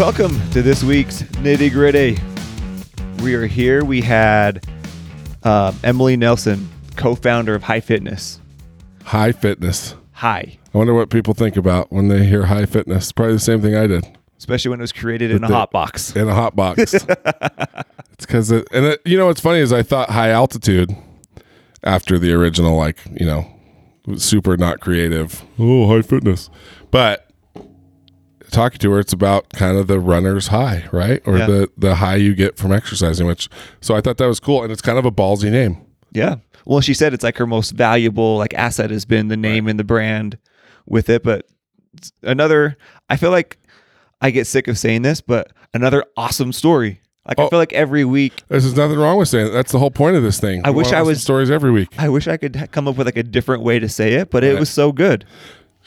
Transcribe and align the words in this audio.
Welcome 0.00 0.40
to 0.52 0.62
this 0.62 0.82
week's 0.82 1.24
Nitty 1.42 1.70
Gritty. 1.72 2.16
We 3.22 3.34
are 3.34 3.44
here. 3.44 3.84
We 3.84 4.00
had 4.00 4.64
uh, 5.42 5.74
Emily 5.84 6.16
Nelson, 6.16 6.70
co 6.96 7.14
founder 7.14 7.54
of 7.54 7.64
High 7.64 7.80
Fitness. 7.80 8.40
High 9.04 9.32
fitness. 9.32 9.94
High, 10.12 10.56
I 10.72 10.78
wonder 10.78 10.94
what 10.94 11.10
people 11.10 11.34
think 11.34 11.58
about 11.58 11.92
when 11.92 12.08
they 12.08 12.24
hear 12.24 12.46
high 12.46 12.64
fitness. 12.64 13.12
Probably 13.12 13.34
the 13.34 13.40
same 13.40 13.60
thing 13.60 13.76
I 13.76 13.86
did 13.86 14.06
especially 14.38 14.70
when 14.70 14.80
it 14.80 14.84
was 14.84 14.92
created 14.92 15.32
in 15.32 15.44
a 15.44 15.48
the- 15.48 15.54
hot 15.54 15.70
box. 15.70 16.16
in 16.16 16.26
a 16.26 16.34
hot 16.34 16.56
box. 16.56 16.94
it's 16.94 17.04
because 18.20 18.50
it, 18.50 18.66
and 18.72 18.86
it, 18.86 19.02
you 19.04 19.18
know 19.18 19.26
what's 19.26 19.42
funny 19.42 19.58
is 19.58 19.70
I 19.70 19.82
thought 19.82 20.08
high 20.08 20.30
altitude 20.30 20.96
after 21.84 22.18
the 22.18 22.32
original, 22.32 22.74
like 22.74 22.96
you 23.20 23.26
know, 23.26 23.46
super 24.16 24.56
not 24.56 24.80
creative. 24.80 25.44
Oh, 25.58 25.94
high 25.94 26.00
fitness, 26.00 26.48
but 26.90 27.29
talking 28.50 28.78
to 28.78 28.90
her, 28.92 28.98
it's 29.00 29.12
about 29.12 29.48
kind 29.50 29.76
of 29.78 29.86
the 29.86 29.98
runner's 30.00 30.48
high, 30.48 30.88
right, 30.92 31.22
or 31.26 31.38
Yeah. 31.38 31.46
the 31.46 31.70
the 31.76 31.94
high 31.96 32.16
you 32.16 32.34
get 32.34 32.56
from 32.56 32.72
exercising. 32.72 33.26
Which 33.26 33.48
so 33.80 33.94
I 33.94 34.00
thought 34.00 34.16
that 34.18 34.26
was 34.26 34.40
cool, 34.40 34.62
and 34.62 34.70
it's 34.72 34.82
kind 34.82 34.98
of 34.98 35.04
a 35.04 35.10
ballsy 35.12 35.50
name. 35.50 35.78
Yeah. 36.12 36.36
Well, 36.66 36.80
she 36.80 36.92
said 36.94 37.14
it's 37.14 37.24
like 37.24 37.38
her 37.38 37.46
most 37.46 37.70
valuable 37.72 38.36
like 38.36 38.52
asset 38.54 38.90
has 38.90 39.04
been 39.04 39.28
the 39.28 39.36
name 39.36 39.66
and 39.68 39.78
the 39.78 39.84
brand 39.84 40.36
with 40.86 41.08
it. 41.08 41.22
But 41.22 41.46
another, 42.22 42.76
I 43.08 43.16
feel 43.16 43.30
like 43.30 43.58
I 44.20 44.30
get 44.30 44.46
sick 44.46 44.68
of 44.68 44.78
saying 44.78 45.02
this, 45.02 45.20
but 45.20 45.52
another 45.72 46.04
awesome 46.16 46.52
story. 46.52 47.00
Like 47.26 47.38
I 47.38 47.44
Oh. 47.44 47.48
feel 47.48 47.58
like 47.58 47.72
every 47.74 48.04
week 48.04 48.42
There's 48.48 48.74
nothing 48.76 48.98
wrong 48.98 49.18
with 49.18 49.28
saying 49.28 49.46
that. 49.46 49.52
That's 49.52 49.72
the 49.72 49.78
whole 49.78 49.90
point 49.90 50.16
of 50.16 50.22
this 50.22 50.40
thing. 50.40 50.62
I 50.64 50.70
We 50.70 50.76
wish 50.78 50.92
I 50.92 51.02
was- 51.02 51.22
stories 51.22 51.50
every 51.50 51.70
week. 51.70 51.88
I 51.98 52.08
wish 52.08 52.26
I 52.26 52.36
could 52.36 52.68
come 52.72 52.88
up 52.88 52.96
with 52.96 53.06
like 53.06 53.16
a 53.18 53.22
different 53.22 53.62
way 53.62 53.78
to 53.78 53.88
say 53.88 54.14
it, 54.14 54.30
but 54.30 54.42
it 54.42 54.58
was 54.58 54.68
so 54.70 54.90
good. 54.92 55.24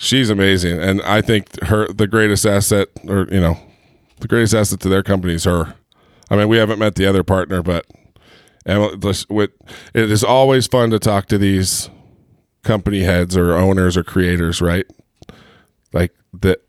She's 0.03 0.29
amazing, 0.29 0.79
and 0.81 1.01
I 1.03 1.21
think 1.21 1.63
her 1.63 1.87
the 1.87 2.07
greatest 2.07 2.45
asset, 2.45 2.89
or 3.07 3.25
you 3.31 3.39
know, 3.39 3.57
the 4.19 4.27
greatest 4.27 4.53
asset 4.53 4.81
to 4.81 4.89
their 4.89 5.01
company 5.01 5.35
is 5.35 5.45
her. 5.45 5.75
I 6.29 6.35
mean, 6.35 6.49
we 6.49 6.57
haven't 6.57 6.77
met 6.77 6.95
the 6.95 7.05
other 7.05 7.23
partner, 7.23 7.63
but 7.63 7.85
Emily, 8.65 8.97
it 9.93 10.11
is 10.11 10.21
always 10.21 10.67
fun 10.67 10.89
to 10.89 10.99
talk 10.99 11.27
to 11.27 11.37
these 11.37 11.89
company 12.63 13.03
heads 13.03 13.37
or 13.37 13.53
owners 13.53 13.95
or 13.95 14.03
creators, 14.03 14.61
right? 14.61 14.85
Like 15.93 16.11
the 16.33 16.59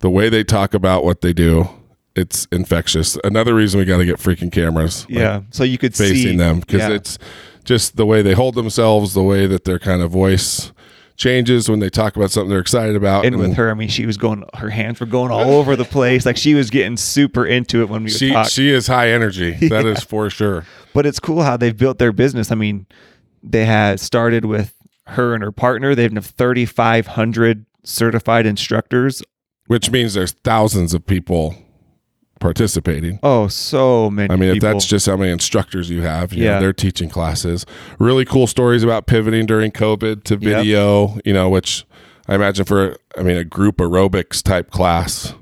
the 0.00 0.10
way 0.10 0.28
they 0.28 0.42
talk 0.42 0.74
about 0.74 1.04
what 1.04 1.20
they 1.20 1.32
do, 1.32 1.68
it's 2.16 2.48
infectious. 2.50 3.16
Another 3.22 3.54
reason 3.54 3.78
we 3.78 3.84
got 3.84 3.98
to 3.98 4.04
get 4.04 4.16
freaking 4.16 4.50
cameras, 4.50 5.06
like, 5.08 5.18
Yeah. 5.18 5.42
So 5.50 5.62
you 5.62 5.78
could 5.78 5.94
facing 5.94 6.16
see 6.16 6.36
them 6.36 6.58
because 6.58 6.80
yeah. 6.80 6.90
it's 6.90 7.18
just 7.62 7.96
the 7.96 8.04
way 8.04 8.20
they 8.20 8.32
hold 8.34 8.56
themselves, 8.56 9.14
the 9.14 9.22
way 9.22 9.46
that 9.46 9.62
their 9.62 9.78
kind 9.78 10.02
of 10.02 10.10
voice 10.10 10.72
changes 11.16 11.68
when 11.68 11.78
they 11.80 11.90
talk 11.90 12.16
about 12.16 12.30
something 12.30 12.50
they're 12.50 12.58
excited 12.60 12.96
about. 12.96 13.24
And 13.24 13.36
with 13.36 13.54
her, 13.54 13.70
I 13.70 13.74
mean, 13.74 13.88
she 13.88 14.06
was 14.06 14.16
going, 14.16 14.44
her 14.54 14.70
hands 14.70 15.00
were 15.00 15.06
going 15.06 15.30
all 15.30 15.52
over 15.54 15.76
the 15.76 15.84
place. 15.84 16.26
Like 16.26 16.36
she 16.36 16.54
was 16.54 16.70
getting 16.70 16.96
super 16.96 17.46
into 17.46 17.82
it 17.82 17.88
when 17.88 18.04
we 18.04 18.10
she 18.10 18.30
talk. 18.32 18.48
she 18.48 18.70
is 18.70 18.86
high 18.86 19.10
energy. 19.10 19.52
That 19.74 19.86
is 19.86 20.02
for 20.02 20.30
sure. 20.30 20.64
but 20.92 21.06
it's 21.06 21.18
cool 21.20 21.42
how 21.42 21.56
they've 21.56 21.76
built 21.76 21.98
their 21.98 22.12
business. 22.12 22.50
I 22.52 22.54
mean, 22.54 22.86
they 23.42 23.64
had 23.64 23.98
started 24.00 24.44
with 24.44 24.74
her 25.06 25.34
and 25.34 25.42
her 25.42 25.52
partner. 25.52 25.94
They 25.94 26.02
have 26.04 26.26
3,500 26.26 27.66
certified 27.82 28.46
instructors. 28.46 29.22
Which 29.66 29.90
means 29.90 30.14
there's 30.14 30.32
thousands 30.32 30.94
of 30.94 31.06
people 31.06 31.56
participating. 32.44 33.18
Oh, 33.22 33.48
so 33.48 34.10
many. 34.10 34.30
I 34.30 34.36
mean, 34.36 34.50
if 34.50 34.56
people. 34.56 34.68
that's 34.74 34.84
just 34.84 35.06
how 35.06 35.16
many 35.16 35.32
instructors 35.32 35.88
you 35.88 36.02
have, 36.02 36.34
you 36.34 36.44
Yeah. 36.44 36.56
know, 36.56 36.60
they're 36.60 36.72
teaching 36.74 37.08
classes. 37.08 37.64
Really 37.98 38.26
cool 38.26 38.46
stories 38.46 38.82
about 38.82 39.06
pivoting 39.06 39.46
during 39.46 39.70
COVID 39.72 40.24
to 40.24 40.36
video, 40.36 41.18
you 41.24 41.32
know, 41.32 41.48
which 41.48 41.86
I 42.28 42.34
imagine 42.34 42.66
for, 42.66 42.98
I 43.16 43.22
mean, 43.22 43.38
a 43.38 43.44
group 43.44 43.78
aerobics 43.78 44.42
type 44.42 44.70
class 44.70 45.32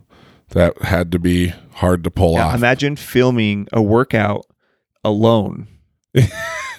that 0.50 0.80
had 0.82 1.10
to 1.10 1.18
be 1.18 1.52
hard 1.72 2.04
to 2.04 2.10
pull 2.10 2.34
Yeah, 2.34 2.46
off. 2.46 2.54
imagine 2.54 2.94
filming 2.94 3.66
a 3.72 3.82
workout 3.82 4.46
alone. 5.04 5.66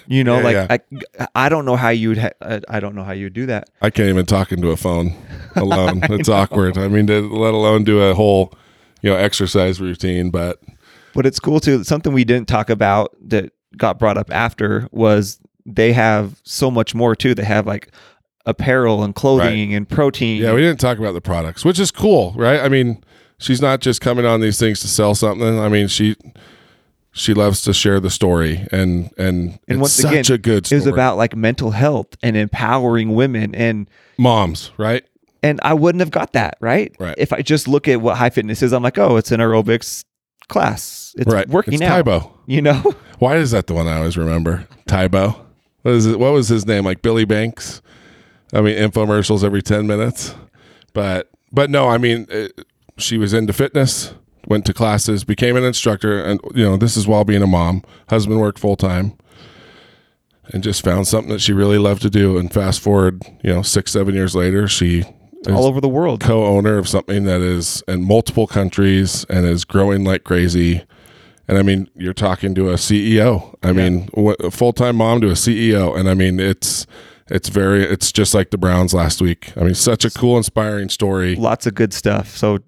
You 0.06 0.22
know, 0.22 0.36
Yeah, 0.46 0.66
like 0.68 0.82
I, 1.18 1.26
I 1.34 1.48
don't 1.48 1.64
know 1.64 1.76
how 1.76 1.88
you 1.88 2.10
would. 2.10 2.18
Ha- 2.18 2.28
I- 2.42 2.60
I 2.68 2.78
don't 2.78 2.94
know 2.94 3.04
how 3.04 3.12
you 3.12 3.24
would 3.24 3.32
do 3.32 3.46
that. 3.46 3.70
I 3.80 3.88
can't 3.88 4.10
even 4.10 4.26
talk 4.26 4.52
into 4.52 4.68
a 4.70 4.76
phone 4.76 5.14
alone. 5.56 6.00
it's 6.10 6.28
awkward. 6.28 6.76
I 6.76 6.88
mean, 6.88 7.06
to, 7.06 7.22
let 7.34 7.54
alone 7.54 7.84
do 7.84 8.02
a 8.02 8.12
whole, 8.14 8.52
you 9.04 9.10
know, 9.10 9.16
exercise 9.16 9.82
routine. 9.82 10.30
But 10.30 10.60
But 11.14 11.26
it's 11.26 11.38
cool 11.38 11.60
too. 11.60 11.84
Something 11.84 12.14
we 12.14 12.24
didn't 12.24 12.48
talk 12.48 12.70
about 12.70 13.14
that 13.28 13.52
got 13.76 13.98
brought 13.98 14.16
up 14.16 14.32
after 14.32 14.88
was 14.92 15.38
they 15.66 15.92
have 15.92 16.40
so 16.42 16.70
much 16.70 16.94
more 16.94 17.14
too. 17.14 17.34
They 17.34 17.44
have 17.44 17.66
like 17.66 17.90
apparel 18.46 19.04
and 19.04 19.14
clothing 19.14 19.74
and 19.74 19.86
protein. 19.86 20.42
yeah, 20.42 20.54
we 20.54 20.62
didn't 20.62 20.80
talk 20.80 20.96
about 20.98 21.12
the 21.12 21.20
products, 21.20 21.66
which 21.66 21.78
is 21.78 21.90
cool, 21.90 22.32
right? 22.34 22.60
I 22.60 22.70
mean, 22.70 23.04
she's 23.36 23.60
not 23.60 23.80
just 23.80 24.00
coming 24.00 24.24
on 24.24 24.40
these 24.40 24.58
things 24.58 24.80
to 24.80 24.88
sell 24.88 25.14
something. 25.14 25.60
I 25.60 25.68
mean, 25.68 25.88
she 25.88 26.16
she 27.12 27.34
loves 27.34 27.60
to 27.62 27.74
share 27.74 28.00
the 28.00 28.10
story, 28.10 28.66
and 28.72 29.10
and, 29.18 29.50
and 29.50 29.60
it's 29.68 29.78
once 29.80 29.92
such 29.92 30.30
again, 30.30 30.34
a 30.34 30.38
good 30.38 30.72
it 30.72 30.74
was 30.74 30.86
about 30.86 31.18
like 31.18 31.36
mental 31.36 31.72
health 31.72 32.16
and 32.22 32.38
empowering 32.38 33.14
women 33.14 33.54
and 33.54 33.90
moms, 34.16 34.72
right? 34.78 35.04
And 35.44 35.60
I 35.62 35.74
wouldn't 35.74 36.00
have 36.00 36.10
got 36.10 36.32
that 36.32 36.56
right. 36.60 36.96
Right. 36.98 37.14
If 37.18 37.30
I 37.30 37.42
just 37.42 37.68
look 37.68 37.86
at 37.86 38.00
what 38.00 38.16
high 38.16 38.30
fitness 38.30 38.62
is, 38.62 38.72
I'm 38.72 38.82
like, 38.82 38.96
oh, 38.96 39.18
it's 39.18 39.30
an 39.30 39.40
aerobics 39.40 40.02
class. 40.48 41.14
It's 41.18 41.30
right. 41.30 41.46
working 41.46 41.74
it's 41.74 41.82
out. 41.82 41.96
Tae 41.96 42.02
Bo. 42.02 42.32
You 42.46 42.62
know. 42.62 42.94
Why 43.18 43.36
is 43.36 43.50
that 43.50 43.66
the 43.66 43.74
one 43.74 43.86
I 43.86 43.98
always 43.98 44.16
remember? 44.16 44.66
Tae 44.88 45.06
Bo. 45.06 45.36
What 45.82 45.94
is 45.94 46.06
it? 46.06 46.18
What 46.18 46.32
was 46.32 46.48
his 46.48 46.66
name? 46.66 46.86
Like 46.86 47.02
Billy 47.02 47.26
Blanks. 47.26 47.82
I 48.54 48.62
mean, 48.62 48.74
infomercials 48.74 49.44
every 49.44 49.60
ten 49.60 49.86
minutes. 49.86 50.34
But 50.94 51.30
but 51.52 51.68
no, 51.68 51.90
I 51.90 51.98
mean, 51.98 52.26
it, 52.30 52.66
she 52.96 53.18
was 53.18 53.34
into 53.34 53.52
fitness, 53.52 54.14
went 54.46 54.64
to 54.64 54.72
classes, 54.72 55.24
became 55.24 55.56
an 55.56 55.64
instructor, 55.64 56.24
and 56.24 56.40
you 56.54 56.64
know, 56.64 56.78
this 56.78 56.96
is 56.96 57.06
while 57.06 57.24
being 57.24 57.42
a 57.42 57.46
mom. 57.46 57.82
Husband 58.08 58.40
worked 58.40 58.58
full 58.58 58.76
time, 58.76 59.12
and 60.46 60.62
just 60.62 60.82
found 60.82 61.06
something 61.06 61.32
that 61.34 61.42
she 61.42 61.52
really 61.52 61.76
loved 61.76 62.00
to 62.00 62.08
do. 62.08 62.38
And 62.38 62.50
fast 62.50 62.80
forward, 62.80 63.22
you 63.42 63.52
know, 63.52 63.60
six 63.60 63.92
seven 63.92 64.14
years 64.14 64.34
later, 64.34 64.66
she 64.66 65.04
is 65.46 65.54
all 65.54 65.66
over 65.66 65.80
the 65.80 65.88
world. 65.88 66.20
co-owner 66.20 66.78
of 66.78 66.88
something 66.88 67.24
that 67.24 67.40
is 67.40 67.82
in 67.88 68.04
multiple 68.04 68.46
countries 68.46 69.24
and 69.28 69.46
is 69.46 69.64
growing 69.64 70.04
like 70.04 70.24
crazy. 70.24 70.84
And 71.46 71.58
I 71.58 71.62
mean, 71.62 71.88
you're 71.94 72.14
talking 72.14 72.54
to 72.54 72.70
a 72.70 72.74
CEO. 72.74 73.54
I 73.62 73.72
mean, 73.72 74.08
a 74.16 74.50
full-time 74.50 74.96
mom 74.96 75.20
to 75.20 75.28
a 75.28 75.32
CEO, 75.34 75.94
and 75.98 76.08
I 76.08 76.14
mean, 76.14 76.40
it's 76.40 76.86
it's 77.28 77.48
very 77.50 77.84
it's 77.84 78.12
just 78.12 78.32
like 78.34 78.50
the 78.50 78.58
Browns 78.58 78.94
last 78.94 79.20
week. 79.20 79.52
I 79.56 79.60
mean, 79.64 79.74
such 79.74 80.04
a 80.04 80.10
cool, 80.10 80.36
inspiring 80.38 80.88
story. 80.88 81.36
Lots 81.36 81.66
of 81.66 81.74
good 81.74 81.92
stuff. 81.92 82.36
So 82.36 82.58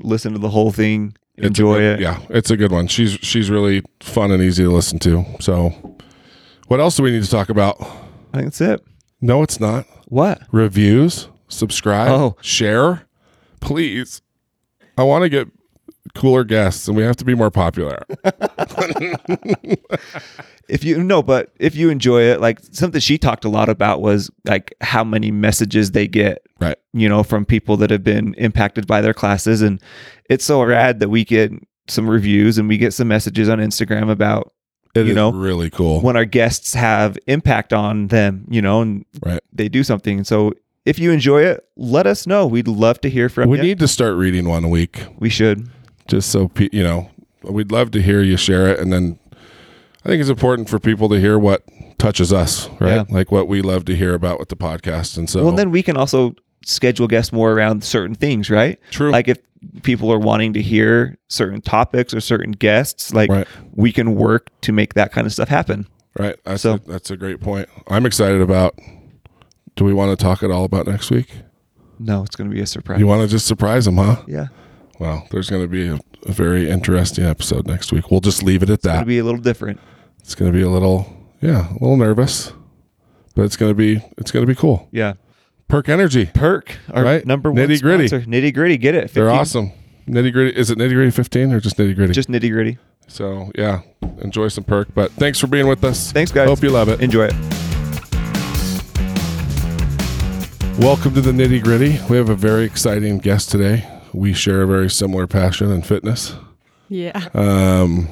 listen 0.00 0.32
to 0.32 0.38
the 0.38 0.48
whole 0.50 0.72
thing. 0.72 1.14
Enjoy 1.38 1.74
good- 1.74 1.98
it. 1.98 2.00
Yeah, 2.00 2.20
it's 2.30 2.50
a 2.50 2.56
good 2.56 2.72
one. 2.72 2.86
She's 2.86 3.12
she's 3.20 3.50
really 3.50 3.82
fun 4.00 4.30
and 4.30 4.42
easy 4.42 4.62
to 4.64 4.70
listen 4.70 4.98
to. 5.00 5.24
So, 5.40 5.96
what 6.68 6.80
else 6.80 6.96
do 6.96 7.02
we 7.02 7.10
need 7.10 7.24
to 7.24 7.30
talk 7.30 7.50
about? 7.50 7.78
I 8.32 8.38
think 8.38 8.44
that's 8.46 8.60
it. 8.62 8.82
No, 9.20 9.42
it's 9.42 9.60
not. 9.60 9.84
What? 10.08 10.40
Reviews, 10.52 11.28
subscribe, 11.48 12.10
Oh. 12.10 12.36
share, 12.40 13.02
please. 13.60 14.22
I 14.98 15.02
want 15.02 15.22
to 15.22 15.28
get 15.28 15.48
cooler 16.14 16.44
guests, 16.44 16.88
and 16.88 16.96
we 16.96 17.02
have 17.02 17.16
to 17.16 17.24
be 17.24 17.34
more 17.34 17.50
popular. 17.50 18.02
If 20.68 20.82
you 20.82 21.00
no, 21.00 21.22
but 21.22 21.52
if 21.60 21.76
you 21.76 21.90
enjoy 21.90 22.22
it, 22.22 22.40
like 22.40 22.58
something 22.72 23.00
she 23.00 23.18
talked 23.18 23.44
a 23.44 23.48
lot 23.48 23.68
about 23.68 24.00
was 24.00 24.28
like 24.46 24.74
how 24.80 25.04
many 25.04 25.30
messages 25.30 25.92
they 25.92 26.08
get, 26.08 26.44
right. 26.58 26.76
you 26.92 27.08
know, 27.08 27.22
from 27.22 27.44
people 27.44 27.76
that 27.76 27.90
have 27.90 28.02
been 28.02 28.34
impacted 28.34 28.84
by 28.84 29.00
their 29.00 29.14
classes. 29.14 29.62
And 29.62 29.80
it's 30.28 30.44
so 30.44 30.60
rad 30.64 30.98
that 30.98 31.08
we 31.08 31.24
get 31.24 31.52
some 31.86 32.10
reviews 32.10 32.58
and 32.58 32.66
we 32.68 32.78
get 32.78 32.92
some 32.92 33.06
messages 33.06 33.48
on 33.48 33.58
Instagram 33.58 34.10
about 34.10 34.52
It 34.96 35.06
You 35.06 35.14
know, 35.14 35.30
really 35.30 35.70
cool. 35.70 36.00
when 36.00 36.16
our 36.16 36.24
guests 36.24 36.74
have 36.74 37.16
impact 37.28 37.72
on 37.72 38.08
them, 38.08 38.44
you 38.50 38.60
know, 38.60 38.82
and 38.82 39.04
Right. 39.24 39.40
they 39.52 39.68
do 39.68 39.84
something. 39.84 40.24
So 40.24 40.52
if 40.86 40.98
you 40.98 41.10
enjoy 41.12 41.42
it, 41.42 41.66
let 41.76 42.06
us 42.06 42.26
know. 42.26 42.46
We'd 42.46 42.68
love 42.68 43.00
to 43.02 43.10
hear 43.10 43.28
from 43.28 43.50
We 43.50 43.58
you. 43.58 43.62
We 43.62 43.68
need 43.68 43.78
to 43.80 43.88
start 43.88 44.16
reading 44.16 44.48
one 44.48 44.64
a 44.64 44.68
week, 44.68 45.04
we 45.18 45.28
should. 45.28 45.68
just 46.08 46.30
so 46.30 46.48
pe- 46.48 46.70
you 46.72 46.82
know. 46.82 47.10
We'd 47.42 47.70
love 47.70 47.90
to 47.92 48.00
hear 48.02 48.22
you 48.22 48.36
share 48.36 48.68
it, 48.68 48.80
and 48.80 48.92
then 48.92 49.18
I 50.04 50.08
think 50.08 50.20
it's 50.20 50.30
important 50.30 50.68
for 50.70 50.78
people 50.80 51.08
to 51.10 51.20
hear 51.20 51.38
what 51.38 51.62
touches 51.98 52.32
us, 52.32 52.68
right? 52.80 52.96
Yeah. 52.96 53.04
Like 53.10 53.30
what 53.30 53.46
we 53.48 53.62
love 53.62 53.84
to 53.86 53.94
hear 53.96 54.14
about 54.14 54.38
with 54.40 54.48
the 54.48 54.56
podcast, 54.56 55.16
and 55.18 55.28
so 55.30 55.44
Well, 55.44 55.52
then 55.54 55.70
we 55.70 55.82
can 55.82 55.96
also 55.96 56.34
schedule 56.64 57.06
guests 57.06 57.32
more 57.32 57.52
around 57.52 57.84
certain 57.84 58.14
things, 58.16 58.50
right? 58.50 58.80
true. 58.90 59.10
Like 59.12 59.28
if 59.28 59.38
people 59.82 60.12
are 60.12 60.18
wanting 60.18 60.52
to 60.54 60.62
hear 60.62 61.16
certain 61.28 61.60
topics 61.60 62.12
or 62.14 62.20
certain 62.20 62.50
guests, 62.52 63.12
like 63.14 63.30
Right. 63.30 63.46
we 63.74 63.92
can 63.92 64.14
work 64.16 64.48
to 64.62 64.72
make 64.72 64.94
that 64.94 65.12
kind 65.12 65.26
of 65.26 65.32
stuff 65.32 65.48
happen. 65.48 65.86
right. 66.18 66.36
That's 66.44 66.62
so- 66.62 66.74
a, 66.74 66.78
that's 66.80 67.10
a 67.10 67.16
great 67.16 67.40
point. 67.40 67.68
I'm 67.88 68.06
excited 68.06 68.40
about. 68.40 68.78
Do 69.76 69.84
we 69.84 69.92
want 69.94 70.16
to 70.18 70.22
talk 70.22 70.42
at 70.42 70.50
all 70.50 70.64
about 70.64 70.86
next 70.86 71.10
week? 71.10 71.28
No, 71.98 72.22
it's 72.22 72.34
going 72.36 72.48
to 72.50 72.54
be 72.54 72.62
a 72.62 72.66
surprise. 72.66 72.98
You 72.98 73.06
want 73.06 73.22
to 73.22 73.28
just 73.28 73.46
surprise 73.46 73.84
them, 73.86 73.96
huh? 73.96 74.22
yeah, 74.26 74.48
Well, 74.98 75.26
there's 75.30 75.48
going 75.50 75.62
to 75.62 75.68
be 75.68 75.86
a, 75.88 75.98
a 76.26 76.32
very 76.32 76.68
interesting 76.70 77.24
episode 77.24 77.66
next 77.66 77.92
week. 77.92 78.10
We'll 78.10 78.20
just 78.20 78.42
leave 78.42 78.62
it 78.62 78.70
at 78.70 78.74
it's 78.74 78.84
going 78.86 78.96
that. 78.96 79.00
to 79.00 79.06
be 79.06 79.18
a 79.18 79.24
little 79.24 79.40
different. 79.40 79.80
It's 80.20 80.34
going 80.34 80.50
to 80.52 80.56
be 80.56 80.62
a 80.62 80.68
little, 80.68 81.06
yeah, 81.40 81.70
a 81.70 81.72
little 81.74 81.96
nervous, 81.96 82.52
but 83.34 83.42
it's 83.42 83.56
going 83.56 83.70
to 83.70 83.74
be 83.74 84.02
it's 84.18 84.30
going 84.30 84.44
to 84.44 84.46
be 84.46 84.54
cool. 84.58 84.88
Yeah. 84.92 85.14
Perk 85.68 85.88
Energy, 85.88 86.26
Perk, 86.26 86.76
our 86.92 87.02
Right. 87.02 87.26
number 87.26 87.50
one 87.50 87.60
Nitty 87.66 87.80
Gritty. 87.82 88.08
Nitty 88.08 88.54
gritty, 88.54 88.76
get 88.78 88.94
it. 88.94 89.12
they're 89.14 89.30
awesome. 89.30 89.72
Nitty 90.08 90.32
gritty. 90.32 90.56
Is 90.58 90.70
it 90.70 90.78
nitty 90.78 90.92
gritty 90.94 91.10
15 91.10 91.52
or 91.52 91.60
just 91.60 91.76
nitty 91.76 91.96
gritty? 91.96 92.12
Just 92.12 92.28
nitty 92.28 92.50
gritty. 92.50 92.78
so 93.08 93.50
yeah, 93.56 93.80
enjoy 94.20 94.48
some 94.48 94.64
perk. 94.64 94.94
But 94.94 95.10
thanks 95.12 95.40
for 95.40 95.48
being 95.48 95.66
with 95.66 95.82
us. 95.84 96.12
Thanks, 96.12 96.30
guys. 96.30 96.48
Hope 96.48 96.62
you 96.62 96.70
love 96.70 96.88
it. 96.88 97.00
Enjoy 97.00 97.24
it. 97.24 97.65
Welcome 100.78 101.14
to 101.14 101.20
the 101.22 101.32
nitty 101.32 101.62
gritty. 101.62 101.98
We 102.10 102.16
have 102.18 102.28
a 102.28 102.34
very 102.34 102.64
exciting 102.64 103.18
guest 103.18 103.50
today. 103.50 103.88
We 104.12 104.32
share 104.34 104.62
a 104.62 104.66
very 104.66 104.90
similar 104.90 105.26
passion 105.26 105.70
in 105.72 105.82
fitness. 105.82 106.34
Yeah. 106.88 107.28
Um, 107.32 108.08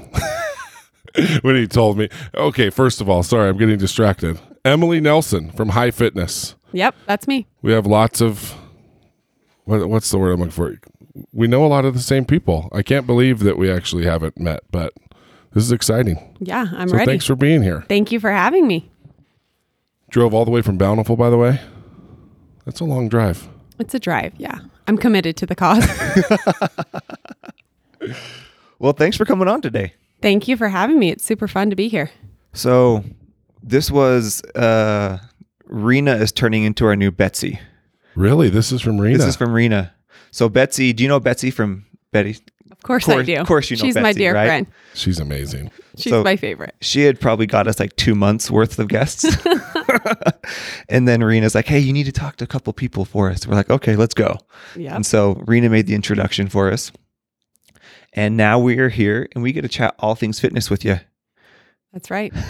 when 1.42 1.56
he 1.56 1.66
told 1.66 1.98
me, 1.98 2.08
okay, 2.34 2.70
first 2.70 3.00
of 3.02 3.08
all, 3.08 3.22
sorry, 3.22 3.48
I'm 3.50 3.58
getting 3.58 3.78
distracted. 3.78 4.40
Emily 4.64 5.00
Nelson 5.00 5.50
from 5.52 5.70
High 5.70 5.90
Fitness. 5.90 6.54
Yep, 6.72 6.94
that's 7.06 7.28
me. 7.28 7.46
We 7.60 7.72
have 7.72 7.86
lots 7.86 8.20
of 8.22 8.54
what, 9.64 9.86
what's 9.88 10.10
the 10.10 10.18
word 10.18 10.32
I'm 10.32 10.40
looking 10.40 10.50
for? 10.52 10.78
We 11.32 11.46
know 11.46 11.64
a 11.64 11.68
lot 11.68 11.84
of 11.84 11.92
the 11.94 12.00
same 12.00 12.24
people. 12.24 12.68
I 12.72 12.82
can't 12.82 13.06
believe 13.06 13.40
that 13.40 13.58
we 13.58 13.70
actually 13.70 14.04
haven't 14.04 14.38
met, 14.38 14.60
but 14.70 14.94
this 15.52 15.62
is 15.64 15.70
exciting. 15.70 16.34
Yeah, 16.40 16.66
I'm 16.72 16.88
So 16.88 16.96
ready. 16.96 17.06
thanks 17.10 17.26
for 17.26 17.36
being 17.36 17.62
here. 17.62 17.84
Thank 17.88 18.10
you 18.10 18.18
for 18.20 18.30
having 18.30 18.66
me. 18.66 18.90
Drove 20.08 20.32
all 20.32 20.44
the 20.46 20.50
way 20.50 20.62
from 20.62 20.78
Bountiful, 20.78 21.16
by 21.16 21.28
the 21.30 21.36
way. 21.38 21.60
That's 22.64 22.80
a 22.80 22.84
long 22.84 23.08
drive. 23.08 23.48
It's 23.78 23.94
a 23.94 23.98
drive. 23.98 24.32
Yeah. 24.36 24.58
I'm 24.86 24.98
committed 24.98 25.36
to 25.38 25.46
the 25.46 25.54
cause. 25.54 25.86
Well, 28.78 28.92
thanks 28.92 29.16
for 29.16 29.24
coming 29.24 29.48
on 29.48 29.62
today. 29.62 29.94
Thank 30.20 30.48
you 30.48 30.56
for 30.56 30.68
having 30.68 30.98
me. 30.98 31.10
It's 31.10 31.24
super 31.24 31.48
fun 31.48 31.70
to 31.70 31.76
be 31.76 31.88
here. 31.88 32.10
So, 32.52 33.04
this 33.62 33.90
was 33.90 34.42
uh 34.54 35.18
Rena 35.64 36.14
is 36.16 36.32
turning 36.32 36.64
into 36.64 36.84
our 36.84 36.96
new 36.96 37.10
Betsy. 37.10 37.58
Really? 38.14 38.50
This 38.50 38.72
is 38.72 38.82
from 38.82 39.00
Rena. 39.00 39.18
This 39.18 39.26
is 39.28 39.36
from 39.36 39.52
Rena. 39.52 39.94
So, 40.30 40.48
Betsy, 40.48 40.92
do 40.92 41.02
you 41.02 41.08
know 41.08 41.20
Betsy 41.20 41.50
from 41.50 41.86
Betty? 42.12 42.36
Of 42.84 42.86
course, 42.86 43.04
Course- 43.06 43.22
I 43.22 43.22
do. 43.22 43.36
of 43.36 43.46
course 43.46 43.70
you 43.70 43.78
know 43.78 43.82
She's 43.84 43.94
my 43.94 44.12
dear 44.12 44.34
right? 44.34 44.46
friend. 44.46 44.66
She's 44.92 45.18
amazing. 45.18 45.70
She's 45.96 46.10
So- 46.12 46.22
my 46.22 46.36
favorite. 46.36 46.74
She 46.82 47.00
had 47.04 47.18
probably 47.18 47.46
got 47.46 47.66
us 47.66 47.80
like 47.80 47.96
two 47.96 48.14
months 48.14 48.50
worth 48.50 48.78
of 48.78 48.88
guests. 48.88 49.24
and 50.90 51.08
then 51.08 51.24
Rena's 51.24 51.54
like, 51.54 51.66
hey, 51.66 51.78
you 51.78 51.94
need 51.94 52.04
to 52.04 52.12
talk 52.12 52.36
to 52.36 52.44
a 52.44 52.46
couple 52.46 52.74
people 52.74 53.06
for 53.06 53.30
us. 53.30 53.46
We're 53.46 53.54
like, 53.54 53.70
okay, 53.70 53.96
let's 53.96 54.12
go. 54.12 54.36
Yeah. 54.76 54.94
And 54.94 55.06
so 55.06 55.42
Rena 55.46 55.70
made 55.70 55.86
the 55.86 55.94
introduction 55.94 56.48
for 56.50 56.70
us. 56.70 56.92
And 58.12 58.36
now 58.36 58.58
we 58.58 58.78
are 58.78 58.90
here 58.90 59.28
and 59.34 59.42
we 59.42 59.52
get 59.52 59.62
to 59.62 59.68
chat 59.68 59.94
all 59.98 60.14
things 60.14 60.38
fitness 60.38 60.68
with 60.68 60.84
you. 60.84 61.00
That's 61.94 62.10
right. 62.10 62.32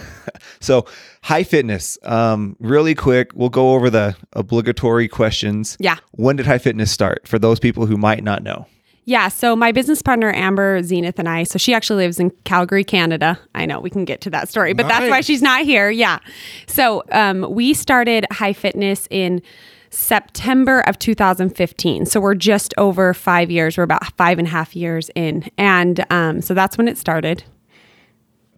So, 0.61 0.87
high 1.23 1.43
fitness, 1.45 1.99
um, 2.05 2.57
really 2.59 2.95
quick, 2.95 3.33
we'll 3.35 3.51
go 3.51 3.75
over 3.75 3.91
the 3.91 4.17
obligatory 4.33 5.09
questions. 5.09 5.77
Yeah. 5.79 5.97
When 6.13 6.37
did 6.37 6.47
high 6.47 6.57
fitness 6.59 6.91
start 6.91 7.29
for 7.29 7.39
those 7.39 7.61
people 7.61 7.85
who 7.85 7.99
might 7.99 8.25
not 8.25 8.43
know? 8.43 8.67
Yeah. 9.07 9.29
So 9.29 9.55
my 9.55 9.73
business 9.73 10.01
partner 10.03 10.33
Amber 10.33 10.83
Zenith 10.83 11.19
and 11.19 11.29
I. 11.29 11.45
So 11.45 11.59
she 11.59 11.75
actually 11.75 12.05
lives 12.05 12.19
in 12.19 12.31
Calgary, 12.45 12.85
Canada. 12.85 13.39
I 13.55 13.67
know 13.67 13.81
we 13.81 13.91
can 13.91 14.05
get 14.05 14.21
to 14.23 14.31
that 14.31 14.49
story, 14.49 14.73
but 14.73 14.89
that's 14.89 15.11
why 15.11 15.21
she's 15.21 15.43
not 15.43 15.63
here. 15.63 15.91
Yeah. 15.91 16.19
So 16.67 17.03
um, 17.13 17.47
we 17.51 17.75
started 17.75 18.27
High 18.33 18.55
Fitness 18.55 19.07
in 19.11 19.43
September 19.91 20.81
of 20.81 20.99
2015. 20.99 22.07
So 22.07 22.21
we're 22.21 22.35
just 22.35 22.75
over 22.79 23.15
five 23.15 23.51
years. 23.51 23.77
We're 23.77 23.85
about 23.85 24.05
five 24.17 24.39
and 24.39 24.49
a 24.49 24.51
half 24.51 24.75
years 24.75 25.11
in, 25.15 25.49
and 25.57 26.05
um, 26.11 26.41
so 26.41 26.55
that's 26.55 26.77
when 26.77 26.89
it 26.89 26.99
started. 26.99 27.45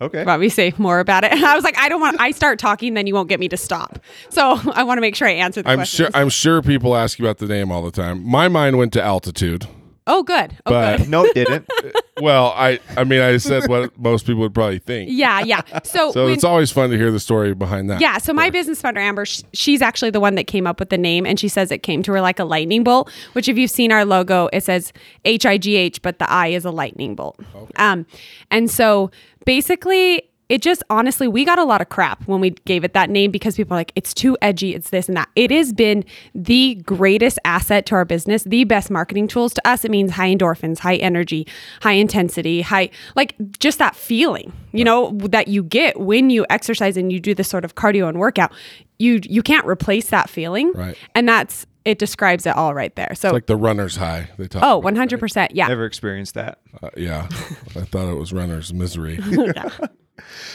Okay. 0.00 0.24
Let 0.24 0.40
me 0.40 0.48
say 0.48 0.74
more 0.76 1.00
about 1.00 1.24
it. 1.24 1.32
I 1.42 1.54
was 1.54 1.64
like, 1.64 1.78
I 1.78 1.88
don't 1.88 2.00
want. 2.00 2.20
I 2.20 2.30
start 2.30 2.58
talking, 2.58 2.94
then 2.94 3.06
you 3.06 3.14
won't 3.14 3.28
get 3.28 3.40
me 3.40 3.48
to 3.48 3.56
stop. 3.56 3.98
So 4.28 4.58
I 4.72 4.82
want 4.84 4.98
to 4.98 5.00
make 5.00 5.14
sure 5.14 5.28
I 5.28 5.32
answer 5.32 5.62
the 5.62 5.70
I'm 5.70 5.78
question. 5.78 6.06
sure. 6.06 6.10
I'm 6.14 6.28
sure 6.28 6.62
people 6.62 6.96
ask 6.96 7.18
you 7.18 7.24
about 7.24 7.38
the 7.38 7.46
name 7.46 7.70
all 7.70 7.82
the 7.82 7.90
time. 7.90 8.22
My 8.26 8.48
mind 8.48 8.78
went 8.78 8.92
to 8.94 9.02
altitude, 9.02 9.66
Oh, 10.08 10.22
good. 10.22 10.56
Oh, 10.66 10.70
but 10.70 10.98
good. 10.98 11.08
No, 11.08 11.24
it 11.24 11.34
didn't. 11.34 11.68
well, 12.20 12.52
I 12.56 12.78
I 12.96 13.02
mean 13.04 13.20
I 13.20 13.36
said 13.38 13.68
what 13.68 13.98
most 13.98 14.24
people 14.26 14.40
would 14.42 14.54
probably 14.54 14.78
think. 14.78 15.10
Yeah, 15.12 15.40
yeah. 15.40 15.62
So, 15.82 16.12
So 16.12 16.24
when- 16.26 16.34
it's 16.34 16.44
always 16.44 16.70
fun 16.70 16.90
to 16.90 16.96
hear 16.96 17.10
the 17.10 17.18
story 17.20 17.54
behind 17.54 17.90
that. 17.90 18.00
Yeah, 18.00 18.18
so 18.18 18.32
my 18.32 18.48
business 18.50 18.80
partner 18.80 19.00
Amber, 19.00 19.26
sh- 19.26 19.42
she's 19.52 19.82
actually 19.82 20.10
the 20.10 20.20
one 20.20 20.36
that 20.36 20.44
came 20.46 20.66
up 20.66 20.78
with 20.78 20.90
the 20.90 20.98
name, 20.98 21.26
and 21.26 21.40
she 21.40 21.48
says 21.48 21.70
it 21.72 21.78
came 21.82 22.02
to 22.04 22.12
her 22.12 22.20
like 22.20 22.38
a 22.38 22.44
lightning 22.44 22.84
bolt. 22.84 23.10
Which, 23.32 23.48
if 23.48 23.58
you've 23.58 23.70
seen 23.70 23.90
our 23.90 24.04
logo, 24.04 24.48
it 24.52 24.62
says 24.62 24.92
H 25.24 25.44
I 25.44 25.58
G 25.58 25.74
H, 25.76 26.00
but 26.02 26.18
the 26.20 26.30
I 26.30 26.48
is 26.48 26.64
a 26.64 26.70
lightning 26.70 27.14
bolt. 27.16 27.40
Um, 27.76 28.06
and 28.50 28.70
so 28.70 29.10
basically, 29.44 30.22
it 30.48 30.62
just 30.62 30.82
honestly, 30.90 31.26
we 31.26 31.44
got 31.44 31.58
a 31.58 31.64
lot 31.64 31.80
of 31.80 31.88
crap 31.88 32.22
when 32.28 32.40
we 32.40 32.50
gave 32.50 32.84
it 32.84 32.92
that 32.92 33.10
name 33.10 33.30
because 33.30 33.56
people 33.56 33.74
are 33.74 33.80
like, 33.80 33.92
it's 33.96 34.14
too 34.14 34.36
edgy, 34.40 34.74
it's 34.74 34.90
this 34.90 35.08
and 35.08 35.16
that. 35.16 35.28
It 35.34 35.50
has 35.50 35.72
been 35.72 36.04
the 36.34 36.76
greatest 36.86 37.38
asset 37.44 37.84
to 37.86 37.94
our 37.96 38.04
business, 38.04 38.44
the 38.44 38.64
best 38.64 38.90
marketing 38.90 39.26
tools 39.28 39.54
to 39.54 39.68
us. 39.68 39.84
It 39.84 39.90
means 39.90 40.12
high 40.12 40.32
endorphins, 40.34 40.78
high 40.78 40.96
energy, 40.96 41.46
high 41.82 41.92
intensity, 41.94 42.60
high, 42.62 42.90
like 43.16 43.34
just 43.58 43.78
that 43.78 43.96
feeling, 43.96 44.52
you 44.72 44.84
know, 44.84 45.10
that 45.24 45.48
you 45.48 45.62
get 45.64 45.98
when 45.98 46.30
you 46.30 46.46
exercise 46.48 46.96
and 46.96 47.12
you 47.12 47.18
do 47.18 47.34
this 47.34 47.48
sort 47.48 47.64
of 47.64 47.74
cardio 47.74 48.08
and 48.08 48.18
workout. 48.18 48.52
You 48.98 49.20
you 49.24 49.42
can't 49.42 49.66
replace 49.66 50.10
that 50.10 50.30
feeling. 50.30 50.72
Right. 50.72 50.96
And 51.14 51.28
that's 51.28 51.66
it 51.84 51.98
describes 51.98 52.46
it 52.46 52.56
all 52.56 52.74
right 52.74 52.94
there. 52.96 53.12
So 53.14 53.28
It's 53.28 53.32
like 53.34 53.46
the 53.46 53.56
runner's 53.56 53.96
high. 53.96 54.28
They 54.38 54.48
talk. 54.48 54.62
oh, 54.64 54.80
100%. 54.82 55.48
Yeah. 55.52 55.68
Never 55.68 55.84
experienced 55.84 56.34
that. 56.34 56.58
uh, 56.82 56.90
yeah, 56.96 57.28
I 57.76 57.82
thought 57.82 58.10
it 58.10 58.16
was 58.16 58.32
runner's 58.32 58.74
misery. 58.74 59.20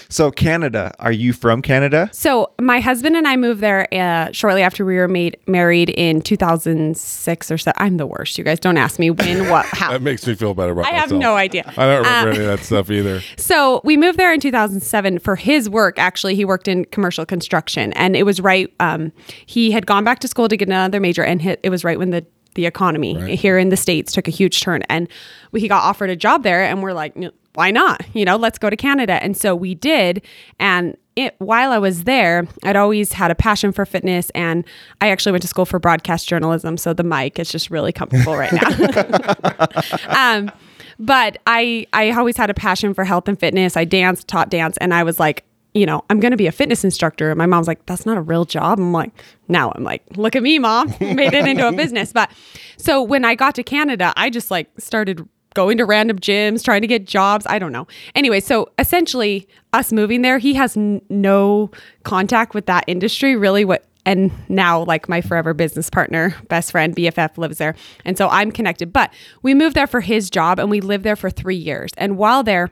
So, 0.09 0.31
Canada, 0.31 0.93
are 0.99 1.11
you 1.11 1.33
from 1.33 1.61
Canada? 1.61 2.09
So 2.11 2.51
my 2.59 2.79
husband 2.79 3.15
and 3.15 3.27
I 3.27 3.37
moved 3.37 3.61
there 3.61 3.87
uh, 3.93 4.31
shortly 4.31 4.61
after 4.61 4.83
we 4.85 4.95
were 4.97 5.07
made 5.07 5.37
married 5.47 5.89
in 5.89 6.21
2006 6.21 7.51
or 7.51 7.57
so. 7.57 7.71
I'm 7.77 7.97
the 7.97 8.07
worst. 8.07 8.37
You 8.37 8.43
guys 8.43 8.59
don't 8.59 8.77
ask 8.77 8.99
me 8.99 9.09
when, 9.11 9.49
what, 9.49 9.65
how. 9.67 9.91
that 9.91 10.01
makes 10.01 10.25
me 10.25 10.35
feel 10.35 10.53
better 10.53 10.71
about 10.71 10.85
I 10.85 10.91
have 10.91 11.11
no 11.11 11.35
idea. 11.35 11.71
I 11.77 11.85
don't 11.85 11.97
remember 12.03 12.29
Uh, 12.29 12.33
any 12.33 12.39
of 12.45 12.45
that 12.59 12.65
stuff 12.65 12.89
either. 12.91 13.21
So 13.37 13.81
we 13.83 13.97
moved 13.97 14.17
there 14.17 14.33
in 14.33 14.39
2007 14.39 15.19
for 15.19 15.35
his 15.35 15.69
work. 15.69 15.97
Actually, 15.99 16.35
he 16.35 16.45
worked 16.45 16.67
in 16.67 16.85
commercial 16.85 17.25
construction, 17.25 17.91
and 17.93 18.15
it 18.15 18.23
was 18.23 18.39
right. 18.39 18.71
Um, 18.79 19.11
he 19.45 19.71
had 19.71 19.85
gone 19.85 20.03
back 20.03 20.19
to 20.19 20.27
school 20.27 20.47
to 20.47 20.55
get 20.55 20.67
another 20.67 20.99
major, 20.99 21.23
and 21.23 21.41
hit, 21.41 21.59
it 21.63 21.69
was 21.69 21.83
right 21.83 21.97
when 21.99 22.11
the 22.11 22.25
the 22.55 22.65
economy 22.65 23.35
here 23.37 23.57
in 23.57 23.69
the 23.69 23.77
states 23.77 24.11
took 24.11 24.27
a 24.27 24.31
huge 24.31 24.59
turn, 24.61 24.83
and 24.89 25.07
we, 25.51 25.61
he 25.61 25.67
got 25.69 25.83
offered 25.83 26.09
a 26.09 26.15
job 26.15 26.43
there, 26.43 26.63
and 26.63 26.83
we're 26.83 26.91
like, 26.93 27.15
"No, 27.15 27.31
why 27.61 27.69
not? 27.69 28.03
You 28.15 28.25
know, 28.25 28.37
let's 28.37 28.57
go 28.57 28.71
to 28.71 28.75
Canada, 28.75 29.21
and 29.21 29.37
so 29.37 29.55
we 29.55 29.75
did, 29.75 30.23
and. 30.59 30.97
It, 31.17 31.35
while 31.39 31.73
I 31.73 31.77
was 31.77 32.05
there, 32.05 32.47
I'd 32.63 32.77
always 32.77 33.11
had 33.11 33.31
a 33.31 33.35
passion 33.35 33.73
for 33.73 33.85
fitness, 33.85 34.29
and 34.29 34.63
I 35.01 35.09
actually 35.09 35.33
went 35.33 35.41
to 35.41 35.47
school 35.49 35.65
for 35.65 35.77
broadcast 35.77 36.25
journalism. 36.25 36.77
So 36.77 36.93
the 36.93 37.03
mic 37.03 37.37
is 37.37 37.51
just 37.51 37.69
really 37.69 37.91
comfortable 37.91 38.37
right 38.37 38.49
now. 38.53 38.69
um, 40.37 40.49
but 40.99 41.37
I 41.45 41.85
I 41.91 42.11
always 42.11 42.37
had 42.37 42.49
a 42.49 42.53
passion 42.53 42.93
for 42.93 43.03
health 43.03 43.27
and 43.27 43.37
fitness. 43.37 43.75
I 43.75 43.83
danced, 43.83 44.29
taught 44.29 44.49
dance, 44.49 44.77
and 44.77 44.93
I 44.93 45.03
was 45.03 45.19
like, 45.19 45.43
you 45.73 45.85
know, 45.85 46.03
I'm 46.09 46.19
going 46.19 46.31
to 46.31 46.37
be 46.37 46.47
a 46.47 46.51
fitness 46.51 46.83
instructor. 46.83 47.29
And 47.29 47.37
my 47.37 47.45
mom's 47.45 47.67
like, 47.67 47.85
that's 47.85 48.05
not 48.05 48.17
a 48.17 48.21
real 48.21 48.45
job. 48.45 48.79
I'm 48.79 48.93
like, 48.93 49.11
now 49.49 49.71
I'm 49.75 49.83
like, 49.83 50.03
look 50.15 50.35
at 50.35 50.43
me, 50.43 50.59
mom, 50.59 50.87
made 51.01 51.33
it 51.33 51.45
into 51.45 51.67
a 51.67 51.71
business. 51.83 52.13
But 52.13 52.31
so 52.77 53.01
when 53.01 53.25
I 53.25 53.35
got 53.35 53.55
to 53.55 53.63
Canada, 53.63 54.13
I 54.15 54.29
just 54.29 54.49
like 54.49 54.69
started 54.77 55.27
going 55.53 55.77
to 55.77 55.85
random 55.85 56.19
gyms, 56.19 56.63
trying 56.63 56.81
to 56.81 56.87
get 56.87 57.05
jobs. 57.05 57.45
I 57.49 57.59
don't 57.59 57.71
know. 57.71 57.87
Anyway, 58.15 58.39
so 58.39 58.69
essentially, 58.79 59.47
us 59.73 59.91
moving 59.91 60.21
there, 60.21 60.37
he 60.37 60.53
has 60.53 60.77
n- 60.77 61.01
no 61.09 61.71
contact 62.03 62.53
with 62.53 62.65
that 62.67 62.83
industry, 62.87 63.35
really. 63.35 63.65
What 63.65 63.85
and 64.05 64.31
now 64.49 64.83
like 64.83 65.07
my 65.07 65.21
forever 65.21 65.53
business 65.53 65.89
partner, 65.89 66.35
best 66.49 66.71
friend, 66.71 66.95
BFF 66.95 67.37
lives 67.37 67.59
there. 67.59 67.75
And 68.03 68.17
so 68.17 68.27
I'm 68.29 68.51
connected. 68.51 68.91
But 68.91 69.13
we 69.43 69.53
moved 69.53 69.75
there 69.75 69.87
for 69.87 70.01
his 70.01 70.29
job 70.29 70.59
and 70.59 70.69
we 70.69 70.81
lived 70.81 71.03
there 71.03 71.15
for 71.15 71.29
three 71.29 71.55
years. 71.55 71.91
And 71.97 72.17
while 72.17 72.41
there, 72.41 72.71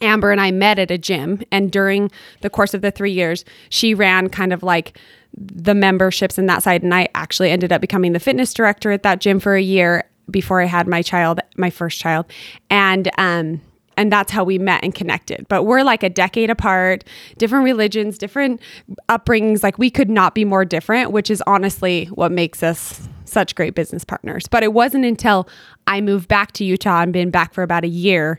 Amber 0.00 0.30
and 0.30 0.40
I 0.40 0.50
met 0.50 0.78
at 0.78 0.90
a 0.90 0.98
gym. 0.98 1.42
And 1.52 1.70
during 1.70 2.10
the 2.40 2.50
course 2.50 2.74
of 2.74 2.82
the 2.82 2.90
three 2.90 3.12
years, 3.12 3.44
she 3.68 3.94
ran 3.94 4.28
kind 4.28 4.52
of 4.52 4.62
like 4.62 4.98
the 5.36 5.74
memberships 5.74 6.38
and 6.38 6.48
that 6.48 6.62
side. 6.62 6.82
And 6.82 6.94
I 6.94 7.08
actually 7.14 7.50
ended 7.50 7.72
up 7.72 7.80
becoming 7.80 8.12
the 8.12 8.20
fitness 8.20 8.54
director 8.54 8.90
at 8.90 9.02
that 9.02 9.20
gym 9.20 9.40
for 9.40 9.54
a 9.54 9.62
year 9.62 10.04
before 10.30 10.60
I 10.60 10.66
had 10.66 10.86
my 10.86 11.02
child, 11.02 11.40
my 11.56 11.70
first 11.70 11.98
child. 11.98 12.26
And, 12.70 13.10
um, 13.18 13.60
and 13.96 14.12
that's 14.12 14.30
how 14.30 14.44
we 14.44 14.58
met 14.58 14.84
and 14.84 14.94
connected. 14.94 15.46
But 15.48 15.64
we're 15.64 15.82
like 15.82 16.02
a 16.02 16.10
decade 16.10 16.50
apart, 16.50 17.04
different 17.38 17.64
religions, 17.64 18.18
different 18.18 18.60
upbringings. 19.08 19.62
Like 19.62 19.78
we 19.78 19.90
could 19.90 20.10
not 20.10 20.34
be 20.34 20.44
more 20.44 20.64
different, 20.64 21.12
which 21.12 21.30
is 21.30 21.42
honestly 21.46 22.06
what 22.06 22.30
makes 22.30 22.62
us 22.62 23.08
such 23.24 23.54
great 23.54 23.74
business 23.74 24.04
partners. 24.04 24.46
But 24.48 24.62
it 24.62 24.72
wasn't 24.72 25.04
until 25.04 25.48
I 25.86 26.00
moved 26.00 26.28
back 26.28 26.52
to 26.52 26.64
Utah 26.64 27.02
and 27.02 27.12
been 27.12 27.30
back 27.30 27.54
for 27.54 27.62
about 27.62 27.84
a 27.84 27.88
year. 27.88 28.38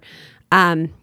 Um, 0.51 0.93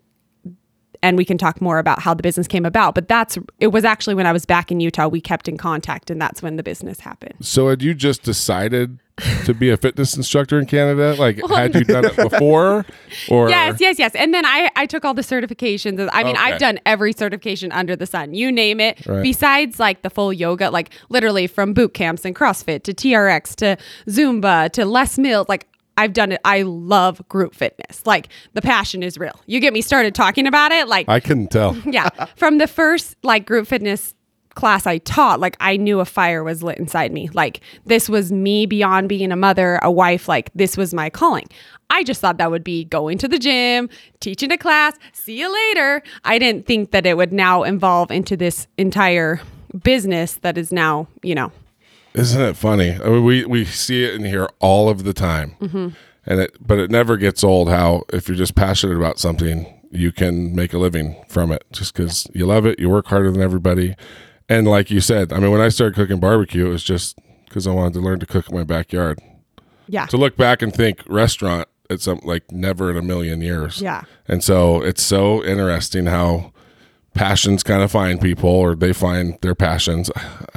and 1.03 1.19
we 1.19 1.25
can 1.25 1.37
talk 1.37 1.61
more 1.61 1.79
about 1.79 2.01
how 2.01 2.15
the 2.15 2.23
business 2.23 2.49
came 2.49 2.65
about. 2.65 2.95
But 2.95 3.09
that's 3.09 3.37
it 3.61 3.69
was 3.69 3.85
actually 3.85 4.15
when 4.15 4.27
I 4.27 4.33
was 4.33 4.47
back 4.47 4.73
in 4.73 4.81
Utah, 4.81 5.07
we 5.07 5.21
kept 5.21 5.49
in 5.49 5.59
contact, 5.59 6.11
and 6.11 6.21
that's 6.21 6.43
when 6.43 6.57
the 6.57 6.63
business 6.63 7.01
happened. 7.01 7.35
So 7.43 7.69
had 7.69 7.83
you 7.83 7.93
just 7.93 8.23
decided 8.23 8.99
to 9.45 9.55
be 9.55 9.71
a 9.71 9.77
fitness 9.77 10.17
instructor 10.17 10.59
in 10.59 10.67
Canada? 10.67 11.15
Like, 11.19 11.41
had 11.49 11.75
you 11.75 11.85
done 11.85 12.05
it 12.05 12.17
before? 12.31 12.85
Or 13.31 13.49
Yes, 13.49 13.79
yes, 13.81 13.99
yes. 13.99 14.15
And 14.15 14.35
then 14.35 14.45
I, 14.45 14.71
I 14.77 14.87
took 14.87 15.05
all 15.05 15.15
the 15.15 15.23
certifications. 15.23 16.09
I 16.13 16.25
mean, 16.25 16.35
Okay. 16.37 16.45
I've 16.53 16.59
done 16.61 16.81
every 16.85 17.13
certification 17.13 17.71
under 17.73 17.95
the 17.97 18.07
sun. 18.07 18.35
You 18.35 18.51
name 18.51 18.81
it. 18.81 19.07
Right. 19.07 19.23
Besides 19.23 19.79
like 19.79 20.03
the 20.03 20.11
full 20.11 20.33
yoga, 20.33 20.71
like 20.71 20.91
literally 21.11 21.47
from 21.47 21.75
boot 21.75 21.95
camps 21.95 22.25
and 22.25 22.35
CrossFit 22.35 22.83
to 22.85 22.93
TRX 22.95 23.55
to 23.57 23.77
Zumba 24.09 24.71
to 24.73 24.85
Les 24.85 25.19
Mills, 25.19 25.49
like 25.49 25.67
I've 25.97 26.13
done 26.13 26.33
it. 26.33 26.41
I 26.45 26.63
love 26.63 27.27
group 27.29 27.55
fitness. 27.55 28.05
Like 28.05 28.29
the 28.55 28.63
passion 28.63 29.05
is 29.05 29.17
real. 29.17 29.39
You 29.47 29.61
get 29.61 29.73
me 29.73 29.81
started 29.81 30.13
talking 30.15 30.47
about 30.49 30.73
it. 30.73 30.89
Like, 30.89 31.09
I 31.09 31.21
couldn't 31.21 31.53
tell. 31.53 31.77
yeah. 31.87 32.09
From 32.37 32.59
the 32.59 32.67
first 32.67 33.17
like 33.23 33.47
group 33.47 33.69
fitness 33.69 34.15
class 34.55 34.87
I 34.87 34.99
taught, 34.99 35.41
like 35.41 35.57
I 35.61 35.77
knew 35.77 36.01
a 36.01 36.05
fire 36.05 36.43
was 36.45 36.63
lit 36.63 36.79
inside 36.79 37.13
me. 37.13 37.29
Like 37.33 37.61
this 37.87 38.09
was 38.09 38.31
me 38.33 38.67
beyond 38.67 39.09
being 39.09 39.33
a 39.33 39.37
mother, 39.37 39.79
a 39.83 39.91
wife. 39.91 40.29
Like 40.29 40.51
this 40.55 40.77
was 40.77 40.95
my 40.95 41.11
calling. 41.11 41.47
I 41.91 42.03
just 42.03 42.21
thought 42.21 42.39
that 42.39 42.51
would 42.51 42.65
be 42.65 42.85
going 42.85 43.19
to 43.19 43.29
the 43.29 43.39
gym, 43.39 43.89
teaching 44.21 44.51
a 44.51 44.59
class, 44.59 44.95
see 45.13 45.39
you 45.39 45.53
later. 45.53 46.03
I 46.25 46.39
didn't 46.39 46.67
think 46.67 46.91
that 46.93 47.05
it 47.07 47.17
would 47.17 47.33
now 47.33 47.63
evolve 47.63 48.11
into 48.11 48.37
this 48.37 48.67
entire 48.79 49.41
business 49.83 50.35
that 50.37 50.57
is 50.59 50.73
now, 50.73 51.09
you 51.23 51.35
know, 51.35 51.53
Isn't 52.15 52.41
it 52.41 52.57
funny? 52.57 52.93
I 52.93 53.09
mean, 53.09 53.25
we 53.25 53.45
we 53.45 53.65
see 53.65 54.05
it 54.05 54.15
in 54.15 54.25
here 54.25 54.49
all 54.61 54.89
of 54.89 55.05
the 55.05 55.13
time, 55.13 55.57
Mm-hmm. 55.61 55.89
and 56.27 56.41
it 56.41 56.57
but 56.65 56.79
it 56.79 56.91
never 56.91 57.17
gets 57.17 57.43
old. 57.45 57.69
How 57.69 58.03
if 58.13 58.29
you're 58.29 58.37
just 58.37 58.55
passionate 58.55 58.97
about 58.97 59.19
something, 59.19 59.67
you 59.91 60.11
can 60.13 60.55
make 60.55 60.73
a 60.73 60.79
living 60.79 61.17
from 61.29 61.53
it 61.53 61.65
just 61.73 61.93
because 61.95 62.27
you 62.33 62.47
love 62.47 62.67
it. 62.67 62.79
You 62.79 62.89
work 62.89 63.07
harder 63.09 63.31
than 63.31 63.43
everybody, 63.43 63.95
and 64.49 64.67
like 64.67 64.91
you 64.91 65.01
said, 65.01 65.33
I 65.33 65.39
mean, 65.39 65.51
when 65.51 65.61
I 65.61 65.69
started 65.69 65.95
cooking 65.95 66.21
barbecue, 66.21 66.67
it 66.67 66.71
was 66.71 66.83
just 66.83 67.19
because 67.47 67.67
I 67.67 67.73
wanted 67.73 67.95
to 67.95 68.01
learn 68.01 68.21
to 68.21 68.27
cook 68.27 68.49
in 68.49 68.57
my 68.57 68.65
backyard. 68.65 69.21
yeah. 69.87 70.07
To 70.07 70.17
look 70.17 70.37
back 70.37 70.63
and 70.63 70.73
think 70.73 71.03
restaurant, 71.07 71.69
it's 71.91 72.09
um, 72.09 72.21
like 72.25 72.51
never 72.51 72.91
in 72.91 72.97
a 72.97 73.03
million 73.03 73.41
years. 73.41 73.81
Yeah. 73.81 74.03
And 74.27 74.43
so 74.43 74.83
it's 74.83 75.03
so 75.03 75.45
interesting 75.45 76.07
how 76.07 76.53
passions 77.15 77.63
kind 77.63 77.83
of 77.83 77.91
find 77.91 78.21
people 78.21 78.51
or 78.51 78.75
they 78.75 78.93
find 78.93 79.39
their 79.41 79.55
passions. 79.55 80.11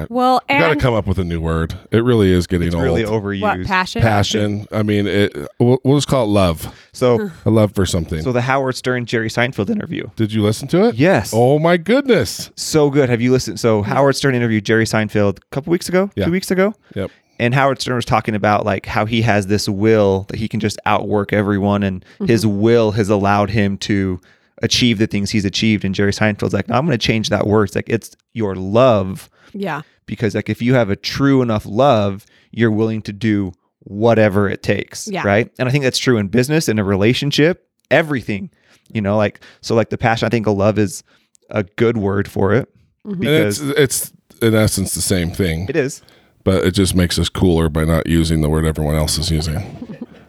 Well, 0.08 0.42
you 0.48 0.58
got 0.58 0.68
to 0.68 0.76
come 0.76 0.94
up 0.94 1.06
with 1.06 1.18
a 1.18 1.24
new 1.24 1.40
word. 1.40 1.74
It 1.90 2.04
really 2.04 2.30
is 2.32 2.46
getting 2.46 2.68
It's 2.68 2.74
old. 2.74 2.84
really 2.84 3.04
overused. 3.04 3.40
what 3.40 3.66
passion? 3.66 4.02
Passion. 4.02 4.66
I 4.70 4.82
mean, 4.82 5.06
it. 5.06 5.34
We'll, 5.58 5.78
we'll 5.84 5.96
just 5.96 6.08
call 6.08 6.24
it 6.24 6.28
love. 6.28 6.74
So, 6.92 7.30
A 7.44 7.50
love 7.50 7.72
for 7.74 7.86
something. 7.86 8.22
so 8.22 8.32
the 8.32 8.40
Howard 8.42 8.76
Stern 8.76 9.06
Jerry 9.06 9.28
Seinfeld 9.28 9.70
interview. 9.70 10.08
Did 10.16 10.32
you 10.32 10.42
listen 10.42 10.68
to 10.68 10.88
it? 10.88 10.96
Yes. 10.96 11.32
Oh 11.34 11.58
my 11.58 11.76
goodness. 11.76 12.50
So 12.56 12.90
good. 12.90 13.08
Have 13.08 13.20
you 13.20 13.30
listened? 13.32 13.60
So 13.60 13.82
Howard 13.82 14.16
Stern 14.16 14.34
interviewed 14.34 14.64
Jerry 14.64 14.84
Seinfeld 14.84 15.38
a 15.38 15.46
couple 15.50 15.70
weeks 15.70 15.88
ago, 15.88 16.10
Yeah. 16.16 16.26
two 16.26 16.32
weeks 16.32 16.50
ago. 16.50 16.74
Yep. 16.94 17.10
And 17.40 17.54
Howard 17.54 17.80
Stern 17.80 17.94
was 17.94 18.04
talking 18.04 18.34
about 18.34 18.64
like 18.64 18.84
how 18.86 19.04
he 19.06 19.22
has 19.22 19.46
this 19.46 19.68
will 19.68 20.26
that 20.28 20.38
he 20.38 20.48
can 20.48 20.58
just 20.58 20.78
outwork 20.86 21.32
everyone, 21.32 21.84
and 21.84 22.04
mm-hmm. 22.14 22.26
his 22.26 22.44
will 22.44 22.90
has 22.92 23.08
allowed 23.08 23.50
him 23.50 23.78
to 23.78 24.20
achieve 24.62 24.98
the 24.98 25.06
things 25.06 25.30
he's 25.30 25.44
achieved. 25.44 25.84
And 25.84 25.94
Jerry 25.94 26.12
Seinfeld's 26.12 26.52
like, 26.54 26.68
no, 26.68 26.74
I'm 26.76 26.84
going 26.86 26.98
to 26.98 27.06
change 27.06 27.28
that 27.30 27.46
word. 27.46 27.64
It's 27.64 27.76
like 27.76 27.88
it's 27.88 28.16
your 28.32 28.54
love 28.54 29.30
Yeah. 29.52 29.82
because 30.06 30.34
like 30.34 30.48
if 30.48 30.60
you 30.62 30.74
have 30.74 30.90
a 30.90 30.96
true 30.96 31.42
enough 31.42 31.64
love, 31.66 32.26
you're 32.50 32.70
willing 32.72 33.02
to 33.02 33.12
do 33.12 33.52
whatever 33.80 34.48
it 34.48 34.62
takes. 34.62 35.06
Yeah. 35.08 35.22
Right. 35.24 35.50
And 35.58 35.68
I 35.68 35.72
think 35.72 35.84
that's 35.84 35.98
true 35.98 36.18
in 36.18 36.28
business, 36.28 36.68
in 36.68 36.78
a 36.78 36.84
relationship, 36.84 37.68
everything. 37.90 38.50
You 38.92 39.00
know, 39.02 39.16
like 39.16 39.40
so 39.60 39.74
like 39.74 39.90
the 39.90 39.98
passion, 39.98 40.26
I 40.26 40.30
think 40.30 40.46
a 40.46 40.50
love 40.50 40.78
is 40.78 41.02
a 41.50 41.62
good 41.62 41.96
word 41.98 42.30
for 42.30 42.54
it. 42.54 42.68
Mm-hmm. 43.06 43.22
And 43.22 43.30
it's 43.46 43.58
Because 43.58 43.78
it's 43.78 44.12
in 44.42 44.54
essence 44.54 44.94
the 44.94 45.02
same 45.02 45.30
thing, 45.30 45.66
it 45.68 45.76
is. 45.76 46.00
but 46.44 46.64
it 46.64 46.70
just 46.72 46.94
makes 46.94 47.18
us 47.18 47.28
cooler 47.28 47.68
by 47.68 47.84
not 47.84 48.06
using 48.06 48.40
the 48.40 48.48
word 48.48 48.64
everyone 48.64 48.94
else 48.94 49.18
is 49.18 49.30
using, 49.30 49.58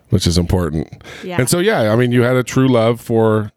which 0.10 0.28
is 0.28 0.38
important. 0.38 1.04
Yeah. 1.24 1.38
And 1.40 1.50
so 1.50 1.60
yeah, 1.60 1.92
I 1.94 1.96
mean, 1.96 2.12
you 2.12 2.24
had 2.24 2.36
a 2.36 2.44
true 2.44 2.68
love 2.68 3.00
for 3.00 3.52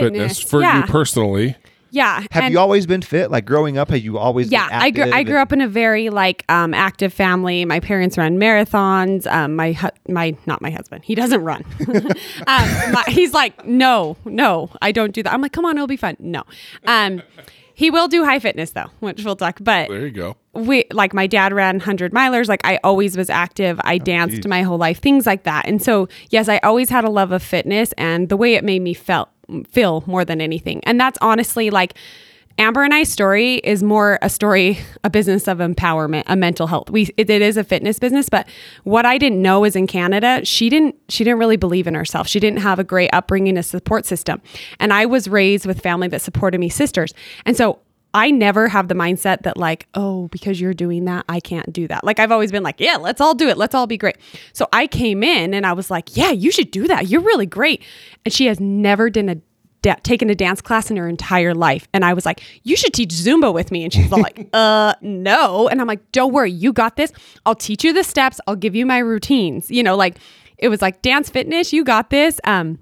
fitness, 0.00 0.40
for 0.40 0.60
yeah. 0.60 0.80
you 0.80 0.84
personally. 0.84 1.56
Yeah. 1.90 2.24
Have 2.32 2.44
and- 2.44 2.52
you 2.52 2.58
always 2.58 2.86
been 2.86 3.02
fit? 3.02 3.30
Like 3.30 3.44
growing 3.46 3.78
up, 3.78 3.90
have 3.90 4.00
you 4.00 4.18
always 4.18 4.50
yeah 4.50 4.68
been 4.68 4.78
i 4.78 4.90
grew 4.90 5.12
i 5.12 5.22
grew 5.22 5.38
up 5.38 5.52
in 5.52 5.60
a 5.60 5.68
very 5.68 6.10
like 6.10 6.44
um 6.48 6.74
active 6.74 7.12
family 7.12 7.64
my 7.64 7.78
parents 7.78 8.18
ran 8.18 8.36
marathons 8.38 9.30
um 9.30 9.54
my 9.54 9.72
hu- 9.72 9.88
my 10.08 10.36
not 10.46 10.60
my 10.60 10.70
husband 10.70 11.04
he 11.04 11.14
doesn't 11.14 11.42
run 11.44 11.64
um 11.88 12.92
my, 12.92 13.04
he's 13.08 13.32
like 13.32 13.64
no 13.64 14.16
no 14.24 14.70
i 14.82 14.90
don't 14.90 15.12
do 15.12 15.22
that 15.22 15.32
i'm 15.32 15.40
like 15.40 15.52
come 15.52 15.64
on 15.64 15.76
it'll 15.76 15.86
be 15.86 15.96
fun 15.96 16.16
no 16.18 16.42
um 16.86 17.22
he 17.74 17.90
will 17.90 18.08
do 18.08 18.24
high 18.24 18.38
fitness 18.38 18.72
though 18.72 18.90
which 19.00 19.24
we'll 19.24 19.36
talk 19.36 19.58
but 19.60 19.88
There 19.88 20.06
you 20.06 20.10
go. 20.10 20.36
we 20.52 20.84
like 20.92 21.14
my 21.14 21.26
dad 21.26 21.52
ran 21.52 21.76
100 21.76 22.12
milers 22.12 22.48
like 22.48 22.60
i 22.64 22.78
always 22.82 23.16
was 23.16 23.30
active 23.30 23.80
i 23.84 23.98
danced 23.98 24.46
my 24.48 24.62
whole 24.62 24.78
life 24.78 25.00
things 25.00 25.26
like 25.26 25.44
that 25.44 25.66
and 25.66 25.80
so 25.80 26.08
yes 26.30 26.48
i 26.48 26.58
always 26.58 26.90
had 26.90 27.04
a 27.04 27.10
love 27.10 27.30
of 27.30 27.42
fitness 27.42 27.92
and 27.98 28.28
the 28.28 28.36
way 28.36 28.54
it 28.54 28.64
made 28.64 28.82
me 28.82 28.94
felt 28.94 29.28
feel 29.68 30.04
more 30.06 30.24
than 30.24 30.40
anything. 30.40 30.82
And 30.84 31.00
that's 31.00 31.18
honestly 31.20 31.70
like 31.70 31.94
amber 32.56 32.84
and 32.84 32.94
i's 32.94 33.08
story 33.08 33.56
is 33.56 33.82
more 33.82 34.16
a 34.22 34.30
story 34.30 34.78
a 35.02 35.10
business 35.10 35.48
of 35.48 35.58
empowerment 35.58 36.22
a 36.26 36.36
mental 36.36 36.68
health. 36.68 36.88
We 36.88 37.10
it, 37.16 37.28
it 37.28 37.42
is 37.42 37.56
a 37.56 37.64
fitness 37.64 37.98
business 37.98 38.28
but 38.28 38.46
what 38.84 39.04
i 39.04 39.18
didn't 39.18 39.42
know 39.42 39.64
is 39.64 39.74
in 39.74 39.88
canada 39.88 40.40
she 40.44 40.68
didn't 40.68 40.94
she 41.08 41.24
didn't 41.24 41.40
really 41.40 41.56
believe 41.56 41.88
in 41.88 41.94
herself. 41.94 42.28
She 42.28 42.38
didn't 42.38 42.60
have 42.60 42.78
a 42.78 42.84
great 42.84 43.10
upbringing 43.12 43.58
a 43.58 43.62
support 43.62 44.06
system. 44.06 44.40
And 44.78 44.92
i 44.92 45.04
was 45.04 45.26
raised 45.26 45.66
with 45.66 45.80
family 45.80 46.06
that 46.08 46.22
supported 46.22 46.60
me 46.60 46.68
sisters. 46.68 47.12
And 47.44 47.56
so 47.56 47.80
I 48.14 48.30
never 48.30 48.68
have 48.68 48.86
the 48.86 48.94
mindset 48.94 49.42
that 49.42 49.56
like, 49.56 49.88
oh, 49.94 50.28
because 50.28 50.60
you're 50.60 50.72
doing 50.72 51.04
that, 51.06 51.24
I 51.28 51.40
can't 51.40 51.72
do 51.72 51.88
that. 51.88 52.04
Like 52.04 52.20
I've 52.20 52.30
always 52.30 52.52
been 52.52 52.62
like, 52.62 52.78
yeah, 52.78 52.96
let's 52.96 53.20
all 53.20 53.34
do 53.34 53.48
it. 53.48 53.58
Let's 53.58 53.74
all 53.74 53.88
be 53.88 53.98
great. 53.98 54.16
So 54.52 54.68
I 54.72 54.86
came 54.86 55.24
in 55.24 55.52
and 55.52 55.66
I 55.66 55.72
was 55.72 55.90
like, 55.90 56.16
yeah, 56.16 56.30
you 56.30 56.52
should 56.52 56.70
do 56.70 56.86
that. 56.86 57.08
You're 57.08 57.22
really 57.22 57.46
great. 57.46 57.82
And 58.24 58.32
she 58.32 58.46
has 58.46 58.60
never 58.60 59.10
done 59.10 59.28
a 59.28 59.36
da- 59.82 59.96
taken 60.04 60.30
a 60.30 60.34
dance 60.36 60.60
class 60.60 60.90
in 60.90 60.96
her 60.96 61.08
entire 61.08 61.54
life. 61.54 61.88
And 61.92 62.04
I 62.04 62.14
was 62.14 62.24
like, 62.24 62.40
you 62.62 62.76
should 62.76 62.92
teach 62.92 63.10
Zumba 63.10 63.52
with 63.52 63.72
me. 63.72 63.82
And 63.82 63.92
she's 63.92 64.12
like, 64.12 64.48
uh, 64.52 64.94
no. 65.02 65.68
And 65.68 65.80
I'm 65.80 65.88
like, 65.88 66.12
don't 66.12 66.32
worry, 66.32 66.52
you 66.52 66.72
got 66.72 66.94
this. 66.94 67.12
I'll 67.44 67.56
teach 67.56 67.82
you 67.82 67.92
the 67.92 68.04
steps. 68.04 68.40
I'll 68.46 68.56
give 68.56 68.76
you 68.76 68.86
my 68.86 68.98
routines. 68.98 69.70
You 69.72 69.82
know, 69.82 69.96
like 69.96 70.18
it 70.56 70.68
was 70.68 70.80
like 70.80 71.02
dance 71.02 71.30
fitness, 71.30 71.72
you 71.72 71.82
got 71.82 72.10
this. 72.10 72.40
Um, 72.44 72.78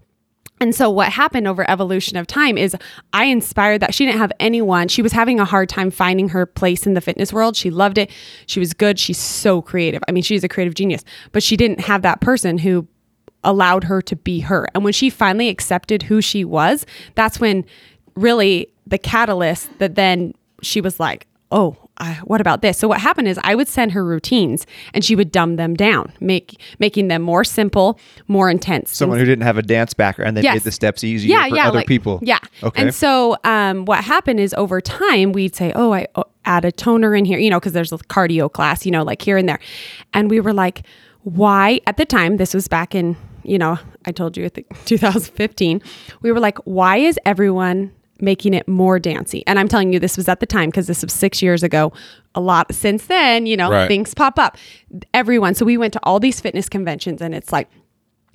and 0.63 0.73
so 0.77 0.89
what 0.89 1.11
happened 1.11 1.49
over 1.49 1.69
evolution 1.69 2.17
of 2.17 2.29
time 2.29 2.57
is 2.57 2.77
I 3.13 3.25
inspired 3.25 3.81
that 3.81 3.93
she 3.97 4.07
didn't 4.07 4.19
have 4.19 4.31
anyone. 4.39 4.87
She 4.87 5.03
was 5.03 5.11
having 5.11 5.41
a 5.41 5.45
hard 5.45 5.69
time 5.69 5.91
finding 5.91 6.29
her 6.29 6.47
place 6.47 6.87
in 6.87 6.95
the 6.95 7.01
fitness 7.01 7.33
world. 7.33 7.57
She 7.57 7.69
loved 7.69 7.99
it. 7.99 8.13
She 8.47 8.61
was 8.61 8.73
good. 8.73 8.97
She's 8.97 9.19
so 9.19 9.61
creative. 9.61 10.05
I 10.07 10.13
mean, 10.13 10.23
she's 10.23 10.45
a 10.45 10.49
creative 10.49 10.75
genius, 10.75 11.03
but 11.33 11.43
she 11.43 11.57
didn't 11.57 11.81
have 11.81 12.03
that 12.03 12.21
person 12.21 12.59
who 12.59 12.87
allowed 13.43 13.83
her 13.83 14.01
to 14.03 14.15
be 14.15 14.39
her. 14.39 14.69
And 14.73 14.85
when 14.85 14.93
she 14.93 15.11
finally 15.11 15.49
accepted 15.49 16.05
who 16.05 16.21
she 16.21 16.45
was, 16.45 16.87
that's 17.17 17.41
when 17.41 17.65
really 18.15 18.73
the 18.87 18.99
catalyst 18.99 19.77
that 19.81 19.97
then 19.97 20.33
she 20.63 20.81
was 20.81 21.01
like, 21.01 21.27
oh, 21.51 21.77
I, 22.03 22.15
what 22.25 22.41
about 22.41 22.63
this? 22.63 22.77
So 22.79 22.89
what 22.89 23.01
happened 23.01 23.29
is 23.29 23.39
I 23.45 23.55
would 23.55 23.69
send 23.69 23.93
her 23.93 24.05
routines 24.05 24.67
and 24.93 25.05
she 25.05 25.15
would 25.15 25.31
dumb 25.31 25.55
them 25.57 25.75
down, 25.75 26.13
make 26.21 26.61
making 26.81 27.07
them 27.09 27.23
more 27.23 27.45
simple, 27.45 27.99
more 28.27 28.51
intense. 28.51 28.95
someone 28.97 29.19
who 29.21 29.25
didn't 29.25 29.45
have 29.45 29.57
a 29.57 29.63
dance 29.63 29.95
background 29.95 30.37
that 30.37 30.43
Yes. 30.45 30.55
made 30.57 30.63
the 30.65 30.73
steps 30.73 31.05
easier 31.05 31.31
yeah, 31.37 31.49
for 31.49 31.57
yeah, 31.57 31.69
other 31.69 31.79
like- 31.79 31.87
people. 31.87 32.19
Yeah. 32.23 32.39
Okay. 32.63 32.83
And 32.83 32.95
so, 32.95 33.37
um, 33.45 33.85
what 33.85 34.03
happened 34.05 34.41
is 34.41 34.53
over 34.55 34.81
time, 34.81 35.33
we'd 35.33 35.55
say, 35.55 35.73
"Oh, 35.77 35.93
I 35.95 36.09
oh, 36.17 36.25
add 36.45 36.65
a 36.65 36.73
toner 36.73 37.15
in 37.15 37.25
here," 37.25 37.39
you 37.39 37.51
know, 37.51 37.61
because 37.61 37.73
there's 37.73 37.93
a 37.93 37.99
cardio 37.99 38.53
class, 38.53 38.85
you 38.85 38.91
know, 38.91 39.05
like 39.05 39.23
here 39.23 39.37
and 39.37 39.49
there, 39.49 39.61
and 40.13 40.29
we 40.29 40.41
were 40.41 40.53
like, 40.53 40.83
"Why?" 41.23 41.81
At 41.87 41.97
the 41.99 42.05
time, 42.05 42.37
this 42.37 42.53
was 42.53 42.67
back 42.67 42.95
in, 42.97 43.17
you 43.45 43.59
know, 43.59 43.79
I 44.05 44.11
told 44.13 44.37
you, 44.37 44.45
I 44.45 44.49
think 44.49 44.67
2015. 44.87 45.81
We 46.23 46.33
were 46.33 46.41
like, 46.41 46.59
"Why 46.65 46.97
is 46.97 47.17
everyone?" 47.25 47.93
Making 48.23 48.55
it 48.55 48.67
more 48.67 48.99
dancey 48.99 49.43
and 49.47 49.59
i'm 49.59 49.69
telling 49.69 49.93
you 49.93 49.99
this 49.99 50.17
was 50.17 50.29
at 50.29 50.41
the 50.41 50.47
time 50.47 50.71
because 50.71 50.87
this 50.87 51.03
was 51.03 51.13
six 51.13 51.43
years 51.43 51.63
ago 51.63 51.93
a 52.35 52.41
lot 52.41 52.73
since 52.75 53.07
then 53.07 53.45
you 53.45 53.57
know 53.57 53.71
Right. 53.71 53.89
things 53.89 54.15
pop 54.15 54.39
up 54.39 54.57
everyone 55.13 55.55
so 55.55 55.67
we 55.67 55.77
went 55.77 55.93
to 55.93 56.01
all 56.05 56.19
these 56.21 56.41
fitness 56.41 56.69
conventions 56.71 57.21
and 57.21 57.35
it's 57.35 57.53
like 57.53 57.69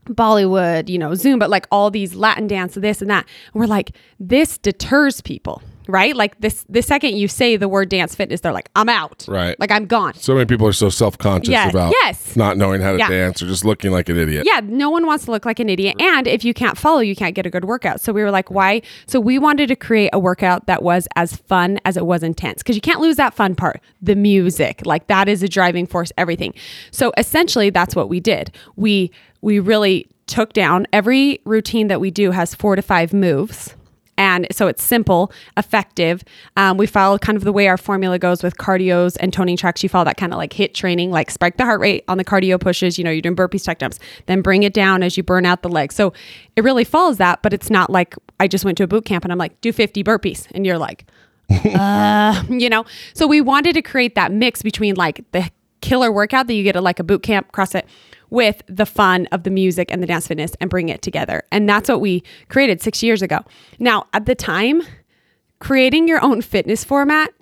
Bollywood, 0.05 0.87
you 0.87 0.97
know, 0.97 1.15
Zoom, 1.15 1.37
but 1.37 1.49
like 1.49 1.67
all 1.69 1.91
these 1.91 2.15
Latin 2.15 2.47
dance, 2.47 2.75
this 2.75 3.01
and 3.01 3.09
that. 3.11 3.25
And 3.53 3.59
we're 3.59 3.67
like, 3.67 3.91
this 4.21 4.57
deters 4.57 5.19
people, 5.19 5.61
right? 5.87 6.15
Like 6.15 6.39
this, 6.39 6.65
the 6.69 6.81
second 6.81 7.15
you 7.17 7.27
say 7.27 7.55
the 7.57 7.67
word 7.67 7.89
dance 7.89 8.15
fitness, 8.15 8.41
they're 8.41 8.51
like, 8.51 8.69
I'm 8.75 8.89
out. 8.89 9.25
Right. 9.27 9.59
Like 9.59 9.71
I'm 9.71 9.85
gone. 9.85 10.13
So 10.15 10.33
many 10.33 10.45
people 10.45 10.67
are 10.67 10.73
so 10.73 10.89
self 10.89 11.17
conscious 11.17 11.49
Yeah, 11.51 11.69
about 11.69 11.93
yes. 12.03 12.35
not 12.35 12.57
knowing 12.57 12.81
how 12.81 12.91
to 12.93 12.97
Yeah. 12.97 13.09
dance 13.09 13.41
or 13.41 13.47
just 13.47 13.65
looking 13.65 13.91
like 13.91 14.09
an 14.09 14.17
idiot. 14.17 14.45
Yeah, 14.45 14.61
no 14.63 14.89
one 14.89 15.05
wants 15.05 15.25
to 15.25 15.31
look 15.31 15.45
like 15.45 15.59
an 15.59 15.69
idiot. 15.69 15.95
And 15.99 16.27
if 16.27 16.43
you 16.43 16.53
can't 16.53 16.77
follow, 16.77 16.99
you 16.99 17.15
can't 17.15 17.35
get 17.35 17.45
a 17.45 17.49
good 17.49 17.65
workout. 17.65 18.01
So 18.01 18.11
we 18.13 18.23
were 18.23 18.31
like, 18.31 18.51
why? 18.51 18.81
So 19.07 19.19
we 19.19 19.39
wanted 19.39 19.67
to 19.67 19.75
create 19.75 20.09
a 20.13 20.19
workout 20.19 20.67
that 20.67 20.83
was 20.83 21.07
as 21.15 21.35
fun 21.35 21.79
as 21.85 21.97
it 21.97 22.05
was 22.05 22.23
intense 22.23 22.63
because 22.63 22.75
you 22.75 22.81
can't 22.81 22.99
lose 22.99 23.15
that 23.17 23.33
fun 23.33 23.55
part, 23.55 23.81
the 24.01 24.15
music. 24.15 24.81
Like 24.85 25.07
that 25.07 25.27
is 25.29 25.43
a 25.43 25.47
driving 25.47 25.85
force, 25.85 26.11
everything. 26.17 26.53
So 26.91 27.11
essentially, 27.17 27.69
that's 27.69 27.95
what 27.95 28.09
we 28.09 28.19
did. 28.19 28.51
We 28.75 29.11
we 29.41 29.59
really 29.59 30.07
took 30.25 30.51
down 30.51 30.85
every 30.91 31.39
routine 31.45 31.87
that 31.87 32.01
we 32.01 32.11
do 32.11 32.31
has 32.31 32.53
four 32.53 32.75
to 32.75 32.81
five 32.81 33.13
moves. 33.13 33.75
And 34.17 34.47
so 34.51 34.67
it's 34.67 34.83
simple, 34.83 35.31
effective. 35.57 36.23
Um, 36.55 36.77
we 36.77 36.87
follow 36.87 37.17
kind 37.17 37.37
of 37.37 37.43
the 37.43 37.51
way 37.51 37.67
our 37.67 37.77
formula 37.77 38.17
goes 38.17 38.41
with 38.41 38.57
cardios 38.57 39.15
and 39.19 39.31
toning 39.31 39.57
tracks. 39.57 39.83
You 39.83 39.89
follow 39.89 40.05
that 40.05 40.17
kind 40.17 40.33
of 40.33 40.37
like 40.37 40.53
HIIT 40.53 40.73
training, 40.73 41.11
like 41.11 41.29
spike 41.29 41.57
the 41.57 41.65
heart 41.65 41.79
rate 41.79 42.03
on 42.07 42.17
the 42.17 42.25
cardio 42.25 42.59
pushes. 42.59 42.97
You 42.97 43.03
know, 43.03 43.11
you're 43.11 43.21
doing 43.21 43.35
burpees, 43.35 43.63
tech 43.63 43.79
dumps, 43.79 43.99
then 44.25 44.41
bring 44.41 44.63
it 44.63 44.73
down 44.73 45.03
as 45.03 45.17
you 45.17 45.23
burn 45.23 45.45
out 45.45 45.61
the 45.61 45.69
legs. 45.69 45.95
So 45.95 46.13
it 46.55 46.63
really 46.63 46.83
follows 46.83 47.17
that, 47.17 47.41
but 47.43 47.53
it's 47.53 47.69
not 47.69 47.89
like 47.89 48.15
I 48.39 48.47
just 48.47 48.65
went 48.65 48.77
to 48.79 48.83
a 48.83 48.87
boot 48.87 49.05
camp 49.05 49.23
and 49.23 49.31
I'm 49.31 49.39
like, 49.39 49.59
do 49.61 49.71
50 49.71 50.03
burpees. 50.03 50.47
And 50.51 50.65
you're 50.65 50.77
like, 50.79 51.05
uh, 51.49 52.43
you 52.49 52.69
know? 52.69 52.85
So 53.13 53.27
we 53.27 53.41
wanted 53.41 53.73
to 53.73 53.81
create 53.81 54.15
that 54.15 54.31
mix 54.31 54.61
between 54.61 54.95
like 54.95 55.23
the 55.31 55.49
killer 55.81 56.11
workout 56.11 56.47
that 56.47 56.53
you 56.53 56.63
get 56.63 56.75
at 56.75 56.83
like 56.83 56.99
a 56.99 57.03
boot 57.03 57.23
camp, 57.23 57.51
CrossFit, 57.51 57.83
with 58.29 58.61
the 58.67 58.85
fun 58.85 59.27
of 59.31 59.43
the 59.43 59.49
music 59.49 59.91
and 59.91 60.01
the 60.03 60.07
dance 60.07 60.27
fitness 60.27 60.53
and 60.59 60.69
bring 60.69 60.89
it 60.89 61.01
together. 61.01 61.43
And 61.51 61.67
that's 61.67 61.89
what 61.89 62.01
we 62.01 62.23
created 62.49 62.81
six 62.81 63.01
years 63.01 63.21
ago. 63.21 63.39
Now, 63.79 64.05
at 64.13 64.25
the 64.25 64.35
time, 64.35 64.81
creating 65.59 66.07
your 66.07 66.23
own 66.23 66.41
fitness 66.41 66.83
format 66.83 67.33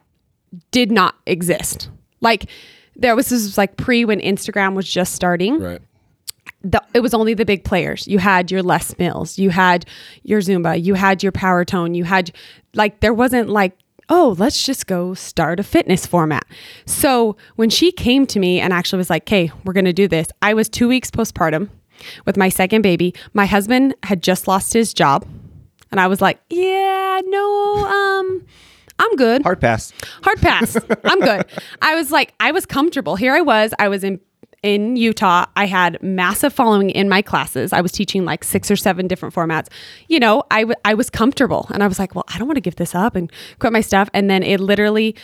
did 0.71 0.91
not 0.91 1.15
exist. 1.25 1.89
Like 2.21 2.49
there 2.95 3.15
was 3.15 3.29
this 3.29 3.43
was 3.43 3.57
like 3.57 3.77
pre 3.77 4.05
when 4.05 4.19
Instagram 4.19 4.75
was 4.75 4.89
just 4.89 5.13
starting. 5.13 5.59
Right. 5.59 5.81
The, 6.63 6.81
it 6.93 7.01
was 7.01 7.13
only 7.13 7.33
the 7.33 7.45
big 7.45 7.63
players. 7.63 8.07
You 8.07 8.17
had 8.19 8.49
your 8.49 8.63
Les 8.63 8.97
Mills, 8.97 9.37
you 9.37 9.51
had 9.51 9.85
your 10.23 10.41
Zumba, 10.41 10.81
you 10.81 10.95
had 10.95 11.21
your 11.21 11.31
Power 11.31 11.63
Tone, 11.65 11.93
you 11.93 12.03
had 12.03 12.31
like 12.73 13.01
there 13.01 13.13
wasn't 13.13 13.49
like 13.49 13.77
oh, 14.09 14.35
let's 14.37 14.65
just 14.65 14.87
go 14.87 15.13
start 15.13 15.59
a 15.59 15.63
fitness 15.63 16.05
format. 16.05 16.45
So 16.85 17.37
when 17.55 17.69
she 17.69 17.91
came 17.91 18.25
to 18.27 18.39
me 18.39 18.59
and 18.59 18.73
actually 18.73 18.97
was 18.97 19.09
like, 19.09 19.23
okay, 19.23 19.51
we're 19.63 19.73
going 19.73 19.85
to 19.85 19.93
do 19.93 20.07
this, 20.07 20.27
I 20.41 20.53
was 20.53 20.69
two 20.69 20.87
weeks 20.87 21.09
postpartum 21.09 21.69
with 22.25 22.37
my 22.37 22.49
second 22.49 22.81
baby. 22.81 23.13
My 23.33 23.45
husband 23.45 23.95
had 24.03 24.21
just 24.21 24.47
lost 24.47 24.73
his 24.73 24.93
job. 24.93 25.25
And 25.91 25.99
I 25.99 26.07
was 26.07 26.21
like, 26.21 26.39
yeah, 26.49 27.21
no, 27.25 27.85
um, 27.85 28.45
I'm 28.99 29.15
good. 29.15 29.43
Hard 29.43 29.61
pass. 29.61 29.93
Hard 30.23 30.39
pass. 30.39 30.75
I'm 31.03 31.19
good. 31.19 31.45
I 31.81 31.95
was 31.95 32.11
like, 32.11 32.33
I 32.39 32.51
was 32.51 32.65
comfortable. 32.65 33.15
Here 33.15 33.33
I 33.33 33.41
was. 33.41 33.73
I 33.79 33.87
was 33.87 34.03
in 34.03 34.19
in 34.65 34.95
Utah. 34.95 35.45
I 35.55 35.67
had 35.67 36.01
massive 36.01 36.51
following 36.51 36.89
in 36.89 37.07
my 37.07 37.21
classes. 37.21 37.71
I 37.71 37.81
was 37.81 37.91
teaching 37.91 38.25
like 38.25 38.43
six 38.43 38.71
or 38.71 38.75
seven 38.75 39.07
different 39.07 39.35
formats. 39.35 39.67
You 40.07 40.19
know, 40.19 40.43
I, 40.49 40.61
w- 40.61 40.75
I 40.83 40.95
was 40.95 41.11
comfortable 41.11 41.67
and 41.71 41.83
I 41.83 41.87
was 41.87 41.99
like, 41.99 42.15
well, 42.15 42.25
I 42.29 42.39
don't 42.39 42.47
want 42.47 42.57
to 42.57 42.61
give 42.61 42.77
this 42.77 42.95
up 42.95 43.15
and 43.15 43.31
quit 43.59 43.71
my 43.71 43.81
stuff. 43.81 44.09
And 44.11 44.27
then 44.27 44.41
it 44.41 44.59
literally, 44.59 45.15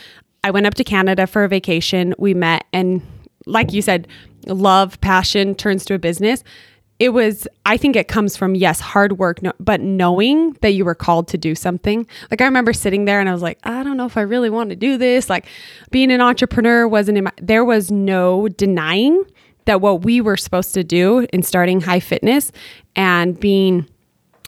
I 0.44 0.52
went 0.52 0.66
up 0.66 0.74
to 0.74 0.84
Canada 0.84 1.26
for 1.26 1.42
a 1.42 1.48
vacation. 1.48 2.14
We 2.18 2.34
met 2.34 2.64
and 2.72 3.02
like 3.44 3.72
you 3.72 3.82
said, 3.82 4.06
love, 4.46 5.00
passion 5.00 5.56
turns 5.56 5.84
to 5.86 5.94
a 5.94 5.98
business 5.98 6.44
it 7.02 7.12
was 7.12 7.48
i 7.66 7.76
think 7.76 7.96
it 7.96 8.06
comes 8.06 8.36
from 8.36 8.54
yes 8.54 8.78
hard 8.78 9.18
work 9.18 9.42
no, 9.42 9.52
but 9.58 9.80
knowing 9.80 10.52
that 10.60 10.70
you 10.70 10.84
were 10.84 10.94
called 10.94 11.26
to 11.26 11.36
do 11.36 11.52
something. 11.52 12.06
Like 12.30 12.40
i 12.40 12.44
remember 12.44 12.72
sitting 12.72 13.06
there 13.06 13.18
and 13.18 13.28
i 13.28 13.32
was 13.32 13.42
like 13.42 13.58
i 13.64 13.82
don't 13.82 13.96
know 13.96 14.06
if 14.06 14.16
i 14.16 14.20
really 14.20 14.50
want 14.50 14.70
to 14.70 14.76
do 14.76 14.96
this. 14.96 15.28
Like 15.28 15.46
being 15.90 16.12
an 16.12 16.20
entrepreneur 16.20 16.86
wasn't 16.86 17.18
in 17.18 17.24
my 17.24 17.32
there 17.38 17.64
was 17.64 17.90
no 17.90 18.46
denying 18.46 19.24
that 19.64 19.80
what 19.80 20.04
we 20.04 20.20
were 20.20 20.36
supposed 20.36 20.74
to 20.74 20.84
do 20.84 21.26
in 21.32 21.42
starting 21.42 21.80
high 21.80 21.98
fitness 21.98 22.52
and 22.94 23.38
being 23.38 23.88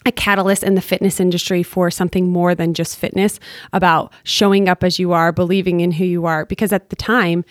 a 0.06 0.12
catalyst 0.12 0.62
in 0.62 0.76
the 0.76 0.80
fitness 0.80 1.18
industry 1.18 1.64
for 1.64 1.90
something 1.90 2.28
more 2.28 2.54
than 2.54 2.72
just 2.72 2.96
fitness 2.96 3.40
about 3.72 4.12
showing 4.22 4.68
up 4.68 4.84
as 4.84 5.00
you 5.00 5.12
are 5.12 5.32
believing 5.32 5.80
in 5.80 5.90
who 5.90 6.04
you 6.04 6.24
are 6.24 6.46
because 6.46 6.72
at 6.72 6.90
the 6.90 6.96
time 6.96 7.44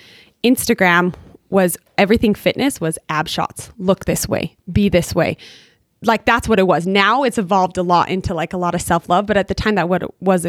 instagram 0.45 1.13
was 1.53 1.77
everything 1.97 2.33
fitness 2.33 2.81
was 2.81 2.97
ab 3.09 3.27
shots. 3.29 3.71
Look 3.77 4.05
this 4.05 4.27
way, 4.27 4.57
be 4.71 4.89
this 4.89 5.13
way. 5.13 5.37
Like 6.01 6.25
that's 6.25 6.49
what 6.49 6.59
it 6.59 6.67
was. 6.67 6.85
Now 6.85 7.23
it's 7.23 7.37
evolved 7.37 7.77
a 7.77 7.83
lot 7.83 8.09
into 8.09 8.33
like 8.33 8.51
a 8.51 8.57
lot 8.57 8.75
of 8.75 8.81
self 8.81 9.07
love, 9.07 9.27
but 9.27 9.37
at 9.37 9.47
the 9.47 9.53
time 9.53 9.75
that 9.75 9.87
what 9.87 10.03
it 10.03 10.09
was 10.19 10.45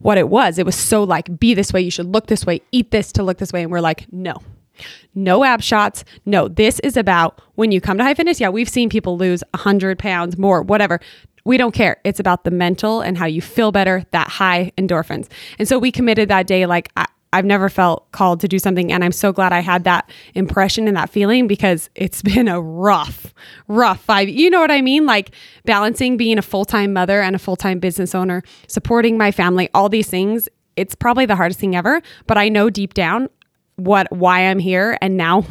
what 0.00 0.18
it 0.18 0.28
was, 0.28 0.58
it 0.58 0.66
was 0.66 0.74
so 0.74 1.04
like 1.04 1.38
be 1.38 1.54
this 1.54 1.72
way, 1.72 1.80
you 1.80 1.90
should 1.90 2.06
look 2.06 2.26
this 2.26 2.44
way, 2.44 2.60
eat 2.72 2.90
this 2.90 3.12
to 3.12 3.22
look 3.22 3.38
this 3.38 3.52
way 3.52 3.62
and 3.62 3.70
we're 3.70 3.80
like, 3.80 4.12
no. 4.12 4.34
No 5.14 5.44
ab 5.44 5.62
shots. 5.62 6.04
No, 6.26 6.46
this 6.48 6.78
is 6.80 6.96
about 6.96 7.40
when 7.54 7.72
you 7.72 7.80
come 7.80 7.98
to 7.98 8.04
high 8.04 8.14
fitness. 8.14 8.40
Yeah, 8.40 8.50
we've 8.50 8.68
seen 8.68 8.90
people 8.90 9.16
lose 9.16 9.42
100 9.54 9.98
pounds 9.98 10.36
more, 10.36 10.62
whatever. 10.62 11.00
We 11.44 11.56
don't 11.56 11.72
care. 11.72 12.00
It's 12.04 12.20
about 12.20 12.44
the 12.44 12.50
mental 12.50 13.00
and 13.00 13.16
how 13.16 13.26
you 13.26 13.40
feel 13.40 13.72
better, 13.72 14.04
that 14.10 14.28
high 14.28 14.72
endorphins. 14.76 15.28
And 15.58 15.66
so 15.66 15.78
we 15.78 15.90
committed 15.90 16.28
that 16.28 16.46
day 16.46 16.66
like 16.66 16.92
I've 17.32 17.44
never 17.44 17.68
felt 17.68 18.10
called 18.12 18.40
to 18.40 18.48
do 18.48 18.58
something. 18.58 18.92
And 18.92 19.04
I'm 19.04 19.12
so 19.12 19.32
glad 19.32 19.52
I 19.52 19.60
had 19.60 19.84
that 19.84 20.10
impression 20.34 20.88
and 20.88 20.96
that 20.96 21.10
feeling 21.10 21.46
because 21.46 21.90
it's 21.94 22.22
been 22.28 22.48
a 22.48 22.60
rough, 22.60 23.34
rough 23.66 24.00
five. 24.00 24.28
You 24.28 24.50
know 24.50 24.60
what 24.60 24.70
I 24.70 24.80
mean? 24.80 25.06
Like 25.06 25.30
balancing 25.64 26.16
being 26.16 26.38
a 26.38 26.42
full 26.42 26.64
time 26.64 26.92
mother 26.92 27.20
and 27.20 27.36
a 27.36 27.38
full 27.38 27.56
time 27.56 27.78
business 27.78 28.14
owner, 28.14 28.42
supporting 28.66 29.18
my 29.18 29.30
family, 29.30 29.68
all 29.74 29.88
these 29.88 30.08
things. 30.08 30.48
It's 30.76 30.94
probably 30.94 31.26
the 31.26 31.36
hardest 31.36 31.60
thing 31.60 31.74
ever. 31.74 32.00
But 32.26 32.38
I 32.38 32.48
know 32.48 32.70
deep 32.70 32.94
down 32.94 33.28
what 33.76 34.10
why 34.10 34.40
I'm 34.40 34.58
here 34.58 34.98
and 35.00 35.16
now 35.16 35.44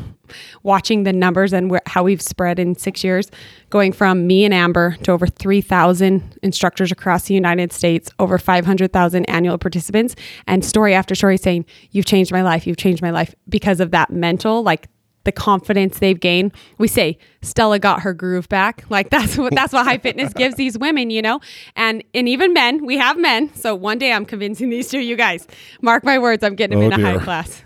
watching 0.64 1.04
the 1.04 1.14
numbers 1.14 1.54
and 1.54 1.72
wh- 1.72 1.78
how 1.86 2.04
we've 2.04 2.22
spread 2.22 2.60
in 2.60 2.76
6 2.76 3.04
years 3.04 3.30
going 3.70 3.92
from 3.92 4.26
me 4.28 4.46
and 4.46 4.54
Amber 4.54 4.96
to 5.04 5.12
over 5.12 5.28
3000 5.28 6.38
instructors 6.44 6.92
across 6.92 7.24
the 7.26 7.34
United 7.34 7.72
States 7.74 8.10
over 8.20 8.38
500,000 8.38 9.26
annual 9.30 9.58
participants 9.58 10.16
and 10.48 10.64
story 10.64 10.94
after 10.94 11.16
story 11.16 11.38
saying 11.38 11.66
you've 11.92 12.06
changed 12.06 12.32
my 12.32 12.42
life 12.42 12.66
you've 12.68 12.78
changed 12.78 13.02
my 13.02 13.12
life 13.12 13.36
because 13.50 13.80
of 13.80 13.92
that 13.92 14.10
mental 14.10 14.64
like 14.64 14.88
the 15.24 15.32
confidence 15.34 16.00
they've 16.00 16.22
gained. 16.22 16.54
We 16.78 16.88
say 16.88 17.18
Stella 17.42 17.80
got 17.80 18.04
her 18.04 18.14
groove 18.14 18.48
back. 18.48 18.86
Like 18.90 19.10
that's 19.10 19.38
what 19.38 19.54
that's 19.54 19.74
what 19.74 19.86
high 19.86 19.98
fitness 19.98 20.32
gives 20.32 20.56
these 20.56 20.78
women, 20.78 21.10
you 21.10 21.22
know? 21.22 21.42
And 21.76 22.02
and 22.14 22.30
even 22.30 22.54
men, 22.54 22.86
we 22.86 22.96
have 22.98 23.18
men. 23.20 23.54
So 23.54 23.76
one 23.76 23.98
day 23.98 24.14
I'm 24.14 24.24
convincing 24.26 24.70
these 24.70 24.88
two 24.90 25.00
you 25.00 25.18
guys. 25.18 25.46
Mark 25.82 26.06
my 26.06 26.18
words, 26.18 26.46
I'm 26.46 26.56
getting 26.56 26.80
them 26.80 26.94
Oh, 26.94 26.94
in 26.96 27.02
a 27.02 27.04
dear. 27.04 27.20
high 27.20 27.24
class. 27.26 27.62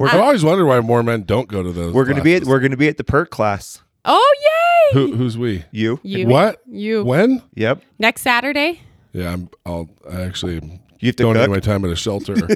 I've 0.00 0.20
always 0.20 0.44
wondered 0.44 0.66
why 0.66 0.80
more 0.80 1.02
men 1.02 1.22
don't 1.22 1.48
go 1.48 1.62
to 1.62 1.72
those. 1.72 1.92
We're 1.92 2.04
gonna 2.04 2.22
be 2.22 2.34
at 2.34 2.38
classes. 2.42 2.48
we're 2.50 2.60
gonna 2.60 2.76
be 2.76 2.88
at 2.88 2.96
the 2.96 3.04
perk 3.04 3.30
class. 3.30 3.82
Oh 4.04 4.34
yay! 4.42 5.00
Who, 5.00 5.16
who's 5.16 5.36
we? 5.36 5.64
You. 5.72 5.98
You. 6.02 6.28
What? 6.28 6.60
You. 6.70 7.04
When? 7.04 7.42
Yep. 7.54 7.82
Next 7.98 8.22
Saturday. 8.22 8.80
Yeah, 9.12 9.32
I'm. 9.32 9.48
I'll 9.64 9.88
I 10.10 10.22
actually 10.22 10.54
You 11.00 11.08
have 11.08 11.16
to 11.16 11.22
donate 11.24 11.42
cook? 11.46 11.50
my 11.50 11.60
time 11.60 11.84
at 11.84 11.90
a 11.90 11.96
shelter. 11.96 12.34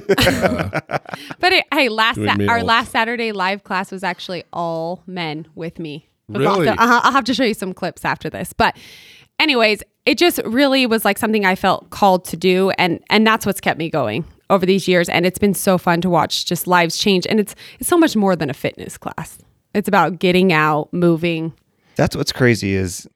But 1.39 1.53
it, 1.53 1.65
hey, 1.73 1.89
last 1.89 2.15
Doing 2.15 2.27
sa- 2.27 2.33
our 2.51 2.57
meals. 2.57 2.63
last 2.67 2.91
Saturday 2.91 3.31
live 3.31 3.63
class 3.63 3.91
was 3.91 4.03
actually 4.03 4.43
all 4.53 5.03
men 5.07 5.47
with 5.55 5.79
me. 5.79 6.07
It 6.29 6.37
was 6.37 6.39
Really? 6.47 6.67
awesome. 6.69 6.79
Uh-huh. 6.79 7.01
I'll 7.03 7.11
have 7.11 7.23
to 7.25 7.33
show 7.33 7.43
you 7.43 7.53
some 7.53 7.73
clips 7.73 8.05
after 8.05 8.29
this. 8.29 8.53
But 8.53 8.77
anyways, 9.39 9.83
it 10.05 10.17
just 10.17 10.39
really 10.45 10.85
was 10.85 11.03
like 11.03 11.17
something 11.17 11.45
I 11.45 11.55
felt 11.55 11.89
called 11.89 12.25
to 12.25 12.37
do 12.37 12.69
and 12.71 13.03
and 13.09 13.25
that's 13.27 13.45
what's 13.45 13.59
kept 13.61 13.77
me 13.77 13.89
going 13.89 14.23
over 14.51 14.65
these 14.65 14.87
years 14.87 15.09
and 15.09 15.25
it's 15.25 15.39
been 15.39 15.55
so 15.55 15.77
fun 15.77 16.01
to 16.01 16.09
watch 16.09 16.45
just 16.45 16.67
lives 16.67 16.97
change 16.97 17.25
and 17.27 17.39
it's 17.39 17.55
it's 17.79 17.89
so 17.89 17.97
much 17.97 18.15
more 18.15 18.35
than 18.35 18.49
a 18.49 18.53
fitness 18.53 18.97
class. 18.97 19.39
It's 19.73 19.87
about 19.87 20.19
getting 20.19 20.51
out, 20.53 20.89
moving. 20.91 21.53
That's 21.95 22.15
what's 22.15 22.31
crazy 22.31 22.75
is 22.75 23.07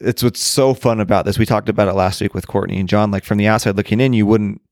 it's 0.00 0.22
what's 0.22 0.40
so 0.40 0.72
fun 0.74 1.00
about 1.00 1.24
this. 1.24 1.38
We 1.38 1.46
talked 1.46 1.68
about 1.68 1.88
it 1.88 1.94
last 1.94 2.20
week 2.20 2.34
with 2.34 2.46
Courtney 2.46 2.78
and 2.78 2.88
John. 2.88 3.10
Like 3.10 3.24
from 3.24 3.38
the 3.38 3.48
outside 3.48 3.76
looking 3.76 4.00
in, 4.00 4.12
you 4.12 4.24
wouldn't 4.24 4.62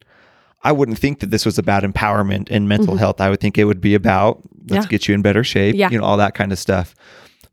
I 0.62 0.72
wouldn't 0.72 0.98
think 0.98 1.20
that 1.20 1.30
this 1.30 1.44
was 1.44 1.58
about 1.58 1.82
empowerment 1.82 2.48
and 2.50 2.68
mental 2.68 2.94
mm-hmm. 2.94 2.98
health. 2.98 3.20
I 3.20 3.28
would 3.28 3.40
think 3.40 3.58
it 3.58 3.64
would 3.64 3.80
be 3.82 3.94
about 3.94 4.40
let's 4.68 4.86
Yeah. 4.86 4.88
get 4.88 5.08
you 5.08 5.14
in 5.14 5.20
better 5.20 5.44
shape, 5.44 5.74
Yeah. 5.74 5.90
you 5.90 5.98
know, 5.98 6.04
all 6.04 6.16
that 6.16 6.34
kind 6.34 6.52
of 6.52 6.58
stuff. 6.58 6.94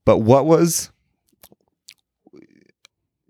But 0.06 0.20
what 0.20 0.46
was 0.46 0.92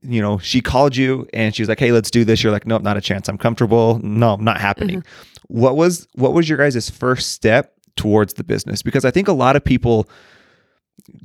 you 0.02 0.22
know, 0.22 0.38
she 0.40 0.62
called 0.62 0.96
you 0.96 1.28
and 1.34 1.56
she 1.56 1.62
was 1.62 1.70
like, 1.70 1.80
"Hey, 1.80 1.92
let's 1.92 2.12
do 2.12 2.26
this." 2.26 2.44
You're 2.44 2.52
like, 2.52 2.66
"Nope, 2.66 2.82
not 2.82 2.98
a 2.98 3.02
chance. 3.02 3.28
I'm 3.28 3.38
comfortable. 3.38 4.00
No, 4.04 4.36
not 4.38 4.60
happening." 4.60 5.02
Mm-hmm. 5.02 5.60
What 5.60 5.76
was 5.76 6.08
what 6.14 6.34
was 6.34 6.50
your 6.50 6.58
guys' 6.58 6.90
first 6.90 7.32
step 7.32 7.74
towards 7.96 8.34
the 8.34 8.44
business? 8.44 8.82
Because 8.82 9.06
I 9.06 9.12
think 9.12 9.28
a 9.28 9.34
lot 9.34 9.56
of 9.56 9.64
people 9.64 10.10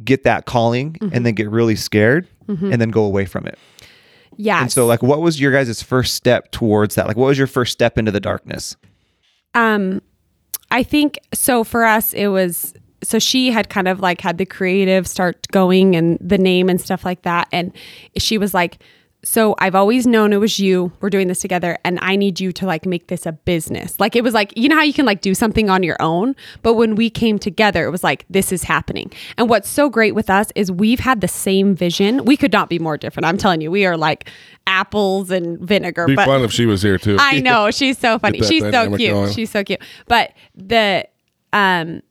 get 0.05 0.25
that 0.25 0.47
calling 0.47 0.97
and 1.01 1.11
mm-hmm. 1.11 1.23
then 1.23 1.35
get 1.35 1.51
really 1.51 1.77
scared 1.77 2.29
mm-hmm. 2.47 2.73
and 2.73 2.81
then 2.81 2.91
go 2.91 3.05
away 3.05 3.25
from 3.25 3.47
it. 3.47 3.59
Yeah. 4.37 4.61
And 4.61 4.71
so 4.71 4.87
like 4.87 5.03
what 5.03 5.21
was 5.21 5.41
your 5.41 5.53
guys' 5.53 5.83
first 5.83 6.15
step 6.15 6.51
towards 6.51 6.95
that? 6.97 7.07
Like 7.07 7.17
what 7.17 7.27
was 7.27 7.39
your 7.39 7.47
first 7.47 7.73
step 7.73 7.99
into 7.99 8.11
the 8.11 8.21
darkness? 8.21 8.77
Um, 9.55 10.03
I 10.71 10.83
think 10.83 11.19
so 11.33 11.65
for 11.65 11.85
us, 11.85 12.13
it 12.13 12.29
was 12.29 12.75
so 13.07 13.19
she 13.19 13.51
had 13.51 13.69
kind 13.69 13.89
of 13.89 14.01
like 14.01 14.21
had 14.21 14.39
the 14.39 14.47
creative 14.47 15.07
start 15.07 15.47
going 15.53 15.95
and 15.95 16.19
the 16.21 16.39
name 16.39 16.69
and 16.69 16.81
stuff 16.81 17.05
like 17.05 17.23
that. 17.23 17.49
And 17.53 17.73
she 18.19 18.37
was 18.37 18.53
like, 18.53 18.79
So 19.23 19.55
I've 19.59 19.75
always 19.75 20.07
known 20.07 20.33
it 20.33 20.37
was 20.37 20.59
you. 20.59 20.93
We're 21.01 21.11
doing 21.11 21.27
this 21.29 21.41
together, 21.41 21.79
and 21.85 21.99
I 22.01 22.15
need 22.17 22.39
you 22.39 22.53
to 22.53 22.67
like 22.67 22.87
make 22.87 23.09
this 23.09 23.27
a 23.27 23.33
business. 23.33 23.99
Like 23.99 24.15
it 24.15 24.23
was 24.23 24.35
like, 24.35 24.53
you 24.57 24.69
know 24.69 24.77
how 24.77 24.83
you 24.83 24.93
can 24.93 25.07
like 25.07 25.21
do 25.21 25.35
something 25.35 25.69
on 25.69 25.83
your 25.83 25.97
own? 26.01 26.37
But 26.63 26.75
when 26.75 26.95
we 26.95 27.11
came 27.11 27.39
together, 27.39 27.85
it 27.87 27.91
was 27.91 28.05
like, 28.05 28.25
this 28.31 28.53
is 28.53 28.63
happening. 28.63 29.11
And 29.37 29.49
what's 29.49 29.69
so 29.69 29.89
great 29.89 30.15
with 30.15 30.31
us 30.31 30.53
is 30.55 30.71
we've 30.71 31.01
had 31.01 31.21
the 31.21 31.29
same 31.29 31.75
vision. 31.75 32.25
We 32.25 32.37
could 32.37 32.53
not 32.53 32.69
be 32.69 32.79
more 32.79 32.97
different. 32.97 33.27
I'm 33.27 33.37
telling 33.37 33.61
you, 33.61 33.71
we 33.71 33.85
are 33.87 33.97
like 33.97 34.31
apples 34.67 35.31
and 35.31 35.59
vinegar. 35.61 36.07
Be 36.07 36.15
but 36.15 36.27
fun 36.27 36.43
if 36.43 36.53
she 36.53 36.67
was 36.67 36.83
here 36.83 36.99
too. 36.99 37.17
I 37.19 37.41
know 37.41 37.71
she's 37.71 37.99
so 37.99 38.19
funny. 38.19 38.43
She's 38.43 38.63
so 38.63 38.97
cute. 38.97 39.11
going. 39.13 39.33
She's 39.33 39.51
so 39.51 39.65
cute. 39.65 39.81
But 40.07 40.33
the 40.55 41.09
um 41.53 42.03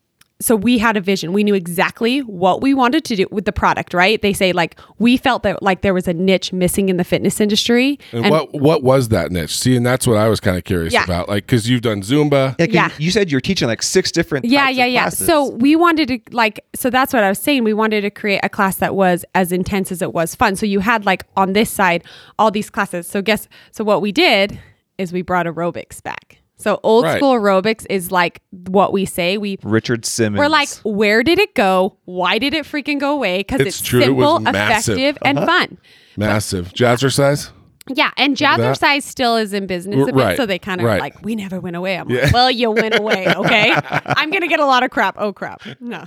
so 0.41 0.55
we 0.55 0.77
had 0.77 0.97
a 0.97 1.01
vision. 1.01 1.31
We 1.31 1.45
knew 1.45 1.53
exactly 1.53 2.19
what 2.19 2.61
we 2.61 2.73
wanted 2.73 3.05
to 3.05 3.15
do 3.15 3.25
with 3.31 3.45
the 3.45 3.53
product, 3.53 3.93
right? 3.93 4.21
They 4.21 4.33
say 4.33 4.51
like 4.51 4.77
we 4.99 5.15
felt 5.15 5.43
that 5.43 5.63
like 5.63 5.81
there 5.81 5.93
was 5.93 6.07
a 6.09 6.13
niche 6.13 6.51
missing 6.51 6.89
in 6.89 6.97
the 6.97 7.05
fitness 7.05 7.39
industry. 7.39 7.97
and, 8.11 8.29
what 8.29 8.53
what 8.53 8.83
was 8.83 9.07
that 9.09 9.31
niche? 9.31 9.57
See, 9.57 9.75
and 9.77 9.85
that's 9.85 10.05
what 10.05 10.17
I 10.17 10.27
was 10.27 10.41
kind 10.41 10.57
of 10.57 10.65
curious 10.65 10.91
Yeah. 10.93 11.05
about. 11.05 11.29
Like, 11.29 11.45
because 11.45 11.69
you've 11.69 11.81
done 11.81 12.01
Zumba. 12.01 12.55
Yeah, 12.59 12.65
'cause 12.65 12.75
Yeah. 12.75 12.89
You 12.97 13.11
said 13.11 13.31
you're 13.31 13.39
teaching 13.39 13.67
like 13.69 13.81
six 13.81 14.11
different 14.11 14.43
yeah, 14.45 14.65
types 14.65 14.77
yeah, 14.77 14.85
of 14.85 14.91
yeah. 14.91 15.01
classes. 15.03 15.25
So 15.27 15.49
we 15.51 15.75
wanted 15.77 16.07
to 16.09 16.19
like 16.31 16.59
so 16.75 16.89
that's 16.89 17.13
what 17.13 17.23
I 17.23 17.29
was 17.29 17.39
saying. 17.39 17.63
We 17.63 17.73
wanted 17.73 18.01
to 18.01 18.09
create 18.09 18.41
a 18.43 18.49
class 18.49 18.75
that 18.77 18.93
was 18.93 19.23
as 19.35 19.53
intense 19.53 19.91
as 19.91 20.01
it 20.01 20.13
was 20.13 20.35
fun. 20.35 20.57
So 20.57 20.65
you 20.65 20.81
had 20.81 21.05
like 21.05 21.23
on 21.37 21.53
this 21.53 21.69
side 21.69 22.03
all 22.37 22.51
these 22.51 22.69
classes. 22.69 23.07
So 23.07 23.21
guess 23.21 23.47
so 23.71 23.83
what 23.85 24.01
we 24.01 24.11
did 24.11 24.59
is 24.97 25.13
we 25.13 25.21
brought 25.21 25.45
aerobics 25.45 26.03
back. 26.03 26.39
So 26.57 26.79
old 26.83 27.03
Right. 27.03 27.17
school 27.17 27.33
aerobics 27.33 27.85
is 27.89 28.11
like 28.11 28.41
what 28.67 28.93
we 28.93 29.05
say. 29.05 29.37
We 29.37 29.57
Richard 29.63 30.05
Simmons. 30.05 30.39
we're 30.39 30.47
like, 30.47 30.69
where 30.83 31.21
did 31.23 31.37
it 31.39 31.53
go? 31.53 31.97
Why 32.05 32.37
did 32.37 32.53
it 32.53 32.65
freaking 32.65 32.99
go 32.99 33.11
away? 33.13 33.39
Because 33.39 33.61
It's 33.61 33.79
it's, 33.79 33.87
true, 33.87 34.01
simple, 34.01 34.39
massive. 34.39 34.97
effective, 34.97 35.17
and 35.25 35.37
Uh-huh. 35.39 35.47
fun. 35.47 35.77
Massive 36.17 36.73
jazzercise. 36.73 37.49
Yeah, 37.93 38.09
and 38.17 38.35
that? 38.37 38.59
Jazzercise 38.59 39.03
still 39.03 39.35
is 39.37 39.53
in 39.53 39.67
business 39.67 40.01
a 40.01 40.05
bit, 40.05 40.15
Right, 40.15 40.37
so 40.37 40.47
they 40.47 40.57
kind 40.57 40.81
of 40.81 40.87
right. 40.87 40.99
like, 40.99 41.21
we 41.23 41.35
never 41.35 41.59
went 41.59 41.75
away. 41.75 41.97
I'm 41.99 42.07
like, 42.07 42.33
well, 42.33 42.49
you 42.49 42.71
went 42.71 42.97
away, 42.97 43.27
okay? 43.35 43.75
I'm 44.05 44.31
gonna 44.31 44.47
get 44.47 44.59
a 44.59 44.65
lot 44.65 44.81
of 44.81 44.89
crap. 44.89 45.17
Oh 45.19 45.31
crap, 45.33 45.61
no. 45.79 46.05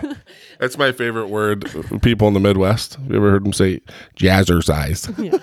That's 0.58 0.78
my 0.78 0.92
favorite 0.92 1.26
word. 1.28 1.70
People 2.02 2.28
in 2.28 2.34
the 2.34 2.40
Midwest. 2.40 2.96
You 3.08 3.16
ever 3.16 3.30
heard 3.30 3.44
them 3.44 3.52
say 3.52 3.80
jazzercise? 4.16 5.12
Yeah. 5.22 5.38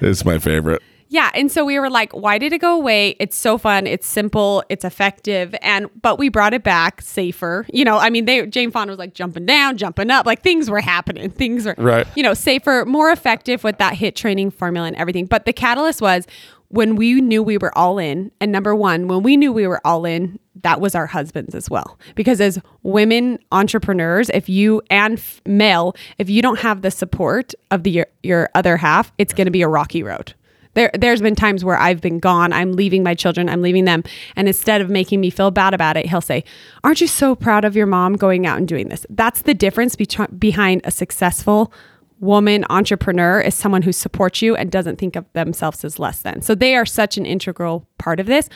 It's 0.00 0.24
my 0.24 0.38
favorite. 0.38 0.82
Yeah, 1.12 1.30
and 1.34 1.52
so 1.52 1.62
we 1.64 1.78
were 1.78 1.90
like, 1.90 2.10
why 2.12 2.38
did 2.38 2.54
it 2.54 2.58
go 2.62 2.74
away? 2.74 3.16
It's 3.20 3.36
so 3.36 3.58
fun, 3.58 3.86
it's 3.86 4.06
simple, 4.06 4.64
it's 4.70 4.82
effective, 4.82 5.54
and 5.60 5.90
but 6.00 6.18
we 6.18 6.30
brought 6.30 6.54
it 6.54 6.62
back 6.64 7.02
safer. 7.02 7.66
You 7.70 7.84
know, 7.84 7.98
I 7.98 8.08
mean, 8.08 8.24
they 8.24 8.46
Jane 8.46 8.70
Fonda 8.70 8.92
was 8.92 8.98
like 8.98 9.12
jumping 9.12 9.44
down, 9.44 9.76
jumping 9.76 10.10
up, 10.10 10.24
like 10.24 10.42
things 10.42 10.70
were 10.70 10.80
happening. 10.80 11.28
Things 11.42 11.66
were 11.66 11.74
Right. 11.76 12.06
you 12.16 12.22
know, 12.22 12.32
safer, 12.32 12.84
more 12.86 13.10
effective 13.10 13.62
with 13.62 13.76
that 13.76 13.94
HIIT 13.94 14.14
training 14.14 14.50
formula 14.52 14.86
and 14.86 14.96
everything. 14.96 15.26
But 15.26 15.44
the 15.44 15.52
catalyst 15.52 16.00
was 16.00 16.26
when 16.68 16.96
we 16.96 17.20
knew 17.20 17.42
we 17.42 17.58
were 17.58 17.76
all 17.76 17.98
in, 17.98 18.30
and 18.40 18.50
number 18.50 18.74
one, 18.74 19.06
when 19.06 19.22
we 19.22 19.36
knew 19.36 19.52
we 19.52 19.66
were 19.66 19.86
all 19.86 20.06
in, 20.06 20.38
that 20.62 20.80
was 20.80 20.94
our 20.94 21.06
husbands 21.06 21.54
as 21.54 21.68
well. 21.68 21.98
Because 22.14 22.40
as 22.40 22.58
women 22.82 23.38
entrepreneurs, 23.52 24.30
if 24.30 24.48
you 24.48 24.80
and 24.88 25.18
f- 25.18 25.42
male, 25.44 25.94
if 26.16 26.30
you 26.30 26.40
don't 26.40 26.60
have 26.60 26.80
the 26.80 26.90
support 26.90 27.52
of 27.70 27.82
the 27.82 27.90
your, 27.90 28.06
your 28.22 28.48
other 28.54 28.78
half, 28.78 29.12
it's 29.18 29.34
going 29.34 29.44
to 29.46 29.50
be 29.50 29.60
a 29.60 29.68
rocky 29.68 30.02
road. 30.02 30.32
There, 30.74 30.90
there's 30.94 31.20
been 31.20 31.34
times 31.34 31.64
where 31.64 31.78
I've 31.78 32.00
been 32.00 32.18
gone. 32.18 32.52
I'm 32.52 32.72
leaving 32.72 33.02
my 33.02 33.14
children. 33.14 33.48
I'm 33.48 33.62
leaving 33.62 33.84
them, 33.84 34.04
and 34.36 34.48
instead 34.48 34.80
of 34.80 34.88
making 34.88 35.20
me 35.20 35.30
feel 35.30 35.50
bad 35.50 35.74
about 35.74 35.96
it, 35.96 36.06
he'll 36.06 36.20
say, 36.20 36.44
"Aren't 36.82 37.00
you 37.00 37.06
so 37.06 37.34
proud 37.34 37.64
of 37.64 37.76
your 37.76 37.86
mom 37.86 38.14
going 38.14 38.46
out 38.46 38.58
and 38.58 38.66
doing 38.66 38.88
this?" 38.88 39.06
That's 39.10 39.42
the 39.42 39.54
difference 39.54 39.96
between 39.96 40.28
behind 40.38 40.80
a 40.84 40.90
successful 40.90 41.72
woman 42.20 42.64
entrepreneur 42.70 43.40
is 43.40 43.54
someone 43.54 43.82
who 43.82 43.92
supports 43.92 44.40
you 44.40 44.54
and 44.54 44.70
doesn't 44.70 44.96
think 44.96 45.16
of 45.16 45.26
themselves 45.32 45.84
as 45.84 45.98
less 45.98 46.22
than. 46.22 46.40
So 46.40 46.54
they 46.54 46.76
are 46.76 46.86
such 46.86 47.18
an 47.18 47.26
integral 47.26 47.86
part 47.98 48.20
of 48.20 48.26
this. 48.26 48.48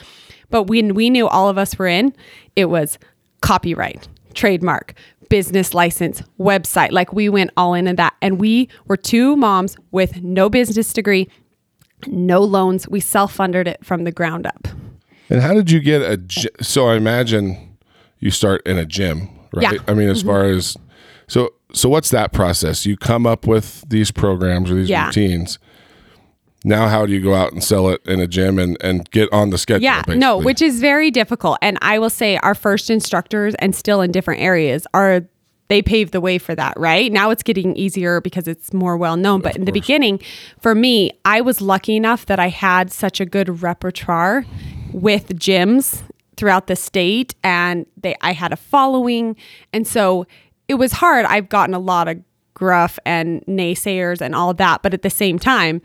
But 0.49 0.63
when 0.63 0.93
we 0.93 1.09
knew 1.09 1.27
all 1.27 1.49
of 1.49 1.57
us 1.57 1.77
were 1.77 1.87
in, 1.87 2.13
it 2.55 2.65
was 2.65 2.97
copyright, 3.41 4.07
trademark, 4.33 4.93
business 5.29 5.73
license, 5.73 6.23
website. 6.39 6.93
Like 6.93 7.11
we 7.11 7.27
went 7.27 7.51
all 7.57 7.73
in 7.73 7.89
on 7.89 7.97
that. 7.97 8.13
And 8.21 8.39
we 8.39 8.69
were 8.87 8.95
two 8.95 9.35
moms 9.35 9.75
with 9.91 10.23
no 10.23 10.49
business 10.49 10.93
degree, 10.93 11.27
no 12.05 12.41
loans. 12.41 12.87
We 12.87 12.99
self 12.99 13.33
funded 13.33 13.67
it 13.67 13.83
from 13.85 14.03
the 14.03 14.11
ground 14.11 14.45
up. 14.45 14.67
And 15.29 15.41
how 15.41 15.53
did 15.53 15.71
you 15.71 15.79
get 15.79 16.01
a? 16.01 16.17
gy- 16.17 16.49
So 16.61 16.87
I 16.87 16.95
imagine 16.95 17.77
you 18.19 18.31
start 18.31 18.65
in 18.67 18.77
a 18.77 18.85
gym, 18.85 19.29
right? 19.53 19.63
Yeah. 19.63 19.71
Mm-hmm. 19.73 19.89
I 19.89 19.93
mean, 19.93 20.09
as 20.09 20.21
far 20.21 20.45
as 20.45 20.77
so 21.27 21.49
so, 21.73 21.89
what's 21.89 22.09
that 22.11 22.31
process? 22.31 22.85
You 22.85 22.95
come 22.97 23.25
up 23.27 23.45
with 23.45 23.83
these 23.89 24.11
programs 24.11 24.71
or 24.71 24.75
these 24.75 24.89
Yeah. 24.89 25.07
routines. 25.07 25.59
Now, 26.63 26.87
how 26.87 27.05
do 27.05 27.13
you 27.13 27.21
go 27.21 27.33
out 27.35 27.51
and 27.53 27.63
sell 27.63 27.89
it 27.89 28.01
in 28.05 28.19
a 28.19 28.27
gym 28.27 28.57
and 28.59 28.77
and 28.81 29.09
get 29.11 29.31
on 29.33 29.49
the 29.49 29.57
schedule? 29.57 29.83
Yeah, 29.83 30.01
no, 30.07 30.37
which 30.37 30.61
is 30.61 30.79
very 30.79 31.11
difficult. 31.11 31.57
And 31.61 31.77
I 31.81 31.99
will 31.99 32.09
say 32.09 32.37
our 32.37 32.55
first 32.55 32.89
instructors 32.89 33.53
and 33.55 33.75
still 33.75 34.01
in 34.01 34.11
different 34.11 34.41
areas 34.41 34.87
are 34.93 35.21
they 35.69 35.81
paved 35.81 36.13
the 36.13 36.21
way 36.21 36.37
for 36.37 36.55
that, 36.55 36.73
right? 36.77 37.11
Now 37.11 37.29
it's 37.29 37.43
getting 37.43 37.75
easier 37.75 38.21
because 38.21 38.47
it's 38.47 38.73
more 38.73 38.95
well 38.95 39.17
known. 39.17 39.41
But 39.41 39.55
in 39.55 39.65
the 39.65 39.71
beginning, 39.71 40.19
for 40.59 40.73
me, 40.73 41.11
I 41.25 41.41
was 41.41 41.61
lucky 41.61 41.95
enough 41.95 42.25
that 42.27 42.39
I 42.39 42.49
had 42.49 42.91
such 42.91 43.19
a 43.19 43.25
good 43.25 43.61
repertoire 43.61 44.45
with 44.93 45.37
gyms 45.37 46.03
throughout 46.37 46.67
the 46.67 46.75
state 46.75 47.35
and 47.43 47.85
they 47.97 48.15
I 48.21 48.33
had 48.33 48.53
a 48.53 48.55
following. 48.55 49.35
And 49.73 49.87
so 49.87 50.25
it 50.67 50.75
was 50.75 50.93
hard. 50.93 51.25
I've 51.25 51.49
gotten 51.49 51.73
a 51.73 51.79
lot 51.79 52.07
of 52.07 52.21
gruff 52.53 52.97
and 53.05 53.43
naysayers 53.45 54.21
and 54.21 54.33
all 54.33 54.49
of 54.49 54.57
that, 54.57 54.81
but 54.81 54.93
at 54.93 55.01
the 55.01 55.09
same 55.09 55.37
time, 55.37 55.81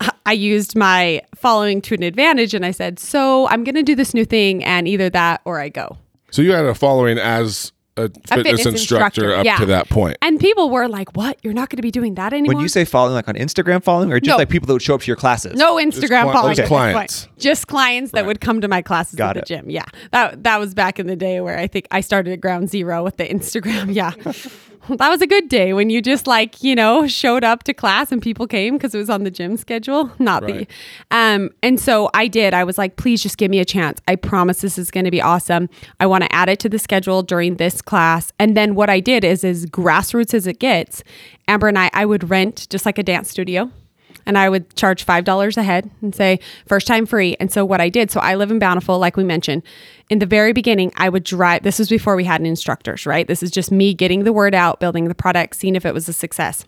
I 0.26 0.32
used 0.32 0.76
my 0.76 1.22
following 1.34 1.80
to 1.82 1.94
an 1.94 2.02
advantage 2.02 2.54
and 2.54 2.66
I 2.66 2.70
said, 2.70 2.98
So 2.98 3.48
I'm 3.48 3.64
going 3.64 3.76
to 3.76 3.82
do 3.82 3.94
this 3.94 4.14
new 4.14 4.24
thing 4.24 4.64
and 4.64 4.88
either 4.88 5.08
that 5.10 5.40
or 5.44 5.60
I 5.60 5.68
go. 5.68 5.96
so 6.30 6.42
you 6.42 6.52
had 6.52 6.64
a 6.64 6.74
following 6.74 7.18
as 7.18 7.72
a 7.96 8.08
fitness, 8.08 8.22
fitness 8.30 8.66
instructor, 8.66 9.04
instructor, 9.22 9.34
up 9.36 9.44
yeah. 9.44 9.56
to 9.58 9.66
that 9.66 9.88
point. 9.90 10.16
And 10.22 10.40
people 10.40 10.70
were 10.70 10.88
like, 10.88 11.14
What? 11.16 11.38
You're 11.42 11.52
not 11.52 11.68
going 11.68 11.76
to 11.76 11.82
be 11.82 11.90
doing 11.90 12.14
that 12.14 12.32
anymore? 12.32 12.54
when 12.54 12.62
you 12.62 12.68
say 12.68 12.84
following, 12.86 13.14
like 13.14 13.28
on 13.28 13.34
Instagram 13.34 13.82
following, 13.82 14.10
or 14.12 14.18
just 14.18 14.28
No. 14.30 14.36
like 14.38 14.48
people 14.48 14.66
that 14.66 14.72
would 14.72 14.82
show 14.82 14.94
up 14.94 15.02
to 15.02 15.06
your 15.06 15.16
classes. 15.16 15.54
no 15.58 15.76
Instagram 15.76 16.24
cli- 16.24 16.32
following 16.32 16.54
just 16.56 16.68
clients. 16.68 17.28
Just 17.38 17.66
clients 17.66 18.12
that 18.12 18.24
would 18.24 18.40
come 18.40 18.60
to 18.62 18.68
my 18.68 18.80
classes 18.82 19.16
Got 19.16 19.36
at 19.36 19.46
the 19.46 19.54
it. 19.54 19.58
gym. 19.58 19.70
Yeah. 19.70 19.84
That 20.12 20.42
that 20.44 20.58
was 20.58 20.74
back 20.74 20.98
in 20.98 21.06
the 21.06 21.16
day 21.16 21.40
where 21.40 21.58
I 21.58 21.66
think 21.66 21.86
I 21.90 22.00
started 22.00 22.32
at 22.32 22.40
ground 22.40 22.70
zero 22.70 23.04
with 23.04 23.16
the 23.18 23.24
Instagram. 23.28 23.92
Yeah. 23.94 24.12
that 24.88 25.10
was 25.10 25.22
a 25.22 25.26
good 25.28 25.48
day 25.48 25.72
when 25.74 25.90
you 25.90 26.02
just 26.02 26.26
like, 26.26 26.62
you 26.62 26.74
know, 26.74 27.06
showed 27.06 27.44
up 27.44 27.62
to 27.64 27.74
class 27.74 28.10
and 28.10 28.20
people 28.20 28.46
came 28.48 28.74
because 28.76 28.94
it 28.94 28.98
was 28.98 29.10
on 29.10 29.22
the 29.22 29.30
gym 29.30 29.56
schedule. 29.56 30.10
Not 30.18 30.42
Right. 30.42 30.68
the 31.10 31.16
um 31.16 31.50
and 31.62 31.78
so 31.78 32.10
I 32.14 32.26
did. 32.26 32.54
I 32.54 32.64
was 32.64 32.78
like, 32.78 32.96
please 32.96 33.22
just 33.22 33.36
give 33.38 33.50
me 33.50 33.60
a 33.60 33.64
chance. 33.64 34.00
I 34.08 34.16
promise 34.16 34.60
this 34.60 34.78
is 34.78 34.90
gonna 34.90 35.10
be 35.10 35.20
awesome. 35.20 35.68
I 36.00 36.06
want 36.06 36.24
to 36.24 36.32
add 36.34 36.48
it 36.48 36.58
to 36.60 36.68
the 36.68 36.78
schedule 36.78 37.22
during 37.22 37.56
this 37.56 37.81
class. 37.84 38.32
And 38.38 38.56
then 38.56 38.74
what 38.74 38.90
I 38.90 39.00
did 39.00 39.24
is 39.24 39.44
as 39.44 39.66
grassroots 39.66 40.34
as 40.34 40.46
it 40.46 40.58
gets, 40.58 41.02
Amber 41.48 41.68
and 41.68 41.78
I, 41.78 41.90
I 41.92 42.04
would 42.06 42.30
rent 42.30 42.66
just 42.70 42.86
like 42.86 42.98
a 42.98 43.02
dance 43.02 43.30
studio 43.30 43.70
and 44.24 44.38
I 44.38 44.48
would 44.48 44.74
charge 44.76 45.02
five 45.02 45.24
dollars 45.24 45.56
a 45.56 45.62
head 45.64 45.90
and 46.00 46.14
say 46.14 46.38
first 46.66 46.86
time 46.86 47.06
free. 47.06 47.36
And 47.40 47.50
so 47.52 47.64
what 47.64 47.80
I 47.80 47.88
did, 47.88 48.10
so 48.10 48.20
I 48.20 48.36
live 48.36 48.50
in 48.50 48.58
Bountiful, 48.60 48.98
like 48.98 49.16
we 49.16 49.24
mentioned. 49.24 49.62
In 50.10 50.18
the 50.20 50.26
very 50.26 50.52
beginning, 50.52 50.92
I 50.96 51.08
would 51.08 51.24
drive. 51.24 51.62
This 51.64 51.78
was 51.78 51.88
before 51.88 52.14
we 52.16 52.24
had 52.24 52.40
instructors, 52.42 53.04
right? 53.06 53.26
This 53.26 53.42
is 53.42 53.50
just 53.50 53.72
me 53.72 53.94
getting 53.94 54.24
the 54.24 54.32
word 54.32 54.54
out, 54.54 54.78
building 54.78 55.08
the 55.08 55.14
product, 55.14 55.56
seeing 55.56 55.74
if 55.74 55.84
it 55.84 55.92
was 55.94 56.08
a 56.08 56.12
success. 56.12 56.64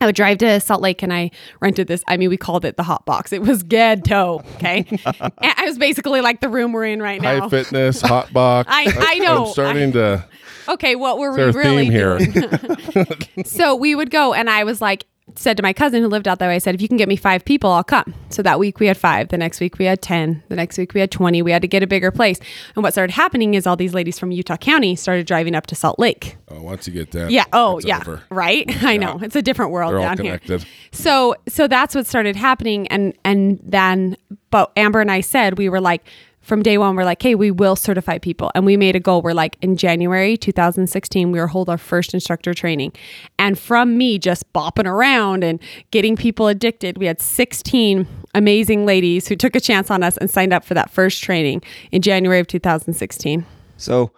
I 0.00 0.06
would 0.06 0.14
drive 0.16 0.38
to 0.38 0.58
Salt 0.58 0.80
Lake 0.80 1.02
and 1.02 1.12
I 1.12 1.30
rented 1.60 1.86
this. 1.86 2.02
I 2.08 2.16
mean, 2.16 2.28
we 2.30 2.36
called 2.36 2.64
it 2.64 2.76
the 2.76 2.82
hot 2.82 3.04
box. 3.04 3.32
It 3.32 3.42
was 3.42 3.62
ghetto. 3.62 4.40
Okay. 4.56 4.84
and 5.04 5.32
I 5.56 5.64
was 5.64 5.76
basically 5.78 6.20
like 6.20 6.40
the 6.40 6.48
room 6.48 6.72
we're 6.72 6.86
in 6.86 7.00
right 7.02 7.20
now. 7.20 7.40
High 7.42 7.48
fitness, 7.48 8.00
hot 8.00 8.32
box. 8.32 8.68
I- 8.72 8.92
I 8.96 9.18
know. 9.18 9.46
I'm 9.46 9.52
starting 9.52 9.92
to. 9.92 10.24
Okay, 10.68 10.94
what 10.96 11.18
were 11.18 11.32
we 11.32 11.42
really 11.52 11.86
here? 11.86 12.18
doing? 12.18 13.16
so 13.44 13.74
we 13.74 13.94
would 13.94 14.10
go, 14.10 14.32
and 14.34 14.48
I 14.50 14.64
was 14.64 14.80
like, 14.80 15.06
said 15.36 15.56
to 15.56 15.62
my 15.62 15.72
cousin 15.72 16.02
who 16.02 16.08
lived 16.08 16.26
out 16.28 16.40
that 16.40 16.48
way, 16.48 16.56
I 16.56 16.58
said, 16.58 16.74
if 16.74 16.82
you 16.82 16.88
can 16.88 16.96
get 16.96 17.08
me 17.08 17.16
five 17.16 17.44
people, 17.44 17.70
I'll 17.70 17.84
come. 17.84 18.12
So 18.28 18.42
that 18.42 18.58
week 18.58 18.80
we 18.80 18.86
had 18.88 18.96
five. 18.98 19.28
The 19.28 19.38
next 19.38 19.60
week 19.60 19.78
we 19.78 19.84
had 19.86 20.02
10. 20.02 20.42
The 20.48 20.56
next 20.56 20.76
week 20.76 20.92
we 20.94 21.00
had 21.00 21.10
20. 21.10 21.40
We 21.42 21.52
had 21.52 21.62
to 21.62 21.68
get 21.68 21.82
a 21.82 21.86
bigger 21.86 22.10
place. 22.10 22.38
And 22.74 22.82
what 22.82 22.92
started 22.92 23.14
happening 23.14 23.54
is 23.54 23.66
all 23.66 23.76
these 23.76 23.94
ladies 23.94 24.18
from 24.18 24.30
Utah 24.32 24.56
County 24.56 24.94
started 24.96 25.26
driving 25.26 25.54
up 25.54 25.66
to 25.68 25.74
Salt 25.74 25.98
Lake. 25.98 26.36
Oh, 26.48 26.60
once 26.60 26.86
you 26.88 26.92
get 26.92 27.12
that, 27.12 27.30
Yeah. 27.30 27.44
Oh, 27.52 27.78
yeah. 27.82 27.98
over. 28.00 28.20
Right. 28.30 28.64
I 28.84 28.96
know. 28.96 29.20
It's 29.22 29.36
a 29.36 29.42
different 29.42 29.70
world 29.70 29.92
They're 29.92 30.00
all 30.00 30.04
down 30.16 30.18
here. 30.18 30.38
connected. 30.38 30.68
So 30.90 31.36
so 31.48 31.66
that's 31.68 31.94
what 31.94 32.06
started 32.06 32.34
happening 32.36 32.88
and 32.88 33.16
and 33.24 33.58
then 33.62 34.16
but 34.50 34.72
Amber 34.76 35.00
and 35.00 35.10
I 35.10 35.20
said 35.22 35.56
we 35.56 35.68
were 35.68 35.80
like 35.80 36.04
from 36.42 36.62
day 36.62 36.76
one 36.76 36.96
we're 36.96 37.04
like 37.04 37.22
hey 37.22 37.34
we 37.34 37.50
will 37.50 37.76
certify 37.76 38.18
people. 38.18 38.50
And 38.54 38.66
we 38.66 38.76
made 38.76 38.96
a 38.96 39.00
goal. 39.00 39.22
We're 39.22 39.32
like 39.32 39.56
in 39.62 39.76
January 39.76 40.36
2016 40.36 41.32
we 41.32 41.40
will 41.40 41.46
hold 41.46 41.68
our 41.68 41.78
first 41.78 42.14
instructor 42.14 42.52
training. 42.54 42.92
And 43.38 43.58
from 43.58 43.96
me 43.96 44.18
just 44.18 44.50
bopping 44.52 44.86
around 44.86 45.44
and 45.44 45.60
getting 45.90 46.16
people 46.16 46.48
addicted 46.48 46.98
we 46.98 47.06
had 47.06 47.20
16 47.20 48.06
amazing 48.34 48.86
ladies 48.86 49.28
who 49.28 49.36
took 49.36 49.54
a 49.56 49.60
chance 49.60 49.90
on 49.90 50.02
us 50.02 50.16
and 50.16 50.30
signed 50.30 50.52
up 50.52 50.64
for 50.64 50.74
that 50.74 50.90
first 50.90 51.22
training 51.22 51.62
in 51.90 52.02
January 52.02 52.40
of 52.40 52.46
2016 52.46 53.44
So 53.76 54.10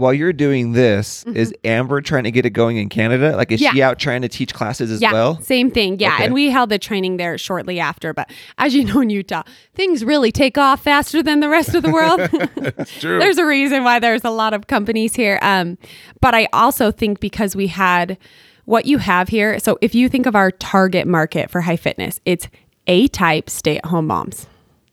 while 0.00 0.12
you're 0.14 0.32
doing 0.32 0.72
this, 0.72 1.24
is 1.24 1.54
Amber 1.64 2.00
trying 2.00 2.24
to 2.24 2.30
get 2.30 2.44
it 2.46 2.50
going 2.50 2.76
in 2.78 2.88
Canada? 2.88 3.36
Like, 3.36 3.52
is 3.52 3.60
she 3.60 3.66
Mm-hmm. 3.66 3.80
Out 3.82 3.98
trying 3.98 4.22
to 4.22 4.28
teach 4.28 4.52
classes 4.52 4.90
as 4.90 5.00
Yeah, 5.00 5.12
well? 5.12 5.40
same 5.42 5.70
thing. 5.70 5.98
Yeah, 6.00 6.14
Okay. 6.14 6.24
and 6.24 6.34
we 6.34 6.50
held 6.50 6.70
the 6.70 6.78
training 6.78 7.18
there 7.18 7.38
shortly 7.38 7.78
after. 7.78 8.12
But 8.12 8.30
as 8.58 8.74
you 8.74 8.84
know, 8.92 9.00
in 9.00 9.10
Utah, 9.10 9.42
things 9.74 10.04
really 10.04 10.32
take 10.32 10.58
off 10.58 10.82
faster 10.82 11.22
than 11.22 11.40
the 11.40 11.48
rest 11.48 11.74
of 11.74 11.82
the 11.82 11.90
world. 11.92 12.20
True. 13.00 13.18
there's 13.20 13.38
a 13.38 13.46
reason 13.46 13.84
why 13.84 13.98
there's 14.00 14.24
a 14.24 14.30
lot 14.30 14.54
of 14.54 14.66
companies 14.66 15.14
here. 15.14 15.38
Um, 15.42 15.78
but 16.20 16.34
I 16.34 16.48
also 16.52 16.90
think 16.90 17.20
because 17.20 17.54
we 17.54 17.68
had 17.68 18.18
what 18.64 18.86
you 18.86 18.98
have 18.98 19.28
here. 19.28 19.58
So 19.58 19.78
if 19.80 19.94
you 19.94 20.08
think 20.08 20.26
of 20.26 20.34
our 20.34 20.50
target 20.50 21.06
market 21.06 21.50
for 21.50 21.60
high 21.60 21.76
fitness, 21.76 22.20
it's 22.24 22.48
A 22.86 23.06
type 23.08 23.50
stay 23.50 23.78
at 23.78 23.84
home 23.86 24.06
moms. 24.06 24.46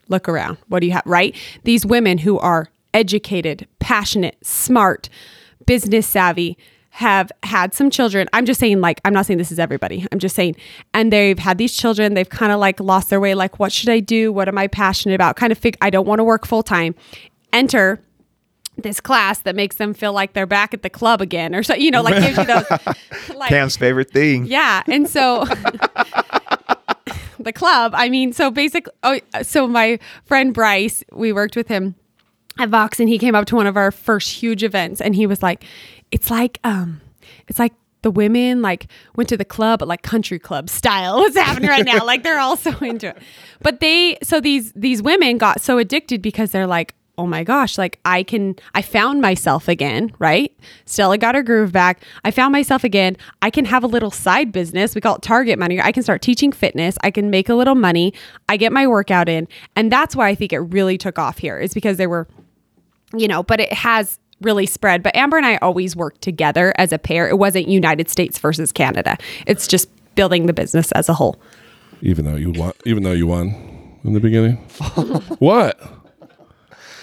Look 0.10 0.30
around. 0.30 0.58
What 0.68 0.80
do 0.80 0.88
you 0.88 0.94
have? 0.94 1.04
Right? 1.06 1.36
These 1.64 1.86
women 1.86 2.18
who 2.20 2.38
are 2.40 2.68
educated, 2.98 3.68
passionate, 3.78 4.36
smart, 4.42 5.08
business 5.68 6.08
savvy, 6.08 6.58
have 6.90 7.32
had 7.44 7.76
some 7.76 7.92
children. 7.92 8.28
I'm 8.34 8.48
just 8.48 8.60
saying, 8.60 8.82
like, 8.82 9.00
I'm 9.06 9.14
not 9.14 9.28
saying 9.28 9.38
this 9.38 9.52
is 9.52 9.60
everybody. 9.60 10.08
I'm 10.12 10.18
just 10.18 10.36
saying, 10.36 10.56
and 10.96 11.14
they've 11.14 11.38
had 11.38 11.60
these 11.60 11.76
children. 11.78 12.16
They've 12.16 12.28
kind 12.28 12.52
of 12.52 12.60
like 12.60 12.80
lost 12.80 13.12
their 13.12 13.20
way. 13.20 13.36
Like, 13.36 13.60
what 13.60 13.72
should 13.72 13.90
I 13.90 14.00
do? 14.00 14.34
What 14.34 14.48
am 14.48 14.58
I 14.58 14.66
passionate 14.66 15.14
about? 15.14 15.36
Kind 15.36 15.52
of 15.52 15.60
fig. 15.60 15.78
I 15.80 15.92
don't 15.92 16.08
want 16.08 16.18
to 16.18 16.24
work 16.24 16.48
full 16.48 16.64
time. 16.64 16.96
Enter 17.54 18.02
this 18.78 19.00
class 19.00 19.44
that 19.44 19.56
makes 19.56 19.76
them 19.76 19.94
feel 19.94 20.12
like 20.12 20.34
they're 20.34 20.48
back 20.48 20.74
at 20.74 20.82
the 20.82 20.90
club 20.90 21.22
again, 21.22 21.54
or 21.54 21.62
so 21.62 21.76
you 21.76 21.92
know, 21.92 22.02
like 22.02 22.16
gives 22.16 22.36
you 22.36 22.46
those. 22.46 22.66
Like, 23.36 23.50
Cam's 23.50 23.78
favorite 23.78 24.10
thing. 24.10 24.48
yeah, 24.48 24.82
and 24.88 25.08
so 25.08 25.46
the 27.40 27.54
club. 27.54 27.94
I 27.96 28.10
mean, 28.10 28.34
so 28.34 28.50
basically, 28.50 28.94
oh, 29.04 29.20
so 29.44 29.68
my 29.68 30.00
friend 30.26 30.52
Bryce, 30.52 31.04
we 31.12 31.32
worked 31.32 31.56
with 31.56 31.68
him 31.68 31.94
at 32.60 32.70
Vox, 32.70 33.00
and 33.00 33.10
he 33.10 33.18
came 33.18 33.36
up 33.36 33.46
to 33.48 33.56
one 33.56 33.68
of 33.68 33.78
our 33.78 33.92
first 33.92 34.32
huge 34.32 34.64
events, 34.64 35.02
and 35.02 35.16
he 35.16 35.26
was 35.26 35.42
like, 35.44 35.64
"It's 36.12 36.30
like, 36.32 36.60
um, 36.64 37.02
it's 37.48 37.60
like." 37.60 37.74
The 38.04 38.12
women 38.12 38.62
like 38.62 38.88
went 39.16 39.28
to 39.30 39.38
the 39.38 39.44
club, 39.44 39.80
but 39.80 39.88
like 39.88 40.04
country 40.04 40.38
club 40.38 40.70
style. 40.70 41.18
What's 41.18 41.36
happening 41.36 41.70
right 41.70 41.84
now? 41.84 42.06
Like 42.06 42.24
they're 42.24 42.40
all 42.40 42.56
so 42.56 42.72
into 42.82 43.08
it. 43.08 43.18
But 43.62 43.80
they, 43.82 44.18
so 44.22 44.40
these 44.40 44.72
these 44.74 45.02
women 45.02 45.40
got 45.40 45.62
so 45.62 45.80
addicted 45.80 46.22
because 46.22 46.52
they're 46.52 46.68
like, 46.68 46.94
oh 47.18 47.26
my 47.26 47.44
gosh, 47.44 47.78
like 47.78 48.00
I 48.06 48.22
can, 48.22 48.56
I 48.76 48.82
found 48.84 49.22
myself 49.22 49.68
again, 49.68 50.12
right? 50.20 50.56
Stella 50.86 51.18
got 51.18 51.34
her 51.34 51.42
groove 51.42 51.72
back. 51.72 52.04
I 52.24 52.30
found 52.32 52.52
myself 52.52 52.84
again. 52.84 53.18
I 53.42 53.50
can 53.50 53.66
have 53.66 53.84
a 53.84 53.88
little 53.88 54.12
side 54.12 54.52
business. 54.52 54.94
We 54.94 55.02
call 55.02 55.16
it 55.16 55.24
target 55.24 55.58
money. 55.58 55.82
I 55.82 55.92
can 55.92 56.04
start 56.04 56.22
teaching 56.22 56.52
fitness. 56.52 56.96
I 57.02 57.10
can 57.10 57.32
make 57.32 57.50
a 57.50 57.56
little 57.56 57.76
money. 57.76 58.14
I 58.48 58.58
get 58.58 58.72
my 58.72 58.86
workout 58.86 59.28
in. 59.28 59.48
And 59.76 59.92
that's 59.92 60.16
why 60.16 60.30
I 60.30 60.36
think 60.36 60.54
it 60.54 60.60
really 60.60 60.98
took 60.98 61.18
off 61.18 61.40
here 61.40 61.58
is 61.58 61.74
because 61.74 61.98
there 61.98 62.10
were, 62.10 62.28
you 63.16 63.28
know, 63.28 63.44
but 63.44 63.60
it 63.60 63.72
has 63.74 64.20
really 64.42 64.66
spread. 64.66 65.02
But 65.04 65.16
Amber 65.16 65.38
and 65.38 65.46
I 65.46 65.58
always 65.58 65.96
worked 65.96 66.22
together 66.22 66.74
as 66.78 66.92
a 66.92 67.00
pair. 67.00 67.28
It 67.28 67.38
wasn't 67.40 67.68
United 67.68 68.10
States 68.10 68.38
versus 68.40 68.72
Canada. 68.72 69.18
It's 69.46 69.68
just 69.68 69.90
building 70.16 70.46
the 70.46 70.54
business 70.54 70.92
as 70.94 71.10
a 71.10 71.14
whole. 71.14 71.40
Even 72.02 72.26
though 72.26 72.36
you 72.36 72.52
won, 72.52 72.74
even 72.86 73.04
though 73.04 73.12
you 73.14 73.26
won 73.28 74.00
in 74.04 74.14
the 74.14 74.20
beginning. 74.20 74.56
what? 75.40 75.80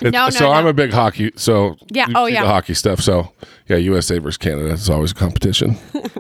It- 0.01 0.13
No, 0.13 0.25
no, 0.27 0.31
so 0.31 0.47
no. 0.47 0.53
I'm 0.53 0.67
a 0.67 0.73
big 0.73 0.93
hockey. 0.93 1.33
So 1.37 1.77
Yeah, 1.91 2.07
you 2.09 2.15
oh, 2.17 2.27
yeah. 2.27 2.43
the 2.43 2.49
hockey 2.49 2.75
stuff. 2.75 3.01
So 3.01 3.33
yeah, 3.69 3.77
USA 3.77 4.19
versus 4.19 4.37
Canada 4.37 4.71
is 4.71 4.89
always 4.91 5.13
a 5.13 5.15
competition. 5.15 5.77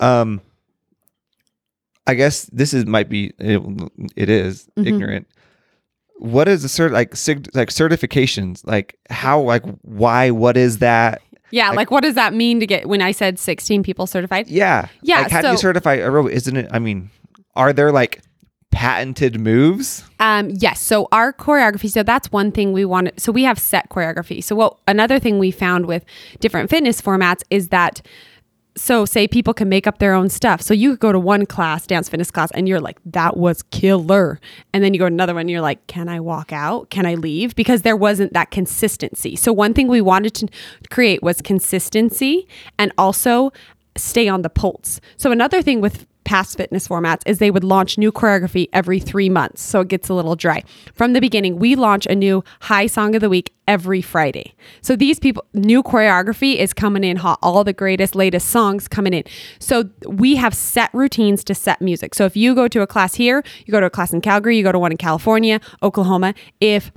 Um, 0.00 0.40
I 2.06 2.14
guess 2.14 2.44
this 2.46 2.74
is 2.74 2.84
might 2.84 3.08
be 3.08 3.32
it, 3.38 3.62
it 4.16 4.28
is 4.28 4.68
Mm-hmm. 4.76 4.88
ignorant. 4.88 5.26
What 6.18 6.48
is 6.48 6.62
the 6.62 6.68
cert 6.68 6.90
like 6.92 7.16
sig- 7.16 7.54
like 7.54 7.70
certifications? 7.70 8.66
Like 8.66 8.98
how 9.10 9.40
like 9.40 9.62
why? 9.82 10.30
What 10.30 10.56
is 10.56 10.78
that? 10.78 11.22
Yeah. 11.50 11.70
Like, 11.70 11.92
what 11.92 12.02
does 12.02 12.16
that 12.16 12.34
mean 12.34 12.58
to 12.58 12.66
get 12.66 12.88
when 12.88 13.00
I 13.00 13.12
said 13.12 13.38
16 13.38 13.84
people 13.84 14.08
certified? 14.08 14.48
Yeah, 14.48 14.88
Yeah, 15.02 15.20
Like 15.20 15.30
how 15.30 15.40
do 15.40 15.50
you 15.50 15.56
certify 15.56 15.94
a 15.94 16.10
robot? 16.10 16.32
Isn't 16.32 16.56
it? 16.56 16.68
I 16.72 16.80
mean, 16.80 17.10
are 17.54 17.72
there 17.72 17.92
like 17.92 18.22
patented 18.72 19.38
moves? 19.38 20.02
Um, 20.18 20.50
yes. 20.50 20.80
So 20.80 21.06
our 21.12 21.32
choreography. 21.32 21.88
So 21.90 22.02
that's 22.02 22.32
one 22.32 22.50
thing 22.50 22.72
we 22.72 22.84
want. 22.84 23.20
So 23.20 23.30
we 23.30 23.44
have 23.44 23.58
set 23.58 23.88
choreography. 23.88 24.42
So 24.42 24.56
what 24.56 24.76
another 24.88 25.20
thing 25.20 25.38
we 25.38 25.52
found 25.52 25.86
with 25.86 26.04
different 26.40 26.70
fitness 26.70 27.00
formats 27.00 27.42
is 27.50 27.68
that. 27.68 28.02
So 28.76 29.04
say 29.04 29.28
people 29.28 29.54
can 29.54 29.68
make 29.68 29.86
up 29.86 29.98
their 29.98 30.14
own 30.14 30.28
stuff. 30.28 30.60
So 30.60 30.74
you 30.74 30.90
could 30.90 31.00
go 31.00 31.12
to 31.12 31.18
one 31.18 31.46
class, 31.46 31.86
dance 31.86 32.08
fitness 32.08 32.30
class, 32.30 32.50
and 32.50 32.68
you're 32.68 32.80
like, 32.80 32.98
that 33.06 33.36
was 33.36 33.62
killer. 33.70 34.40
And 34.72 34.82
then 34.82 34.92
you 34.92 34.98
go 34.98 35.04
to 35.04 35.14
another 35.14 35.34
one, 35.34 35.42
and 35.42 35.50
you're 35.50 35.60
like, 35.60 35.86
can 35.86 36.08
I 36.08 36.18
walk 36.18 36.52
out? 36.52 36.90
Can 36.90 37.06
I 37.06 37.14
leave? 37.14 37.54
Because 37.54 37.82
there 37.82 37.96
wasn't 37.96 38.32
that 38.32 38.50
consistency. 38.50 39.36
So 39.36 39.52
one 39.52 39.74
thing 39.74 39.86
we 39.86 40.00
wanted 40.00 40.34
to 40.34 40.48
create 40.90 41.22
was 41.22 41.40
consistency 41.40 42.48
and 42.78 42.92
also 42.98 43.52
stay 43.96 44.26
on 44.26 44.42
the 44.42 44.50
pulse. 44.50 45.00
So 45.16 45.30
another 45.30 45.62
thing 45.62 45.80
with 45.80 46.06
past 46.24 46.56
fitness 46.56 46.88
formats 46.88 47.22
is 47.26 47.38
they 47.38 47.50
would 47.50 47.64
launch 47.64 47.98
new 47.98 48.10
choreography 48.10 48.68
every 48.72 48.98
three 48.98 49.28
months. 49.28 49.62
So 49.62 49.80
it 49.80 49.88
gets 49.88 50.08
a 50.08 50.14
little 50.14 50.36
dry. 50.36 50.62
From 50.94 51.12
the 51.12 51.20
beginning, 51.20 51.58
we 51.58 51.74
launch 51.74 52.06
a 52.06 52.14
new 52.14 52.42
high 52.60 52.86
song 52.86 53.14
of 53.14 53.20
the 53.20 53.28
week 53.28 53.52
every 53.66 54.02
Friday. 54.02 54.54
So 54.82 54.96
these 54.96 55.18
people, 55.18 55.44
new 55.54 55.82
choreography 55.82 56.56
is 56.56 56.72
coming 56.72 57.04
in 57.04 57.16
hot, 57.16 57.38
all 57.42 57.64
the 57.64 57.72
greatest, 57.72 58.14
latest 58.14 58.48
songs 58.48 58.88
coming 58.88 59.14
in. 59.14 59.24
So 59.58 59.90
we 60.06 60.36
have 60.36 60.54
set 60.54 60.90
routines 60.92 61.44
to 61.44 61.54
set 61.54 61.80
music. 61.80 62.14
So 62.14 62.24
if 62.24 62.36
you 62.36 62.54
go 62.54 62.68
to 62.68 62.82
a 62.82 62.86
class 62.86 63.14
here, 63.14 63.42
you 63.66 63.72
go 63.72 63.80
to 63.80 63.86
a 63.86 63.90
class 63.90 64.12
in 64.12 64.20
Calgary, 64.20 64.56
you 64.56 64.62
go 64.62 64.72
to 64.72 64.78
one 64.78 64.92
in 64.92 64.98
California, 64.98 65.60
Oklahoma, 65.82 66.34
if 66.60 66.92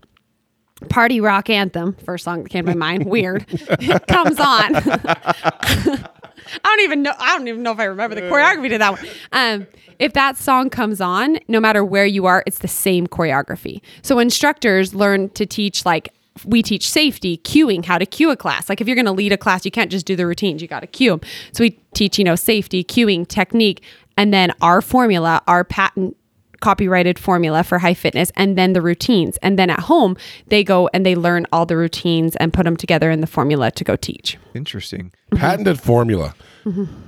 Party 0.89 1.19
Rock 1.19 1.49
Anthem, 1.49 1.95
first 2.05 2.23
song 2.23 2.43
that 2.43 2.49
came 2.49 2.65
to 2.65 2.75
my 2.75 2.77
mind, 2.77 3.05
weird, 3.05 3.47
comes 4.07 4.39
on. 4.39 4.75
I 6.63 6.67
don't 6.67 6.81
even 6.81 7.01
know. 7.03 7.13
I 7.17 7.37
don't 7.37 7.47
even 7.47 7.63
know 7.63 7.71
if 7.71 7.79
I 7.79 7.85
remember 7.85 8.15
the 8.15 8.21
choreography 8.23 8.69
to 8.69 8.77
that 8.77 8.91
one. 8.91 9.07
Um, 9.31 9.67
if 9.99 10.13
that 10.13 10.37
song 10.37 10.69
comes 10.69 11.01
on, 11.01 11.39
no 11.47 11.59
matter 11.59 11.83
where 11.83 12.05
you 12.05 12.25
are, 12.25 12.43
it's 12.45 12.59
the 12.59 12.67
same 12.67 13.07
choreography. 13.07 13.81
So 14.01 14.19
instructors 14.19 14.93
learn 14.93 15.29
to 15.31 15.45
teach 15.45 15.85
like 15.85 16.13
we 16.45 16.61
teach 16.61 16.89
safety, 16.89 17.37
cueing, 17.37 17.85
how 17.85 17.97
to 17.97 18.05
cue 18.05 18.29
a 18.29 18.37
class. 18.37 18.69
Like 18.69 18.81
if 18.81 18.87
you're 18.87 18.95
going 18.95 19.05
to 19.05 19.11
lead 19.11 19.31
a 19.31 19.37
class, 19.37 19.65
you 19.65 19.71
can't 19.71 19.91
just 19.91 20.05
do 20.05 20.15
the 20.15 20.27
routines. 20.27 20.61
You 20.61 20.67
got 20.67 20.81
to 20.81 20.87
cue 20.87 21.11
them. 21.11 21.21
So 21.51 21.63
we 21.63 21.71
teach, 21.93 22.17
you 22.17 22.23
know, 22.23 22.35
safety, 22.35 22.83
cueing, 22.83 23.27
technique, 23.27 23.83
and 24.17 24.33
then 24.33 24.51
our 24.61 24.81
formula, 24.81 25.41
our 25.47 25.63
patent 25.63 26.16
copyrighted 26.61 27.19
formula 27.19 27.63
for 27.63 27.79
high 27.79 27.93
fitness 27.93 28.31
and 28.35 28.57
then 28.57 28.73
the 28.73 28.81
routines. 28.81 29.37
And 29.37 29.57
then 29.57 29.69
at 29.69 29.81
home, 29.81 30.17
they 30.47 30.63
go 30.63 30.89
and 30.93 31.05
they 31.05 31.15
learn 31.15 31.45
all 31.51 31.65
the 31.65 31.77
routines 31.77 32.35
and 32.37 32.53
put 32.53 32.63
them 32.63 32.77
together 32.77 33.11
in 33.11 33.21
the 33.21 33.27
formula 33.27 33.71
to 33.71 33.83
go 33.83 33.95
teach. 33.95 34.37
Interesting. 34.53 35.11
Patented 35.35 35.79
formula. 35.79 36.35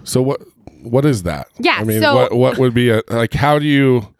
So 0.04 0.22
what 0.22 0.42
what 0.82 1.06
is 1.06 1.24
that? 1.24 1.50
Mm-hmm. 1.54 1.64
Yeah, 1.66 1.78
I 1.80 1.84
mean, 1.84 2.02
so- 2.02 2.16
what 2.16 2.34
what 2.34 2.58
would 2.58 2.74
be 2.74 2.90
a 2.90 3.02
like? 3.10 3.34
How 3.34 3.60
do 3.60 3.66
you? 3.66 4.14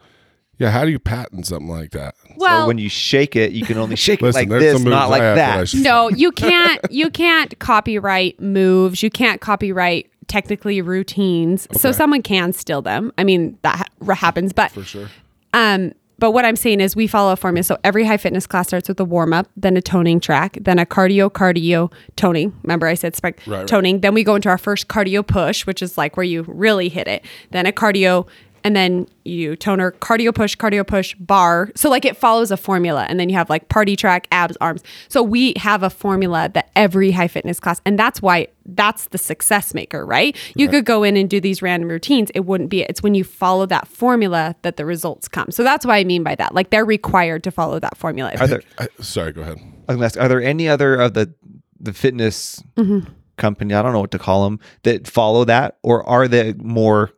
Yeah, 0.58 0.72
how 0.72 0.84
do 0.84 0.92
you 0.92 1.00
patent 1.00 1.48
something 1.48 1.70
like 1.70 1.92
that? 1.92 2.16
Well, 2.36 2.64
so 2.64 2.68
when 2.68 2.78
you 2.78 2.90
shake 2.90 3.38
it, 3.38 3.54
you 3.54 3.66
can 3.66 3.78
only 3.78 3.96
shake 3.96 4.22
Listen, 4.22 4.44
it 4.44 4.50
like 4.50 4.60
this, 4.60 4.84
not 4.84 5.10
like 5.10 5.22
I 5.22 5.26
have 5.28 5.36
that. 5.72 5.74
No, 5.74 6.10
you 6.16 6.34
can't 6.34 6.82
you 6.90 7.10
can't 7.10 7.58
copyright 7.60 8.42
moves. 8.42 9.02
You 9.02 9.10
can't 9.10 9.40
copyright 9.40 10.12
technically 10.30 10.82
routines. 10.82 11.68
So 11.74 11.92
someone 11.92 12.22
can 12.22 12.54
steal 12.54 12.82
them. 12.82 13.12
I 13.18 13.26
mean, 13.26 13.58
that 13.64 13.90
ha- 14.06 14.14
happens, 14.14 14.54
but 14.54 14.72
for 14.72 14.84
sure. 14.84 15.10
Um, 15.54 15.92
but 16.20 16.32
what 16.32 16.44
I'm 16.44 16.58
saying 16.58 16.82
is 16.82 16.98
we 16.98 17.08
follow 17.08 17.32
a 17.32 17.38
formula. 17.38 17.64
So 17.64 17.78
every 17.84 18.06
high 18.06 18.18
fitness 18.18 18.46
class 18.46 18.68
starts 18.68 18.90
with 18.90 19.00
a 19.00 19.06
warm 19.06 19.32
up, 19.32 19.48
then 19.56 19.78
a 19.78 19.82
toning 19.82 20.20
track, 20.20 20.58
then 20.60 20.78
a 20.78 20.86
cardio, 20.86 21.30
cardio, 21.30 21.92
toning. 22.18 22.54
Remember 22.64 22.88
I 22.88 22.94
said 22.96 23.16
spec 23.16 23.40
Right, 23.48 23.60
right. 23.60 23.68
toning. 23.68 24.02
Then 24.02 24.14
we 24.14 24.24
go 24.26 24.36
into 24.36 24.50
our 24.50 24.58
first 24.58 24.90
cardio 24.90 25.26
push, 25.26 25.66
which 25.66 25.82
is 25.82 25.98
like 25.98 26.18
where 26.18 26.26
you 26.26 26.44
really 26.48 26.90
hit 26.90 27.08
it. 27.08 27.24
Then 27.52 27.66
a 27.66 27.72
cardio, 27.72 28.28
and 28.64 28.76
then 28.76 29.08
you 29.24 29.56
toner, 29.56 29.92
cardio 29.94 30.34
push, 30.34 30.56
cardio 30.56 30.86
push, 30.86 31.16
bar. 31.16 31.72
So 31.76 31.90
like 31.90 32.06
it 32.06 32.18
follows 32.18 32.52
a 32.52 32.58
formula. 32.58 33.06
And 33.08 33.20
then 33.20 33.30
you 33.30 33.36
have 33.36 33.50
like 33.50 33.70
party 33.70 33.96
track, 33.96 34.28
abs, 34.32 34.58
arms. 34.62 34.84
So 35.08 35.22
we 35.22 35.54
have 35.58 35.84
a 35.84 35.90
formula 35.90 36.50
that 36.54 36.72
every 36.76 37.12
high 37.12 37.28
fitness 37.28 37.60
class, 37.60 37.82
and 37.86 37.98
that's 37.98 38.22
why 38.22 38.48
that's 38.66 39.08
the 39.08 39.18
success 39.18 39.74
maker, 39.74 40.06
right? 40.06 40.36
You 40.56 40.68
could 40.68 40.86
go 40.86 41.04
in 41.04 41.18
and 41.18 41.30
do 41.30 41.40
these 41.40 41.62
random 41.62 41.90
routines. 41.90 42.30
It 42.36 42.42
wouldn't 42.46 42.70
be, 42.70 42.82
it's 42.84 43.02
when 43.02 43.16
you 43.16 43.24
follow 43.24 43.66
that 43.68 43.88
formula 43.88 44.56
that 44.62 44.78
the 44.78 44.86
results 44.86 45.28
come. 45.28 45.52
So 45.52 45.64
that's 45.64 45.86
what 45.86 45.94
I 45.94 46.04
mean 46.04 46.24
by 46.24 46.36
that. 46.36 46.54
Like 46.54 46.70
they're 46.70 46.86
required 46.86 47.44
to 47.46 47.52
follow 47.52 47.80
that 47.80 47.98
formula. 47.98 48.34
Are 48.40 48.48
there 48.48 48.62
I, 48.78 48.88
sorry, 49.02 49.32
go 49.32 49.42
ahead. 49.42 49.58
I 49.60 49.94
was 49.94 49.96
gonna 49.98 50.06
ask, 50.06 50.20
are 50.20 50.28
there 50.28 50.42
any 50.42 50.68
other 50.70 50.96
of 50.96 51.14
the 51.14 51.34
the 51.80 51.94
fitness 51.94 52.62
Mm-hmm. 52.78 53.10
company? 53.38 53.74
I 53.74 53.82
don't 53.82 53.94
know 53.94 54.02
what 54.02 54.12
to 54.12 54.20
call 54.20 54.44
them 54.44 54.60
that 54.84 55.08
follow 55.08 55.46
that, 55.46 55.78
or 55.82 56.08
are 56.08 56.28
they 56.28 56.54
more? 56.54 57.12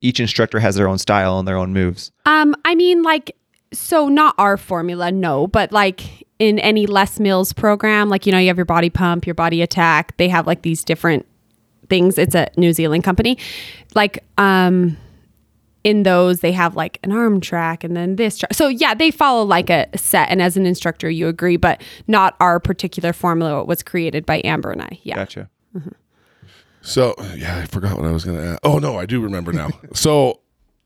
Each 0.00 0.20
instructor 0.20 0.60
has 0.60 0.76
their 0.76 0.88
own 0.88 0.98
style 0.98 1.38
and 1.38 1.48
their 1.48 1.56
own 1.56 1.72
moves. 1.72 2.12
Um, 2.26 2.54
I 2.64 2.74
mean, 2.74 3.02
like, 3.02 3.34
so 3.72 4.08
not 4.08 4.34
our 4.38 4.56
formula, 4.56 5.10
no, 5.10 5.46
but 5.46 5.72
like 5.72 6.26
in 6.38 6.58
any 6.60 6.86
Les 6.86 7.18
Mills 7.18 7.52
program, 7.52 8.08
like, 8.08 8.24
you 8.24 8.32
know, 8.32 8.38
you 8.38 8.48
have 8.48 8.56
your 8.56 8.64
body 8.64 8.90
pump, 8.90 9.26
your 9.26 9.34
body 9.34 9.60
attack, 9.60 10.16
they 10.16 10.28
have 10.28 10.46
like 10.46 10.62
these 10.62 10.84
different 10.84 11.26
things. 11.90 12.16
It's 12.16 12.34
a 12.34 12.48
New 12.56 12.72
Zealand 12.72 13.04
company. 13.04 13.38
Like, 13.94 14.24
um, 14.38 14.96
in 15.84 16.02
those 16.02 16.40
they 16.40 16.52
have 16.52 16.76
like 16.76 16.98
an 17.02 17.12
arm 17.12 17.40
track 17.40 17.84
and 17.84 17.96
then 17.96 18.16
this 18.16 18.38
track. 18.38 18.52
So 18.52 18.68
yeah, 18.68 18.94
they 18.94 19.10
follow 19.10 19.44
like 19.44 19.70
a 19.70 19.86
set 19.96 20.28
and 20.28 20.42
as 20.42 20.56
an 20.56 20.66
instructor 20.66 21.08
you 21.08 21.28
agree, 21.28 21.56
but 21.56 21.80
not 22.06 22.36
our 22.40 22.60
particular 22.60 23.12
formula 23.12 23.64
was 23.64 23.82
created 23.82 24.26
by 24.26 24.42
Amber 24.44 24.70
and 24.70 24.82
I. 24.82 25.00
Yeah. 25.02 25.16
Gotcha. 25.16 25.48
So 26.88 27.14
yeah, 27.36 27.58
I 27.58 27.66
forgot 27.66 27.96
what 27.98 28.06
I 28.06 28.12
was 28.12 28.24
going 28.24 28.38
to 28.38 28.44
ask. 28.44 28.60
Oh 28.64 28.78
no, 28.78 28.98
I 28.98 29.04
do 29.06 29.20
remember 29.20 29.52
now. 29.52 29.68
so 29.92 30.40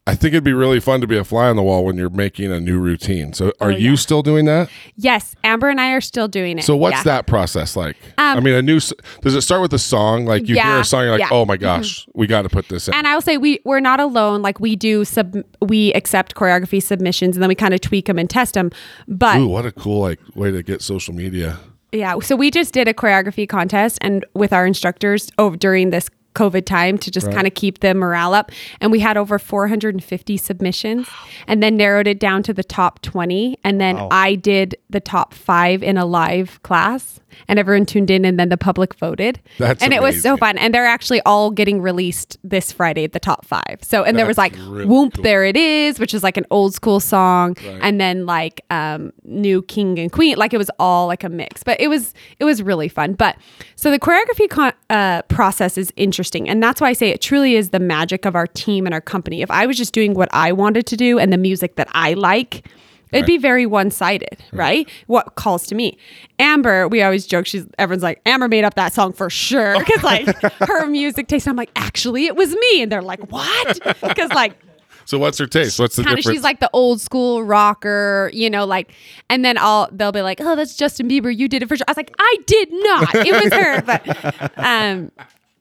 I 0.04 0.16
think 0.16 0.34
it'd 0.34 0.42
be 0.42 0.52
really 0.52 0.80
fun 0.80 1.00
to 1.00 1.06
be 1.06 1.16
a 1.16 1.22
fly 1.22 1.48
on 1.48 1.54
the 1.54 1.62
wall 1.62 1.84
when 1.84 1.96
you're 1.96 2.10
making 2.10 2.50
a 2.50 2.58
new 2.58 2.80
routine. 2.80 3.32
So 3.34 3.52
Oh, 3.60 3.66
are 3.66 3.70
you 3.70 3.96
still 3.96 4.20
doing 4.20 4.46
that? 4.46 4.68
Yes, 4.96 5.36
Amber 5.44 5.68
and 5.68 5.80
I 5.80 5.92
are 5.92 6.00
still 6.00 6.26
doing 6.26 6.58
it. 6.58 6.64
So 6.64 6.74
what's 6.74 6.96
Yeah. 6.96 7.02
that 7.04 7.28
process 7.28 7.76
like? 7.76 7.96
I 8.18 8.40
mean, 8.40 8.54
a 8.54 8.62
new 8.62 8.80
does 8.80 9.36
it 9.36 9.42
start 9.42 9.62
with 9.62 9.72
a 9.74 9.78
song? 9.78 10.24
Like 10.26 10.48
you 10.48 10.56
hear 10.56 10.80
a 10.80 10.84
song, 10.84 11.02
you're 11.02 11.12
like, 11.12 11.20
yeah. 11.20 11.26
Mm-hmm. 11.26 11.34
oh 11.34 11.44
my 11.44 11.56
gosh, 11.56 12.04
we 12.14 12.26
got 12.26 12.42
to 12.42 12.48
put 12.48 12.68
this 12.68 12.88
in. 12.88 12.94
And 12.94 13.06
I 13.06 13.14
will 13.14 13.22
say 13.22 13.36
we 13.38 13.60
we're 13.64 13.78
not 13.78 14.00
alone. 14.00 14.42
Like 14.42 14.58
we 14.58 14.74
do 14.74 15.04
sub, 15.04 15.36
we 15.60 15.92
accept 15.92 16.34
choreography 16.34 16.82
submissions 16.82 17.36
and 17.36 17.42
then 17.42 17.48
we 17.48 17.54
kind 17.54 17.72
of 17.72 17.80
tweak 17.80 18.06
them 18.06 18.18
and 18.18 18.28
test 18.28 18.54
them. 18.54 18.72
But 19.06 19.38
Ooh, 19.38 19.46
what 19.46 19.66
a 19.66 19.70
cool 19.72 20.00
like 20.00 20.18
way 20.34 20.50
to 20.50 20.64
get 20.64 20.82
social 20.82 21.14
media. 21.14 21.60
Yeah, 21.92 22.18
so 22.20 22.34
we 22.36 22.50
just 22.50 22.72
did 22.72 22.88
a 22.88 22.94
choreography 22.94 23.48
contest 23.48 23.98
and 24.00 24.24
with 24.34 24.52
our 24.52 24.66
instructors 24.66 25.30
over 25.38 25.56
during 25.56 25.90
this 25.90 26.08
COVID 26.34 26.64
time 26.64 26.96
to 26.98 27.10
just 27.10 27.30
kind 27.30 27.46
of 27.46 27.54
keep 27.54 27.80
the 27.80 27.94
morale 27.94 28.32
up. 28.32 28.50
And 28.80 28.90
we 28.90 29.00
had 29.00 29.16
over 29.16 29.38
450 29.38 30.36
submissions 30.38 31.08
and 31.46 31.62
then 31.62 31.76
narrowed 31.76 32.06
it 32.06 32.18
down 32.18 32.42
to 32.44 32.54
the 32.54 32.64
top 32.64 33.02
20. 33.02 33.58
And 33.64 33.80
then 33.80 33.98
I 34.10 34.34
did 34.36 34.76
the 34.88 35.00
top 35.00 35.34
five 35.34 35.82
in 35.82 35.98
a 35.98 36.06
live 36.06 36.62
class 36.62 37.20
and 37.48 37.58
everyone 37.58 37.86
tuned 37.86 38.10
in 38.10 38.24
and 38.24 38.38
then 38.38 38.48
the 38.48 38.56
public 38.56 38.94
voted. 38.94 39.40
That's 39.58 39.82
and 39.82 39.92
it 39.92 40.02
was 40.02 40.20
so 40.22 40.36
fun. 40.36 40.58
And 40.58 40.74
they're 40.74 40.86
actually 40.86 41.20
all 41.22 41.50
getting 41.50 41.80
released 41.80 42.38
this 42.44 42.72
Friday, 42.72 43.06
the 43.06 43.20
top 43.20 43.44
five. 43.44 43.78
So, 43.82 44.04
and 44.04 44.18
there 44.18 44.26
was 44.26 44.38
like 44.38 44.54
really 44.54 44.86
Whoomp, 44.86 45.14
cool. 45.14 45.22
There 45.22 45.44
It 45.44 45.56
Is, 45.56 45.98
which 45.98 46.14
is 46.14 46.22
like 46.22 46.36
an 46.36 46.46
old 46.50 46.74
school 46.74 47.00
song. 47.00 47.56
And 47.80 48.00
then 48.00 48.26
like 48.26 48.64
um, 48.70 49.12
New 49.24 49.62
King 49.62 49.98
and 49.98 50.10
Queen. 50.10 50.36
Like 50.36 50.54
it 50.54 50.58
was 50.58 50.70
all 50.78 51.06
like 51.06 51.24
a 51.24 51.28
mix, 51.28 51.62
but 51.62 51.80
it 51.80 51.88
was, 51.88 52.14
it 52.38 52.44
was 52.44 52.62
really 52.62 52.88
fun. 52.88 53.14
But 53.14 53.36
so 53.76 53.90
the 53.90 53.98
choreography 53.98 54.48
con- 54.48 54.74
uh, 54.90 55.22
process 55.22 55.78
is 55.78 55.92
interesting. 55.96 56.48
And 56.48 56.62
that's 56.62 56.80
why 56.80 56.88
I 56.88 56.92
say 56.92 57.10
it 57.10 57.20
truly 57.20 57.54
is 57.56 57.70
the 57.70 57.80
magic 57.80 58.24
of 58.24 58.34
our 58.34 58.46
team 58.46 58.86
and 58.86 58.94
our 58.94 59.00
company. 59.00 59.42
If 59.42 59.50
I 59.50 59.66
was 59.66 59.76
just 59.76 59.92
doing 59.92 60.14
what 60.14 60.28
I 60.32 60.52
wanted 60.52 60.86
to 60.86 60.96
do 60.96 61.18
and 61.18 61.32
the 61.32 61.38
music 61.38 61.76
that 61.76 61.88
I 61.92 62.14
like, 62.14 62.66
It'd 63.12 63.26
be 63.26 63.38
very 63.38 63.66
one-sided, 63.66 64.42
right? 64.52 64.88
What 65.06 65.34
calls 65.34 65.66
to 65.68 65.74
me? 65.74 65.98
Amber, 66.38 66.88
we 66.88 67.02
always 67.02 67.26
joke. 67.26 67.46
She's 67.46 67.66
everyone's 67.78 68.02
like, 68.02 68.20
Amber 68.26 68.48
made 68.48 68.64
up 68.64 68.74
that 68.74 68.92
song 68.92 69.12
for 69.12 69.30
sure 69.30 69.78
because 69.84 70.02
like 70.02 70.26
her 70.60 70.86
music 70.86 71.28
taste. 71.28 71.46
I'm 71.46 71.56
like, 71.56 71.70
actually, 71.76 72.26
it 72.26 72.36
was 72.36 72.54
me, 72.54 72.82
and 72.82 72.90
they're 72.90 73.02
like, 73.02 73.30
what? 73.30 73.78
Because 74.00 74.30
like 74.32 74.56
So 75.04 75.18
what's 75.18 75.38
her 75.38 75.46
taste? 75.46 75.78
What's 75.78 75.96
the 75.96 76.04
kind 76.04 76.16
difference? 76.16 76.36
she's 76.36 76.42
like 76.44 76.60
the 76.60 76.70
old 76.72 77.00
school 77.00 77.42
rocker, 77.42 78.30
you 78.32 78.48
know, 78.48 78.64
like, 78.64 78.92
and 79.28 79.44
then 79.44 79.58
I'll 79.58 79.88
they'll 79.92 80.12
be 80.12 80.22
like, 80.22 80.40
oh, 80.40 80.56
that's 80.56 80.76
Justin 80.76 81.08
Bieber, 81.08 81.36
you 81.36 81.48
did 81.48 81.62
it 81.62 81.68
for 81.68 81.76
sure. 81.76 81.84
I 81.86 81.90
was 81.90 81.96
like, 81.96 82.14
I 82.18 82.36
did 82.46 82.68
not. 82.72 83.14
It 83.14 83.32
was 83.44 83.52
her, 83.52 83.82
but 83.82 84.58
um, 84.58 85.10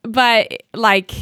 but 0.02 0.62
like 0.74 1.12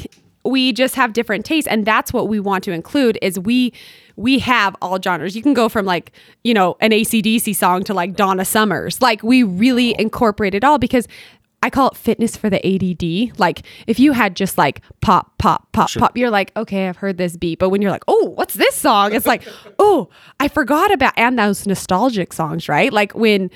we 0.44 0.72
just 0.72 0.94
have 0.94 1.12
different 1.12 1.44
tastes, 1.44 1.68
and 1.68 1.84
that's 1.84 2.12
what 2.12 2.28
we 2.28 2.40
want 2.40 2.64
to 2.64 2.72
include 2.72 3.18
is 3.22 3.38
we 3.38 3.72
we 4.16 4.38
have 4.40 4.76
all 4.82 5.00
genres. 5.00 5.34
You 5.34 5.42
can 5.42 5.54
go 5.54 5.68
from 5.68 5.86
like 5.86 6.12
you 6.44 6.54
know 6.54 6.76
an 6.80 6.90
ACDC 6.90 7.54
song 7.54 7.84
to 7.84 7.94
like 7.94 8.16
Donna 8.16 8.44
Summers. 8.44 9.00
Like 9.00 9.22
we 9.22 9.42
really 9.42 9.98
incorporate 9.98 10.54
it 10.54 10.64
all 10.64 10.78
because. 10.78 11.06
I 11.62 11.68
call 11.68 11.88
it 11.88 11.96
fitness 11.98 12.38
for 12.38 12.48
the 12.48 12.56
ADD. 12.66 13.38
Like 13.38 13.66
if 13.86 13.98
you 13.98 14.12
had 14.12 14.34
just 14.34 14.56
like 14.56 14.80
pop, 15.02 15.36
pop, 15.36 15.70
pop, 15.72 15.90
pop, 15.92 16.16
you're 16.16 16.30
like, 16.30 16.56
okay, 16.56 16.88
I've 16.88 16.96
heard 16.96 17.18
this 17.18 17.36
beat. 17.36 17.58
But 17.58 17.68
when 17.68 17.82
you're 17.82 17.90
like, 17.90 18.04
oh, 18.08 18.32
what's 18.34 18.54
this 18.54 18.74
song? 18.74 19.12
It's 19.12 19.26
like, 19.26 19.46
oh, 19.78 20.08
I 20.40 20.48
forgot 20.48 20.90
about 20.90 21.12
and 21.18 21.38
those 21.38 21.66
nostalgic 21.66 22.32
songs, 22.32 22.66
right? 22.66 22.90
Like 22.90 23.14
when 23.14 23.50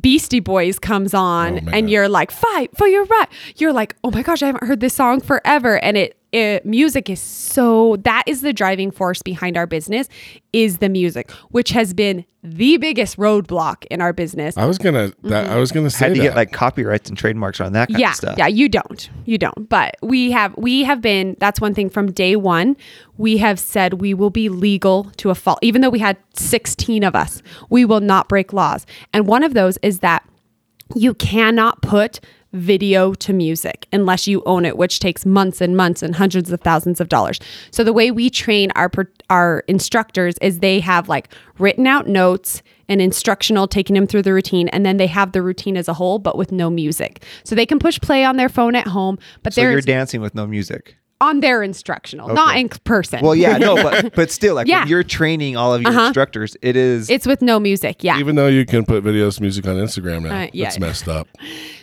Beastie 0.00 0.40
Boys 0.40 0.78
comes 0.78 1.14
on 1.14 1.68
Oh, 1.68 1.70
and 1.72 1.88
you're 1.88 2.08
like, 2.08 2.30
fight 2.30 2.76
for 2.76 2.86
your 2.88 3.04
right. 3.04 3.28
You're 3.56 3.72
like, 3.72 3.94
oh 4.02 4.10
my 4.10 4.22
gosh, 4.22 4.42
I 4.42 4.46
haven't 4.46 4.66
heard 4.66 4.80
this 4.80 4.94
song 4.94 5.20
forever. 5.20 5.78
And 5.78 5.96
it, 5.96 6.16
it 6.34 6.66
music 6.66 7.08
is 7.08 7.20
so 7.20 7.96
that 8.02 8.24
is 8.26 8.40
the 8.40 8.52
driving 8.52 8.90
force 8.90 9.22
behind 9.22 9.56
our 9.56 9.66
business 9.66 10.08
is 10.52 10.78
the 10.78 10.88
music, 10.88 11.30
which 11.50 11.70
has 11.70 11.94
been 11.94 12.24
the 12.42 12.76
biggest 12.76 13.16
roadblock 13.16 13.84
in 13.90 14.00
our 14.02 14.12
business. 14.12 14.56
I 14.58 14.66
was 14.66 14.76
gonna 14.78 15.12
that 15.22 15.48
I 15.48 15.56
was 15.58 15.70
gonna 15.72 15.88
say 15.90 16.06
Had 16.08 16.14
to 16.16 16.20
that. 16.20 16.26
get 16.28 16.36
like 16.36 16.52
copyrights 16.52 17.08
and 17.08 17.16
trademarks 17.16 17.60
on 17.60 17.72
that 17.72 17.88
kind 17.88 18.00
yeah 18.00 18.10
of 18.10 18.16
stuff. 18.16 18.34
yeah 18.36 18.46
you 18.48 18.68
don't 18.68 19.08
you 19.24 19.38
don't 19.38 19.68
but 19.68 19.96
we 20.02 20.30
have 20.32 20.54
we 20.58 20.82
have 20.84 21.00
been 21.00 21.36
that's 21.38 21.60
one 21.60 21.72
thing 21.72 21.88
from 21.88 22.10
day 22.12 22.36
one 22.36 22.76
we 23.16 23.38
have 23.38 23.58
said 23.58 23.94
we 23.94 24.12
will 24.12 24.28
be 24.30 24.48
legal 24.48 25.04
to 25.16 25.30
a 25.30 25.34
fault 25.34 25.58
even 25.62 25.80
though 25.80 25.88
we 25.90 26.00
had 26.00 26.16
16 26.34 27.02
of 27.04 27.14
us 27.14 27.42
we 27.70 27.84
will 27.84 28.00
not 28.00 28.28
break 28.28 28.52
laws 28.52 28.84
and 29.14 29.26
one 29.26 29.42
of 29.42 29.54
those 29.54 29.78
is 29.82 30.00
that 30.00 30.28
you 30.94 31.14
cannot 31.14 31.80
put 31.80 32.20
video 32.54 33.12
to 33.14 33.32
music 33.32 33.86
unless 33.92 34.26
you 34.26 34.42
own 34.46 34.64
it 34.64 34.76
which 34.78 35.00
takes 35.00 35.26
months 35.26 35.60
and 35.60 35.76
months 35.76 36.02
and 36.02 36.14
hundreds 36.14 36.50
of 36.52 36.60
thousands 36.60 37.00
of 37.00 37.08
dollars 37.08 37.40
so 37.70 37.82
the 37.84 37.92
way 37.92 38.10
we 38.10 38.30
train 38.30 38.70
our 38.76 38.90
our 39.28 39.64
instructors 39.66 40.36
is 40.40 40.60
they 40.60 40.80
have 40.80 41.08
like 41.08 41.28
written 41.58 41.86
out 41.86 42.06
notes 42.06 42.62
and 42.88 43.00
instructional 43.00 43.66
taking 43.66 43.94
them 43.94 44.06
through 44.06 44.22
the 44.22 44.32
routine 44.32 44.68
and 44.68 44.86
then 44.86 44.96
they 44.98 45.06
have 45.06 45.32
the 45.32 45.42
routine 45.42 45.76
as 45.76 45.88
a 45.88 45.94
whole 45.94 46.18
but 46.18 46.36
with 46.38 46.52
no 46.52 46.70
music 46.70 47.22
so 47.42 47.54
they 47.54 47.66
can 47.66 47.78
push 47.78 48.00
play 48.00 48.24
on 48.24 48.36
their 48.36 48.48
phone 48.48 48.74
at 48.74 48.86
home 48.86 49.18
but 49.42 49.52
So 49.52 49.60
they're 49.60 49.72
you're 49.72 49.80
dancing 49.80 50.20
with 50.20 50.34
no 50.34 50.46
music. 50.46 50.96
On 51.20 51.40
their 51.40 51.62
instructional 51.62 52.28
not 52.34 52.56
in 52.56 52.68
person 52.68 53.20
Well, 53.22 53.34
yeah, 53.34 53.56
no, 53.56 53.76
but 53.76 54.14
but 54.16 54.30
still, 54.30 54.54
like 54.56 54.66
Yeah. 54.66 54.80
when 54.80 54.88
you're 54.88 55.02
training 55.04 55.56
all 55.56 55.72
of 55.72 55.80
your 55.82 55.90
Uh-huh. 55.90 56.06
instructors, 56.06 56.56
it 56.60 56.76
is 56.76 57.08
it's 57.08 57.26
with 57.26 57.40
no 57.40 57.58
music 57.60 58.02
yeah 58.02 58.18
Even 58.18 58.34
though 58.36 58.48
you 58.48 58.66
can 58.66 58.84
put 58.84 59.04
videos, 59.04 59.40
music 59.40 59.66
on 59.66 59.76
Instagram 59.76 60.22
now, 60.22 60.42
Uh, 60.44 60.48
yeah. 60.52 60.66
it's 60.66 60.78
messed 60.78 61.08
up. 61.08 61.28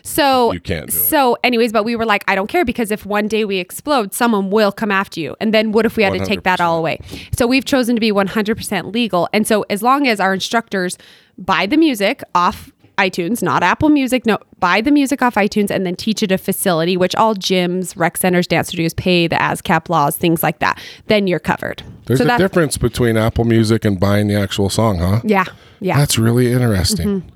So 0.04 0.52
You 0.52 0.60
can't 0.60 0.90
do 0.90 0.96
it. 0.98 1.00
So, 1.00 1.38
anyways, 1.44 1.72
but 1.72 1.84
we 1.86 1.96
were 1.96 2.06
like, 2.06 2.24
I 2.28 2.36
don't 2.36 2.48
care 2.48 2.66
because 2.66 2.92
if 2.92 3.06
one 3.06 3.28
day 3.28 3.46
we 3.46 3.58
explode, 3.60 4.14
someone 4.14 4.50
will 4.50 4.72
come 4.72 4.92
after 4.92 5.20
you. 5.20 5.36
And 5.40 5.54
then 5.54 5.72
what 5.72 5.86
if 5.86 5.96
we 5.96 6.04
had 6.04 6.14
to 6.14 6.26
take 6.26 6.44
that 6.44 6.60
all 6.60 6.78
away? 6.78 7.00
So 7.38 7.46
we've 7.48 7.66
chosen 7.66 7.96
to 7.96 8.00
be 8.02 8.12
100% 8.12 8.94
legal. 8.94 9.30
And 9.34 9.46
so 9.48 9.64
as 9.70 9.82
long 9.84 10.08
as 10.08 10.20
our 10.20 10.34
instructors 10.34 10.98
buy 11.38 11.66
the 11.66 11.78
music 11.78 12.22
off 12.36 12.71
iTunes, 13.02 13.42
not 13.42 13.64
Apple 13.64 13.90
Music, 13.90 14.26
no, 14.26 14.38
buy 14.60 14.82
the 14.82 14.92
music 14.92 15.22
off 15.22 15.36
iTunes 15.36 15.72
and 15.72 15.86
then 15.86 15.96
teach 15.96 16.22
it 16.22 16.32
a 16.32 16.38
facility, 16.38 16.96
which 16.96 17.16
all 17.16 17.36
gyms, 17.36 17.98
rec 17.98 18.18
centers, 18.18 18.48
dance 18.48 18.68
studios 18.68 18.94
pay 18.94 19.28
the 19.28 19.36
ASCAP 19.36 19.90
laws, 19.90 20.16
things 20.18 20.44
like 20.44 20.60
that. 20.60 20.80
Then 21.08 21.28
you're 21.28 21.40
covered. 21.40 21.84
There's 22.06 22.20
so 22.20 22.34
a 22.34 22.38
difference 22.38 22.78
between 22.78 23.18
Apple 23.18 23.46
Music 23.46 23.86
and 23.86 24.00
buying 24.00 24.28
the 24.28 24.36
actual 24.36 24.70
song, 24.70 25.00
huh? 25.00 25.22
Yeah, 25.24 25.46
yeah. 25.80 25.98
That's 25.98 26.18
really 26.18 26.52
interesting. 26.52 27.22
Mm-hmm. 27.22 27.30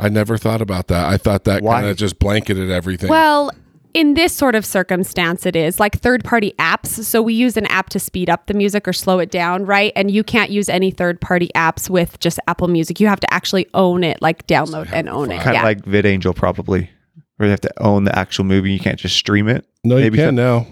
I 0.00 0.08
never 0.08 0.38
thought 0.38 0.62
about 0.62 0.88
that. 0.88 1.06
I 1.06 1.18
thought 1.18 1.44
that 1.44 1.62
kind 1.62 1.86
of 1.86 1.96
just 1.96 2.18
blanketed 2.18 2.70
everything. 2.70 3.10
Well, 3.10 3.52
in 3.94 4.14
this 4.14 4.34
sort 4.34 4.54
of 4.54 4.64
circumstance, 4.64 5.46
it 5.46 5.56
is 5.56 5.80
like 5.80 5.98
third 5.98 6.24
party 6.24 6.54
apps. 6.58 6.86
So 7.04 7.20
we 7.22 7.34
use 7.34 7.56
an 7.56 7.66
app 7.66 7.88
to 7.90 7.98
speed 7.98 8.30
up 8.30 8.46
the 8.46 8.54
music 8.54 8.86
or 8.86 8.92
slow 8.92 9.18
it 9.18 9.30
down, 9.30 9.66
right? 9.66 9.92
And 9.96 10.10
you 10.10 10.22
can't 10.22 10.50
use 10.50 10.68
any 10.68 10.90
third 10.90 11.20
party 11.20 11.50
apps 11.54 11.90
with 11.90 12.18
just 12.20 12.38
Apple 12.46 12.68
Music. 12.68 13.00
You 13.00 13.08
have 13.08 13.20
to 13.20 13.32
actually 13.32 13.66
own 13.74 14.04
it, 14.04 14.20
like 14.22 14.46
download 14.46 14.90
and 14.92 15.08
own 15.08 15.30
it. 15.30 15.42
kind 15.42 15.54
yeah. 15.54 15.60
of 15.60 15.64
like 15.64 15.82
VidAngel, 15.82 16.34
probably, 16.36 16.90
where 17.36 17.46
you 17.46 17.50
have 17.50 17.60
to 17.62 17.82
own 17.82 18.04
the 18.04 18.16
actual 18.18 18.44
movie. 18.44 18.72
You 18.72 18.80
can't 18.80 18.98
just 18.98 19.16
stream 19.16 19.48
it. 19.48 19.66
no, 19.84 19.96
you 19.96 20.04
Maybe 20.04 20.18
can 20.18 20.28
some- 20.28 20.34
now. 20.36 20.66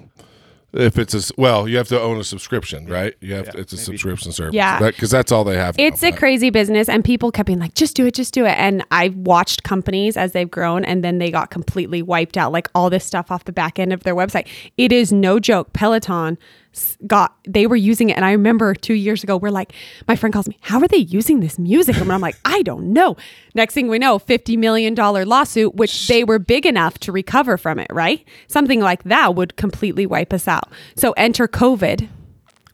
If 0.75 0.99
it's 0.99 1.15
a 1.15 1.19
s- 1.19 1.33
well, 1.39 1.67
you 1.67 1.79
have 1.79 1.89
to 1.89 1.99
own 1.99 2.19
a 2.19 2.25
subscription, 2.25 2.87
right? 2.87 3.15
You 3.21 3.33
have 3.35 3.49
to, 3.53 3.59
it's 3.59 3.73
a 3.73 3.79
subscription 3.79 4.33
service, 4.33 4.55
Yeah. 4.55 4.79
because 4.79 5.11
that's 5.11 5.33
all 5.33 5.43
they 5.43 5.57
have. 5.57 5.79
now, 5.79 5.85
It's 5.85 6.03
a 6.03 6.11
but- 6.11 6.19
crazy 6.19 6.51
business, 6.51 6.91
and 6.91 7.03
people 7.03 7.33
kept 7.33 7.47
being 7.47 7.59
like, 7.59 7.73
just 7.75 7.97
do 7.97 8.05
it, 8.05 8.13
just 8.13 8.35
do 8.35 8.45
it. 8.45 8.51
And 8.59 8.85
I've 8.91 9.15
watched 9.17 9.63
companies 9.63 10.19
as 10.19 10.33
they've 10.33 10.51
grown, 10.51 10.85
and 10.85 11.03
then 11.03 11.17
they 11.19 11.31
got 11.31 11.49
completely 11.51 12.03
wiped 12.03 12.37
out, 12.37 12.53
like 12.53 12.69
all 12.75 12.91
this 12.91 13.05
stuff 13.07 13.31
off 13.31 13.45
the 13.45 13.53
back 13.53 13.79
end 13.79 13.95
of 13.95 14.03
their 14.03 14.15
website. 14.15 14.47
It 14.77 14.93
is 14.93 15.11
no 15.11 15.41
joke. 15.41 15.73
Peloton 15.73 16.37
s- 16.37 16.68
got, 17.07 17.37
they 17.45 17.67
were 17.67 17.77
using 17.77 18.11
it. 18.11 18.17
And 18.17 18.25
I 18.25 18.33
remember 18.33 18.75
two 18.75 18.95
years 18.95 19.23
ago, 19.23 19.37
we're 19.37 19.51
like, 19.51 19.73
my 20.07 20.17
friend 20.17 20.33
calls 20.33 20.49
me, 20.49 20.59
how 20.61 20.81
are 20.81 20.89
they 20.89 20.99
using 20.99 21.41
this 21.41 21.59
music? 21.59 21.97
And 21.97 22.13
I'm 22.13 22.21
like, 22.21 22.37
I 22.45 22.63
don't 22.63 22.93
know. 22.93 23.17
Next 23.55 23.75
thing 23.75 23.89
we 23.89 23.99
know, 23.99 24.19
$50 24.19 24.57
million 24.59 24.95
lawsuit, 24.95 25.75
which 25.75 26.07
they 26.09 26.25
were 26.25 26.39
big 26.39 26.67
enough 26.67 26.99
to 27.01 27.13
recover 27.13 27.57
from 27.57 27.79
it, 27.79 27.89
right? 27.91 28.27
Something 28.47 28.81
like 28.81 29.05
that 29.05 29.35
would 29.35 29.57
completely 29.57 30.07
wipe 30.07 30.33
us 30.33 30.49
out. 30.49 30.71
So 30.97 31.13
enter 31.13 31.49
COVID 31.49 32.09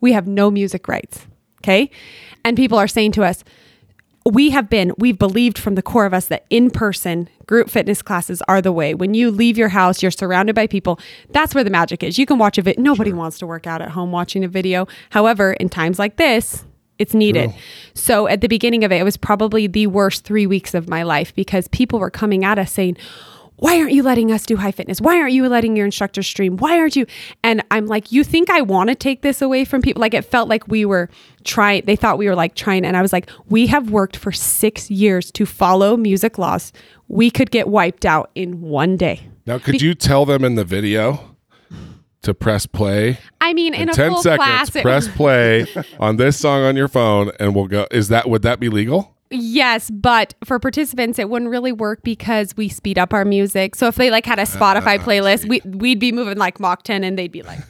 we 0.04 0.12
have 0.12 0.26
no 0.26 0.50
music 0.50 0.86
rights. 0.86 1.26
Okay. 1.62 1.90
And 2.44 2.58
people 2.58 2.76
are 2.76 2.86
saying 2.86 3.12
to 3.12 3.24
us, 3.24 3.42
we 4.24 4.50
have 4.50 4.70
been, 4.70 4.92
we've 4.96 5.18
believed 5.18 5.58
from 5.58 5.74
the 5.74 5.82
core 5.82 6.06
of 6.06 6.14
us 6.14 6.26
that 6.28 6.46
in 6.48 6.70
person 6.70 7.28
group 7.46 7.68
fitness 7.68 8.00
classes 8.00 8.42
are 8.48 8.62
the 8.62 8.72
way. 8.72 8.94
When 8.94 9.12
you 9.12 9.30
leave 9.30 9.58
your 9.58 9.68
house, 9.68 10.02
you're 10.02 10.10
surrounded 10.10 10.54
by 10.54 10.66
people. 10.66 10.98
That's 11.30 11.54
where 11.54 11.64
the 11.64 11.70
magic 11.70 12.02
is. 12.02 12.18
You 12.18 12.24
can 12.24 12.38
watch 12.38 12.56
a 12.56 12.62
video. 12.62 12.82
Nobody 12.82 13.12
wants 13.12 13.38
to 13.40 13.46
work 13.46 13.66
out 13.66 13.82
at 13.82 13.90
home 13.90 14.12
watching 14.12 14.42
a 14.42 14.48
video. 14.48 14.86
However, 15.10 15.52
in 15.52 15.68
times 15.68 15.98
like 15.98 16.16
this, 16.16 16.64
it's 16.98 17.12
needed. 17.12 17.52
So 17.94 18.28
at 18.28 18.40
the 18.40 18.48
beginning 18.48 18.84
of 18.84 18.92
it, 18.92 19.00
it 19.00 19.04
was 19.04 19.16
probably 19.16 19.66
the 19.66 19.88
worst 19.88 20.24
three 20.24 20.46
weeks 20.46 20.74
of 20.74 20.88
my 20.88 21.02
life 21.02 21.34
because 21.34 21.68
people 21.68 21.98
were 21.98 22.10
coming 22.10 22.44
at 22.44 22.58
us 22.58 22.72
saying, 22.72 22.96
why 23.56 23.78
aren't 23.78 23.92
you 23.92 24.02
letting 24.02 24.32
us 24.32 24.44
do 24.44 24.56
high 24.56 24.72
fitness? 24.72 25.00
Why 25.00 25.20
aren't 25.20 25.32
you 25.32 25.48
letting 25.48 25.76
your 25.76 25.86
instructor 25.86 26.22
stream? 26.22 26.56
Why 26.56 26.78
aren't 26.78 26.96
you? 26.96 27.06
And 27.42 27.62
I'm 27.70 27.86
like, 27.86 28.10
you 28.10 28.24
think 28.24 28.50
I 28.50 28.60
want 28.60 28.88
to 28.88 28.94
take 28.94 29.22
this 29.22 29.40
away 29.40 29.64
from 29.64 29.80
people? 29.80 30.00
Like 30.00 30.14
it 30.14 30.24
felt 30.24 30.48
like 30.48 30.66
we 30.66 30.84
were 30.84 31.08
trying, 31.44 31.84
they 31.84 31.96
thought 31.96 32.18
we 32.18 32.28
were 32.28 32.34
like 32.34 32.56
trying. 32.56 32.84
And 32.84 32.96
I 32.96 33.02
was 33.02 33.12
like, 33.12 33.30
we 33.48 33.68
have 33.68 33.90
worked 33.90 34.16
for 34.16 34.32
six 34.32 34.90
years 34.90 35.30
to 35.32 35.46
follow 35.46 35.96
music 35.96 36.36
laws. 36.36 36.72
We 37.08 37.30
could 37.30 37.50
get 37.50 37.68
wiped 37.68 38.04
out 38.04 38.30
in 38.34 38.60
one 38.60 38.96
day. 38.96 39.28
Now, 39.46 39.58
could 39.58 39.80
you 39.80 39.94
tell 39.94 40.24
them 40.24 40.42
in 40.42 40.56
the 40.56 40.64
video 40.64 41.36
to 42.22 42.34
press 42.34 42.66
play? 42.66 43.18
I 43.40 43.52
mean, 43.52 43.74
in, 43.74 43.82
In 43.82 43.88
a 43.90 43.92
10 43.92 44.10
full 44.10 44.22
seconds, 44.22 44.70
class, 44.70 44.70
press 44.70 45.08
play 45.16 45.66
on 46.00 46.16
this 46.16 46.38
song 46.40 46.62
on 46.62 46.74
your 46.76 46.88
phone 46.88 47.30
and 47.38 47.54
we'll 47.54 47.68
go. 47.68 47.86
Is 47.90 48.08
that, 48.08 48.28
would 48.28 48.42
that 48.42 48.58
be 48.58 48.68
legal? 48.68 49.13
Yes, 49.30 49.90
but 49.90 50.34
for 50.44 50.58
participants, 50.58 51.18
it 51.18 51.28
wouldn't 51.28 51.50
really 51.50 51.72
work 51.72 52.02
because 52.02 52.56
we 52.56 52.68
speed 52.68 52.98
up 52.98 53.12
our 53.12 53.24
music. 53.24 53.74
So 53.74 53.88
if 53.88 53.96
they 53.96 54.10
like 54.10 54.26
had 54.26 54.38
a 54.38 54.42
uh, 54.42 54.46
Spotify 54.46 54.98
playlist, 54.98 55.48
we, 55.48 55.60
we'd 55.64 55.98
be 55.98 56.12
moving 56.12 56.38
like 56.38 56.60
Mach 56.60 56.82
10 56.82 57.02
and 57.02 57.18
they'd 57.18 57.32
be 57.32 57.42
like 57.42 57.60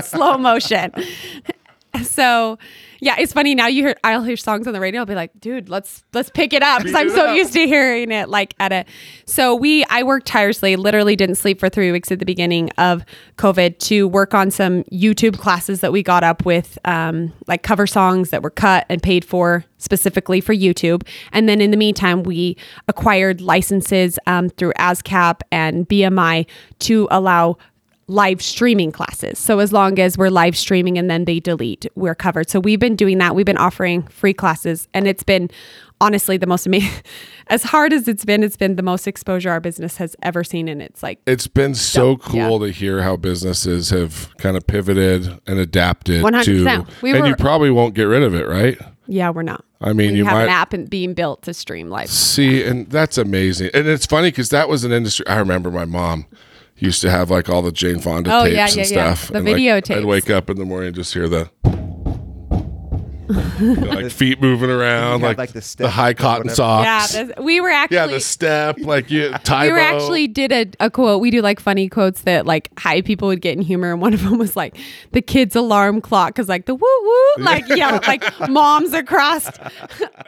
slow 0.04 0.38
motion. 0.38 0.92
so 2.02 2.58
yeah, 3.00 3.16
it's 3.18 3.32
funny 3.32 3.54
now. 3.54 3.66
You 3.66 3.82
hear 3.84 3.96
I'll 4.02 4.22
hear 4.22 4.36
songs 4.36 4.66
on 4.66 4.72
the 4.72 4.80
radio. 4.80 5.00
I'll 5.00 5.06
be 5.06 5.14
like, 5.14 5.30
dude, 5.38 5.68
let's 5.68 6.02
let's 6.14 6.30
pick 6.30 6.52
it 6.52 6.62
up 6.62 6.82
because 6.82 6.94
I'm 6.94 7.10
so 7.10 7.34
used 7.34 7.52
to 7.52 7.66
hearing 7.66 8.10
it 8.10 8.28
like 8.28 8.54
at 8.58 8.72
a. 8.72 8.84
So 9.26 9.54
we 9.54 9.84
I 9.90 10.02
worked 10.02 10.26
tirelessly. 10.26 10.76
Literally 10.76 11.14
didn't 11.14 11.34
sleep 11.36 11.60
for 11.60 11.68
three 11.68 11.92
weeks 11.92 12.10
at 12.10 12.18
the 12.18 12.24
beginning 12.24 12.70
of 12.78 13.04
COVID 13.36 13.78
to 13.80 14.08
work 14.08 14.32
on 14.32 14.50
some 14.50 14.84
YouTube 14.84 15.38
classes 15.38 15.80
that 15.80 15.92
we 15.92 16.02
got 16.02 16.24
up 16.24 16.46
with, 16.46 16.78
um, 16.86 17.32
like 17.46 17.62
cover 17.62 17.86
songs 17.86 18.30
that 18.30 18.42
were 18.42 18.50
cut 18.50 18.86
and 18.88 19.02
paid 19.02 19.24
for 19.24 19.64
specifically 19.76 20.40
for 20.40 20.54
YouTube. 20.54 21.06
And 21.32 21.46
then 21.48 21.60
in 21.60 21.70
the 21.70 21.76
meantime, 21.76 22.22
we 22.22 22.56
acquired 22.88 23.42
licenses 23.42 24.18
um, 24.26 24.48
through 24.48 24.72
ASCAP 24.78 25.40
and 25.52 25.86
BMI 25.86 26.46
to 26.80 27.06
allow 27.10 27.58
live 28.06 28.42
streaming 28.42 28.92
classes. 28.92 29.38
So 29.38 29.58
as 29.60 29.72
long 29.72 29.98
as 29.98 30.18
we're 30.18 30.28
live 30.30 30.56
streaming 30.56 30.98
and 30.98 31.08
then 31.08 31.24
they 31.24 31.40
delete, 31.40 31.86
we're 31.94 32.14
covered. 32.14 32.50
So 32.50 32.60
we've 32.60 32.80
been 32.80 32.96
doing 32.96 33.18
that. 33.18 33.34
We've 33.34 33.46
been 33.46 33.56
offering 33.56 34.02
free 34.08 34.34
classes 34.34 34.88
and 34.92 35.06
it's 35.08 35.22
been 35.22 35.50
honestly 36.00 36.36
the 36.36 36.46
most 36.46 36.66
amazing 36.66 36.90
as 37.46 37.62
hard 37.62 37.92
as 37.92 38.06
it's 38.08 38.24
been, 38.24 38.42
it's 38.42 38.56
been 38.58 38.76
the 38.76 38.82
most 38.82 39.06
exposure 39.06 39.50
our 39.50 39.60
business 39.60 39.96
has 39.96 40.14
ever 40.22 40.44
seen 40.44 40.68
and 40.68 40.82
it's 40.82 41.02
like 41.02 41.18
It's 41.26 41.46
been 41.46 41.74
so 41.74 42.18
So, 42.18 42.36
yeah. 42.36 42.48
cool 42.48 42.60
to 42.60 42.70
hear 42.70 43.02
how 43.02 43.16
businesses 43.16 43.90
have 43.90 44.36
kind 44.36 44.56
of 44.56 44.66
pivoted 44.66 45.40
and 45.46 45.58
adapted 45.58 46.22
100%. 46.22 46.44
to 46.44 46.86
We 47.00 47.16
and 47.16 47.26
you 47.26 47.36
probably 47.36 47.70
won't 47.70 47.94
get 47.94 48.04
rid 48.04 48.22
of 48.22 48.34
it, 48.34 48.46
right? 48.46 48.78
yeah, 49.06 49.30
we're 49.30 49.42
not. 49.42 49.64
I 49.80 49.92
mean, 49.92 50.12
we 50.12 50.18
you 50.18 50.24
have 50.24 50.34
might 50.34 50.42
an 50.44 50.48
app 50.48 50.72
and 50.72 50.88
being 50.88 51.12
built 51.14 51.42
to 51.42 51.52
stream 51.52 51.90
live. 51.90 52.08
See, 52.08 52.62
and 52.64 52.88
that's 52.88 53.18
amazing. 53.18 53.70
And 53.74 53.86
it's 53.86 54.06
funny 54.06 54.28
because 54.28 54.48
that 54.48 54.68
was 54.68 54.84
an 54.84 54.92
industry. 54.92 55.26
I 55.26 55.38
remember 55.38 55.70
my 55.70 55.84
mom 55.84 56.24
used 56.76 57.00
to 57.02 57.10
have 57.10 57.30
like 57.30 57.48
all 57.48 57.62
the 57.62 57.72
Jane 57.72 58.00
Fonda 58.00 58.34
Oh, 58.34 58.44
tapes 58.44 58.54
yeah, 58.56 58.66
and 58.66 58.76
yeah, 58.76 58.82
yeah. 58.82 59.14
stuff. 59.14 59.28
The 59.28 59.36
and, 59.38 59.46
like, 59.46 59.54
video 59.54 59.76
I'd 59.76 60.04
wake 60.04 60.30
up 60.30 60.50
in 60.50 60.56
the 60.58 60.64
morning 60.64 60.88
and 60.88 60.96
just 60.96 61.12
hear 61.12 61.28
the 61.28 61.50
like 63.28 64.10
feet 64.10 64.40
moving 64.40 64.68
around, 64.70 65.22
like, 65.22 65.38
like, 65.38 65.52
the 65.52 65.74
the, 65.78 65.88
high 65.88 66.14
cotton 66.14 66.50
socks. 66.50 67.14
Yeah, 67.14 67.24
this, 67.24 67.36
we 67.38 67.60
were 67.60 67.70
actually 67.70 67.96
yeah, 67.96 68.06
the 68.06 68.20
step, 68.20 68.76
like 68.80 69.10
you, 69.10 69.30
Tae 69.44 69.60
Bo. 69.60 69.60
we 69.66 69.72
were 69.72 69.78
actually 69.78 70.26
did 70.28 70.52
a, 70.52 70.66
a 70.80 70.90
quote. 70.90 71.20
We 71.20 71.30
do 71.30 71.40
like 71.40 71.60
funny 71.60 71.88
quotes 71.88 72.22
that 72.22 72.46
like 72.46 72.70
high 72.78 73.00
people 73.00 73.28
would 73.28 73.40
get 73.40 73.56
in 73.56 73.62
humor, 73.62 73.92
and 73.92 74.00
one 74.00 74.12
of 74.14 74.22
them 74.22 74.38
was 74.38 74.56
like 74.56 74.76
the 75.12 75.22
kids' 75.22 75.56
alarm 75.56 76.00
clock 76.00 76.34
because 76.34 76.48
like 76.48 76.66
the 76.66 76.74
woo 76.74 76.86
woo, 77.02 77.24
like 77.44 77.64
yeah, 77.68 77.98
like 78.06 78.22
moms 78.50 78.92
across 78.92 79.50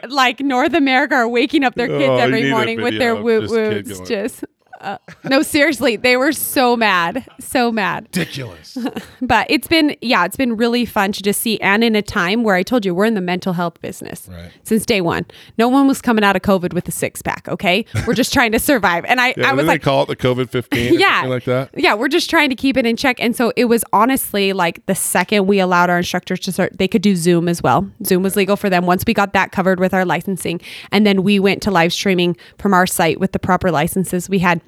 like 0.07 0.39
North 0.39 0.73
America 0.73 1.15
are 1.15 1.29
waking 1.29 1.63
up 1.63 1.75
their 1.75 1.87
kids 1.87 2.09
Oh, 2.09 2.17
every 2.17 2.49
morning 2.49 2.81
with 2.81 2.97
their 2.97 3.13
video 3.15 3.23
woo 3.23 3.37
of 3.43 3.49
this 3.85 3.99
kid 3.99 3.99
woos. 3.99 4.09
Just 4.09 4.45
uh, 4.81 4.97
no, 5.23 5.41
seriously, 5.41 5.95
they 5.95 6.17
were 6.17 6.31
so 6.31 6.75
mad, 6.77 7.25
so 7.39 7.71
mad. 7.71 8.05
ridiculous. 8.05 8.77
But 9.21 9.47
it's 9.49 9.67
been, 9.67 9.95
yeah, 10.01 10.25
it's 10.25 10.37
been 10.37 10.55
really 10.55 10.85
fun 10.85 11.11
to 11.13 11.23
just 11.23 11.41
see. 11.41 11.59
And 11.59 11.83
in 11.83 11.95
a 11.95 12.01
time 12.01 12.43
where 12.43 12.55
I 12.55 12.63
told 12.63 12.85
you 12.85 12.93
we're 12.93 13.05
in 13.05 13.15
the 13.15 13.21
mental 13.21 13.53
health 13.53 13.81
business 13.81 14.29
Right. 14.31 14.51
since 14.63 14.85
day 14.85 15.01
one. 15.01 15.25
No 15.57 15.67
one 15.67 15.87
was 15.87 16.01
coming 16.01 16.23
out 16.23 16.35
of 16.35 16.43
COVID 16.43 16.73
with 16.73 16.87
a 16.87 16.91
six 16.91 17.21
pack. 17.21 17.47
Okay, 17.49 17.85
we're 18.05 18.13
just 18.13 18.31
trying 18.31 18.51
to 18.51 18.59
survive. 18.59 19.03
And 19.05 19.19
I, 19.19 19.33
Yeah, 19.37 19.49
I 19.49 19.53
was 19.53 19.65
like, 19.65 19.81
they 19.81 19.85
call 19.85 20.03
it 20.03 20.07
the 20.07 20.15
COVID 20.15 20.49
fifteen? 20.49 20.93
yeah, 20.99 21.23
like 21.27 21.45
that. 21.45 21.71
Yeah, 21.75 21.95
we're 21.95 22.07
just 22.07 22.29
trying 22.29 22.49
to 22.49 22.55
keep 22.55 22.77
it 22.77 22.85
in 22.85 22.95
check. 22.95 23.19
And 23.19 23.35
so 23.35 23.51
it 23.55 23.65
was 23.65 23.83
honestly 23.91 24.53
like 24.53 24.85
the 24.85 24.95
second 24.95 25.47
we 25.47 25.59
allowed 25.59 25.89
our 25.89 25.97
instructors 25.97 26.39
to 26.41 26.51
start, 26.51 26.77
they 26.77 26.87
could 26.87 27.01
do 27.01 27.15
Zoom 27.15 27.47
as 27.49 27.61
well. 27.63 27.89
Zoom 28.05 28.23
was 28.23 28.35
legal 28.35 28.55
for 28.55 28.69
them 28.69 28.85
once 28.85 29.03
we 29.07 29.13
got 29.13 29.33
that 29.33 29.51
covered 29.51 29.79
with 29.79 29.93
our 29.93 30.05
licensing. 30.05 30.61
And 30.91 31.05
then 31.05 31.23
we 31.23 31.39
went 31.39 31.61
to 31.63 31.71
live 31.71 31.91
streaming 31.91 32.37
from 32.59 32.73
our 32.73 32.85
site 32.87 33.19
with 33.19 33.31
the 33.31 33.39
proper 33.39 33.71
licenses. 33.71 34.29
We 34.29 34.39
had 34.39 34.61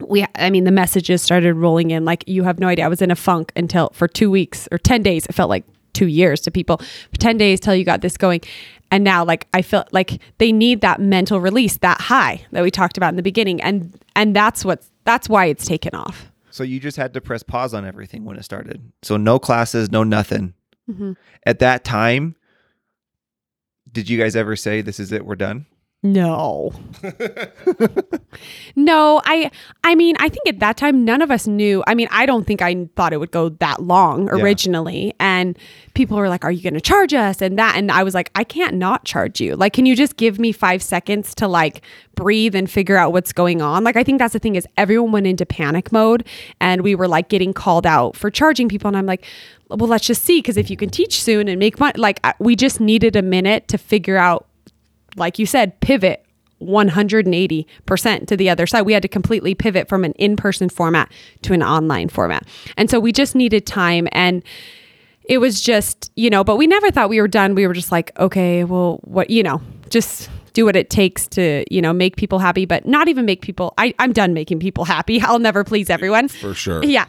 we 0.00 0.24
i 0.36 0.50
mean 0.50 0.64
the 0.64 0.70
messages 0.70 1.22
started 1.22 1.54
rolling 1.54 1.90
in 1.90 2.04
like 2.04 2.24
you 2.26 2.44
have 2.44 2.58
no 2.58 2.68
idea 2.68 2.84
i 2.84 2.88
was 2.88 3.02
in 3.02 3.10
a 3.10 3.16
funk 3.16 3.52
until 3.56 3.90
for 3.92 4.06
two 4.08 4.30
weeks 4.30 4.68
or 4.70 4.78
10 4.78 5.02
days 5.02 5.26
it 5.26 5.34
felt 5.34 5.48
like 5.48 5.64
two 5.92 6.06
years 6.06 6.40
to 6.40 6.50
people 6.50 6.80
10 7.18 7.36
days 7.36 7.58
till 7.60 7.74
you 7.74 7.84
got 7.84 8.00
this 8.00 8.16
going 8.16 8.40
and 8.90 9.02
now 9.02 9.24
like 9.24 9.48
i 9.54 9.62
feel 9.62 9.84
like 9.92 10.20
they 10.38 10.52
need 10.52 10.80
that 10.80 11.00
mental 11.00 11.40
release 11.40 11.78
that 11.78 12.00
high 12.00 12.44
that 12.52 12.62
we 12.62 12.70
talked 12.70 12.96
about 12.96 13.08
in 13.08 13.16
the 13.16 13.22
beginning 13.22 13.60
and 13.60 13.98
and 14.14 14.36
that's 14.36 14.64
what's 14.64 14.90
that's 15.04 15.28
why 15.28 15.46
it's 15.46 15.66
taken 15.66 15.94
off 15.94 16.30
So 16.50 16.64
you 16.64 16.80
just 16.80 16.96
had 16.96 17.14
to 17.14 17.20
press 17.20 17.42
pause 17.42 17.74
on 17.74 17.84
everything 17.84 18.24
when 18.24 18.36
it 18.36 18.42
started. 18.42 18.80
So 19.02 19.16
no 19.16 19.38
classes, 19.38 19.92
no 19.92 20.02
nothing. 20.02 20.54
Mm-hmm. 20.90 21.12
At 21.46 21.58
that 21.60 21.84
time, 21.84 22.36
did 23.92 24.08
you 24.08 24.18
guys 24.18 24.34
ever 24.34 24.56
say 24.56 24.80
this 24.80 24.98
is 24.98 25.12
it? 25.12 25.24
We're 25.24 25.36
done. 25.36 25.66
No. 26.02 26.72
no, 28.76 29.20
I 29.24 29.50
I 29.82 29.94
mean, 29.96 30.14
I 30.20 30.28
think 30.28 30.46
at 30.46 30.60
that 30.60 30.76
time 30.76 31.04
none 31.04 31.22
of 31.22 31.30
us 31.30 31.46
knew. 31.48 31.82
I 31.88 31.94
mean, 31.94 32.06
I 32.12 32.24
don't 32.26 32.46
think 32.46 32.62
I 32.62 32.86
thought 32.94 33.12
it 33.12 33.18
would 33.18 33.32
go 33.32 33.48
that 33.48 33.82
long 33.82 34.26
Yeah. 34.28 34.34
originally. 34.42 35.12
And 35.18 35.58
people 35.94 36.16
were 36.16 36.28
like, 36.28 36.44
"Are 36.44 36.52
you 36.52 36.62
going 36.62 36.74
to 36.74 36.80
charge 36.80 37.14
us?" 37.14 37.42
and 37.42 37.58
that 37.58 37.74
and 37.76 37.90
I 37.90 38.04
was 38.04 38.14
like, 38.14 38.30
"I 38.36 38.44
can't 38.44 38.76
not 38.76 39.04
charge 39.04 39.40
you. 39.40 39.56
Like, 39.56 39.72
can 39.72 39.86
you 39.86 39.96
just 39.96 40.16
give 40.16 40.38
me 40.38 40.52
5 40.52 40.82
seconds 40.82 41.34
to 41.36 41.48
like 41.48 41.82
breathe 42.14 42.54
and 42.54 42.70
figure 42.70 42.96
out 42.96 43.12
what's 43.12 43.32
going 43.32 43.60
on?" 43.60 43.82
Like 43.82 43.96
I 43.96 44.04
think 44.04 44.18
that's 44.20 44.34
the 44.34 44.38
thing 44.38 44.54
is 44.54 44.66
everyone 44.76 45.10
went 45.10 45.26
into 45.26 45.44
panic 45.46 45.90
mode 45.90 46.24
and 46.60 46.82
we 46.82 46.94
were 46.94 47.08
like 47.08 47.28
getting 47.28 47.52
called 47.52 47.86
out 47.86 48.14
for 48.16 48.30
charging 48.30 48.68
people 48.68 48.86
and 48.88 48.96
I'm 48.96 49.06
like, 49.06 49.24
"Well, 49.68 49.88
let's 49.88 50.06
just 50.06 50.22
see 50.22 50.38
because 50.38 50.56
if 50.56 50.70
you 50.70 50.76
can 50.76 50.90
teach 50.90 51.20
soon 51.20 51.48
and 51.48 51.58
make 51.58 51.80
money, 51.80 51.98
like 51.98 52.20
we 52.38 52.54
just 52.54 52.78
needed 52.80 53.16
a 53.16 53.22
minute 53.22 53.66
to 53.68 53.78
figure 53.78 54.16
out 54.16 54.46
like 55.16 55.38
you 55.38 55.46
said, 55.46 55.80
pivot 55.80 56.24
180% 56.60 58.26
to 58.26 58.36
the 58.36 58.50
other 58.50 58.66
side. 58.66 58.82
We 58.82 58.92
had 58.92 59.02
to 59.02 59.08
completely 59.08 59.54
pivot 59.54 59.88
from 59.88 60.04
an 60.04 60.12
in 60.12 60.36
person 60.36 60.68
format 60.68 61.10
to 61.42 61.52
an 61.52 61.62
online 61.62 62.08
format. 62.08 62.46
And 62.76 62.90
so 62.90 62.98
we 62.98 63.12
just 63.12 63.34
needed 63.34 63.66
time. 63.66 64.08
And 64.12 64.42
it 65.28 65.38
was 65.38 65.60
just, 65.60 66.10
you 66.16 66.30
know, 66.30 66.42
but 66.42 66.56
we 66.56 66.66
never 66.66 66.90
thought 66.90 67.08
we 67.08 67.20
were 67.20 67.28
done. 67.28 67.54
We 67.54 67.66
were 67.66 67.74
just 67.74 67.92
like, 67.92 68.18
okay, 68.18 68.64
well, 68.64 68.98
what, 69.02 69.30
you 69.30 69.42
know, 69.42 69.60
just 69.90 70.30
do 70.52 70.64
what 70.64 70.74
it 70.74 70.90
takes 70.90 71.28
to, 71.28 71.64
you 71.70 71.80
know, 71.80 71.92
make 71.92 72.16
people 72.16 72.38
happy, 72.38 72.64
but 72.64 72.86
not 72.86 73.08
even 73.08 73.26
make 73.26 73.42
people, 73.42 73.74
I, 73.78 73.94
I'm 73.98 74.12
done 74.12 74.34
making 74.34 74.58
people 74.58 74.84
happy. 74.84 75.20
I'll 75.22 75.38
never 75.38 75.64
please 75.64 75.90
everyone. 75.90 76.28
For 76.28 76.54
sure. 76.54 76.82
Yeah. 76.82 77.04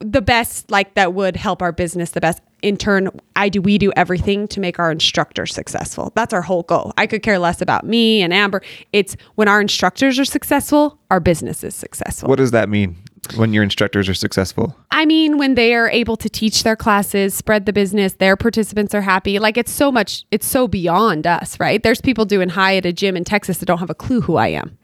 The 0.00 0.20
best, 0.20 0.70
like 0.70 0.94
that 0.94 1.14
would 1.14 1.36
help 1.36 1.62
our 1.62 1.72
business 1.72 2.10
the 2.10 2.20
best. 2.20 2.40
In 2.62 2.76
turn, 2.76 3.10
I 3.36 3.48
do 3.48 3.62
we 3.62 3.78
do 3.78 3.92
everything 3.96 4.48
to 4.48 4.60
make 4.60 4.78
our 4.78 4.90
instructors 4.90 5.54
successful. 5.54 6.12
That's 6.14 6.32
our 6.32 6.42
whole 6.42 6.62
goal. 6.62 6.92
I 6.96 7.06
could 7.06 7.22
care 7.22 7.38
less 7.38 7.60
about 7.60 7.84
me 7.84 8.22
and 8.22 8.32
Amber. 8.32 8.62
It's 8.92 9.16
when 9.34 9.48
our 9.48 9.60
instructors 9.60 10.18
are 10.18 10.24
successful, 10.24 10.98
our 11.10 11.20
business 11.20 11.64
is 11.64 11.74
successful. 11.74 12.28
What 12.28 12.36
does 12.36 12.50
that 12.50 12.68
mean 12.68 12.96
when 13.36 13.52
your 13.52 13.62
instructors 13.62 14.08
are 14.08 14.14
successful? 14.14 14.76
I 14.90 15.04
mean, 15.04 15.38
when 15.38 15.54
they 15.54 15.74
are 15.74 15.88
able 15.90 16.16
to 16.16 16.28
teach 16.28 16.62
their 16.62 16.76
classes, 16.76 17.34
spread 17.34 17.66
the 17.66 17.72
business, 17.72 18.14
their 18.14 18.36
participants 18.36 18.94
are 18.94 19.02
happy. 19.02 19.38
Like 19.38 19.56
it's 19.56 19.72
so 19.72 19.92
much, 19.92 20.24
it's 20.30 20.46
so 20.46 20.68
beyond 20.68 21.26
us, 21.26 21.58
right? 21.60 21.82
There's 21.82 22.00
people 22.00 22.24
doing 22.24 22.50
high 22.50 22.76
at 22.76 22.86
a 22.86 22.92
gym 22.92 23.16
in 23.16 23.24
Texas 23.24 23.58
that 23.58 23.66
don't 23.66 23.78
have 23.78 23.90
a 23.90 23.94
clue 23.94 24.20
who 24.20 24.36
I 24.36 24.48
am, 24.48 24.76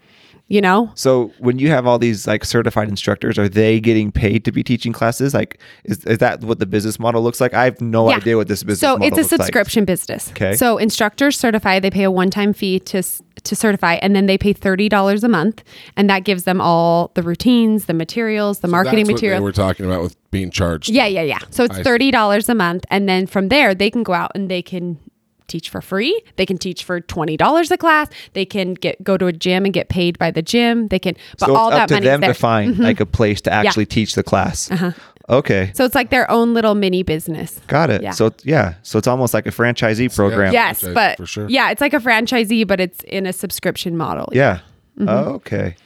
you 0.49 0.61
know? 0.61 0.91
So 0.95 1.33
when 1.39 1.59
you 1.59 1.69
have 1.69 1.87
all 1.87 1.99
these 1.99 2.27
like 2.27 2.45
certified 2.45 2.89
instructors, 2.89 3.39
are 3.39 3.49
they 3.49 3.81
getting 3.81 4.13
paid 4.13 4.45
to 4.45 4.53
be 4.53 4.63
teaching 4.63 4.93
classes? 4.93 5.35
Like, 5.35 5.59
is, 5.85 6.05
is 6.05 6.19
that 6.19 6.43
what 6.45 6.59
the 6.61 6.67
business 6.67 6.99
model 7.01 7.23
looks 7.23 7.41
like? 7.41 7.53
I 7.55 7.65
have 7.65 7.81
no 7.81 8.09
Yeah. 8.11 8.17
idea 8.17 8.37
what 8.37 8.47
this 8.49 8.63
business 8.63 8.81
So 8.81 8.97
model 8.97 9.07
it's 9.09 9.17
a 9.19 9.21
looks 9.23 9.33
like. 9.33 9.39
subscription 9.41 9.85
business. 9.85 10.31
Okay. 10.31 10.55
So 10.55 10.79
instructors 10.79 11.39
certify, 11.39 11.81
they 11.81 11.91
pay 11.91 12.05
a 12.05 12.11
one-time 12.11 12.53
fee 12.53 12.79
to 12.81 13.03
to 13.45 13.55
certify, 13.55 13.95
and 13.95 14.17
then 14.17 14.27
they 14.27 14.39
pay 14.39 14.53
thirty 14.53 14.89
dollars 14.89 15.23
a 15.23 15.29
month, 15.29 15.63
and 15.97 16.09
that 16.11 16.25
gives 16.25 16.45
them 16.45 16.61
all 16.61 17.13
the 17.15 17.23
routines, 17.23 17.85
the 17.85 17.95
materials, 17.95 18.61
the 18.61 18.67
marketing 18.69 19.07
materials 19.07 19.43
we're 19.43 19.53
talking 19.53 19.87
about 19.87 20.03
with 20.03 20.17
being 20.31 20.51
charged. 20.51 20.89
Yeah, 20.89 21.07
yeah, 21.07 21.23
yeah. 21.23 21.39
So 21.51 21.65
it's 21.65 21.79
thirty 21.81 22.11
dollars 22.11 22.49
a 22.49 22.55
month, 22.55 22.85
and 22.91 23.09
then 23.09 23.27
from 23.27 23.49
there 23.49 23.75
they 23.75 23.91
can 23.91 24.03
go 24.03 24.15
out 24.15 24.33
and 24.35 24.51
they 24.51 24.63
can 24.63 24.99
teach 25.47 25.71
for 25.71 25.81
free. 25.81 26.21
They 26.37 26.47
can 26.47 26.59
teach 26.59 26.85
for 26.85 27.01
twenty 27.01 27.37
dollars 27.37 27.71
a 27.71 27.77
class. 27.77 28.09
They 28.33 28.45
can 28.45 28.75
get 28.75 29.03
go 29.03 29.17
to 29.17 29.27
a 29.27 29.33
gym 29.33 29.65
and 29.65 29.73
get 29.73 29.89
paid 29.89 30.19
by 30.19 30.31
the 30.31 30.43
gym. 30.43 30.89
They 30.89 30.99
can, 30.99 31.17
but 31.39 31.47
so 31.47 31.57
all 31.57 31.69
it's 31.69 31.77
that 31.77 31.89
to 31.89 31.95
money 31.95 32.07
them 32.07 32.21
there. 32.21 32.33
to 32.33 32.39
find 32.39 32.79
like 32.79 33.01
a 33.01 33.07
place 33.07 33.41
to 33.43 33.53
actually 33.53 33.87
teach 33.87 34.15
the 34.15 34.23
class. 34.23 34.71
Uh-huh. 34.71 34.93
Okay, 35.29 35.73
so 35.75 35.85
it's 35.85 35.97
like 35.97 36.11
their 36.11 36.31
own 36.31 36.55
little 36.55 36.77
mini 36.77 37.03
business. 37.03 37.61
got 37.67 37.91
it. 37.91 38.01
Yeah. 38.01 38.13
So 38.13 38.33
yeah, 38.45 38.75
so 38.83 38.99
it's 38.99 39.09
almost 39.09 39.35
like 39.35 39.47
a 39.47 39.51
franchisee 39.51 40.15
program. 40.15 40.53
Yes, 40.53 40.83
but 40.95 41.17
for 41.17 41.27
sure. 41.27 41.49
yeah, 41.49 41.71
it's 41.71 41.81
like 41.81 41.95
a 41.95 41.99
franchisee, 41.99 42.67
but 42.67 42.81
it's 42.81 43.03
in 43.05 43.27
a 43.27 43.33
subscription 43.33 43.97
model. 43.97 44.29
Yeah. 44.33 44.61
Mm-hmm. 44.97 45.09
Oh, 45.09 45.35
okay. 45.35 45.77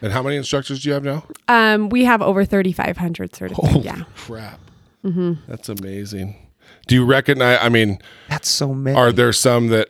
And 0.00 0.12
how 0.12 0.22
many 0.22 0.36
instructors 0.36 0.82
do 0.82 0.88
you 0.88 0.94
have 0.94 1.04
now? 1.04 1.26
Um, 1.48 1.88
we 1.90 2.04
have 2.04 2.22
over 2.22 2.44
thirty 2.44 2.72
five 2.72 2.96
hundred 2.96 3.34
certified. 3.34 3.70
Holy 3.70 3.84
yeah. 3.84 4.02
crap. 4.16 4.60
Mm-hmm. 5.04 5.34
That's 5.46 5.68
amazing. 5.68 6.45
Do 6.86 6.94
you 6.94 7.04
recognize? 7.04 7.58
I 7.60 7.68
mean, 7.68 7.98
That's 8.28 8.48
so 8.48 8.72
many. 8.74 8.96
are 8.96 9.12
there 9.12 9.32
some 9.32 9.68
that? 9.68 9.88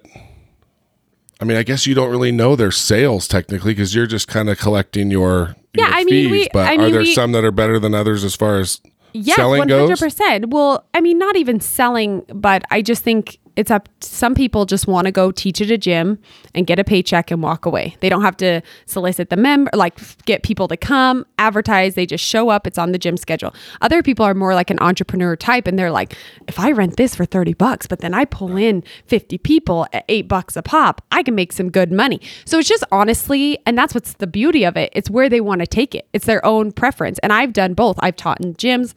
I 1.40 1.44
mean, 1.44 1.58
I 1.58 1.62
guess 1.62 1.86
you 1.86 1.94
don't 1.94 2.10
really 2.10 2.32
know 2.32 2.56
their 2.56 2.70
sales 2.70 3.28
technically 3.28 3.72
because 3.72 3.94
you're 3.94 4.06
just 4.06 4.26
kind 4.26 4.48
of 4.48 4.56
collecting 4.58 5.10
your, 5.10 5.54
Yeah, 5.74 5.84
your 5.88 5.94
I 5.94 6.04
fees. 6.04 6.10
mean, 6.10 6.30
we- 6.30 6.48
but 6.52 6.66
I 6.66 6.74
are 6.74 6.78
mean, 6.78 6.92
there 6.92 7.00
we- 7.02 7.14
some 7.14 7.32
that 7.32 7.44
are 7.44 7.50
better 7.52 7.78
than 7.78 7.94
others 7.94 8.24
as 8.24 8.34
far 8.34 8.58
as 8.58 8.80
Yes, 9.12 9.36
selling 9.36 9.58
one 9.58 9.68
goes? 9.68 9.80
hundred 9.88 9.98
percent. 9.98 10.48
Well, 10.48 10.86
I 10.94 11.00
mean, 11.02 11.18
not 11.18 11.36
even 11.36 11.60
selling, 11.60 12.22
but 12.34 12.62
I 12.70 12.80
just 12.80 13.02
think 13.02 13.38
It's 13.56 13.70
up 13.70 13.88
some 14.00 14.34
people 14.34 14.66
just 14.66 14.86
want 14.86 15.06
to 15.06 15.12
go 15.12 15.32
teach 15.32 15.60
at 15.60 15.70
a 15.70 15.78
gym 15.78 16.18
and 16.54 16.66
get 16.66 16.78
a 16.78 16.84
paycheck 16.84 17.30
and 17.30 17.42
walk 17.42 17.66
away. 17.66 17.96
They 18.00 18.08
don't 18.08 18.22
have 18.22 18.36
to 18.38 18.60
solicit 18.86 19.30
the 19.30 19.36
member 19.36 19.70
like 19.74 19.98
get 20.24 20.42
people 20.42 20.68
to 20.68 20.76
come, 20.76 21.26
advertise, 21.38 21.94
they 21.94 22.06
just 22.06 22.24
show 22.24 22.48
up, 22.48 22.66
it's 22.66 22.78
on 22.78 22.92
the 22.92 22.98
gym 22.98 23.16
schedule. 23.16 23.54
Other 23.80 24.02
people 24.02 24.24
are 24.24 24.34
more 24.34 24.54
like 24.54 24.70
an 24.70 24.78
entrepreneur 24.80 25.36
type 25.36 25.66
and 25.66 25.78
they're 25.78 25.90
like, 25.90 26.16
if 26.46 26.58
I 26.58 26.72
rent 26.72 26.96
this 26.96 27.14
for 27.14 27.24
30 27.24 27.54
bucks, 27.54 27.86
but 27.86 28.00
then 28.00 28.14
I 28.14 28.24
pull 28.24 28.56
in 28.56 28.82
50 29.06 29.38
people 29.38 29.86
at 29.92 30.04
8 30.08 30.28
bucks 30.28 30.56
a 30.56 30.62
pop, 30.62 31.02
I 31.10 31.22
can 31.22 31.34
make 31.34 31.52
some 31.52 31.70
good 31.70 31.92
money. 31.92 32.20
So 32.44 32.58
it's 32.58 32.68
just 32.68 32.84
honestly, 32.92 33.58
and 33.66 33.76
that's 33.76 33.94
what's 33.94 34.14
the 34.14 34.26
beauty 34.26 34.64
of 34.64 34.76
it. 34.76 34.90
It's 34.92 35.10
where 35.10 35.28
they 35.28 35.40
want 35.40 35.60
to 35.60 35.66
take 35.66 35.94
it. 35.94 36.08
It's 36.12 36.26
their 36.26 36.44
own 36.44 36.72
preference. 36.72 37.18
And 37.20 37.32
I've 37.32 37.52
done 37.52 37.74
both. 37.74 37.96
I've 38.00 38.16
taught 38.16 38.40
in 38.44 38.54
gyms, 38.54 38.94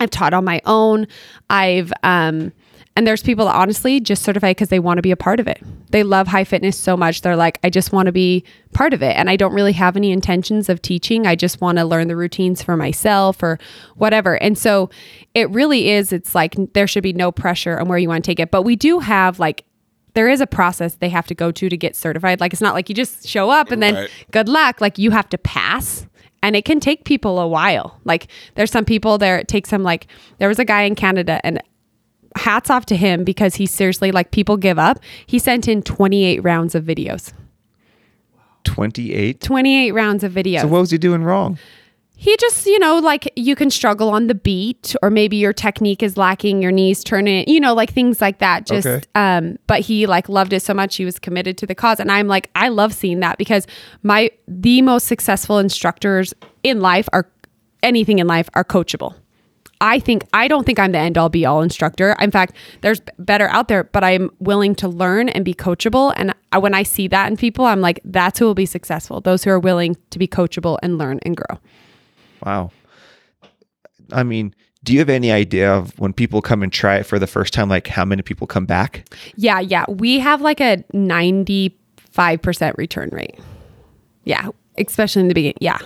I've 0.00 0.10
taught 0.10 0.34
on 0.34 0.44
my 0.44 0.60
own. 0.64 1.06
I've 1.48 1.92
um 2.02 2.52
and 2.96 3.06
there's 3.06 3.22
people 3.22 3.46
that 3.46 3.54
honestly 3.54 4.00
just 4.00 4.22
certify 4.22 4.50
because 4.50 4.68
they 4.68 4.78
want 4.78 4.98
to 4.98 5.02
be 5.02 5.10
a 5.10 5.16
part 5.16 5.40
of 5.40 5.48
it. 5.48 5.62
They 5.90 6.02
love 6.02 6.26
high 6.28 6.44
fitness 6.44 6.78
so 6.78 6.96
much. 6.96 7.22
They're 7.22 7.36
like, 7.36 7.58
I 7.64 7.70
just 7.70 7.92
want 7.92 8.06
to 8.06 8.12
be 8.12 8.44
part 8.72 8.92
of 8.92 9.02
it. 9.02 9.16
And 9.16 9.30
I 9.30 9.36
don't 9.36 9.54
really 9.54 9.72
have 9.72 9.96
any 9.96 10.10
intentions 10.10 10.68
of 10.68 10.82
teaching. 10.82 11.26
I 11.26 11.34
just 11.34 11.60
want 11.60 11.78
to 11.78 11.84
learn 11.84 12.08
the 12.08 12.16
routines 12.16 12.62
for 12.62 12.76
myself 12.76 13.42
or 13.42 13.58
whatever. 13.96 14.34
And 14.42 14.58
so 14.58 14.90
it 15.34 15.48
really 15.50 15.90
is, 15.90 16.12
it's 16.12 16.34
like 16.34 16.54
there 16.74 16.86
should 16.86 17.02
be 17.02 17.12
no 17.14 17.32
pressure 17.32 17.78
on 17.80 17.88
where 17.88 17.98
you 17.98 18.08
want 18.08 18.24
to 18.24 18.30
take 18.30 18.40
it. 18.40 18.50
But 18.50 18.62
we 18.62 18.76
do 18.76 18.98
have 18.98 19.38
like, 19.38 19.64
there 20.14 20.28
is 20.28 20.42
a 20.42 20.46
process 20.46 20.96
they 20.96 21.08
have 21.08 21.26
to 21.28 21.34
go 21.34 21.50
to 21.50 21.70
to 21.70 21.76
get 21.76 21.96
certified. 21.96 22.40
Like, 22.40 22.52
it's 22.52 22.60
not 22.60 22.74
like 22.74 22.90
you 22.90 22.94
just 22.94 23.26
show 23.26 23.48
up 23.48 23.70
and 23.70 23.82
then 23.82 23.94
Right. 23.94 24.10
good 24.30 24.48
luck. 24.50 24.82
Like, 24.82 24.98
you 24.98 25.10
have 25.12 25.30
to 25.30 25.38
pass 25.38 26.06
and 26.42 26.54
it 26.56 26.64
can 26.66 26.80
take 26.80 27.04
people 27.04 27.38
a 27.38 27.46
while. 27.46 27.98
Like 28.04 28.26
there's 28.56 28.70
some 28.70 28.84
people 28.84 29.16
there 29.16 29.38
it 29.38 29.48
takes 29.48 29.70
them 29.70 29.82
like 29.82 30.08
there 30.38 30.48
was 30.48 30.58
a 30.58 30.64
guy 30.64 30.82
in 30.82 30.94
Canada 30.94 31.40
and 31.44 31.62
hats 32.36 32.70
off 32.70 32.86
to 32.86 32.96
him 32.96 33.24
because 33.24 33.54
he 33.56 33.66
seriously 33.66 34.12
like 34.12 34.30
people 34.30 34.56
give 34.56 34.78
up. 34.78 34.98
He 35.26 35.38
sent 35.38 35.68
in 35.68 35.82
28 35.82 36.40
rounds 36.40 36.74
of 36.74 36.84
videos. 36.84 37.32
28. 38.64 39.40
28 39.40 39.92
rounds 39.92 40.24
of 40.24 40.32
videos. 40.32 40.60
So 40.62 40.68
what 40.68 40.80
was 40.80 40.90
he 40.90 40.98
doing 40.98 41.22
wrong? 41.24 41.58
he 42.14 42.36
just, 42.36 42.66
you 42.66 42.78
know, 42.78 42.98
like 43.00 43.32
you 43.34 43.56
can 43.56 43.68
struggle 43.68 44.08
on 44.08 44.28
the 44.28 44.34
beat 44.34 44.94
or 45.02 45.10
maybe 45.10 45.36
your 45.38 45.52
technique 45.52 46.04
is 46.04 46.16
lacking, 46.16 46.62
your 46.62 46.70
knees 46.70 47.02
turning, 47.02 47.48
you 47.48 47.58
know, 47.58 47.74
like 47.74 47.92
things 47.92 48.20
like 48.20 48.38
that. 48.38 48.64
Just 48.64 48.86
Okay. 48.86 49.04
um 49.16 49.58
but 49.66 49.80
he 49.80 50.06
like 50.06 50.28
loved 50.28 50.52
it 50.52 50.60
so 50.60 50.72
much 50.72 50.94
he 50.94 51.04
was 51.04 51.18
committed 51.18 51.58
to 51.58 51.66
the 51.66 51.74
cause 51.74 51.98
and 51.98 52.12
I'm 52.12 52.28
like 52.28 52.48
I 52.54 52.68
love 52.68 52.94
seeing 52.94 53.18
that 53.20 53.38
because 53.38 53.66
my 54.04 54.30
the 54.46 54.82
most 54.82 55.08
successful 55.08 55.58
instructors 55.58 56.32
in 56.62 56.78
life 56.80 57.08
are 57.12 57.28
anything 57.82 58.20
in 58.20 58.28
life 58.28 58.48
are 58.54 58.62
coachable. 58.62 59.16
I 59.82 59.98
think 59.98 60.24
I 60.32 60.46
don't 60.46 60.64
think 60.64 60.78
I'm 60.78 60.92
the 60.92 60.98
end 60.98 61.18
all 61.18 61.28
be 61.28 61.44
all 61.44 61.60
instructor. 61.60 62.14
In 62.20 62.30
fact, 62.30 62.54
there's 62.82 63.00
better 63.18 63.48
out 63.48 63.66
there, 63.66 63.82
but 63.82 64.04
I'm 64.04 64.30
willing 64.38 64.76
to 64.76 64.88
learn 64.88 65.28
and 65.28 65.44
be 65.44 65.54
coachable. 65.54 66.14
And 66.16 66.32
I, 66.52 66.58
when 66.58 66.72
I 66.72 66.84
see 66.84 67.08
that 67.08 67.28
in 67.28 67.36
people, 67.36 67.66
I'm 67.66 67.80
like, 67.80 68.00
that's 68.04 68.38
who 68.38 68.44
will 68.44 68.54
be 68.54 68.64
successful. 68.64 69.20
Those 69.20 69.42
who 69.42 69.50
are 69.50 69.58
willing 69.58 69.96
to 70.10 70.20
be 70.20 70.28
coachable 70.28 70.78
and 70.84 70.98
learn 70.98 71.18
and 71.22 71.36
grow. 71.36 71.58
Wow. 72.46 72.70
I 74.12 74.22
mean, 74.22 74.54
do 74.84 74.92
you 74.92 75.00
have 75.00 75.08
any 75.08 75.32
idea 75.32 75.72
of 75.74 75.98
when 75.98 76.12
people 76.12 76.42
come 76.42 76.62
and 76.62 76.72
try 76.72 76.96
it 76.96 77.02
for 77.04 77.18
the 77.18 77.26
first 77.26 77.52
time, 77.52 77.68
like 77.68 77.88
how 77.88 78.04
many 78.04 78.22
people 78.22 78.46
come 78.46 78.66
back? 78.66 79.08
Yeah, 79.34 79.58
yeah. 79.58 79.84
We 79.88 80.20
have 80.20 80.40
like 80.40 80.60
a 80.60 80.84
95% 80.94 81.74
return 82.78 83.10
rate. 83.12 83.36
Yeah, 84.22 84.50
especially 84.78 85.22
in 85.22 85.28
the 85.28 85.34
beginning. 85.34 85.58
Yeah. 85.60 85.78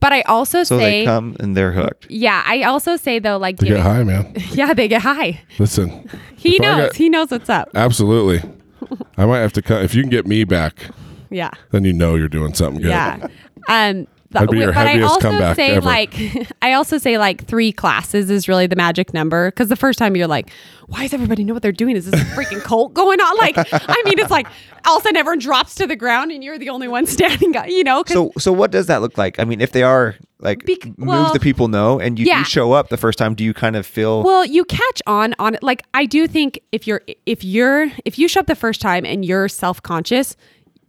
But 0.00 0.12
I 0.12 0.22
also 0.22 0.62
So 0.64 0.78
say, 0.78 1.00
they 1.00 1.04
come 1.04 1.36
and 1.40 1.56
they're 1.56 1.72
hooked. 1.72 2.10
yeah, 2.10 2.42
I 2.46 2.62
also 2.62 2.96
say 2.96 3.18
though, 3.18 3.36
like, 3.38 3.58
They 3.58 3.68
get 3.68 3.76
giving- 3.76 3.82
high, 3.84 4.02
man. 4.04 4.32
yeah, 4.52 4.74
they 4.74 4.88
get 4.88 5.02
high. 5.02 5.40
Listen, 5.58 6.08
He 6.36 6.58
knows. 6.58 6.88
got- 6.88 6.96
he 6.96 7.08
knows 7.08 7.30
what's 7.30 7.48
up. 7.50 7.68
absolutely. 7.74 8.42
I 9.16 9.26
might 9.26 9.38
have 9.38 9.52
to 9.54 9.62
cut. 9.62 9.82
If 9.82 9.94
you 9.94 10.02
can 10.02 10.10
get 10.10 10.26
me 10.26 10.44
back, 10.44 10.86
Yeah. 11.30 11.50
then 11.70 11.84
you 11.84 11.92
know 11.92 12.14
you're 12.16 12.28
doing 12.28 12.54
something 12.54 12.82
good. 12.82 12.90
Yeah. 12.90 13.26
Um, 13.68 14.02
the- 14.04 14.08
That'd 14.34 14.50
be 14.50 14.58
your 14.58 14.72
but 14.72 14.86
I 14.86 15.00
also 15.00 15.20
comeback 15.20 15.56
say 15.56 15.76
ever. 15.76 15.86
like 15.86 16.14
I 16.62 16.72
also 16.72 16.98
say 16.98 17.18
like 17.18 17.46
three 17.46 17.72
classes 17.72 18.30
is 18.30 18.48
really 18.48 18.66
the 18.66 18.76
magic 18.76 19.14
number 19.14 19.50
because 19.50 19.68
the 19.68 19.76
first 19.76 19.98
time 19.98 20.16
you're 20.16 20.26
like, 20.26 20.50
why 20.88 21.02
does 21.02 21.14
everybody 21.14 21.44
know 21.44 21.54
what 21.54 21.62
they're 21.62 21.72
doing? 21.72 21.96
Is 21.96 22.10
this 22.10 22.20
a 22.20 22.24
freaking 22.26 22.60
cult 22.64 22.94
going 22.94 23.20
on? 23.20 23.36
Like, 23.38 23.56
I 23.56 24.02
mean, 24.04 24.18
it's 24.18 24.30
like 24.30 24.46
all 24.84 24.96
of 24.96 25.02
a 25.02 25.04
sudden 25.04 25.16
everyone 25.16 25.38
drops 25.38 25.76
to 25.76 25.86
the 25.86 25.96
ground 25.96 26.32
and 26.32 26.42
you're 26.42 26.58
the 26.58 26.68
only 26.68 26.88
one 26.88 27.06
standing 27.14 27.56
up. 27.56 27.68
You 27.68 27.84
know. 27.84 28.02
So 28.06 28.32
so 28.38 28.52
what 28.52 28.70
does 28.70 28.86
that 28.86 29.00
look 29.00 29.16
like? 29.16 29.38
I 29.38 29.44
mean, 29.44 29.60
if 29.60 29.72
they 29.72 29.82
are 29.82 30.16
like 30.40 30.66
Bec- 30.66 30.84
moves 30.84 30.98
well, 30.98 31.32
that 31.32 31.40
people 31.40 31.68
know 31.68 32.00
and 32.00 32.18
you, 32.18 32.26
yeah. 32.26 32.40
you 32.40 32.44
show 32.44 32.72
up 32.72 32.88
the 32.88 32.96
first 32.96 33.18
time, 33.18 33.34
do 33.34 33.44
you 33.44 33.54
kind 33.54 33.76
of 33.76 33.86
feel 33.86 34.22
Well, 34.22 34.44
you 34.44 34.64
catch 34.64 35.00
on 35.06 35.34
on 35.38 35.54
it. 35.54 35.62
Like 35.62 35.84
I 35.94 36.06
do 36.06 36.26
think 36.26 36.60
if 36.72 36.86
you're 36.86 37.02
if 37.24 37.44
you're 37.44 37.90
if 38.04 38.18
you 38.18 38.28
show 38.28 38.40
up 38.40 38.46
the 38.46 38.54
first 38.54 38.80
time 38.80 39.04
and 39.06 39.24
you're 39.24 39.48
self 39.48 39.82
conscious, 39.82 40.36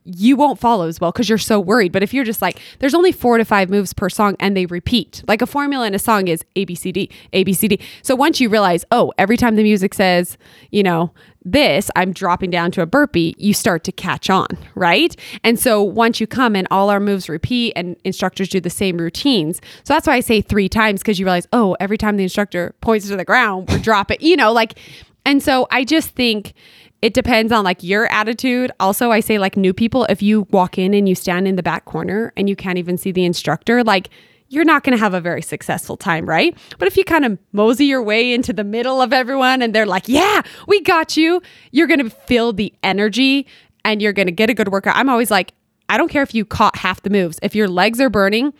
you 0.06 0.36
won't 0.36 0.60
follow 0.60 0.88
as 0.88 1.02
well 1.02 1.12
because 1.12 1.28
you're 1.28 1.38
so 1.38 1.60
worried. 1.60 1.92
But 1.92 2.04
if 2.04 2.14
you're 2.14 2.24
just 2.24 2.42
like, 2.42 2.60
there's 2.80 2.94
only 2.94 3.12
four 3.12 3.38
to 3.38 3.46
five 3.46 3.70
moves 3.70 3.92
per 3.92 4.10
song 4.10 4.36
and 4.40 4.56
they 4.56 4.68
repeat. 4.68 5.24
Like 5.28 5.42
a 5.42 5.48
formula 5.48 5.88
in 5.88 5.96
a 5.96 6.00
song 6.00 6.28
is 6.28 6.46
A 6.56 6.66
B 6.66 6.76
C 6.76 6.92
D 6.92 7.10
A 7.34 7.44
B 7.44 7.54
C 7.54 7.68
D. 7.68 7.80
So 8.04 8.16
once 8.16 8.40
you 8.40 8.48
realize, 8.48 8.86
oh, 8.92 9.12
every 9.18 9.36
time 9.36 9.56
the 9.56 9.64
music 9.64 9.94
says, 9.96 10.38
you 10.72 10.84
know, 10.84 11.12
this, 11.44 11.92
I'm 11.96 12.12
dropping 12.12 12.50
down 12.50 12.72
to 12.72 12.82
a 12.82 12.86
burpee, 12.86 13.36
you 13.38 13.54
start 13.54 13.84
to 13.86 13.92
catch 13.92 14.30
on, 14.30 14.48
right? 14.74 15.16
And 15.44 15.60
so 15.60 15.82
once 15.82 16.20
you 16.20 16.28
come 16.28 16.56
and 16.56 16.68
all 16.72 16.90
our 16.90 17.00
moves 17.00 17.30
repeat 17.30 17.74
and 17.76 17.96
instructors 18.04 18.50
do 18.50 18.60
the 18.60 18.70
same 18.70 18.98
routines. 18.98 19.58
So 19.84 19.94
that's 19.94 20.08
why 20.08 20.16
I 20.16 20.20
say 20.22 20.42
three 20.42 20.70
times 20.70 21.02
because 21.02 21.20
you 21.20 21.26
realize, 21.26 21.48
oh, 21.54 21.76
every 21.80 21.98
time 21.98 22.18
the 22.18 22.24
instructor 22.24 22.76
points 22.82 23.08
to 23.10 23.16
the 23.16 23.26
ground, 23.26 23.70
we're 23.70 23.80
dropping, 23.80 24.18
you 24.22 24.36
know, 24.36 24.52
like, 24.52 24.80
and 25.26 25.42
so 25.42 25.68
I 25.72 25.84
just 25.84 26.12
think 26.12 26.54
it 27.06 27.14
depends 27.14 27.52
on 27.52 27.64
like 27.64 27.84
your 27.84 28.12
attitude. 28.12 28.72
Also, 28.80 29.12
I 29.12 29.20
say 29.20 29.38
like 29.38 29.56
new 29.56 29.76
people, 29.76 30.06
if 30.06 30.24
you 30.24 30.48
walk 30.50 30.80
in 30.80 30.96
and 30.96 31.08
you 31.08 31.14
stand 31.14 31.48
in 31.48 31.56
the 31.56 31.62
back 31.62 31.86
corner 31.86 32.34
and 32.36 32.50
you 32.50 32.56
can't 32.56 32.80
even 32.80 32.98
see 32.98 33.12
the 33.12 33.26
instructor, 33.26 33.84
like 33.84 34.10
you're 34.48 34.66
not 34.66 34.84
going 34.84 34.98
to 34.98 35.00
have 35.00 35.14
a 35.14 35.22
very 35.22 35.44
successful 35.44 35.98
time, 35.98 36.28
right? 36.28 36.58
But 36.80 36.88
if 36.88 36.98
you 36.98 37.04
kind 37.04 37.24
of 37.24 37.38
mosey 37.52 37.86
your 37.86 38.02
way 38.02 38.34
into 38.34 38.54
the 38.54 38.64
middle 38.64 39.04
of 39.04 39.14
everyone 39.14 39.62
and 39.62 39.72
they're 39.72 39.86
like, 39.86 40.08
yeah, 40.08 40.42
we 40.68 40.82
got 40.82 41.16
you, 41.16 41.44
you're 41.70 41.86
going 41.86 42.00
to 42.00 42.10
feel 42.10 42.54
the 42.54 42.74
energy 42.82 43.46
and 43.84 44.02
you're 44.02 44.12
going 44.12 44.26
to 44.26 44.32
get 44.32 44.50
a 44.50 44.56
good 44.56 44.70
workout. 44.70 44.96
I'm 44.96 45.08
always 45.08 45.30
like, 45.30 45.54
I 45.88 45.98
don't 45.98 46.10
care 46.10 46.24
if 46.24 46.34
you 46.34 46.44
caught 46.44 46.76
half 46.76 47.04
the 47.04 47.12
moves. 47.12 47.38
If 47.44 47.54
your 47.54 47.68
legs 47.68 48.02
are 48.02 48.10
burning 48.10 48.52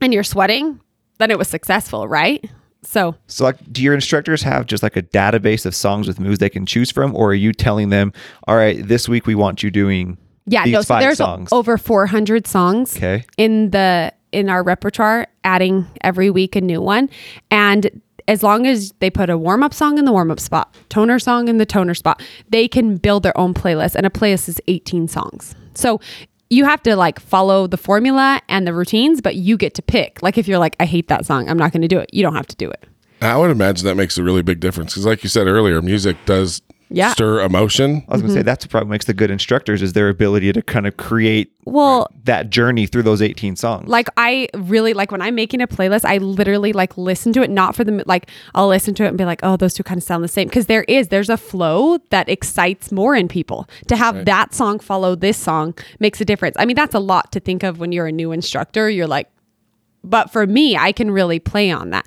and 0.00 0.14
you're 0.14 0.22
sweating, 0.22 0.80
then 1.18 1.32
it 1.32 1.38
was 1.38 1.48
successful, 1.48 2.06
right? 2.06 2.48
So 2.84 3.14
so 3.28 3.44
like 3.44 3.56
do 3.72 3.82
your 3.82 3.94
instructors 3.94 4.42
have 4.42 4.66
just 4.66 4.82
like 4.82 4.96
a 4.96 5.02
database 5.02 5.64
of 5.66 5.74
songs 5.74 6.08
with 6.08 6.18
moves 6.18 6.38
they 6.40 6.50
can 6.50 6.66
choose 6.66 6.90
from 6.90 7.14
or 7.14 7.30
are 7.30 7.34
you 7.34 7.52
telling 7.52 7.90
them, 7.90 8.12
"All 8.48 8.56
right, 8.56 8.86
this 8.86 9.08
week 9.08 9.26
we 9.26 9.34
want 9.34 9.62
you 9.62 9.70
doing 9.70 10.18
Yeah, 10.46 10.64
these 10.64 10.72
no. 10.74 10.82
So 10.82 10.98
there's 10.98 11.18
songs." 11.18 11.50
over 11.52 11.78
400 11.78 12.46
songs 12.46 12.96
Okay. 12.96 13.24
in 13.36 13.70
the 13.70 14.12
in 14.32 14.48
our 14.48 14.62
repertoire, 14.62 15.26
adding 15.44 15.86
every 16.02 16.30
week 16.30 16.56
a 16.56 16.60
new 16.60 16.80
one, 16.80 17.08
and 17.50 17.88
as 18.28 18.42
long 18.42 18.66
as 18.66 18.92
they 19.00 19.10
put 19.10 19.28
a 19.28 19.36
warm 19.36 19.62
up 19.62 19.74
song 19.74 19.98
in 19.98 20.04
the 20.04 20.12
warm 20.12 20.30
up 20.30 20.40
spot, 20.40 20.74
toner 20.88 21.18
song 21.18 21.48
in 21.48 21.58
the 21.58 21.66
toner 21.66 21.92
spot, 21.94 22.22
they 22.48 22.66
can 22.66 22.96
build 22.96 23.22
their 23.24 23.36
own 23.36 23.52
playlist, 23.52 23.94
and 23.94 24.06
a 24.06 24.10
playlist 24.10 24.48
is 24.48 24.60
18 24.68 25.06
songs. 25.08 25.54
So 25.74 26.00
you 26.52 26.66
have 26.66 26.82
to 26.82 26.96
like 26.96 27.18
follow 27.18 27.66
the 27.66 27.78
formula 27.78 28.40
and 28.48 28.66
the 28.66 28.74
routines, 28.74 29.22
but 29.22 29.36
you 29.36 29.56
get 29.56 29.74
to 29.74 29.82
pick. 29.82 30.22
Like 30.22 30.36
if 30.36 30.46
you're 30.46 30.58
like, 30.58 30.76
I 30.78 30.84
hate 30.84 31.08
that 31.08 31.24
song, 31.24 31.48
I'm 31.48 31.56
not 31.56 31.72
going 31.72 31.82
to 31.82 31.88
do 31.88 31.98
it. 31.98 32.10
You 32.12 32.22
don't 32.22 32.34
have 32.34 32.46
to 32.48 32.56
do 32.56 32.70
it. 32.70 32.84
I 33.22 33.36
would 33.36 33.50
imagine 33.50 33.86
that 33.86 33.94
makes 33.94 34.18
a 34.18 34.22
really 34.22 34.42
big 34.42 34.60
difference 34.60 34.92
because, 34.92 35.06
like 35.06 35.22
you 35.22 35.28
said 35.28 35.46
earlier, 35.46 35.80
music 35.80 36.16
does 36.26 36.60
Yeah. 36.92 37.12
stir 37.12 37.40
emotion. 37.42 38.04
I 38.08 38.12
was 38.12 38.22
going 38.22 38.28
to 38.28 38.32
say 38.34 38.40
mm-hmm. 38.40 38.46
that's 38.46 38.64
what 38.64 38.70
probably 38.70 38.90
makes 38.90 39.06
the 39.06 39.14
good 39.14 39.30
instructors 39.30 39.82
is 39.82 39.92
their 39.92 40.08
ability 40.08 40.52
to 40.52 40.62
kind 40.62 40.86
of 40.86 40.96
create 40.96 41.52
Well, 41.64 42.08
that 42.24 42.50
journey 42.50 42.86
through 42.86 43.02
those 43.04 43.22
18 43.22 43.56
songs. 43.56 43.88
like 43.88 44.08
I 44.16 44.48
really 44.54 44.94
like 44.94 45.10
when 45.10 45.22
I'm 45.22 45.34
making 45.34 45.60
a 45.60 45.66
playlist, 45.66 46.04
I 46.04 46.18
literally 46.18 46.72
like 46.72 46.96
listen 46.96 47.32
to 47.34 47.42
it, 47.42 47.50
not 47.50 47.74
for 47.74 47.84
the 47.84 48.02
like 48.06 48.28
I'll 48.54 48.68
listen 48.68 48.94
to 48.96 49.04
it 49.04 49.08
and 49.08 49.18
be 49.18 49.24
like, 49.24 49.40
oh, 49.42 49.56
those 49.56 49.74
two 49.74 49.82
kind 49.82 49.98
of 49.98 50.04
sound 50.04 50.22
the 50.22 50.28
same. 50.28 50.48
Because 50.48 50.66
there 50.66 50.84
is, 50.84 51.08
there's 51.08 51.30
a 51.30 51.36
flow 51.36 51.98
that 52.10 52.28
excites 52.28 52.92
more 52.92 53.14
in 53.14 53.28
people. 53.28 53.68
To 53.88 53.96
have 53.96 54.24
that 54.26 54.54
song 54.54 54.78
follow 54.78 55.14
this 55.14 55.36
song 55.38 55.74
makes 55.98 56.20
a 56.20 56.24
difference. 56.24 56.56
I 56.58 56.64
mean, 56.64 56.76
that's 56.76 56.94
a 56.94 57.00
lot 57.00 57.32
to 57.32 57.40
think 57.40 57.62
of 57.62 57.78
when 57.78 57.92
you're 57.92 58.06
a 58.06 58.12
new 58.12 58.32
instructor. 58.32 58.88
You're 58.90 59.06
like, 59.06 59.28
but 60.04 60.30
for 60.30 60.46
me, 60.46 60.76
I 60.76 60.92
can 60.92 61.10
really 61.10 61.38
play 61.38 61.70
on 61.70 61.90
that. 61.90 62.06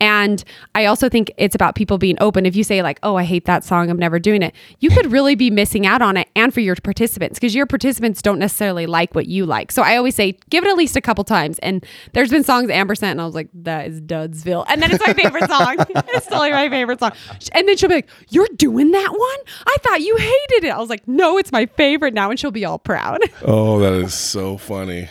And 0.00 0.44
I 0.74 0.86
also 0.86 1.08
think 1.08 1.32
it's 1.36 1.54
about 1.54 1.74
people 1.74 1.98
being 1.98 2.16
open. 2.20 2.46
If 2.46 2.56
you 2.56 2.64
say, 2.64 2.82
like, 2.82 2.98
oh, 3.02 3.16
I 3.16 3.24
hate 3.24 3.46
that 3.46 3.64
song, 3.64 3.88
I'm 3.90 3.98
never 3.98 4.18
doing 4.18 4.42
it, 4.42 4.54
you 4.80 4.90
could 4.90 5.10
really 5.12 5.34
be 5.34 5.50
missing 5.50 5.86
out 5.86 6.02
on 6.02 6.16
it 6.16 6.28
and 6.36 6.52
for 6.52 6.60
your 6.60 6.76
participants 6.76 7.38
because 7.38 7.54
your 7.54 7.66
participants 7.66 8.20
don't 8.20 8.38
necessarily 8.38 8.86
like 8.86 9.14
what 9.14 9.26
you 9.26 9.46
like. 9.46 9.72
So 9.72 9.82
I 9.82 9.96
always 9.96 10.14
say, 10.14 10.38
give 10.50 10.64
it 10.64 10.68
at 10.68 10.76
least 10.76 10.96
a 10.96 11.00
couple 11.00 11.24
times. 11.24 11.58
And 11.60 11.84
there's 12.12 12.30
been 12.30 12.44
songs 12.44 12.70
Amber 12.70 12.94
sent, 12.94 13.12
and 13.12 13.20
I 13.20 13.24
was 13.24 13.34
like, 13.34 13.48
that 13.54 13.86
is 13.86 14.00
Dudsville. 14.00 14.64
And 14.68 14.82
then 14.82 14.90
it's 14.90 15.06
my 15.06 15.14
favorite 15.14 15.48
song. 15.48 15.76
it's 16.08 16.26
totally 16.26 16.52
my 16.52 16.68
favorite 16.68 16.98
song. 16.98 17.12
And 17.52 17.68
then 17.68 17.76
she'll 17.76 17.88
be 17.88 17.96
like, 17.96 18.10
you're 18.30 18.48
doing 18.56 18.90
that 18.90 19.10
one? 19.10 19.38
I 19.66 19.76
thought 19.82 20.00
you 20.00 20.16
hated 20.16 20.64
it. 20.66 20.70
I 20.70 20.78
was 20.78 20.90
like, 20.90 21.06
no, 21.06 21.38
it's 21.38 21.52
my 21.52 21.66
favorite 21.66 22.14
now. 22.14 22.30
And 22.30 22.38
she'll 22.38 22.50
be 22.50 22.64
all 22.64 22.78
proud. 22.78 23.20
Oh, 23.46 23.78
that 23.80 23.92
is 23.92 24.14
so 24.14 24.56
funny. 24.56 25.08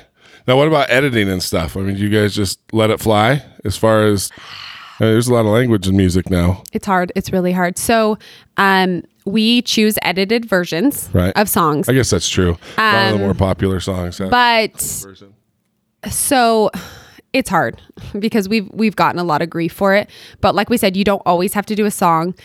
Now, 0.48 0.58
what 0.58 0.68
about 0.68 0.90
editing 0.90 1.30
and 1.30 1.42
stuff? 1.42 1.78
I 1.78 1.82
mean, 1.82 1.96
do 1.96 2.02
you 2.02 2.10
guys 2.10 2.36
just 2.36 2.60
let 2.74 2.90
it 2.90 3.00
fly 3.00 3.44
as 3.64 3.78
far 3.78 4.06
as 4.06 4.30
mean, 5.00 5.12
there's 5.14 5.28
a 5.28 5.34
lot 5.34 5.42
of 5.42 5.48
language 5.48 5.88
in 5.88 5.98
music 5.98 6.30
now. 6.30 6.64
It's 6.72 6.86
hard. 6.86 7.12
It's 7.16 7.32
really 7.32 7.52
hard. 7.52 7.78
So, 7.78 8.18
um, 8.58 9.04
we 9.26 9.62
choose 9.62 9.98
edited 10.02 10.46
versions 10.46 11.10
Right. 11.14 11.32
of 11.38 11.48
songs. 11.50 11.88
I 11.88 11.94
guess 11.94 12.10
that's 12.10 12.28
true. 12.28 12.58
a 12.78 12.82
lot 12.82 13.06
of 13.08 13.14
the 13.14 13.20
more 13.20 13.34
popular 13.34 13.80
songs. 13.80 14.20
Um, 14.20 14.30
but 14.30 14.80
so 16.10 16.70
it's 17.32 17.50
hard 17.50 17.82
because 18.20 18.50
we've 18.50 18.70
we've 18.74 18.96
gotten 18.96 19.20
a 19.20 19.24
lot 19.24 19.42
of 19.42 19.50
grief 19.50 19.72
for 19.74 19.96
it. 19.96 20.10
But 20.42 20.56
like 20.56 20.70
we 20.70 20.78
said, 20.78 20.98
you 20.98 21.04
don't 21.06 21.22
always 21.26 21.54
have 21.54 21.66
to 21.68 21.76
do 21.76 21.86
a 21.86 21.92
song. 21.92 22.36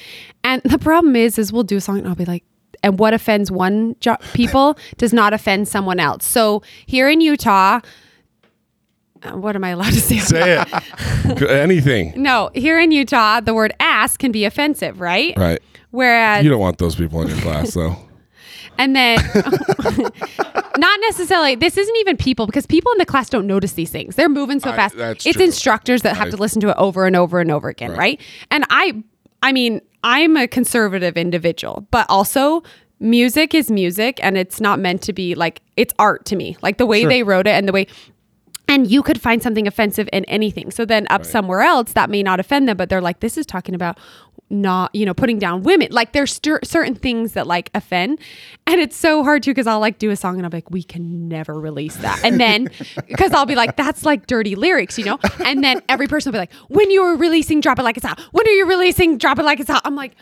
And 0.44 0.62
the 0.62 0.78
problem 0.78 1.16
is, 1.16 1.36
is 1.38 1.52
we'll 1.52 1.64
do 1.64 1.76
a 1.76 1.80
song 1.80 1.98
and 1.98 2.06
I'll 2.08 2.14
be 2.14 2.24
like, 2.24 2.44
and 2.82 2.98
what 2.98 3.12
offends 3.14 3.50
one 3.50 3.96
jo- 4.00 4.16
people 4.34 4.78
does 4.96 5.12
not 5.12 5.32
offend 5.32 5.68
someone 5.68 5.98
else. 6.00 6.24
So 6.24 6.62
here 6.86 7.08
in 7.08 7.20
Utah, 7.20 7.80
uh, 9.22 9.32
what 9.32 9.56
am 9.56 9.64
I 9.64 9.70
allowed 9.70 9.92
to 9.94 10.00
say? 10.00 10.18
Say 10.18 10.60
it. 10.60 11.42
Anything. 11.50 12.12
No, 12.16 12.50
here 12.54 12.78
in 12.78 12.90
Utah, 12.92 13.40
the 13.40 13.54
word 13.54 13.72
ass 13.80 14.16
can 14.16 14.30
be 14.32 14.44
offensive, 14.44 15.00
right? 15.00 15.36
Right. 15.36 15.60
Whereas 15.90 16.44
You 16.44 16.50
don't 16.50 16.60
want 16.60 16.78
those 16.78 16.94
people 16.94 17.22
in 17.22 17.28
your 17.28 17.38
class, 17.38 17.74
though. 17.74 17.96
And 18.80 18.94
then, 18.94 19.18
not 20.78 21.00
necessarily, 21.00 21.56
this 21.56 21.76
isn't 21.76 21.96
even 21.96 22.16
people 22.16 22.46
because 22.46 22.64
people 22.66 22.92
in 22.92 22.98
the 22.98 23.06
class 23.06 23.28
don't 23.28 23.46
notice 23.48 23.72
these 23.72 23.90
things. 23.90 24.14
They're 24.14 24.28
moving 24.28 24.60
so 24.60 24.70
I- 24.70 24.76
fast. 24.76 24.94
it's 24.96 25.24
true. 25.36 25.44
instructors 25.44 26.02
that 26.02 26.16
have 26.16 26.28
I- 26.28 26.30
to 26.30 26.36
listen 26.36 26.60
to 26.60 26.68
it 26.68 26.76
over 26.78 27.04
and 27.04 27.16
over 27.16 27.40
and 27.40 27.50
over 27.50 27.68
again, 27.68 27.92
right? 27.92 28.20
And 28.52 28.64
I, 28.70 29.02
I 29.42 29.52
mean, 29.52 29.80
I'm 30.02 30.36
a 30.36 30.46
conservative 30.48 31.16
individual, 31.16 31.86
but 31.90 32.06
also 32.08 32.62
music 33.00 33.54
is 33.54 33.70
music 33.70 34.18
and 34.22 34.36
it's 34.36 34.60
not 34.60 34.78
meant 34.78 35.02
to 35.02 35.12
be 35.12 35.34
like, 35.34 35.60
it's 35.76 35.94
art 35.98 36.24
to 36.26 36.36
me. 36.36 36.56
Like 36.62 36.78
the 36.78 36.86
way 36.86 37.04
they 37.04 37.22
wrote 37.22 37.46
it 37.46 37.50
and 37.50 37.68
the 37.68 37.72
way. 37.72 37.86
And 38.70 38.90
you 38.90 39.02
could 39.02 39.20
find 39.20 39.42
something 39.42 39.66
offensive 39.66 40.10
in 40.12 40.24
anything. 40.26 40.70
So 40.70 40.84
then 40.84 41.06
up 41.08 41.24
somewhere 41.24 41.62
else, 41.62 41.92
that 41.92 42.10
may 42.10 42.22
not 42.22 42.38
offend 42.38 42.68
them, 42.68 42.76
but 42.76 42.90
they're 42.90 43.00
like, 43.00 43.20
this 43.20 43.38
is 43.38 43.46
talking 43.46 43.74
about 43.74 43.98
not, 44.50 44.94
you 44.94 45.04
know, 45.04 45.14
putting 45.14 45.38
down 45.38 45.62
women. 45.62 45.88
Like 45.90 46.12
there's 46.12 46.40
cer- 46.42 46.60
certain 46.64 46.94
things 46.94 47.32
that 47.32 47.46
like 47.46 47.70
offend. 47.74 48.18
And 48.66 48.80
it's 48.80 48.96
so 48.96 49.22
hard 49.22 49.42
too, 49.42 49.50
because 49.50 49.66
I'll 49.66 49.80
like 49.80 49.98
do 49.98 50.10
a 50.10 50.16
song 50.16 50.36
and 50.36 50.46
I'm 50.46 50.52
like, 50.52 50.70
we 50.70 50.82
can 50.82 51.28
never 51.28 51.58
release 51.58 51.96
that. 51.96 52.22
And 52.24 52.40
then, 52.40 52.70
because 53.08 53.32
I'll 53.32 53.46
be 53.46 53.54
like, 53.54 53.76
that's 53.76 54.04
like 54.04 54.26
dirty 54.26 54.54
lyrics, 54.54 54.98
you 54.98 55.04
know? 55.04 55.18
And 55.44 55.62
then 55.62 55.82
every 55.88 56.06
person 56.06 56.30
will 56.30 56.36
be 56.36 56.40
like, 56.40 56.52
when 56.68 56.90
you 56.90 57.02
were 57.02 57.16
releasing 57.16 57.60
Drop 57.60 57.78
It 57.78 57.82
Like 57.82 57.96
It's 57.96 58.06
Hot, 58.06 58.20
when 58.32 58.46
are 58.46 58.52
you 58.52 58.66
releasing 58.66 59.18
Drop 59.18 59.38
It 59.38 59.44
Like 59.44 59.60
It's 59.60 59.70
Hot? 59.70 59.82
I'm 59.84 59.96
like, 59.96 60.12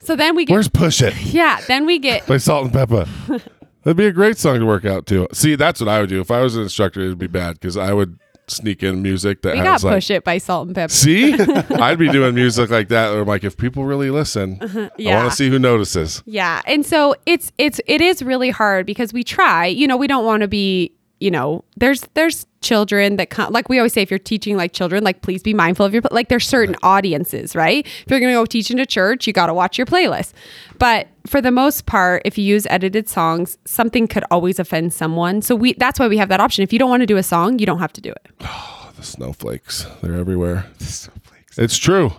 so 0.00 0.14
then 0.14 0.36
we 0.36 0.44
get, 0.44 0.52
Where's 0.52 0.68
Push 0.68 1.02
It 1.02 1.20
yeah, 1.22 1.60
then 1.66 1.86
we 1.86 1.98
get, 1.98 2.26
by 2.26 2.36
Salt-N-Pepa? 2.36 3.42
That'd 3.82 3.96
be 3.96 4.06
a 4.06 4.12
great 4.12 4.36
song 4.36 4.58
to 4.58 4.66
work 4.66 4.84
out 4.84 5.06
to. 5.06 5.28
See, 5.32 5.54
that's 5.54 5.80
what 5.80 5.88
I 5.88 6.00
would 6.00 6.08
do. 6.08 6.20
If 6.20 6.32
I 6.32 6.40
was 6.40 6.56
an 6.56 6.62
instructor, 6.62 7.00
it'd 7.02 7.18
be 7.18 7.28
bad 7.28 7.60
because 7.60 7.76
I 7.76 7.92
would 7.92 8.18
sneak 8.48 8.82
in 8.82 9.02
music 9.02 9.42
that 9.42 9.52
we 9.54 9.58
has 9.58 9.82
got 9.82 9.86
like. 9.88 9.96
Push 9.96 10.10
It 10.10 10.24
by 10.24 10.38
Salt-N-Pepa. 10.38 10.90
See, 10.90 11.34
I'd 11.74 11.98
be 11.98 12.08
doing 12.08 12.34
music 12.34 12.70
like 12.70 12.88
that. 12.88 13.12
Or 13.12 13.22
I'm 13.22 13.26
like, 13.26 13.44
if 13.44 13.56
people 13.56 13.84
really 13.84 14.10
listen, 14.10 14.58
I 14.60 14.64
Uh-huh. 14.64 14.90
yeah. 14.98 15.16
want 15.18 15.30
to 15.30 15.36
see 15.36 15.48
who 15.50 15.58
notices. 15.58 16.22
Yeah. 16.26 16.62
And 16.66 16.84
so 16.86 17.14
it's 17.26 17.52
it's 17.58 17.80
it 17.86 18.00
is 18.00 18.22
really 18.22 18.50
hard 18.50 18.86
because 18.86 19.12
we 19.12 19.24
try, 19.24 19.66
you 19.66 19.86
know, 19.86 19.96
we 19.96 20.06
don't 20.06 20.24
want 20.24 20.42
to 20.42 20.48
be, 20.48 20.92
you 21.20 21.30
know, 21.30 21.64
there's 21.76 22.02
there's 22.14 22.46
children 22.60 23.16
that 23.16 23.30
come 23.30 23.52
like 23.52 23.68
we 23.68 23.78
always 23.78 23.92
say 23.92 24.02
if 24.02 24.10
you're 24.10 24.18
teaching 24.18 24.56
like 24.56 24.72
children, 24.72 25.02
like 25.02 25.22
please 25.22 25.42
be 25.42 25.54
mindful 25.54 25.86
of 25.86 25.94
your 25.94 26.02
like 26.10 26.28
there's 26.28 26.46
certain 26.46 26.76
audiences, 26.82 27.54
right? 27.54 27.86
If 27.86 28.04
you're 28.08 28.20
going 28.20 28.32
to 28.32 28.38
go 28.38 28.44
teach 28.44 28.70
in 28.70 28.78
a 28.78 28.86
church, 28.86 29.26
you 29.26 29.32
got 29.32 29.46
to 29.46 29.54
watch 29.54 29.78
your 29.78 29.86
playlist. 29.86 30.32
But 30.78 31.08
for 31.26 31.40
the 31.40 31.50
most 31.50 31.86
part, 31.86 32.22
if 32.24 32.36
you 32.36 32.44
use 32.44 32.66
edited 32.68 33.08
songs, 33.08 33.56
something 33.64 34.06
could 34.06 34.24
always 34.30 34.58
offend 34.58 34.92
someone. 34.92 35.42
So 35.42 35.54
we 35.54 35.72
that's 35.74 35.98
why 35.98 36.08
we 36.08 36.18
have 36.18 36.28
that 36.28 36.40
option. 36.40 36.62
If 36.62 36.72
you 36.72 36.78
don't 36.78 36.90
want 36.90 37.00
to 37.02 37.06
do 37.06 37.16
a 37.16 37.22
song, 37.22 37.58
you 37.58 37.66
don't 37.66 37.78
have 37.78 37.92
to 37.94 38.00
do 38.00 38.10
it. 38.10 38.26
Oh, 38.42 38.72
The 38.96 39.02
snowflakes, 39.02 39.86
they're 40.02 40.14
everywhere. 40.14 40.66
It's 41.58 41.78
true. 41.78 42.12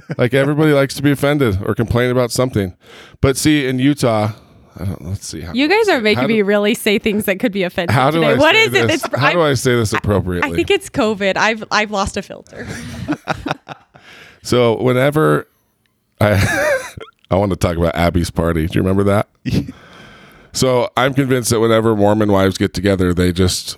like 0.18 0.34
everybody 0.34 0.72
likes 0.72 0.94
to 0.94 1.02
be 1.02 1.10
offended 1.10 1.58
or 1.64 1.74
complain 1.74 2.10
about 2.10 2.30
something. 2.30 2.76
But 3.20 3.36
see, 3.36 3.66
in 3.66 3.78
Utah, 3.78 4.32
I 4.78 4.84
don't, 4.84 5.04
let's 5.04 5.26
see. 5.26 5.40
How 5.42 5.52
You 5.52 5.68
guys 5.68 5.88
are 5.88 6.00
making 6.00 6.22
How 6.22 6.26
do- 6.26 6.32
me 6.34 6.42
really 6.42 6.74
say 6.74 6.98
things 6.98 7.26
that 7.26 7.38
could 7.40 7.52
be 7.52 7.62
offensive 7.62 7.94
How 7.94 8.10
do 8.10 8.20
today. 8.20 8.32
I 8.32 8.36
What 8.36 8.54
say 8.54 8.62
is 8.62 8.68
it? 8.68 8.88
this? 8.88 9.02
that's- 9.02 9.20
How 9.20 9.32
do 9.32 9.40
I'm- 9.40 9.50
I 9.50 9.54
say 9.54 9.74
this 9.76 9.92
appropriately? 9.92 10.50
I 10.50 10.54
think 10.54 10.70
it's 10.70 10.88
COVID. 10.88 11.36
I've 11.36 11.64
I've 11.70 11.90
lost 11.90 12.16
a 12.16 12.22
filter. 12.22 12.66
So 14.44 14.80
whenever 14.82 15.46
I 16.20 16.32
I 17.30 17.36
want 17.36 17.50
to 17.52 17.56
talk 17.56 17.76
about 17.76 17.94
Abby's 17.94 18.30
party. 18.30 18.66
Do 18.66 18.76
you 18.76 18.82
remember 18.82 19.04
that? 19.04 19.28
so 20.52 20.90
I'm 20.96 21.14
convinced 21.14 21.50
that 21.50 21.60
whenever 21.60 21.94
Mormon 21.94 22.30
wives 22.32 22.58
get 22.58 22.74
together, 22.74 23.14
they 23.14 23.32
just 23.32 23.76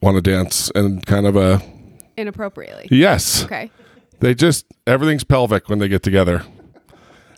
want 0.00 0.14
to 0.16 0.20
dance 0.22 0.70
and 0.76 1.04
kind 1.04 1.26
of 1.26 1.34
a 1.36 1.60
Inappropriately. 2.16 2.86
yes. 2.90 3.42
Okay. 3.44 3.70
They 4.20 4.34
just 4.34 4.66
everything's 4.86 5.24
pelvic 5.24 5.68
when 5.68 5.80
they 5.80 5.88
get 5.88 6.02
together. 6.04 6.44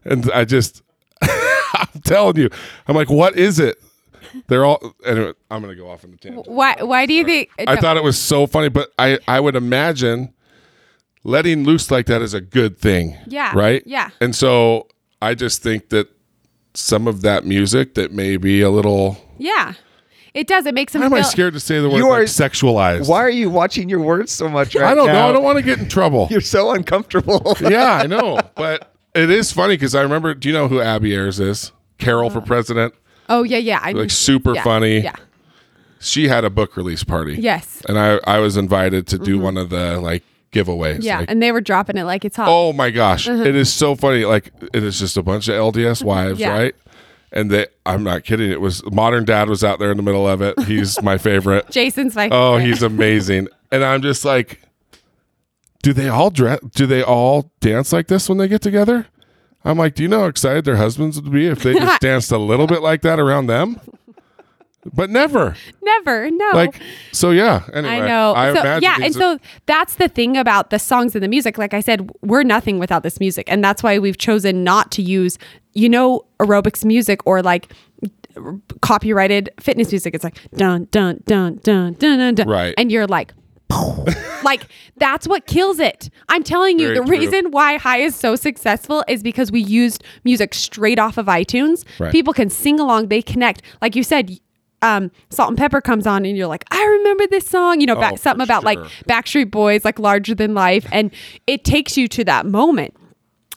And 0.05 0.31
I 0.33 0.45
just 0.45 0.83
I'm 0.83 0.90
telling 2.11 2.37
you, 2.37 2.51
I'm 2.89 2.95
like, 2.97 3.09
what 3.11 3.37
is 3.37 3.59
it? 3.59 3.77
They're 4.47 4.65
all 4.65 4.95
anyway, 5.05 5.33
I'm 5.51 5.61
gonna 5.63 5.75
go 5.75 5.91
off 5.91 6.05
on 6.05 6.11
the 6.13 6.17
tangent. 6.17 6.47
Why? 6.47 6.77
Why 6.81 7.07
do 7.07 7.15
you 7.15 7.25
think? 7.25 7.49
Uh, 7.59 7.65
I 7.69 7.77
thought 7.77 7.97
it 7.97 8.05
was 8.05 8.19
so 8.19 8.47
funny, 8.47 8.69
but 8.69 8.93
I, 8.99 9.19
I 9.27 9.41
would 9.41 9.57
imagine 9.57 10.33
letting 11.25 11.65
loose 11.65 11.91
like 11.91 12.07
that 12.07 12.23
is 12.23 12.35
a 12.35 12.41
good 12.41 12.79
thing. 12.79 13.17
Yeah, 13.27 13.53
Right? 13.55 13.83
yeah. 13.87 14.11
And 14.21 14.35
so 14.35 14.87
I 15.21 15.35
just 15.35 15.63
think 15.63 15.89
that 15.91 16.09
some 16.75 17.07
of 17.09 17.23
that 17.23 17.45
music 17.45 17.95
that 17.95 18.13
may 18.13 18.37
be 18.37 18.61
a 18.63 18.71
little 18.71 19.19
Yeah, 19.39 19.75
it 20.33 20.47
does. 20.47 20.65
It 20.67 20.75
makes 20.75 20.93
them 20.93 21.01
why 21.03 21.07
am 21.07 21.15
I 21.15 21.23
scared 21.23 21.55
to 21.55 21.61
say 21.61 21.81
the 21.81 21.89
word 21.91 21.97
You 21.99 22.09
are- 22.09 22.21
like 22.21 22.29
sexualized? 22.29 23.09
Why 23.09 23.19
are 23.23 23.31
you 23.31 23.51
watching 23.51 23.89
your 23.89 24.01
words 24.01 24.31
so 24.31 24.49
much 24.49 24.75
right 24.77 24.85
I 24.93 24.95
don't 24.95 25.09
know. 25.09 25.29
I 25.29 25.33
don't 25.33 25.43
want 25.43 25.59
to 25.59 25.63
get 25.65 25.79
in 25.81 25.89
trouble. 25.89 26.29
You're 26.31 26.41
so 26.41 26.71
uncomfortable. 26.71 27.57
yeah, 27.61 27.95
I 27.95 28.07
know. 28.15 28.39
But 28.55 28.95
it 29.15 29.29
is 29.31 29.51
funny 29.53 29.75
because 29.75 29.95
I 29.97 30.03
remember 30.03 30.35
do 30.35 30.49
you 30.49 30.55
know 30.55 30.69
who 30.69 30.81
Abby 30.81 31.13
Ayers 31.15 31.41
is? 31.41 31.73
Carol 32.01 32.31
for 32.31 32.39
uh-huh. 32.39 32.47
president. 32.47 32.95
Oh 33.29 33.43
yeah, 33.43 33.59
yeah. 33.59 33.81
I 33.83 33.93
Like 33.93 34.11
super 34.11 34.55
yeah, 34.55 34.63
funny. 34.63 35.01
Yeah. 35.01 35.17
She 36.01 36.29
had 36.29 36.45
a 36.45 36.51
book 36.51 36.77
release 36.77 37.05
party. 37.05 37.35
Yes. 37.35 37.83
And 37.87 37.99
I, 37.99 38.19
I 38.25 38.39
was 38.39 38.57
invited 38.57 39.07
to 39.09 39.19
do 39.19 39.35
mm-hmm. 39.35 39.45
one 39.45 39.57
of 39.59 39.69
the 39.69 40.01
like 40.01 40.23
giveaways. 40.53 41.03
Yeah, 41.03 41.21
Like, 41.21 41.31
and 41.31 41.43
they 41.43 41.53
were 41.53 41.61
dropping 41.61 41.97
it 41.97 42.05
like 42.05 42.25
it's 42.25 42.37
hot. 42.37 42.49
Oh 42.49 42.73
my 42.73 42.91
gosh, 42.91 43.29
uh-huh. 43.29 43.43
it 43.43 43.55
is 43.55 43.73
so 43.73 43.95
funny. 43.95 44.25
Like 44.25 44.53
it 44.73 44.83
is 44.83 44.99
just 44.99 45.17
a 45.17 45.23
bunch 45.23 45.49
of 45.49 45.55
LDS 45.55 46.03
wives, 46.03 46.41
Yeah. 46.41 46.57
right? 46.57 46.75
And 47.33 47.49
they, 47.49 47.67
I'm 47.87 48.03
not 48.03 48.25
kidding. 48.25 48.51
It 48.51 48.61
was 48.61 48.83
modern 48.91 49.25
dad 49.25 49.49
was 49.49 49.63
out 49.63 49.79
there 49.79 49.93
in 49.93 49.97
the 49.97 50.03
middle 50.03 50.27
of 50.27 50.43
it. 50.43 50.59
He's 50.65 51.01
my 51.01 51.17
favorite. 51.17 51.71
Jason's 51.71 52.17
my. 52.17 52.29
Oh, 52.33 52.57
he's 52.57 52.83
amazing. 52.83 53.47
And 53.71 53.85
I'm 53.85 54.03
just 54.03 54.25
like, 54.25 54.61
do 55.83 55.93
they 55.93 56.09
all 56.09 56.31
dress? 56.31 56.59
Do 56.75 56.87
they 56.87 57.03
all 57.05 57.53
dance 57.61 57.93
like 57.93 58.09
this 58.09 58.29
when 58.29 58.39
they 58.39 58.49
get 58.49 58.63
together? 58.63 59.07
I'm 59.65 59.77
like, 59.79 59.95
do 59.95 60.03
you 60.03 60.09
know 60.09 60.21
how 60.21 60.27
excited 60.27 60.65
their 60.65 60.77
husbands 60.77 61.21
would 61.21 61.31
be 61.31 61.47
if 61.47 61.63
they 61.63 61.75
just 61.75 62.01
danced 62.01 62.33
a 62.33 62.39
little 62.39 62.67
bit 62.67 62.83
like 62.83 63.03
that 63.03 63.19
around 63.19 63.47
them? 63.47 63.81
But 64.95 65.11
never. 65.11 65.57
never. 65.83 66.31
No. 66.31 66.51
Like, 66.55 66.81
so 67.13 67.33
yeah. 67.33 67.65
Anyway, 67.75 67.97
I 67.97 68.07
know. 68.09 68.33
I 68.35 68.55
so, 68.55 68.61
imagine 68.61 68.83
yeah, 68.83 68.97
and 69.05 69.15
so 69.15 69.39
that's 69.67 69.97
the 69.97 70.09
thing 70.09 70.39
about 70.39 70.71
the 70.71 70.79
songs 70.79 71.15
and 71.15 71.23
the 71.23 71.29
music. 71.29 71.59
Like 71.59 71.75
I 71.75 71.81
said, 71.81 72.11
we're 72.23 72.45
nothing 72.45 72.79
without 72.79 73.03
this 73.03 73.21
music, 73.21 73.45
and 73.51 73.63
that's 73.63 73.83
why 73.83 73.99
we've 73.99 74.17
chosen 74.17 74.65
not 74.65 74.91
to 74.93 75.03
use, 75.03 75.37
you 75.75 75.89
know, 75.89 76.25
aerobics 76.39 76.83
music 76.83 77.21
or 77.27 77.43
like 77.43 77.71
copyrighted 78.81 79.51
fitness 79.61 79.93
music. 79.93 80.15
It's 80.15 80.25
like 80.25 80.39
dun 80.57 80.89
dun 80.91 81.23
dun 81.27 81.61
dun 81.63 81.93
dun 81.95 82.19
dun 82.19 82.35
dun, 82.35 82.49
Right. 82.49 82.75
And 82.79 82.91
you're 82.91 83.07
like. 83.07 83.35
like 84.45 84.67
that's 84.97 85.27
what 85.29 85.47
kills 85.47 85.79
it. 85.79 86.11
I'm 86.29 86.43
telling 86.43 86.79
you, 86.79 86.89
Very 86.89 86.99
the 86.99 87.05
true. 87.05 87.19
reason 87.19 87.51
why 87.51 87.77
High 87.79 87.99
is 87.99 88.15
so 88.15 88.37
successful 88.37 89.05
is 89.09 89.23
because 89.23 89.51
we 89.53 89.61
used 89.61 90.05
music 90.25 90.55
straight 90.55 90.99
off 90.99 91.17
of 91.19 91.27
iTunes. 91.27 91.85
Right. 91.99 92.13
People 92.13 92.33
can 92.33 92.51
sing 92.51 92.79
along, 92.81 93.09
they 93.09 93.23
connect. 93.23 93.63
Like 93.81 93.95
you 93.97 94.03
said, 94.03 94.39
um, 94.83 95.11
Salt-N-Pepa 95.29 95.83
comes 95.83 96.07
on, 96.07 96.25
and 96.25 96.37
you're 96.37 96.47
like, 96.47 96.65
I 96.71 96.83
remember 96.83 97.27
this 97.27 97.47
song. 97.47 97.81
You 97.81 97.87
know, 97.87 97.97
back, 97.97 98.15
Oh, 98.15 98.17
something 98.17 98.43
about 98.43 98.65
like. 98.65 98.79
Backstreet 99.09 99.51
Boys, 99.51 99.85
like 99.85 99.99
larger 99.99 100.35
than 100.35 100.55
life, 100.55 100.87
and 100.91 101.11
it 101.47 101.65
takes 101.65 101.97
you 101.99 102.09
to 102.09 102.25
that 102.25 102.47
moment, 102.47 102.95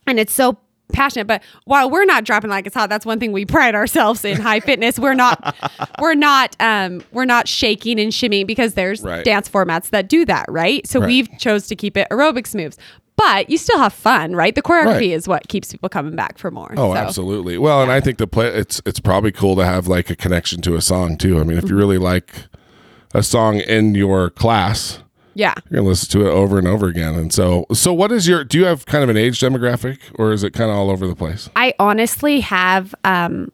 and 0.05 0.19
it's 0.19 0.33
so 0.33 0.57
passionate. 0.93 1.25
But 1.27 1.43
while 1.65 1.89
we're 1.89 2.05
not 2.05 2.23
dropping 2.23 2.49
like 2.49 2.65
it's 2.65 2.75
hot, 2.75 2.89
that's 2.89 3.05
one 3.05 3.19
thing 3.19 3.31
we 3.33 3.45
pride 3.45 3.75
ourselves 3.75 4.23
in 4.23 4.39
high 4.39 4.59
fitness. 4.61 4.97
We're 4.97 5.13
not, 5.15 5.55
we're 5.99 6.13
not, 6.15 6.55
um, 6.61 7.03
we're 7.11 7.25
not 7.25 7.47
shaking 7.47 7.99
and 7.99 8.11
shimmying 8.11 8.47
because 8.47 8.75
there's 8.75 9.01
Right. 9.01 9.25
dance 9.25 9.49
formats 9.49 9.89
that 9.89 10.07
do 10.07 10.23
that, 10.25 10.45
right? 10.49 10.85
So 10.87 10.99
Right. 10.99 11.07
we've 11.07 11.29
chose 11.39 11.67
to 11.67 11.75
keep 11.75 11.97
it 11.97 12.07
aerobics 12.11 12.55
moves. 12.55 12.77
But 13.15 13.49
you 13.49 13.57
still 13.59 13.77
have 13.77 13.93
fun, 13.93 14.35
right? 14.35 14.55
The 14.55 14.61
choreography 14.63 14.85
Right. 14.87 15.03
is 15.11 15.27
what 15.27 15.47
keeps 15.47 15.71
people 15.71 15.87
coming 15.87 16.15
back 16.15 16.37
for 16.39 16.49
more. 16.49 16.73
Oh, 16.77 16.93
So, 16.93 16.97
absolutely. 16.97 17.57
Well, 17.59 17.81
and 17.83 17.91
I 17.91 17.99
think 17.99 18.17
the 18.17 18.25
play 18.27 18.47
it's 18.47 18.81
it's 18.87 18.99
probably 18.99 19.31
cool 19.31 19.55
to 19.57 19.65
have 19.65 19.87
like 19.87 20.09
a 20.09 20.15
connection 20.15 20.61
to 20.63 20.75
a 20.75 20.81
song 20.81 21.17
too. 21.17 21.39
I 21.39 21.43
mean, 21.43 21.57
if 21.59 21.69
you 21.69 21.75
really 21.75 21.99
like 21.99 22.33
a 23.13 23.21
song 23.21 23.57
in 23.59 23.93
your 23.93 24.31
class, 24.31 24.99
Yeah. 25.35 25.53
you're 25.69 25.79
gonna 25.79 25.89
listen 25.89 26.09
to 26.19 26.27
it 26.27 26.29
over 26.29 26.57
and 26.57 26.67
over 26.67 26.87
again. 26.87 27.15
And 27.15 27.33
so, 27.33 27.65
so 27.73 27.93
what 27.93 28.11
is 28.11 28.27
your? 28.27 28.43
Do 28.43 28.57
you 28.57 28.65
have 28.65 28.85
kind 28.85 29.03
of 29.03 29.09
an 29.09 29.17
age 29.17 29.39
demographic, 29.39 29.99
or 30.15 30.31
is 30.31 30.43
it 30.43 30.51
kind 30.51 30.69
of 30.69 30.77
all 30.77 30.89
over 30.89 31.07
the 31.07 31.15
place? 31.15 31.49
I 31.55 31.73
honestly 31.79 32.41
have 32.41 32.93
um 33.03 33.51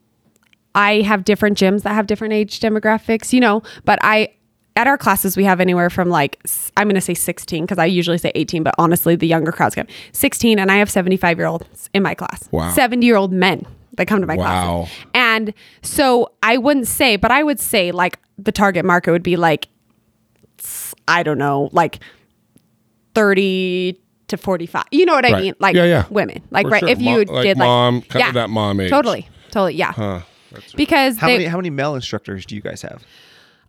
I 0.76 1.02
have 1.02 1.24
different 1.24 1.58
gyms 1.58 1.84
that 1.84 1.94
have 1.94 2.08
different 2.08 2.34
age 2.34 2.60
demographics, 2.60 3.34
you 3.34 3.40
know, 3.40 3.64
but 3.86 4.00
I 4.02 4.34
at 4.76 4.88
our 4.88 4.98
classes 4.98 5.36
we 5.36 5.44
have 5.44 5.60
anywhere 5.60 5.90
from 5.90 6.10
like 6.10 6.40
I'm 6.78 6.88
going 6.88 6.96
to 6.96 7.02
say 7.02 7.14
16 7.14 7.66
because 7.66 7.78
I 7.78 7.86
usually 7.86 8.18
say 8.18 8.32
18, 8.36 8.64
but 8.64 8.76
honestly 8.78 9.16
the 9.16 9.28
younger 9.28 9.52
crowds 9.52 9.76
come 9.76 9.88
16, 10.14 10.60
and 10.60 10.72
I 10.72 10.78
have 10.78 10.90
75 10.90 11.38
year 11.38 11.48
olds 11.48 11.90
in 11.94 12.04
my 12.04 12.14
class. 12.14 12.48
Wow. 12.52 12.72
70 12.72 13.06
year 13.06 13.16
old 13.16 13.34
men 13.34 13.66
that 13.98 14.06
come 14.06 14.22
to 14.22 14.28
my 14.28 14.36
class. 14.36 14.66
Wow. 14.66 14.78
classes. 14.84 15.06
And 15.14 15.54
so 15.82 16.32
I 16.44 16.58
wouldn't 16.58 16.88
say, 16.88 17.16
but 17.18 17.32
I 17.32 17.44
would 17.44 17.60
say 17.60 17.92
like 17.92 18.20
the 18.38 18.52
target 18.52 18.86
market 18.86 19.12
would 19.12 19.24
be 19.24 19.36
like 19.36 19.68
I 21.10 21.24
don't 21.24 21.38
know, 21.38 21.70
like 21.74 22.00
30 23.16 24.00
to 24.28 24.38
45. 24.38 24.84
You 24.92 25.06
know 25.06 25.16
what 25.16 25.26
I 25.26 25.32
Right. 25.32 25.42
mean? 25.44 25.54
Like 25.60 25.76
Yeah, 25.76 25.86
yeah. 25.86 26.06
women. 26.10 26.42
Like 26.52 26.66
For 26.68 26.72
right 26.72 26.80
sure. 26.82 26.90
if 26.90 27.00
you 27.02 27.26
Mo- 27.26 27.34
like 27.34 27.44
did 27.44 27.58
mom, 27.58 27.96
like 27.96 28.10
kind 28.10 28.28
of 28.28 28.34
that 28.36 28.50
mom 28.50 28.80
age. 28.80 28.90
Totally. 28.90 29.28
Totally. 29.52 29.76
Yeah. 29.76 29.92
Huh. 29.92 30.20
That's 30.52 30.74
Because 30.74 31.18
How 31.18 31.28
they, 31.28 31.34
many 31.34 31.46
how 31.46 31.58
many 31.58 31.70
male 31.70 31.96
instructors 31.96 32.46
do 32.46 32.56
you 32.56 32.62
guys 32.62 32.82
have? 32.84 33.04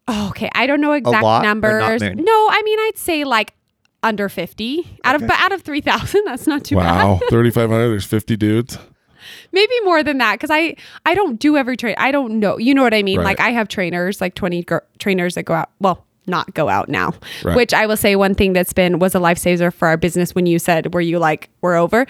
Oh, 0.09 0.29
okay, 0.31 0.51
I 0.55 0.67
don't 0.67 0.81
know 0.81 0.93
exact 0.93 1.23
lot 1.23 1.41
or 1.41 1.43
not 1.43 1.49
numbers. 1.49 2.01
many? 2.01 2.23
No, 2.23 2.33
I 2.33 2.63
mean 2.65 2.79
I'd 2.81 2.97
say 2.99 3.25
like 3.25 3.55
under 4.03 4.29
50 4.29 4.99
out 5.05 5.15
of 5.15 5.21
but 5.27 5.39
out 5.41 5.53
of 5.53 5.63
3000 5.63 6.23
that's 6.27 6.47
not 6.47 6.65
too 6.65 6.77
bad. 6.77 7.05
wow. 7.05 7.21
3,500. 7.29 7.89
There's 7.91 8.05
50 8.07 8.37
dudes. 8.37 8.79
maybe 9.53 9.73
more 9.85 10.03
than 10.03 10.17
that 10.17 10.33
because 10.33 10.49
i 10.51 10.75
i 11.05 11.13
don't 11.15 11.39
do 11.39 11.55
every 11.59 11.77
train 11.77 11.95
i 11.99 12.11
don't 12.11 12.41
know 12.41 12.57
you 12.57 12.73
know 12.75 12.83
what 12.83 12.95
i 12.95 13.03
mean 13.03 13.19
Right. 13.19 13.25
like 13.27 13.41
i 13.41 13.51
have 13.51 13.69
trainers 13.69 14.19
like 14.19 14.35
20 14.35 14.63
gr- 14.63 14.79
trainers 14.99 15.35
that 15.35 15.43
go 15.43 15.53
out 15.53 15.69
well 15.79 16.07
not 16.27 16.53
go 16.55 16.69
out 16.69 16.89
now. 16.89 17.13
Right. 17.45 17.57
which 17.57 17.73
i 17.75 17.87
will 17.87 17.97
say 17.97 18.17
one 18.17 18.35
thing 18.35 18.53
that's 18.53 18.73
been 18.73 18.99
was 18.99 19.15
a 19.15 19.19
lifesaver 19.19 19.73
for 19.73 19.89
our 19.89 19.97
business 19.97 20.35
when 20.35 20.47
you 20.47 20.59
said 20.59 20.93
were 20.95 21.01
you 21.01 21.19
like 21.19 21.49
we're 21.61 21.77
over? 21.77 22.07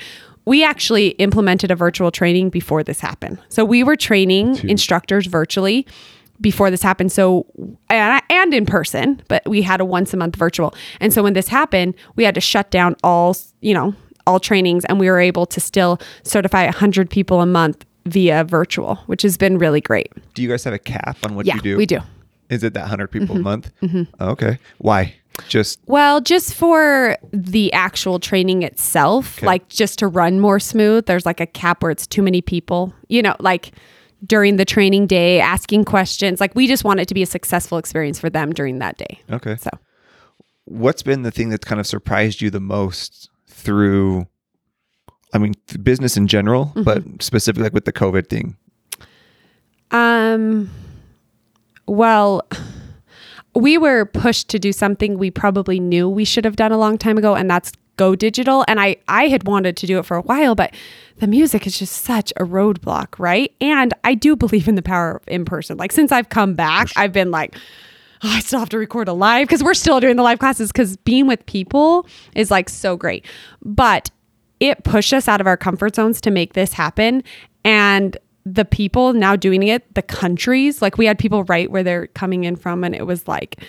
We 0.46 0.64
actually 0.64 1.08
implemented 1.11 1.70
a 1.70 1.76
virtual 1.76 2.11
training 2.11 2.50
before 2.50 2.82
this 2.82 2.98
happened. 3.00 3.38
So 3.50 3.64
we 3.64 3.84
were 3.84 3.94
training 3.94 4.68
instructors 4.68 5.26
virtually 5.26 5.86
before 6.40 6.70
this 6.70 6.82
happened. 6.82 7.12
So 7.12 7.46
and, 7.88 8.22
and 8.30 8.54
in 8.54 8.66
person 8.66 9.22
but 9.28 9.42
we 9.46 9.62
had 9.62 9.80
a 9.80 9.84
once 9.84 10.12
a 10.14 10.16
month 10.16 10.36
virtual. 10.36 10.74
And 11.00 11.12
so 11.12 11.22
when 11.22 11.34
this 11.34 11.48
happened 11.48 11.94
we 12.16 12.24
had 12.24 12.34
to 12.34 12.40
shut 12.40 12.70
down 12.70 12.96
all 13.04 13.36
you 13.61 13.74
know 13.74 13.94
all 14.26 14.40
trainings 14.40 14.84
and 14.86 15.00
we 15.00 15.08
were 15.08 15.18
able 15.20 15.46
to 15.46 15.61
still 15.61 15.98
certify 16.24 16.64
100 16.64 17.11
people 17.11 17.40
a 17.40 17.46
month 17.46 17.84
via 18.06 18.44
virtual 18.44 18.96
which 19.06 19.22
has 19.22 19.36
been 19.36 19.58
really 19.58 19.80
great. 19.80 20.11
Do 20.34 20.42
you 20.42 20.48
guys 20.48 20.64
have 20.64 20.74
a 20.74 20.78
cap 20.78 21.18
on 21.24 21.34
what 21.34 21.46
yeah 21.46 21.56
you 21.56 21.61
do? 21.62 21.76
we 21.76 21.86
do 21.86 22.00
Is 22.51 22.62
it 22.62 22.74
that 22.74 22.86
hundred 22.88 23.09
people 23.09 23.36
a 23.36 23.40
month? 23.40 23.70
Okay. 24.20 24.59
Why? 24.78 25.14
Just 25.48 25.78
well 25.86 26.20
just 26.20 26.53
for 26.55 27.16
the 27.32 27.72
actual 27.72 28.18
training 28.18 28.62
itself 28.62 29.40
like 29.40 29.66
just 29.70 29.98
to 30.01 30.07
run 30.07 30.38
more 30.38 30.61
smooth 30.61 31.07
there's 31.07 31.24
like 31.24 31.40
a 31.40 31.46
cap 31.46 31.82
where 31.82 31.90
it's 31.90 32.07
too 32.07 32.20
many 32.20 32.42
people 32.42 32.92
you 33.09 33.22
know 33.22 33.34
like 33.38 33.70
during 34.26 34.57
the 34.57 34.66
training 34.66 35.07
day 35.07 35.40
asking 35.40 35.84
questions 35.86 36.40
like 36.40 36.55
we 36.55 36.66
just 36.66 36.84
want 36.84 37.01
it 37.01 37.09
to 37.09 37.14
be 37.14 37.22
a 37.22 37.26
successful 37.26 37.78
experience 37.78 38.18
for 38.18 38.28
them 38.28 38.53
during 38.53 38.80
that 38.80 38.98
day 38.98 39.18
okay. 39.30 39.57
so 39.57 39.70
What's 40.66 41.03
been 41.03 41.22
the 41.22 41.30
thing 41.30 41.48
that's 41.48 41.64
kind 41.64 41.80
of 41.80 41.86
surprised 41.86 42.42
you 42.42 42.51
the 42.51 42.61
most 42.61 43.30
through? 43.48 44.26
I 45.32 45.38
mean, 45.38 45.55
business 45.82 46.16
in 46.18 46.26
general, 46.26 46.66
Mm-hmm. 46.66 46.82
but 46.82 47.03
specifically 47.22 47.62
like 47.64 47.72
with 47.72 47.86
the 47.86 47.92
COVID 47.94 48.28
thing. 48.28 48.57
Um, 49.90 50.70
well, 51.91 52.47
we 53.55 53.76
were 53.76 54.05
pushed 54.05 54.49
to 54.51 54.59
do 54.59 54.72
something 54.72 55.18
we 55.18 55.30
probably 55.30 55.80
knew 55.80 56.09
we 56.09 56.24
should 56.24 56.45
have 56.45 56.57
done 56.57 56.72
a 56.72 56.78
long 56.78 56.97
time 56.97 57.18
ago, 57.18 57.34
and 57.34 57.51
that's 57.51 57.72
go 57.97 58.14
digital. 58.14 58.64
And 58.66 58.80
I, 58.80 58.97
I 59.09 59.28
had 59.28 59.47
wanted 59.47 59.76
to 59.76 59.86
do 59.86 59.99
it 59.99 60.07
for 60.07 60.16
a 60.16 60.22
while, 60.22 60.55
but 60.55 60.72
the 61.18 61.26
music 61.26 61.66
is 61.66 61.78
just 61.78 62.03
such 62.03 62.32
a 62.36 62.45
roadblock, 62.45 63.18
right? 63.18 63.53
And 63.61 63.93
I 64.05 64.14
do 64.14 64.36
believe 64.36 64.68
in 64.68 64.74
the 64.74 64.82
power 64.82 65.16
of 65.16 65.22
in 65.26 65.45
person. 65.45 65.76
Like 65.76 65.93
since 65.93 66.11
I've 66.11 66.30
come 66.30 66.55
back, 66.55 66.88
I've 66.97 67.12
been 67.12 67.30
like, 67.30 67.57
oh, 68.22 68.30
I 68.30 68.41
still 68.41 68.61
have 68.61 68.70
to 68.70 68.78
record 68.78 69.09
a 69.09 69.12
live 69.12 69.49
because 69.49 69.62
we're 69.62 69.74
still 69.74 70.01
doing 70.01 70.16
the 70.16 70.22
live 70.22 70.38
classes 70.38 70.72
because 70.72 70.97
being 70.99 71.26
with 71.26 71.45
people 71.45 72.07
is 72.34 72.51
like 72.51 72.70
so 72.70 72.97
great. 72.97 73.26
But 73.62 74.11
it 74.61 74.82
pushed 74.84 75.12
us 75.12 75.28
out 75.28 75.43
of 75.43 75.47
our 75.47 75.59
comfort 75.59 75.97
zones 75.97 76.22
to 76.22 76.30
make 76.30 76.55
this 76.55 76.72
happen. 76.72 77.22
And 77.64 78.16
the 78.47 78.64
people 78.64 79.12
now 79.12 79.36
doing 79.36 79.62
it, 79.64 79.95
the 79.95 80.03
countries, 80.03 80.80
like 80.82 80.97
we 80.99 81.07
had 81.07 81.18
people 81.18 81.45
right 81.45 81.70
where 81.70 81.82
they're 81.82 82.07
coming 82.09 82.45
in 82.45 82.57
from, 82.57 82.84
and 82.84 82.95
it 82.95 83.07
was 83.07 83.28
like 83.28 83.62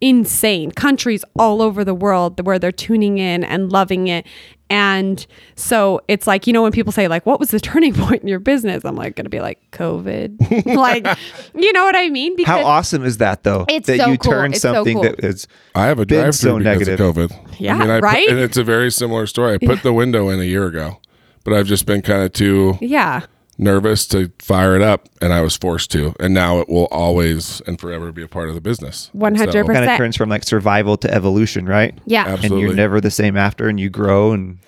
insane. 0.00 0.70
Countries 0.72 1.24
all 1.38 1.62
over 1.62 1.84
the 1.84 1.94
world 1.94 2.44
where 2.44 2.58
they're 2.58 2.72
tuning 2.72 3.18
in 3.18 3.44
and 3.44 3.70
loving 3.70 4.08
it. 4.08 4.26
And 4.68 5.24
so 5.54 6.00
it's 6.08 6.26
like, 6.26 6.46
you 6.46 6.52
know, 6.52 6.62
when 6.62 6.72
people 6.72 6.92
say, 6.92 7.06
like, 7.06 7.24
what 7.26 7.38
was 7.38 7.50
the 7.50 7.60
turning 7.60 7.92
point 8.06 8.22
in 8.22 8.28
your 8.28 8.40
business? 8.40 8.84
I'm 8.84 8.96
like, 8.96 9.14
going 9.16 9.26
to 9.26 9.30
be 9.30 9.40
like, 9.40 9.60
COVID. 9.70 10.66
like, 10.76 11.06
you 11.54 11.72
know 11.72 11.84
what 11.84 11.94
I 11.94 12.08
mean? 12.08 12.42
How 12.44 12.64
awesome 12.64 13.04
is 13.04 13.18
that 13.18 13.44
though? 13.44 13.64
It's 13.68 13.86
that 13.86 13.98
so 14.00 14.08
you 14.10 14.18
cool. 14.18 14.32
turn 14.32 14.52
It's 14.52 14.62
so 14.62 14.72
something 14.74 14.94
cool. 14.96 15.02
that 15.04 15.22
is 15.24 15.46
I 15.74 15.86
have 15.86 15.98
a 16.00 16.06
Been 16.06 16.22
drive 16.22 16.34
so 16.34 16.58
because 16.58 16.88
negative. 16.88 17.00
of 17.00 17.16
COVID. 17.30 17.60
Yeah, 17.60 17.76
I 17.76 17.86
put- 17.86 18.02
right? 18.02 18.28
and 18.28 18.38
it's 18.38 18.56
a 18.56 18.64
very 18.64 18.90
similar 18.90 19.26
story. 19.26 19.54
I 19.54 19.58
put 19.58 19.82
the 19.84 19.92
window 19.92 20.30
in 20.30 20.40
a 20.40 20.44
year 20.44 20.66
ago, 20.66 20.98
but 21.44 21.54
I've 21.54 21.66
just 21.66 21.86
been 21.86 22.02
kind 22.02 22.22
of 22.22 22.32
too 22.32 22.76
yeah. 22.80 23.26
Nervous 23.58 24.06
to 24.08 24.30
fire 24.38 24.74
it 24.76 24.82
up, 24.82 25.08
and 25.20 25.32
I 25.32 25.40
was 25.42 25.56
forced 25.56 25.90
to. 25.92 26.14
And 26.18 26.34
now 26.34 26.58
it 26.60 26.68
will 26.68 26.86
always 26.90 27.60
and 27.66 27.78
forever 27.80 28.10
be 28.12 28.22
a 28.22 28.28
part 28.28 28.48
of 28.48 28.54
the 28.54 28.60
business. 28.60 29.10
100%. 29.16 29.52
So, 29.52 29.64
kind 29.64 29.88
of 29.90 29.96
turns 29.96 30.16
from 30.16 30.28
like 30.28 30.44
survival 30.44 30.96
to 30.98 31.12
evolution, 31.12 31.66
right? 31.66 31.96
Yeah. 32.06 32.24
And 32.24 32.32
Absolutely. 32.34 32.60
you're 32.62 32.74
never 32.74 33.00
the 33.00 33.10
same 33.10 33.36
after, 33.36 33.68
and 33.68 33.78
you 33.78 33.90
grow 33.90 34.32
and 34.32 34.58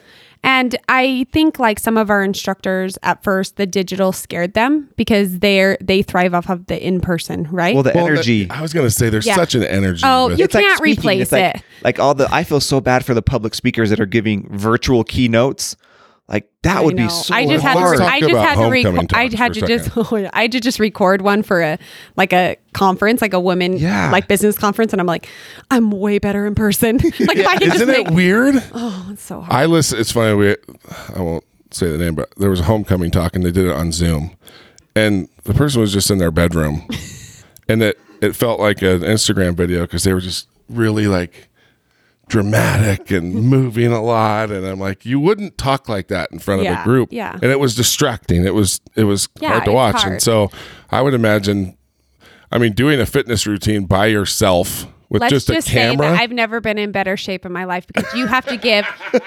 And 0.46 0.76
I 0.90 1.26
think 1.32 1.58
like 1.58 1.78
some 1.78 1.96
of 1.96 2.10
our 2.10 2.22
instructors 2.22 2.98
at 3.02 3.24
first, 3.24 3.56
the 3.56 3.64
digital 3.66 4.12
scared 4.12 4.52
them 4.52 4.90
because 4.96 5.38
they're 5.38 5.78
they 5.80 6.02
thrive 6.02 6.34
off 6.34 6.50
of 6.50 6.66
the 6.66 6.76
in 6.86 7.00
person, 7.00 7.48
right? 7.50 7.74
well, 7.74 7.82
the 7.82 7.92
well, 7.94 8.06
energy. 8.06 8.44
that- 8.44 8.58
I 8.58 8.60
was 8.60 8.74
going 8.74 8.86
to 8.86 8.90
say 8.90 9.08
there's 9.08 9.26
Yeah. 9.26 9.36
such 9.36 9.54
an 9.54 9.64
energy. 9.64 10.02
Oh, 10.04 10.28
with- 10.28 10.38
you 10.38 10.44
it's 10.44 10.52
can't 10.54 10.76
speaking. 10.76 10.98
replace 10.98 11.22
It's 11.22 11.32
like, 11.32 11.54
it. 11.56 11.62
Like 11.82 11.98
all 11.98 12.14
the, 12.14 12.28
I 12.30 12.44
feel 12.44 12.60
so 12.60 12.78
bad 12.82 13.06
for 13.06 13.14
the 13.14 13.22
public 13.22 13.54
speakers 13.54 13.88
that 13.88 13.98
are 14.00 14.06
giving 14.06 14.46
virtual 14.54 15.02
keynotes. 15.02 15.76
Like 16.26 16.48
that 16.62 16.82
would 16.82 16.94
I 16.94 16.96
be 16.96 17.02
know. 17.02 17.08
so 17.10 17.34
I 17.34 17.46
just 17.46 17.62
had 17.62 17.74
to. 17.74 17.80
Let's 17.80 17.90
Re- 17.92 17.98
talk 17.98 18.12
I 18.14 18.20
just 18.20 18.32
had 18.34 18.54
to. 18.54 18.60
homecoming 18.62 19.06
Reco- 19.08 19.14
I 19.14 19.22
had 19.36 19.52
to 19.54 19.60
just. 19.60 19.84
second. 19.94 20.22
Yeah. 20.22 20.30
I 20.32 20.42
had 20.42 20.52
to 20.52 20.60
just 20.60 20.78
record 20.80 21.20
one 21.20 21.42
for 21.42 21.60
a 21.60 21.78
like 22.16 22.32
a 22.32 22.56
conference, 22.72 23.20
like 23.20 23.34
a 23.34 23.40
women 23.40 23.74
Yeah. 23.76 24.10
like 24.10 24.26
business 24.26 24.56
conference, 24.56 24.92
and 24.94 25.00
I'm 25.00 25.06
like, 25.06 25.28
I'm 25.70 25.90
way 25.90 26.18
better 26.18 26.46
in 26.46 26.54
person. 26.54 26.96
like 27.20 27.36
if 27.36 27.46
I 27.46 27.56
can 27.58 27.72
Isn't 27.72 27.86
make. 27.88 28.06
it 28.08 28.14
weird? 28.14 28.54
oh, 28.72 29.08
it's 29.12 29.22
so 29.22 29.42
hard. 29.42 29.52
I 29.52 29.66
listen. 29.66 29.98
It's 30.00 30.12
funny. 30.12 30.34
We, 30.34 30.56
I 31.14 31.20
won't 31.20 31.44
say 31.70 31.90
the 31.90 31.98
name, 31.98 32.14
but 32.14 32.32
there 32.38 32.48
was 32.48 32.60
a 32.60 32.64
homecoming 32.64 33.10
talk, 33.10 33.36
and 33.36 33.44
they 33.44 33.50
did 33.50 33.66
it 33.66 33.72
on 33.72 33.92
Zoom, 33.92 34.34
and 34.96 35.28
the 35.42 35.52
person 35.52 35.82
was 35.82 35.92
just 35.92 36.10
in 36.10 36.16
their 36.16 36.30
bedroom, 36.30 36.88
and 37.68 37.82
it 37.82 37.98
it 38.22 38.34
felt 38.34 38.60
like 38.60 38.80
an 38.80 39.00
Instagram 39.00 39.54
video 39.56 39.82
because 39.82 40.04
they 40.04 40.14
were 40.14 40.20
just 40.22 40.48
really 40.70 41.06
like 41.06 41.48
dramatic 42.28 43.10
and 43.10 43.34
moving 43.48 43.92
a 43.92 44.02
lot, 44.02 44.50
and 44.50 44.66
I'm 44.66 44.78
like, 44.80 45.04
you 45.04 45.20
wouldn't 45.20 45.58
talk 45.58 45.88
like 45.88 46.08
that 46.08 46.30
in 46.32 46.38
front 46.38 46.66
of 46.66 46.66
a 46.80 46.82
group, 46.84 47.12
yeah. 47.12 47.32
and 47.34 47.44
it 47.50 47.58
was 47.60 47.74
distracting. 47.74 48.44
It 48.44 48.54
was 48.54 48.80
it 48.96 49.04
was 49.04 49.28
Yeah, 49.40 49.50
hard 49.52 49.64
to 49.66 49.72
watch, 49.72 49.96
hard. 50.02 50.12
and 50.14 50.22
so 50.22 50.50
I 50.90 51.02
would 51.02 51.14
imagine, 51.14 51.76
I 52.50 52.58
mean, 52.58 52.72
doing 52.72 53.00
a 53.00 53.06
fitness 53.06 53.46
routine 53.46 53.84
by 53.86 54.06
yourself 54.06 54.86
with 55.08 55.20
Let's 55.22 55.30
just, 55.32 55.46
just, 55.48 55.68
a 55.68 55.70
say 55.70 55.76
camera. 55.90 56.10
that 56.10 56.20
I've 56.20 56.32
never 56.32 56.60
been 56.60 56.78
in 56.78 56.92
better 56.92 57.16
shape 57.16 57.44
in 57.46 57.52
my 57.52 57.64
life 57.64 57.86
because 57.86 58.12
you 58.14 58.26
have 58.26 58.46
to 58.46 58.56
give 58.56 58.84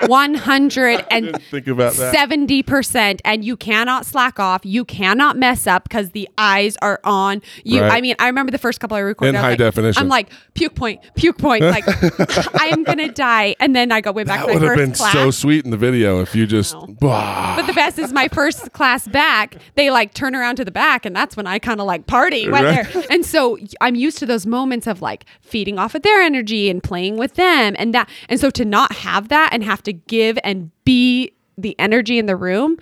170 0.07 1.32
think 1.51 1.67
about 1.67 1.93
that. 1.93 2.63
percent, 2.65 3.21
and 3.25 3.43
you 3.43 3.55
cannot 3.57 4.05
slack 4.05 4.39
off. 4.39 4.65
You 4.65 4.86
cannot 4.86 5.38
mess 5.38 5.67
up 5.67 5.84
because 5.84 6.11
the 6.11 6.28
eyes 6.38 6.78
are 6.82 6.99
on 7.03 7.41
you. 7.63 7.82
Right. 7.82 7.91
I 7.93 8.01
mean, 8.01 8.15
I 8.19 8.28
remember 8.28 8.51
the 8.51 8.57
first 8.57 8.80
couple 8.80 8.97
I 8.97 9.01
recorded 9.01 9.30
In 9.30 9.36
I 9.36 9.39
high 9.41 9.49
like, 9.49 9.59
definition. 9.59 10.01
I'm 10.01 10.09
like 10.09 10.30
puke 10.53 10.75
point, 10.75 11.01
puke 11.15 11.38
point. 11.38 11.63
Like 11.63 11.84
I'm 12.55 12.84
gonna 12.84 13.11
die, 13.11 13.55
and 13.59 13.75
then 13.75 13.91
I 13.91 14.01
go 14.01 14.11
way 14.11 14.23
back 14.23 14.45
That 14.45 14.53
would 14.53 14.61
have 14.63 14.75
been 14.78 14.91
class. 14.93 15.13
so 15.13 15.32
sweet 15.32 15.65
in 15.65 15.71
the 15.71 15.78
video 15.78 16.21
if 16.21 16.36
you 16.36 16.45
just. 16.47 16.75
But 16.99 17.63
the 17.63 17.73
best 17.73 17.99
is 17.99 18.13
my 18.13 18.28
first 18.28 18.71
class 18.73 19.07
back. 19.07 19.57
They 19.75 19.89
like 19.91 20.13
turn 20.13 20.36
around 20.36 20.55
to 20.57 20.65
the 20.65 20.71
back, 20.71 21.05
and 21.05 21.15
that's 21.15 21.36
when 21.38 21.47
I 21.47 21.59
kind 21.59 21.80
of 21.80 21.88
like 21.88 22.07
party 22.07 22.47
Right. 22.47 22.88
there. 22.91 23.03
And 23.09 23.25
so 23.25 23.57
I'm 23.82 23.95
used 23.95 24.17
to 24.19 24.25
those 24.25 24.45
moments 24.45 24.88
of 24.88 25.01
like 25.01 25.25
feeding 25.41 25.66
off 25.76 25.95
of 25.95 26.01
their 26.01 26.22
energy 26.22 26.70
and 26.70 26.84
playing 26.84 27.18
with 27.18 27.34
them, 27.36 27.76
and 27.78 27.93
that. 27.93 28.09
And 28.30 28.39
so 28.39 28.49
to 28.51 28.65
not 28.65 28.93
have 28.93 29.30
that 29.30 29.49
and 29.51 29.63
have 29.63 29.84
to 29.84 29.93
give 29.93 30.38
and 30.43 30.72
be 30.84 31.32
the 31.57 31.76
energy 31.80 32.20
in 32.20 32.26
the 32.28 32.36
room 32.36 32.78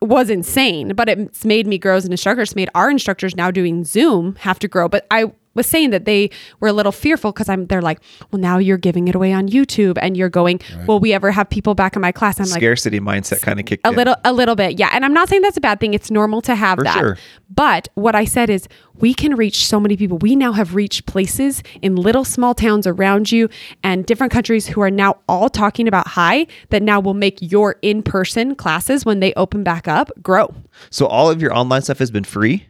was 0.00 0.28
insane. 0.30 0.94
But 0.94 1.08
it's 1.08 1.44
made 1.44 1.66
me 1.66 1.78
grow 1.78 1.96
as 1.96 2.04
an 2.04 2.12
instructor. 2.12 2.42
It's 2.42 2.56
made 2.56 2.70
our 2.74 2.90
instructors 2.90 3.36
now 3.36 3.50
doing 3.50 3.84
Zoom 3.84 4.34
have 4.40 4.58
to 4.58 4.68
grow. 4.68 4.88
But 4.88 5.06
I 5.10 5.32
was 5.54 5.66
saying 5.66 5.90
that 5.90 6.04
they 6.04 6.30
were 6.60 6.68
a 6.68 6.72
little 6.72 6.92
fearful 6.92 7.32
because 7.32 7.48
I'm 7.48 7.66
they're 7.66 7.82
like, 7.82 8.00
well, 8.30 8.40
now 8.40 8.58
you're 8.58 8.78
giving 8.78 9.08
it 9.08 9.14
away 9.14 9.32
on 9.32 9.48
YouTube 9.48 9.98
and 10.00 10.16
you're 10.16 10.28
going, 10.30 10.60
will 10.86 11.00
we 11.00 11.12
ever 11.12 11.30
have 11.30 11.48
people 11.50 11.74
back 11.74 11.94
in 11.96 12.02
my 12.02 12.12
class? 12.12 12.38
I'm 12.40 12.46
like, 12.46 12.60
scarcity 12.60 13.00
mindset 13.00 13.42
kind 13.42 13.58
of 13.60 13.66
kicked 13.66 13.86
a 13.86 13.90
in. 13.90 13.96
little 13.96 14.16
a 14.24 14.32
little 14.32 14.54
bit 14.54 14.78
yeah 14.78 14.90
and 14.92 15.04
i'm 15.04 15.12
not 15.12 15.28
saying 15.28 15.42
that's 15.42 15.56
a 15.56 15.60
bad 15.60 15.80
thing 15.80 15.94
it's 15.94 16.10
normal 16.10 16.40
to 16.42 16.54
have 16.54 16.78
For 16.78 16.84
that 16.84 16.98
sure. 16.98 17.18
but 17.50 17.88
what 17.94 18.14
i 18.14 18.24
said 18.24 18.48
is 18.50 18.68
we 18.94 19.14
can 19.14 19.34
reach 19.36 19.66
so 19.66 19.78
many 19.80 19.96
people 19.96 20.18
we 20.18 20.36
now 20.36 20.52
have 20.52 20.74
reached 20.74 21.06
places 21.06 21.62
in 21.82 21.96
little 21.96 22.24
small 22.24 22.54
towns 22.54 22.86
around 22.86 23.32
you 23.32 23.48
and 23.82 24.06
different 24.06 24.32
countries 24.32 24.66
who 24.68 24.80
are 24.80 24.90
now 24.90 25.16
all 25.28 25.48
talking 25.48 25.88
about 25.88 26.08
high 26.08 26.46
that 26.70 26.82
now 26.82 27.00
will 27.00 27.14
make 27.14 27.38
your 27.40 27.76
in-person 27.82 28.54
classes 28.54 29.04
when 29.04 29.20
they 29.20 29.32
open 29.34 29.62
back 29.64 29.86
up 29.88 30.10
grow 30.22 30.54
So 30.90 31.06
all 31.06 31.30
of 31.30 31.40
your 31.42 31.54
online 31.54 31.82
stuff 31.82 31.98
has 31.98 32.10
been 32.10 32.24
free. 32.24 32.66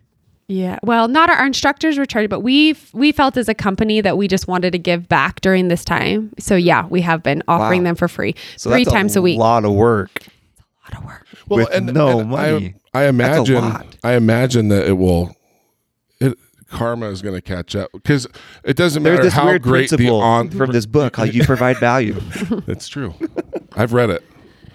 Yeah. 0.53 0.79
Well, 0.83 1.09
not 1.09 1.31
our, 1.31 1.37
our 1.37 1.47
instructors 1.47 1.97
were 1.97 2.05
charged, 2.05 2.29
but 2.29 2.41
we 2.41 2.77
we 2.93 3.11
felt 3.11 3.37
as 3.39 3.49
a 3.49 3.55
company 3.55 4.01
that 4.03 4.19
we 4.19 4.29
just 4.29 4.47
wanted 4.47 4.73
to 4.73 4.79
give 4.79 5.09
back 5.09 5.41
during 5.41 5.69
this 5.69 5.83
time. 5.85 6.31
So 6.39 6.57
yeah, 6.57 6.87
we 6.87 7.01
have 7.01 7.23
been 7.23 7.43
offering 7.49 7.81
Wow. 7.83 7.91
them 7.91 7.95
for 7.97 8.07
free 8.09 8.35
So 8.59 8.71
three 8.71 8.85
that's 8.85 8.95
times 8.95 9.17
a, 9.17 9.23
week. 9.23 9.39
A 9.39 9.41
lot 9.41 9.65
of 9.65 9.73
work. 9.73 10.11
It's 10.17 10.29
a 10.59 10.95
lot 10.95 10.99
of 11.03 11.05
work. 11.07 11.27
With 11.49 11.83
no 11.83 12.23
money. 12.23 12.75
I, 12.93 13.05
I 13.05 13.09
imagine. 13.09 13.63
lot. 13.63 13.87
I 14.05 14.13
imagine 14.13 14.69
that 14.69 14.87
it 14.87 14.93
will. 14.99 15.35
It 16.21 16.39
karma 16.69 17.07
is 17.09 17.23
going 17.23 17.35
to 17.35 17.41
catch 17.43 17.75
up 17.75 17.91
because 17.93 18.27
it 18.65 18.77
doesn't 18.77 19.03
There's 19.03 19.15
matter 19.19 19.25
this 19.25 19.35
how 19.35 19.47
weird 19.47 19.63
great 19.63 19.91
the 19.91 20.09
on. 20.11 20.51
from 20.51 20.73
this 20.73 20.87
book 20.87 21.17
how 21.17 21.25
you 21.25 21.45
provide 21.45 21.79
value. 21.79 22.21
It's 22.67 22.89
true. 22.89 23.15
I've 23.75 23.93
read 23.95 24.11
it. 24.11 24.23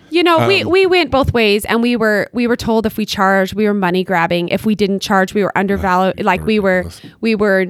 You 0.10 0.24
know, 0.24 0.48
we, 0.48 0.64
Um, 0.64 0.70
we 0.70 0.86
went 0.86 1.12
both 1.12 1.34
ways, 1.34 1.66
and 1.66 1.82
we 1.82 1.96
were 1.96 2.30
we 2.34 2.48
were 2.48 2.56
told 2.56 2.86
if 2.86 2.98
we 2.98 3.06
charged, 3.06 3.54
we 3.54 3.66
were 3.66 3.74
money 3.74 4.04
grabbing. 4.04 4.50
If 4.50 4.66
we 4.66 4.76
didn't 4.76 5.00
charge, 5.02 5.34
we 5.34 5.44
were 5.44 5.56
undervalued. 5.58 6.24
Like 6.24 6.46
we 6.46 6.60
were 6.60 6.86
we 7.22 7.36
were 7.36 7.66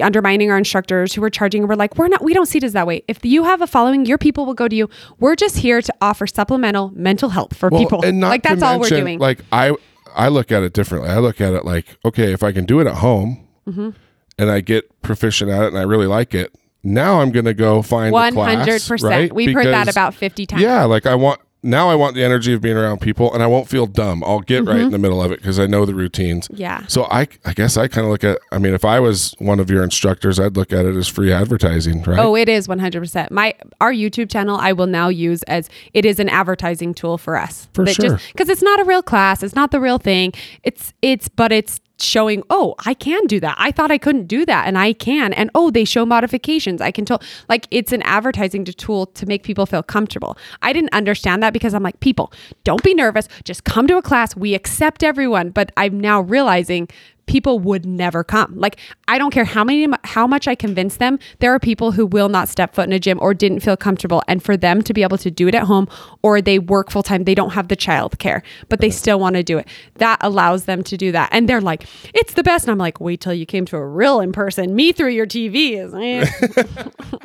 undermining 0.00 0.50
our 0.52 0.56
instructors 0.58 1.12
who 1.14 1.20
were 1.20 1.30
charging. 1.30 1.66
We're 1.66 1.74
like, 1.74 1.96
we're 1.96 2.06
not. 2.08 2.22
We 2.22 2.32
don't 2.32 2.46
see 2.46 2.58
it 2.58 2.64
as 2.64 2.74
that 2.74 2.86
way. 2.86 3.02
If 3.08 3.24
you 3.24 3.44
have 3.44 3.60
a 3.60 3.66
following, 3.66 4.06
your 4.06 4.18
people 4.18 4.46
will 4.46 4.54
go 4.54 4.68
to 4.68 4.76
you. 4.76 4.88
We're 5.18 5.34
just 5.34 5.56
here 5.56 5.82
to 5.82 5.92
offer 6.00 6.26
supplemental 6.26 6.92
mental 6.94 7.30
health 7.30 7.56
for 7.56 7.70
people. 7.70 8.04
and 8.04 8.20
not 8.20 8.28
like 8.28 8.42
that's 8.42 8.62
all 8.62 8.78
we're 8.78 8.88
doing. 8.88 9.18
Like 9.18 9.40
I, 9.50 9.74
I 10.14 10.28
look 10.28 10.52
at 10.52 10.62
it 10.62 10.72
differently. 10.74 11.10
I 11.10 11.18
look 11.18 11.40
at 11.40 11.54
it 11.54 11.64
like, 11.64 11.86
okay, 12.04 12.32
if 12.32 12.42
I 12.42 12.52
can 12.52 12.64
do 12.66 12.80
it 12.80 12.86
at 12.86 12.96
home, 12.96 13.46
Mm-hmm. 13.68 13.90
and 14.38 14.50
I 14.50 14.60
get 14.62 15.02
proficient 15.02 15.50
at 15.50 15.62
it, 15.62 15.66
and 15.68 15.78
I 15.78 15.82
really 15.82 16.06
like 16.06 16.34
it, 16.34 16.52
now 16.82 17.20
I'm 17.20 17.30
going 17.30 17.44
to 17.44 17.54
go 17.54 17.82
find 17.82 18.10
One 18.12 18.28
a 18.28 18.32
class, 18.32 18.56
hundred 18.56 18.82
percent. 18.82 19.02
right? 19.10 19.32
We've 19.32 19.54
heard 19.54 19.66
that 19.66 19.88
about 19.88 20.14
fifty 20.14 20.46
times. 20.46 20.62
Yeah, 20.62 20.84
like 20.84 21.04
I 21.06 21.14
want 21.14 21.40
now. 21.62 21.88
I 21.88 21.94
want 21.94 22.14
the 22.14 22.24
energy 22.24 22.52
of 22.52 22.60
being 22.60 22.76
around 22.76 23.00
people, 23.00 23.32
and 23.32 23.42
I 23.42 23.46
won't 23.46 23.68
feel 23.68 23.86
dumb. 23.86 24.22
I'll 24.24 24.40
get 24.40 24.64
right 24.64 24.80
in 24.80 24.90
the 24.90 24.98
middle 24.98 25.22
of 25.22 25.32
it 25.32 25.40
because 25.40 25.58
I 25.58 25.66
know 25.66 25.84
the 25.84 25.94
routines. 25.94 26.48
Mm-hmm. 26.48 26.60
Yeah. 26.60 26.86
So 26.86 27.04
I, 27.04 27.28
I 27.44 27.52
guess 27.52 27.76
I 27.76 27.88
kind 27.88 28.06
of 28.06 28.10
look 28.10 28.24
at. 28.24 28.38
I 28.52 28.58
mean, 28.58 28.74
if 28.74 28.84
I 28.84 29.00
was 29.00 29.34
one 29.38 29.60
of 29.60 29.70
your 29.70 29.82
instructors, 29.82 30.38
I'd 30.38 30.56
look 30.56 30.72
at 30.72 30.84
it 30.84 30.96
as 30.96 31.08
free 31.08 31.32
advertising, 31.32 32.02
right? 32.02 32.18
Oh, 32.18 32.36
it 32.36 32.48
is 32.48 32.68
100%. 32.68 33.30
My 33.30 33.54
our 33.80 33.92
YouTube 33.92 34.30
channel 34.30 34.56
I 34.56 34.72
will 34.72 34.86
now 34.86 35.08
use 35.08 35.42
as 35.44 35.68
it 35.94 36.04
is 36.04 36.18
an 36.18 36.28
advertising 36.28 36.94
tool 36.94 37.18
for 37.18 37.36
us. 37.36 37.68
For 37.72 37.86
sure. 37.86 38.18
cuz 38.36 38.48
it's 38.48 38.62
not 38.62 38.80
a 38.80 38.84
real 38.84 39.02
class, 39.02 39.42
it's 39.42 39.54
not 39.54 39.70
the 39.70 39.80
real 39.80 39.98
thing. 39.98 40.32
It's 40.62 40.92
it's 41.02 41.28
but 41.28 41.52
it's 41.52 41.80
showing, 42.02 42.42
"Oh, 42.50 42.74
I 42.86 42.94
can 42.94 43.26
do 43.26 43.40
that. 43.40 43.56
I 43.58 43.70
thought 43.70 43.90
I 43.90 43.98
couldn't 43.98 44.26
do 44.26 44.44
that 44.46 44.66
and 44.66 44.78
I 44.78 44.92
can." 44.92 45.32
And 45.32 45.50
oh, 45.54 45.70
they 45.70 45.84
show 45.84 46.04
modifications. 46.06 46.80
I 46.80 46.90
can 46.90 47.04
tell 47.04 47.20
like 47.48 47.66
it's 47.70 47.92
an 47.92 48.02
advertising 48.02 48.64
tool 48.64 49.06
to 49.06 49.26
make 49.26 49.42
people 49.42 49.66
feel 49.66 49.82
comfortable. 49.82 50.36
I 50.62 50.72
didn't 50.72 50.92
understand 50.92 51.42
that 51.42 51.52
because 51.52 51.74
I'm 51.74 51.82
like, 51.82 52.00
"People, 52.00 52.32
don't 52.64 52.82
be 52.82 52.94
nervous. 52.94 53.28
Just 53.44 53.64
come 53.64 53.86
to 53.86 53.96
a 53.96 54.02
class. 54.02 54.36
We 54.36 54.54
accept 54.54 55.02
everyone." 55.02 55.50
But 55.50 55.72
I'm 55.76 55.98
now 56.00 56.20
realizing 56.20 56.88
people 57.30 57.60
would 57.60 57.86
never 57.86 58.24
come. 58.24 58.52
Like 58.56 58.76
I 59.06 59.16
don't 59.16 59.30
care 59.30 59.44
how 59.44 59.62
many 59.62 59.86
how 60.02 60.26
much 60.26 60.48
I 60.48 60.56
convince 60.56 60.96
them, 60.96 61.20
there 61.38 61.54
are 61.54 61.60
people 61.60 61.92
who 61.92 62.04
will 62.04 62.28
not 62.28 62.48
step 62.48 62.74
foot 62.74 62.88
in 62.88 62.92
a 62.92 62.98
gym 62.98 63.18
or 63.22 63.34
didn't 63.34 63.60
feel 63.60 63.76
comfortable 63.76 64.20
and 64.26 64.42
for 64.42 64.56
them 64.56 64.82
to 64.82 64.92
be 64.92 65.04
able 65.04 65.18
to 65.18 65.30
do 65.30 65.46
it 65.46 65.54
at 65.54 65.62
home 65.62 65.86
or 66.22 66.42
they 66.42 66.58
work 66.58 66.90
full 66.90 67.04
time, 67.04 67.22
they 67.24 67.36
don't 67.36 67.50
have 67.50 67.68
the 67.68 67.76
child 67.76 68.18
care, 68.18 68.42
but 68.68 68.80
they 68.80 68.90
still 68.90 69.20
want 69.20 69.36
to 69.36 69.44
do 69.44 69.58
it. 69.58 69.68
That 69.94 70.18
allows 70.22 70.64
them 70.64 70.82
to 70.82 70.96
do 70.96 71.12
that. 71.12 71.28
And 71.30 71.48
they're 71.48 71.60
like, 71.60 71.86
"It's 72.14 72.34
the 72.34 72.42
best." 72.42 72.64
And 72.64 72.72
I'm 72.72 72.78
like, 72.78 73.00
"Wait 73.00 73.20
till 73.20 73.34
you 73.34 73.46
came 73.46 73.64
to 73.66 73.76
a 73.76 73.86
real 73.86 74.18
in 74.18 74.32
person. 74.32 74.74
Me 74.74 74.90
through 74.90 75.10
your 75.10 75.26
TV 75.26 75.76
is 75.78 75.94
eh." 75.94 76.28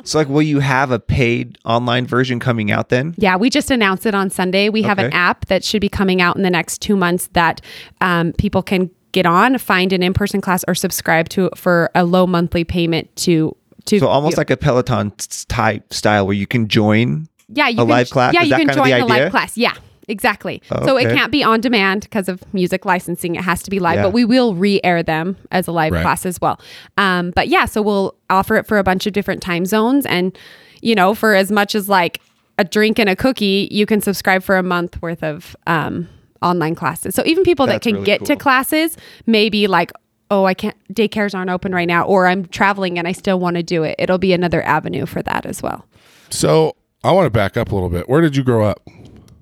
So 0.04 0.18
like 0.18 0.28
will 0.28 0.42
you 0.42 0.60
have 0.60 0.92
a 0.92 1.00
paid 1.00 1.58
online 1.64 2.06
version 2.06 2.38
coming 2.38 2.70
out 2.70 2.90
then? 2.90 3.14
Yeah, 3.18 3.34
we 3.34 3.50
just 3.50 3.72
announced 3.72 4.06
it 4.06 4.14
on 4.14 4.30
Sunday. 4.30 4.68
We 4.68 4.82
have 4.82 5.00
an 5.00 5.12
app 5.12 5.46
that 5.46 5.64
should 5.64 5.80
be 5.80 5.88
coming 5.88 6.22
out 6.22 6.36
in 6.36 6.42
the 6.42 6.50
next 6.50 6.80
two 6.80 6.94
months 6.94 7.28
that 7.32 7.60
um, 8.00 8.32
people 8.34 8.62
can 8.62 8.88
get 9.16 9.26
on, 9.26 9.56
find 9.58 9.92
an 9.92 10.02
in-person 10.02 10.40
class, 10.42 10.62
or 10.68 10.74
subscribe 10.74 11.28
to 11.30 11.48
for 11.56 11.90
a 11.94 12.04
low 12.04 12.26
monthly 12.26 12.64
payment 12.64 13.14
to 13.16 13.56
to. 13.86 13.98
So 13.98 14.06
almost 14.08 14.36
like 14.36 14.50
a 14.50 14.56
Peloton 14.56 15.12
type 15.48 15.92
style 15.92 16.26
where 16.26 16.36
you 16.36 16.46
can 16.46 16.68
join. 16.68 17.28
yeah, 17.48 17.68
you 17.68 17.78
a 17.78 17.80
can, 17.82 17.88
live 17.88 18.10
class? 18.10 18.34
Yeah, 18.34 18.42
Is 18.42 18.46
you 18.48 18.50
that 18.50 18.58
can 18.58 18.66
kind 18.68 18.78
join 18.78 18.90
the 18.90 19.04
a 19.04 19.06
live 19.06 19.30
class. 19.30 19.56
Yeah. 19.56 19.72
Exactly. 20.08 20.62
So 20.84 20.96
it 20.96 21.12
can't 21.12 21.32
be 21.32 21.42
on 21.42 21.60
demand 21.60 22.02
because 22.02 22.28
of 22.28 22.40
music 22.54 22.84
licensing. 22.84 23.34
It 23.34 23.42
has 23.42 23.60
to 23.64 23.70
be 23.70 23.80
live, 23.80 23.96
Yeah. 23.96 24.02
but 24.04 24.12
we 24.12 24.24
will 24.24 24.54
re-air 24.54 25.02
them 25.02 25.36
as 25.50 25.66
a 25.66 25.72
live 25.72 25.92
Right. 25.92 26.02
class 26.02 26.24
as 26.24 26.40
well. 26.40 26.60
Um, 26.96 27.32
but 27.34 27.48
yeah, 27.48 27.64
so 27.64 27.82
we'll 27.82 28.14
offer 28.30 28.54
it 28.54 28.68
for 28.68 28.78
a 28.78 28.84
bunch 28.84 29.06
of 29.08 29.12
different 29.12 29.42
time 29.42 29.64
zones, 29.66 30.06
and 30.06 30.36
you 30.80 30.94
know, 30.94 31.12
for 31.14 31.34
as 31.34 31.50
much 31.50 31.74
as 31.74 31.88
like 31.88 32.20
a 32.56 32.62
drink 32.62 33.00
and 33.00 33.08
a 33.08 33.16
cookie, 33.16 33.66
you 33.72 33.84
can 33.84 34.00
subscribe 34.00 34.44
for 34.44 34.56
a 34.56 34.62
month 34.62 35.02
worth 35.02 35.24
of 35.24 35.56
um, 35.66 36.08
online 36.42 36.74
classes. 36.74 37.14
So 37.14 37.22
even 37.26 37.44
people 37.44 37.66
that 37.66 37.82
can 37.82 37.94
really 37.94 38.06
get 38.06 38.20
to 38.26 38.34
cool. 38.34 38.36
classes, 38.36 38.96
maybe 39.26 39.66
like. 39.66 39.92
Oh, 40.28 40.44
I 40.44 40.54
can't. 40.54 40.76
Daycares 40.92 41.36
aren't 41.36 41.50
open 41.50 41.72
right 41.72 41.86
now, 41.86 42.04
or 42.04 42.26
I'm 42.26 42.46
traveling 42.46 42.98
and 42.98 43.06
I 43.06 43.12
still 43.12 43.38
want 43.38 43.54
to 43.56 43.62
do 43.62 43.84
it. 43.84 43.94
It'll 43.96 44.18
be 44.18 44.32
another 44.32 44.60
avenue 44.62 45.06
for 45.06 45.22
that 45.22 45.46
as 45.46 45.62
well. 45.62 45.86
So 46.30 46.74
I 47.04 47.12
want 47.12 47.26
to 47.26 47.30
back 47.30 47.56
up 47.56 47.70
a 47.70 47.74
little 47.74 47.88
bit. 47.88 48.08
Where 48.08 48.20
did 48.20 48.34
you 48.36 48.42
grow 48.42 48.64
up? 48.66 48.80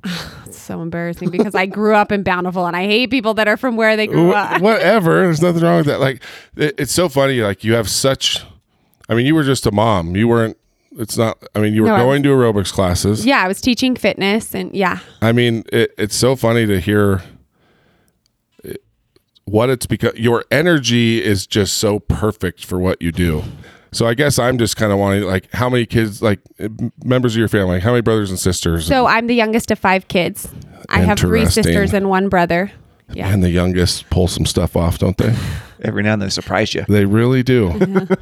It's 0.47 0.59
so 0.61 0.81
embarrassing 0.83 1.31
because 1.31 1.55
I 1.55 1.67
grew 1.67 1.95
up 1.95 2.13
in 2.13 2.23
Bountiful 2.23 2.65
and 2.67 2.77
I 2.77 2.85
hate 2.85 3.11
people 3.11 3.35
that 3.35 3.49
are 3.49 3.57
from 3.57 3.77
where 3.77 3.97
they 3.97 4.07
grew 4.07 4.33
up. 4.33 4.61
Whatever. 4.63 5.23
There's 5.23 5.43
nothing 5.43 5.63
wrong 5.63 5.79
with 5.79 5.87
that. 5.87 6.01
Like 6.01 6.23
it, 6.57 6.75
it's 6.79 6.93
so 6.93 7.09
funny. 7.09 7.41
Like 7.41 7.65
you 7.65 7.75
have 7.75 7.89
such. 7.91 8.45
I 9.09 9.15
mean, 9.15 9.27
you 9.27 9.35
were 9.35 9.43
just 9.43 9.67
a 9.67 9.73
mom. 9.73 10.15
You 10.15 10.29
weren't. 10.29 10.57
It's 10.97 11.17
not. 11.17 11.43
I 11.55 11.61
mean, 11.61 11.75
you 11.75 11.83
were 11.83 11.89
No, 11.89 11.95
I 11.97 11.99
going 12.01 12.23
to 12.23 12.29
aerobics 12.29 12.73
classes. 12.73 13.27
Yeah, 13.27 13.43
I 13.43 13.49
was 13.49 13.61
teaching 13.61 13.97
fitness 13.97 14.55
and 14.55 14.75
yeah. 14.75 15.01
I 15.21 15.33
mean, 15.33 15.65
it, 15.73 15.93
it's 15.99 16.15
so 16.17 16.37
funny 16.37 16.67
to 16.67 16.79
hear 16.81 17.23
it- 18.63 18.83
what 19.45 19.71
it's 19.71 19.87
because 19.87 20.15
your 20.19 20.45
energy 20.51 21.23
is 21.23 21.47
just 21.47 21.79
so 21.79 21.99
perfect 21.99 22.65
for 22.65 22.79
what 22.79 23.01
you 23.03 23.13
do. 23.13 23.43
So 23.93 24.07
I 24.07 24.15
guess 24.15 24.39
I'm 24.39 24.59
just 24.59 24.77
kind 24.77 24.93
of 24.93 24.99
wanting 24.99 25.23
like 25.25 25.53
how 25.53 25.69
many 25.69 25.87
kids 25.87 26.21
like 26.23 26.41
m- 26.59 26.93
members 27.05 27.35
of 27.35 27.39
your 27.39 27.49
family, 27.49 27.79
how 27.81 27.91
many 27.91 28.03
brothers 28.03 28.31
and 28.31 28.39
sisters, 28.39 28.87
So 28.87 29.07
I'm 29.07 29.27
the 29.29 29.35
youngest 29.37 29.71
of 29.71 29.79
five 29.79 30.09
kids. 30.09 30.49
I 30.89 31.01
have 31.01 31.19
three 31.19 31.41
Interesting. 31.41 31.63
sisters 31.65 31.93
and 31.95 32.09
one 32.09 32.29
brother. 32.29 32.73
Yeah. 33.13 33.33
and 33.33 33.43
the 33.43 33.51
youngest 33.51 34.09
pull 34.11 34.29
some 34.29 34.47
stuff 34.47 34.77
off, 34.77 34.99
don't 34.99 35.17
they? 35.17 35.35
Every 35.83 36.03
now 36.03 36.15
and 36.15 36.23
then 36.23 36.29
they 36.29 36.31
surprise 36.31 36.75
you. 36.75 36.85
they 36.89 37.05
really 37.05 37.43
do. 37.43 37.73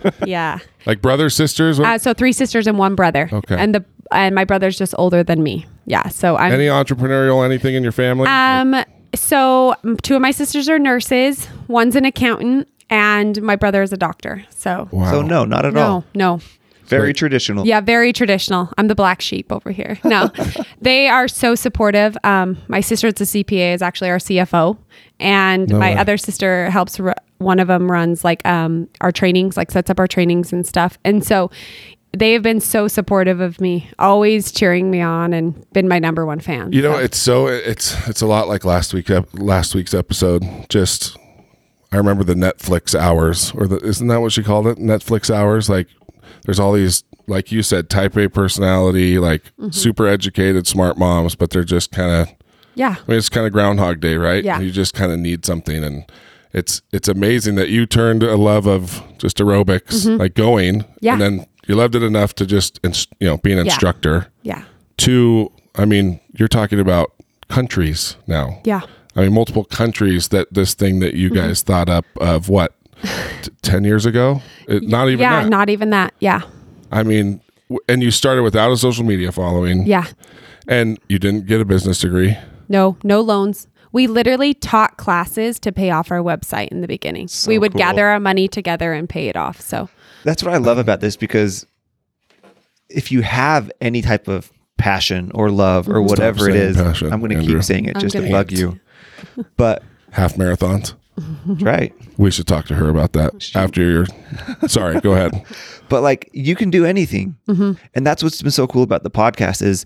yeah. 0.26 0.58
like 0.86 1.00
brothers, 1.00 1.36
sisters. 1.36 1.78
Uh, 1.78 1.98
so 1.98 2.12
three 2.12 2.32
sisters 2.32 2.66
and 2.66 2.78
one 2.78 2.94
brother. 2.94 3.28
Okay. 3.32 3.56
And 3.56 3.74
the 3.74 3.84
and 4.10 4.34
my 4.34 4.44
brother's 4.44 4.76
just 4.76 4.94
older 4.98 5.22
than 5.22 5.42
me. 5.42 5.66
Yeah. 5.86 6.08
So 6.08 6.36
I'm 6.36 6.52
any 6.52 6.66
entrepreneurial 6.66 7.44
anything 7.44 7.74
in 7.74 7.82
your 7.82 7.92
family? 7.92 8.26
um 8.26 8.84
so 9.14 9.74
mm, 9.84 10.00
two 10.00 10.16
of 10.16 10.22
my 10.22 10.30
sisters 10.30 10.68
are 10.68 10.78
nurses, 10.78 11.48
one's 11.68 11.96
an 11.96 12.04
accountant, 12.04 12.68
and 12.90 13.40
my 13.42 13.56
brother 13.56 13.82
is 13.82 13.92
a 13.92 13.96
doctor. 13.96 14.44
So 14.50 14.88
wow. 14.90 15.10
So 15.10 15.22
no, 15.22 15.44
not 15.44 15.64
at 15.64 15.76
all. 15.76 16.04
no, 16.14 16.40
Very 16.98 17.12
traditional. 17.14 17.66
Yeah, 17.66 17.80
very 17.80 18.12
traditional. 18.12 18.70
I'm 18.78 18.88
the 18.88 18.94
black 18.94 19.20
sheep 19.20 19.50
over 19.52 19.70
here. 19.70 19.98
No, 20.04 20.30
they 20.80 21.08
are 21.08 21.28
so 21.28 21.54
supportive. 21.54 22.16
Um, 22.24 22.58
my 22.68 22.80
sister, 22.80 23.08
it's 23.08 23.20
a 23.20 23.24
CPA, 23.24 23.74
is 23.74 23.82
actually 23.82 24.10
our 24.10 24.18
CFO, 24.18 24.76
and 25.20 25.68
No 25.68 25.78
my 25.78 25.90
way. 25.94 25.96
other 25.96 26.16
sister 26.16 26.70
helps. 26.70 26.98
Ru- 27.00 27.12
one 27.38 27.58
of 27.58 27.66
them 27.68 27.90
runs 27.90 28.22
like 28.24 28.44
um, 28.46 28.88
our 29.00 29.10
trainings, 29.10 29.56
like 29.56 29.70
sets 29.72 29.90
up 29.90 29.98
our 29.98 30.06
trainings 30.06 30.52
and 30.52 30.64
stuff. 30.66 30.96
And 31.04 31.24
so 31.26 31.50
they 32.16 32.32
have 32.34 32.42
been 32.42 32.60
so 32.60 32.86
supportive 32.88 33.40
of 33.40 33.60
me, 33.60 33.90
always 33.98 34.52
cheering 34.52 34.90
me 34.90 35.00
on, 35.00 35.32
and 35.32 35.64
been 35.72 35.88
my 35.88 35.98
number 35.98 36.24
one 36.26 36.38
fan. 36.40 36.72
You 36.72 36.82
know, 36.82 36.92
So- 36.92 36.98
it's 37.00 37.18
so 37.18 37.46
it's 37.48 38.08
it's 38.08 38.20
a 38.22 38.26
lot 38.26 38.46
like 38.48 38.64
last 38.64 38.94
week 38.94 39.10
last 39.32 39.74
week's 39.74 39.94
episode. 39.94 40.44
Just 40.68 41.16
I 41.90 41.96
remember 41.96 42.22
the 42.24 42.34
Netflix 42.34 42.94
hours, 42.98 43.52
or 43.56 43.66
the 43.66 43.76
isn't 43.78 44.06
that 44.08 44.20
what 44.20 44.32
she 44.32 44.42
called 44.42 44.66
it? 44.66 44.78
Netflix 44.78 45.34
hours. 45.34 45.68
Like 45.68 45.88
there's 46.44 46.58
all 46.60 46.72
these, 46.72 47.04
like 47.26 47.52
you 47.52 47.62
said, 47.62 47.88
Type 47.90 48.16
A 48.16 48.28
personality, 48.28 49.18
like 49.18 49.44
Mm-hmm. 49.58 49.70
super 49.70 50.06
educated, 50.06 50.66
smart 50.66 50.98
moms, 50.98 51.34
but 51.34 51.50
they're 51.50 51.64
just 51.64 51.90
kind 51.92 52.10
of. 52.28 52.34
yeah, 52.74 52.96
I 52.98 53.10
mean, 53.10 53.18
it's 53.18 53.28
kind 53.28 53.46
of 53.46 53.52
Groundhog 53.52 54.00
Day, 54.00 54.16
right? 54.16 54.42
Yeah. 54.44 54.60
You 54.60 54.70
just 54.70 54.94
kind 54.94 55.12
of 55.12 55.18
need 55.18 55.44
something, 55.44 55.82
and 55.84 56.04
it's 56.52 56.82
it's 56.92 57.08
amazing 57.08 57.54
that 57.56 57.68
you 57.68 57.86
turned 57.86 58.22
a 58.22 58.36
love 58.36 58.66
of 58.66 59.02
just 59.18 59.38
aerobics, 59.38 60.18
like 60.18 60.34
going, 60.34 60.80
Mm-hmm. 60.80 60.92
Yeah. 61.00 61.12
and 61.14 61.22
then 61.22 61.46
you 61.68 61.74
loved 61.76 61.94
it 61.94 62.02
enough 62.02 62.34
to 62.34 62.44
just 62.46 62.80
you 63.20 63.26
know 63.28 63.36
be 63.38 63.52
an 63.52 63.58
instructor 63.58 64.26
yeah, 64.42 64.64
to 64.98 65.50
i 65.76 65.84
mean 65.84 66.18
you're 66.36 66.48
talking 66.48 66.80
about 66.80 67.12
countries 67.48 68.16
now 68.26 68.60
yeah. 68.64 68.80
i 69.14 69.20
mean 69.20 69.32
multiple 69.32 69.64
countries 69.64 70.28
that 70.28 70.52
this 70.52 70.74
thing 70.74 70.98
that 71.00 71.14
you 71.14 71.30
Mm-hmm. 71.30 71.46
guys 71.48 71.62
thought 71.62 71.88
up 71.88 72.04
of 72.20 72.48
what 72.48 72.74
t- 73.42 73.50
10 73.62 73.84
years 73.84 74.06
ago 74.06 74.40
it, 74.68 74.82
not 74.82 75.08
even 75.08 75.20
yeah, 75.20 75.42
that 75.42 75.48
not 75.48 75.68
even 75.70 75.90
that. 75.90 76.14
Yeah, 76.20 76.42
i 76.90 77.02
mean 77.02 77.40
w- 77.68 77.80
and 77.88 78.02
you 78.02 78.10
started 78.10 78.42
without 78.42 78.70
a 78.70 78.76
social 78.76 79.04
media 79.04 79.32
following 79.32 79.86
yeah. 79.86 80.06
and 80.68 80.98
you 81.08 81.18
didn't 81.18 81.46
get 81.46 81.60
a 81.60 81.64
business 81.64 82.00
degree 82.00 82.36
No, 82.68 82.96
no 83.02 83.20
loans. 83.20 83.66
We 83.94 84.06
literally 84.06 84.54
taught 84.54 84.96
classes 84.96 85.60
to 85.60 85.70
pay 85.72 85.90
off 85.90 86.10
our 86.10 86.20
website 86.20 86.68
in 86.68 86.80
the 86.80 86.88
beginning. 86.88 87.28
we 87.46 87.58
would 87.58 87.72
cool. 87.72 87.78
gather 87.78 88.06
our 88.06 88.18
money 88.18 88.48
together 88.48 88.94
and 88.94 89.06
pay 89.06 89.28
it 89.28 89.36
off. 89.36 89.60
So 89.60 89.90
That's 90.24 90.42
what 90.42 90.54
I 90.54 90.56
love 90.56 90.78
about 90.78 91.00
this 91.00 91.14
because 91.14 91.66
if 92.88 93.12
you 93.12 93.20
have 93.20 93.70
any 93.82 94.00
type 94.00 94.28
of 94.28 94.50
passion 94.78 95.30
or 95.34 95.50
love 95.50 95.88
or 95.90 95.94
mm-hmm. 95.96 96.06
whatever 96.08 96.48
it 96.48 96.54
saying 96.54 96.68
is, 96.70 96.76
passion, 96.78 97.12
I'm 97.12 97.20
going 97.20 97.32
to 97.32 97.36
Andrew. 97.36 97.56
keep 97.56 97.64
saying 97.64 97.84
it 97.84 97.96
I'm 97.96 98.00
just 98.00 98.12
to 98.14 98.20
gonna- 98.22 98.30
bug 98.32 98.50
you. 98.52 98.80
But 99.58 99.82
half 100.10 100.34
marathons 100.36 100.94
That's 101.46 101.62
right. 101.62 101.94
We 102.18 102.30
should 102.30 102.46
talk 102.46 102.66
to 102.66 102.74
her 102.74 102.88
about 102.88 103.12
that 103.14 103.50
after 103.54 103.82
you're. 103.82 104.06
Sorry, 104.68 105.00
go 105.00 105.12
ahead. 105.12 105.44
but 105.88 106.02
like 106.02 106.30
you 106.32 106.54
can 106.56 106.70
do 106.70 106.84
anything 106.86 107.36
mm-hmm. 107.48 107.72
and 107.94 108.06
that's 108.06 108.22
what's 108.22 108.40
been 108.40 108.50
so 108.50 108.66
cool 108.66 108.82
about 108.82 109.02
the 109.02 109.10
podcast 109.10 109.60
is 109.60 109.84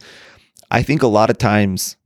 i 0.71 0.81
think 0.81 1.03
a 1.03 1.07
lot 1.09 1.31
of 1.31 1.37
times 1.39 1.97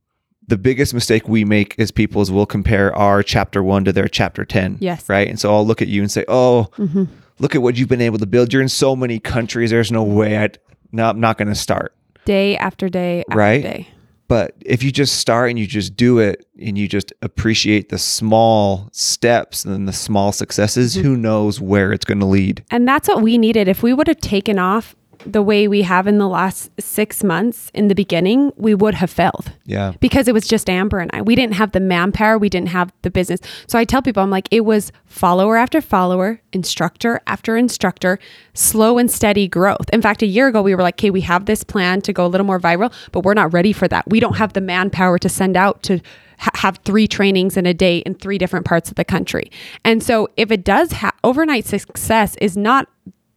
the 0.47 0.57
biggest 0.57 0.91
mistake 0.95 1.27
we 1.29 1.45
make 1.45 1.75
as 1.77 1.91
people 1.91 2.19
is 2.21 2.31
we'll 2.31 2.47
compare 2.47 2.95
our 2.95 3.21
chapter 3.21 3.61
one 3.61 3.85
to 3.85 3.93
their 3.93 4.07
chapter 4.07 4.43
10 4.43 4.77
Yes. 4.79 5.07
right 5.07 5.27
and 5.27 5.39
so 5.39 5.53
i'll 5.53 5.65
look 5.67 5.83
at 5.83 5.87
you 5.87 6.01
and 6.01 6.09
say 6.11 6.25
oh 6.27 6.67
mm-hmm. 6.77 7.03
look 7.37 7.53
at 7.53 7.61
what 7.61 7.77
you've 7.77 7.89
been 7.89 8.01
able 8.01 8.17
to 8.17 8.25
build 8.25 8.51
you're 8.51 8.61
in 8.63 8.69
so 8.69 8.95
many 8.95 9.19
countries 9.19 9.69
there's 9.69 9.91
no 9.91 10.01
way 10.03 10.35
i'd 10.37 10.57
no 10.91 11.07
i'm 11.09 11.19
not 11.19 11.37
going 11.37 11.49
to 11.49 11.55
start 11.55 11.93
Day 12.25 12.57
after 12.57 12.89
day 12.89 13.23
after 13.27 13.37
Right? 13.37 13.61
day. 13.61 13.87
But 14.31 14.55
if 14.65 14.81
you 14.81 14.93
just 14.93 15.17
start 15.19 15.49
and 15.49 15.59
you 15.59 15.67
just 15.67 15.97
do 15.97 16.19
it 16.19 16.45
and 16.57 16.77
you 16.77 16.87
just 16.87 17.11
appreciate 17.21 17.89
the 17.89 17.97
small 17.97 18.87
steps 18.93 19.65
and 19.65 19.89
the 19.89 19.91
small 19.91 20.31
successes 20.31 20.95
mm-hmm. 20.95 21.05
who 21.05 21.17
knows 21.17 21.59
where 21.59 21.91
it's 21.91 22.05
going 22.05 22.21
to 22.21 22.25
lead 22.25 22.63
And 22.71 22.87
that's 22.87 23.09
what 23.09 23.21
we 23.21 23.37
needed. 23.37 23.67
If 23.67 23.83
we 23.83 23.91
would 23.91 24.07
have 24.07 24.21
taken 24.21 24.57
off 24.57 24.95
the 25.25 25.41
way 25.41 25.67
we 25.67 25.81
have 25.83 26.07
in 26.07 26.17
the 26.17 26.27
last 26.27 26.69
six 26.79 27.23
months 27.23 27.71
in 27.73 27.87
the 27.87 27.95
beginning, 27.95 28.51
we 28.57 28.73
would 28.75 28.95
have 28.95 29.09
failed. 29.09 29.51
yeah 29.65 29.93
Because 29.99 30.27
it 30.27 30.33
was 30.33 30.47
just 30.47 30.69
Amber 30.69 30.99
and 30.99 31.11
I. 31.13 31.21
We 31.21 31.35
didn't 31.35 31.55
have 31.55 31.71
the 31.71 31.79
manpower, 31.79 32.37
we 32.37 32.49
didn't 32.49 32.69
have 32.69 32.91
the 33.01 33.11
business. 33.11 33.39
So 33.67 33.77
I 33.77 33.85
tell 33.85 34.01
people, 34.01 34.23
I'm 34.23 34.29
like, 34.29 34.47
it 34.51 34.65
was 34.65 34.91
follower 35.05 35.57
after 35.57 35.81
follower, 35.81 36.41
instructor 36.53 37.21
after 37.27 37.57
instructor, 37.57 38.19
slow 38.53 38.97
and 38.97 39.09
steady 39.09 39.47
growth. 39.47 39.89
In 39.93 40.01
fact, 40.01 40.21
a 40.21 40.27
year 40.27 40.47
ago, 40.47 40.61
we 40.61 40.75
were 40.75 40.81
like, 40.81 40.95
okay, 40.95 41.09
we 41.09 41.21
have 41.21 41.45
this 41.45 41.63
plan 41.63 42.01
to 42.01 42.13
go 42.13 42.25
a 42.25 42.29
little 42.29 42.45
more 42.45 42.59
viral, 42.59 42.93
but 43.11 43.23
we're 43.23 43.33
not 43.33 43.53
ready 43.53 43.73
for 43.73 43.87
that. 43.87 44.09
We 44.09 44.19
don't 44.19 44.37
have 44.37 44.53
the 44.53 44.61
manpower 44.61 45.17
to 45.19 45.29
send 45.29 45.55
out 45.55 45.83
to 45.83 45.99
ha- 46.39 46.51
have 46.55 46.79
three 46.83 47.07
trainings 47.07 47.57
in 47.57 47.65
a 47.65 47.73
day 47.73 47.99
in 47.99 48.15
three 48.15 48.37
different 48.37 48.65
parts 48.65 48.89
of 48.89 48.95
the 48.95 49.05
country. 49.05 49.51
And 49.85 50.03
so 50.03 50.27
if 50.37 50.51
it 50.51 50.63
does 50.63 50.91
have 50.93 51.13
overnight 51.23 51.65
success 51.65 52.35
is 52.41 52.57
not 52.57 52.87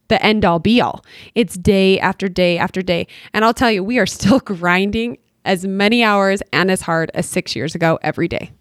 the 0.08 0.22
end 0.24 0.44
all 0.44 0.58
be 0.58 0.80
all. 0.80 1.04
It's 1.34 1.56
day 1.56 1.98
after 1.98 2.28
day 2.28 2.58
after 2.58 2.82
day. 2.82 3.06
And 3.32 3.44
I'll 3.44 3.54
tell 3.54 3.70
you, 3.70 3.82
we 3.82 3.98
are 3.98 4.06
still 4.06 4.38
grinding 4.44 5.18
as 5.44 5.66
many 5.66 6.02
hours 6.02 6.42
and 6.52 6.70
as 6.70 6.82
hard 6.82 7.10
as 7.14 7.28
six 7.28 7.54
years 7.54 7.74
ago 7.74 7.98
every 8.02 8.28
day. 8.28 8.52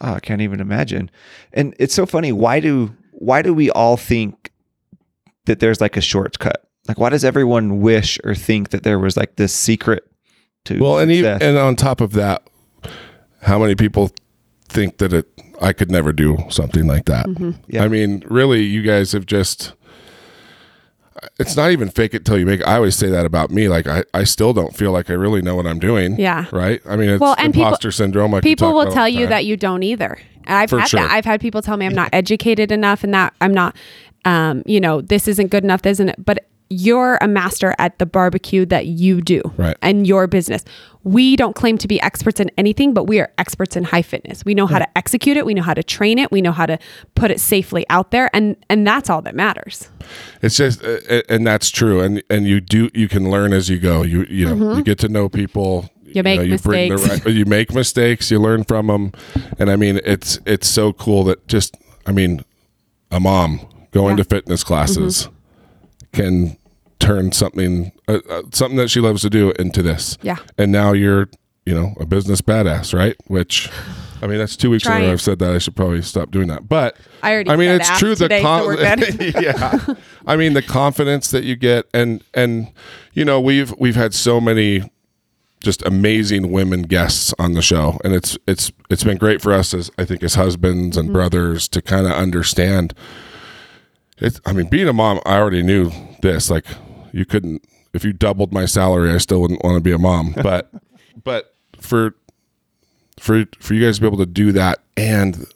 Oh, 0.00 0.14
I 0.14 0.20
can't 0.20 0.42
even 0.42 0.60
imagine. 0.60 1.10
And 1.52 1.74
it's 1.78 1.94
so 1.94 2.06
funny. 2.06 2.32
Why 2.32 2.60
do 2.60 2.94
why 3.12 3.42
do 3.42 3.52
we 3.52 3.70
all 3.70 3.96
think 3.96 4.52
that 5.46 5.60
there's 5.60 5.80
like 5.80 5.96
a 5.96 6.00
shortcut? 6.00 6.64
Like, 6.86 6.98
why 6.98 7.10
does 7.10 7.24
everyone 7.24 7.80
wish 7.80 8.18
or 8.24 8.34
think 8.34 8.70
that 8.70 8.82
there 8.82 8.98
was 8.98 9.16
like 9.16 9.36
this 9.36 9.52
secret 9.52 10.08
to 10.64 10.78
Well, 10.78 10.98
and 10.98 11.10
even, 11.10 11.42
and 11.42 11.58
on 11.58 11.76
top 11.76 12.00
of 12.00 12.12
that, 12.12 12.48
how 13.42 13.58
many 13.58 13.74
people 13.74 14.10
think 14.68 14.98
that 14.98 15.12
it 15.12 15.26
I 15.60 15.72
could 15.72 15.90
never 15.90 16.12
do 16.12 16.38
something 16.48 16.86
like 16.86 17.06
that? 17.06 17.26
Mm-hmm. 17.26 17.50
Yeah. 17.66 17.82
I 17.82 17.88
mean, 17.88 18.22
really, 18.28 18.62
you 18.62 18.82
guys 18.82 19.12
have 19.12 19.26
just. 19.26 19.74
It's 21.38 21.56
not 21.56 21.70
even 21.70 21.88
fake 21.88 22.14
it 22.14 22.24
till 22.24 22.38
you 22.38 22.46
make. 22.46 22.60
it. 22.60 22.66
I 22.66 22.76
always 22.76 22.94
say 22.96 23.08
that 23.08 23.24
about 23.26 23.50
me. 23.50 23.68
Like 23.68 23.86
I, 23.86 24.04
I 24.14 24.24
still 24.24 24.52
don't 24.52 24.74
feel 24.76 24.92
like 24.92 25.10
I 25.10 25.14
really 25.14 25.42
know 25.42 25.54
what 25.56 25.66
I'm 25.66 25.78
doing. 25.78 26.18
Yeah. 26.18 26.46
Right. 26.52 26.80
I 26.86 26.96
mean, 26.96 27.10
it's 27.10 27.20
Well, 27.20 27.34
and 27.38 27.52
people- 27.52 27.66
imposter 27.68 27.90
syndrome. 27.90 28.32
Like 28.32 28.44
we 28.44 28.50
People 28.50 28.72
will 28.74 28.90
tell 28.92 29.08
you 29.08 29.26
that 29.26 29.44
you 29.44 29.56
don't 29.56 29.82
either. 29.82 30.18
I've 30.46 30.70
For 30.70 30.78
had 30.80 30.88
sure. 30.88 31.00
that. 31.00 31.10
I've 31.10 31.24
had 31.24 31.40
people 31.40 31.60
tell 31.62 31.76
me 31.76 31.84
I'm 31.86 31.94
not 31.94 32.08
educated 32.12 32.72
enough 32.72 33.04
and 33.04 33.12
that 33.14 33.34
I'm 33.40 33.52
not, 33.52 33.76
um, 34.24 34.62
you 34.66 34.80
know, 34.80 35.00
this 35.02 35.28
isn't 35.28 35.48
good 35.48 35.62
enough, 35.64 35.84
isn't 35.84 36.08
it? 36.08 36.24
But 36.24 36.46
you're 36.70 37.18
a 37.20 37.28
master 37.28 37.74
at 37.78 37.98
the 37.98 38.06
barbecue 38.06 38.64
that 38.66 38.86
you 38.86 39.20
do 39.22 39.40
Right. 39.56 39.76
and 39.82 40.06
your 40.06 40.26
business. 40.26 40.64
We 41.08 41.36
don't 41.36 41.54
claim 41.54 41.78
to 41.78 41.88
be 41.88 42.00
experts 42.02 42.38
in 42.40 42.50
anything, 42.58 42.92
but 42.92 43.04
we 43.04 43.18
are 43.20 43.32
experts 43.38 43.76
in 43.76 43.84
high 43.84 44.02
fitness. 44.02 44.44
We 44.44 44.54
know 44.54 44.66
how 44.66 44.78
to 44.78 44.98
execute 44.98 45.36
it, 45.36 45.46
we 45.46 45.54
know 45.54 45.62
how 45.62 45.74
to 45.74 45.82
train 45.82 46.18
it, 46.18 46.30
we 46.30 46.42
know 46.42 46.52
how 46.52 46.66
to 46.66 46.78
put 47.14 47.30
it 47.30 47.40
safely 47.40 47.86
out 47.88 48.10
there, 48.10 48.28
and 48.34 48.56
and 48.68 48.86
that's 48.86 49.08
all 49.08 49.22
that 49.22 49.34
matters. 49.34 49.88
It's 50.42 50.56
just, 50.56 50.84
uh, 50.84 50.98
uh, 51.08 51.22
and 51.28 51.46
that's 51.46 51.70
true. 51.70 52.00
And 52.00 52.22
and 52.28 52.46
you 52.46 52.60
do, 52.60 52.90
you 52.94 53.08
can 53.08 53.30
learn 53.30 53.52
as 53.52 53.68
you 53.68 53.78
go. 53.78 54.02
You 54.02 54.26
you 54.28 54.54
know, 54.54 54.76
you 54.76 54.82
get 54.82 54.98
to 55.00 55.08
know 55.08 55.28
people. 55.28 55.82
Mm-hmm. 55.82 56.10
You 56.16 56.22
make 56.22 56.62
bring 56.62 56.88
the 56.90 56.96
mistakes. 56.96 57.24
right, 57.26 57.34
you 57.34 57.44
make 57.44 57.74
mistakes. 57.74 58.30
You 58.30 58.38
learn 58.40 58.64
from 58.64 58.86
them, 58.88 59.12
and 59.58 59.70
I 59.70 59.76
mean, 59.76 60.00
it's 60.04 60.38
it's 60.46 60.66
so 60.68 60.92
cool 60.92 61.24
that 61.24 61.46
just, 61.48 61.76
I 62.06 62.12
mean, 62.12 62.44
a 63.10 63.20
mom 63.20 63.60
going 63.92 64.16
Yeah. 64.18 64.24
to 64.24 64.28
fitness 64.28 64.64
classes 64.64 65.28
can 66.12 66.56
turn 67.08 67.32
something 67.32 67.92
uh, 68.06 68.18
uh, 68.28 68.42
something 68.52 68.76
that 68.76 68.90
she 68.90 69.00
loves 69.00 69.22
to 69.22 69.30
do 69.30 69.52
into 69.52 69.82
this. 69.82 70.18
Yeah. 70.22 70.36
And 70.58 70.70
now 70.70 70.92
you're, 70.92 71.28
you 71.64 71.74
know, 71.74 71.94
a 71.98 72.06
business 72.06 72.40
badass, 72.42 72.92
right? 72.94 73.16
Which. 73.26 73.70
I 74.20 74.26
mean, 74.26 74.38
that's 74.38 74.56
two 74.56 74.70
weeks 74.70 74.84
in 74.84 74.90
a 74.90 74.94
row 74.94 75.00
Trying. 75.00 75.12
I've 75.12 75.20
said 75.22 75.38
that. 75.38 75.54
I 75.54 75.58
should 75.58 75.76
probably 75.76 76.02
stop 76.02 76.32
doing 76.32 76.48
that. 76.48 76.68
But 76.68 76.96
I 77.22 77.32
already 77.32 77.50
I 77.50 77.56
mean, 77.56 77.70
it's 77.70 77.98
true. 78.00 78.16
the 78.16 78.28
so 78.28 79.40
yeah. 79.40 79.94
I 80.26 80.34
mean, 80.36 80.54
the 80.54 80.62
confidence 80.62 81.30
that 81.30 81.44
you 81.44 81.54
get, 81.54 81.86
and 81.94 82.24
and 82.34 82.72
you 83.12 83.24
know, 83.24 83.40
we've 83.40 83.72
we've 83.78 83.94
had 83.94 84.12
so 84.14 84.40
many 84.40 84.90
just 85.60 85.86
amazing 85.86 86.50
women 86.50 86.82
guests 86.82 87.32
on 87.38 87.54
the 87.54 87.62
show, 87.62 87.98
and 88.04 88.12
it's 88.12 88.36
it's 88.48 88.72
it's 88.90 89.04
been 89.04 89.18
great 89.18 89.40
for 89.40 89.52
us 89.52 89.72
as 89.72 89.88
I 89.96 90.04
think 90.04 90.22
as 90.24 90.34
husbands 90.34 90.96
Mm-hmm. 90.96 91.06
and 91.06 91.12
brothers 91.12 91.68
to 91.68 91.80
kind 91.80 92.06
of 92.06 92.12
understand. 92.12 92.94
It's. 94.18 94.40
I 94.44 94.52
mean, 94.52 94.68
being 94.68 94.88
a 94.88 94.92
mom, 94.92 95.20
I 95.26 95.36
already 95.38 95.62
knew 95.62 95.92
this. 96.22 96.50
Like, 96.50 96.66
you 97.18 97.24
couldn't 97.26 97.64
if 97.94 98.04
you 98.04 98.12
doubled 98.12 98.52
my 98.52 98.64
salary, 98.66 99.10
I 99.12 99.18
still 99.18 99.40
wouldn't 99.40 99.64
want 99.64 99.74
to 99.76 99.80
be 99.80 99.92
a 99.92 99.98
mom. 99.98 100.34
But 100.42 100.70
but 101.24 101.54
for 101.80 102.14
for 103.18 103.44
for 103.58 103.74
you 103.74 103.84
guys 103.84 103.96
to 103.96 104.00
be 104.02 104.06
able 104.06 104.18
to 104.18 104.26
do 104.26 104.52
that 104.52 104.78
and 104.96 105.46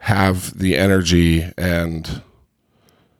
have 0.00 0.58
the 0.58 0.76
energy 0.76 1.50
and 1.56 2.22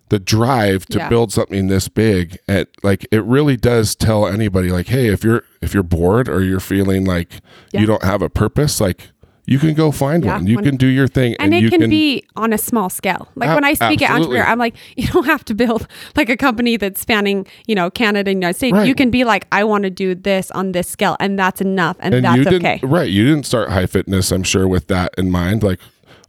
the 0.08 0.18
drive 0.18 0.86
to 0.86 0.98
Yeah. 0.98 1.08
build 1.08 1.32
something 1.32 1.66
this 1.68 1.86
big 1.88 2.38
and 2.48 2.66
like 2.82 3.06
it 3.12 3.22
really 3.24 3.56
does 3.56 3.94
tell 3.94 4.26
anybody 4.26 4.70
like 4.70 4.86
hey 4.86 5.08
if 5.08 5.22
you're 5.22 5.42
if 5.60 5.74
you're 5.74 5.82
bored 5.82 6.28
or 6.28 6.42
you're 6.42 6.60
feeling 6.60 7.04
like 7.04 7.40
Yeah. 7.72 7.80
you 7.82 7.86
don't 7.86 8.02
have 8.04 8.22
a 8.22 8.30
purpose 8.30 8.80
like 8.80 9.10
you 9.48 9.58
can 9.58 9.72
go 9.74 9.90
find 9.90 10.24
Yeah, 10.24 10.34
one 10.34 10.46
you 10.46 10.58
can 10.58 10.76
do 10.76 10.86
your 10.86 11.08
thing 11.08 11.34
and, 11.38 11.54
it 11.54 11.62
you 11.62 11.70
can, 11.70 11.88
be 11.88 12.22
on 12.36 12.52
a 12.52 12.58
small 12.58 12.90
scale. 12.90 13.28
Like 13.34 13.54
when 13.54 13.64
I 13.64 13.72
speak 13.74 14.02
at 14.02 14.10
absolutely. 14.10 14.36
entrepreneur, 14.36 14.46
I'm 14.52 14.58
like, 14.58 14.74
you 14.96 15.08
don't 15.08 15.24
have 15.24 15.44
to 15.46 15.54
build 15.54 15.88
like 16.16 16.28
a 16.28 16.36
company 16.36 16.76
that's 16.76 17.00
spanning, 17.00 17.46
you 17.66 17.74
know, 17.74 17.90
Canada 17.90 18.30
and 18.30 18.36
United 18.42 18.56
States. 18.58 18.74
Right. 18.74 18.86
You 18.86 18.94
can 18.94 19.10
be 19.10 19.24
like, 19.24 19.46
I 19.50 19.64
want 19.64 19.84
to 19.84 19.90
do 19.90 20.14
this 20.14 20.50
on 20.50 20.72
this 20.72 20.86
scale, 20.88 21.16
and 21.18 21.38
that's 21.38 21.60
enough, 21.62 21.96
and, 22.00 22.14
and 22.14 22.24
that's 22.24 22.50
you 22.50 22.56
okay. 22.58 22.78
right 22.82 23.08
you 23.10 23.24
didn't 23.24 23.46
start 23.46 23.70
high 23.70 23.86
fitness 23.86 24.30
i'm 24.32 24.42
sure 24.42 24.68
with 24.68 24.86
that 24.88 25.14
in 25.16 25.30
mind 25.30 25.62
like 25.62 25.80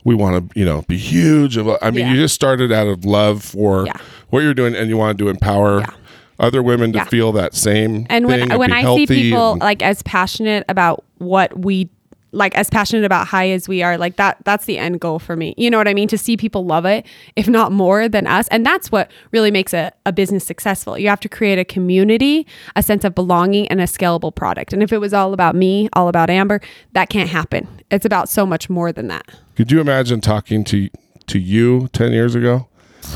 we 0.05 0.15
want 0.15 0.51
to 0.51 0.59
you 0.59 0.65
know 0.65 0.83
be 0.83 0.97
huge 0.97 1.57
I 1.57 1.61
mean 1.91 2.05
Yeah. 2.05 2.11
you 2.11 2.15
just 2.15 2.33
started 2.35 2.71
out 2.71 2.87
of 2.87 3.03
love 3.05 3.43
for 3.43 3.85
Yeah. 3.85 3.93
what 4.29 4.41
you're 4.43 4.53
doing 4.53 4.75
and 4.75 4.89
you 4.89 4.97
wanted 4.97 5.17
to 5.19 5.29
empower 5.29 5.83
other 6.39 6.63
women 6.63 6.93
to 6.93 6.99
Yeah. 6.99 7.03
feel 7.05 7.31
that 7.33 7.53
same 7.53 8.05
And 8.09 8.25
when 8.27 8.49
when 8.57 8.71
I 8.71 8.83
see 8.95 9.07
people 9.07 9.53
and- 9.53 9.61
like 9.61 9.81
as 9.83 10.01
passionate 10.03 10.63
about 10.69 11.03
what 11.17 11.57
we 11.59 11.89
like 12.31 12.55
as 12.55 12.69
passionate 12.69 13.05
about 13.05 13.27
high 13.27 13.49
as 13.49 13.67
we 13.67 13.81
are, 13.83 13.97
like 13.97 14.15
that 14.17 14.37
that's 14.43 14.65
the 14.65 14.77
end 14.77 14.99
goal 14.99 15.19
for 15.19 15.35
me. 15.35 15.53
You 15.57 15.69
know 15.69 15.77
what 15.77 15.87
I 15.87 15.93
mean? 15.93 16.07
To 16.09 16.17
see 16.17 16.37
people 16.37 16.65
love 16.65 16.85
it, 16.85 17.05
if 17.35 17.47
not 17.47 17.71
more 17.71 18.07
than 18.07 18.27
us. 18.27 18.47
And 18.49 18.65
that's 18.65 18.91
what 18.91 19.11
really 19.31 19.51
makes 19.51 19.73
a, 19.73 19.91
a 20.05 20.11
business 20.11 20.45
successful. 20.45 20.97
You 20.97 21.09
have 21.09 21.19
to 21.21 21.29
create 21.29 21.59
a 21.59 21.65
community, 21.65 22.47
a 22.75 22.83
sense 22.83 23.03
of 23.03 23.15
belonging, 23.15 23.67
and 23.67 23.81
a 23.81 23.85
scalable 23.85 24.33
product. 24.33 24.73
And 24.73 24.83
if 24.83 24.93
it 24.93 24.99
was 24.99 25.13
all 25.13 25.33
about 25.33 25.55
me, 25.55 25.89
all 25.93 26.07
about 26.07 26.29
Amber, 26.29 26.61
that 26.93 27.09
can't 27.09 27.29
happen. 27.29 27.67
It's 27.91 28.05
about 28.05 28.29
so 28.29 28.45
much 28.45 28.69
more 28.69 28.91
than 28.91 29.07
that. 29.07 29.25
could 29.55 29.71
you 29.71 29.81
imagine 29.81 30.21
talking 30.21 30.63
to 30.65 30.89
to 31.27 31.37
you 31.37 31.87
10 31.89 32.11
years 32.11 32.33
ago 32.33 32.68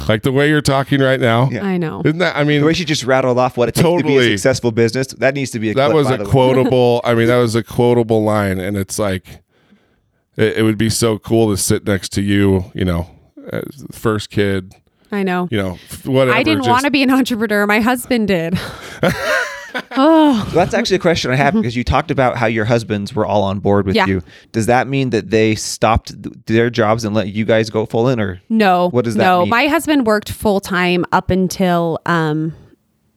like 0.07 0.23
the 0.23 0.31
way 0.31 0.49
you're 0.49 0.61
talking 0.61 0.99
right 1.01 1.19
now 1.19 1.49
Yeah. 1.51 1.65
I 1.65 1.77
know. 1.77 2.01
isn't 2.05 2.17
that 2.19 2.35
i 2.35 2.43
mean 2.43 2.61
The 2.61 2.67
way 2.67 2.73
she 2.73 2.85
just 2.85 3.03
rattled 3.03 3.37
off 3.37 3.57
what 3.57 3.69
it 3.69 3.75
takes 3.75 3.87
to 4.01 4.03
be 4.03 4.17
a 4.17 4.23
successful 4.37 4.71
business, 4.71 5.07
that 5.07 5.33
needs 5.35 5.51
to 5.51 5.59
be 5.59 5.71
a 5.71 5.73
that 5.75 5.85
clip, 5.91 5.95
was 5.95 6.07
by 6.07 6.15
a 6.15 6.17
the 6.19 6.25
quotable 6.25 7.01
i 7.05 7.13
mean 7.13 7.27
that 7.27 7.37
was 7.37 7.55
a 7.55 7.63
quotable 7.63 8.23
line 8.23 8.59
and 8.59 8.77
it's 8.77 8.97
like 8.99 9.41
it, 10.35 10.57
it 10.57 10.63
would 10.63 10.77
be 10.77 10.89
so 10.89 11.17
cool 11.19 11.49
to 11.51 11.57
sit 11.57 11.85
next 11.85 12.09
to 12.13 12.21
you 12.21 12.71
you 12.73 12.85
know 12.85 13.09
as 13.51 13.63
the 13.87 13.93
first 13.93 14.29
kid 14.29 14.73
I 15.11 15.21
know. 15.21 15.47
you 15.51 15.57
know 15.57 15.77
whatever 16.05 16.35
I 16.35 16.41
didn't 16.41 16.65
want 16.65 16.85
to 16.85 16.89
be 16.91 17.03
an 17.03 17.11
entrepreneur. 17.11 17.67
My 17.67 17.81
husband 17.81 18.27
did. 18.29 18.57
Well, 19.95 20.43
that's 20.53 20.73
actually 20.73 20.97
a 20.97 20.99
question 20.99 21.31
I 21.31 21.35
have 21.35 21.53
because 21.53 21.75
you 21.75 21.83
talked 21.83 22.11
about 22.11 22.37
how 22.37 22.45
your 22.47 22.65
husbands 22.65 23.13
were 23.13 23.25
all 23.25 23.43
on 23.43 23.59
board 23.59 23.85
with 23.85 23.95
Mm-hmm. 23.95 24.09
Yeah. 24.09 24.15
you. 24.15 24.23
Does 24.51 24.65
that 24.67 24.87
mean 24.87 25.11
that 25.11 25.29
they 25.29 25.55
stopped 25.55 26.11
their 26.47 26.69
jobs 26.69 27.05
and 27.05 27.13
let 27.15 27.27
you 27.27 27.45
guys 27.45 27.69
go 27.69 27.85
full 27.85 28.07
in, 28.09 28.19
or 28.19 28.41
No. 28.49 28.89
What 28.89 29.05
does 29.05 29.15
that 29.15 29.23
no, 29.23 29.41
mean? 29.41 29.49
my 29.49 29.67
husband 29.67 30.05
worked 30.07 30.31
full 30.31 30.59
time 30.59 31.05
up 31.11 31.29
until 31.29 31.99
um 32.05 32.53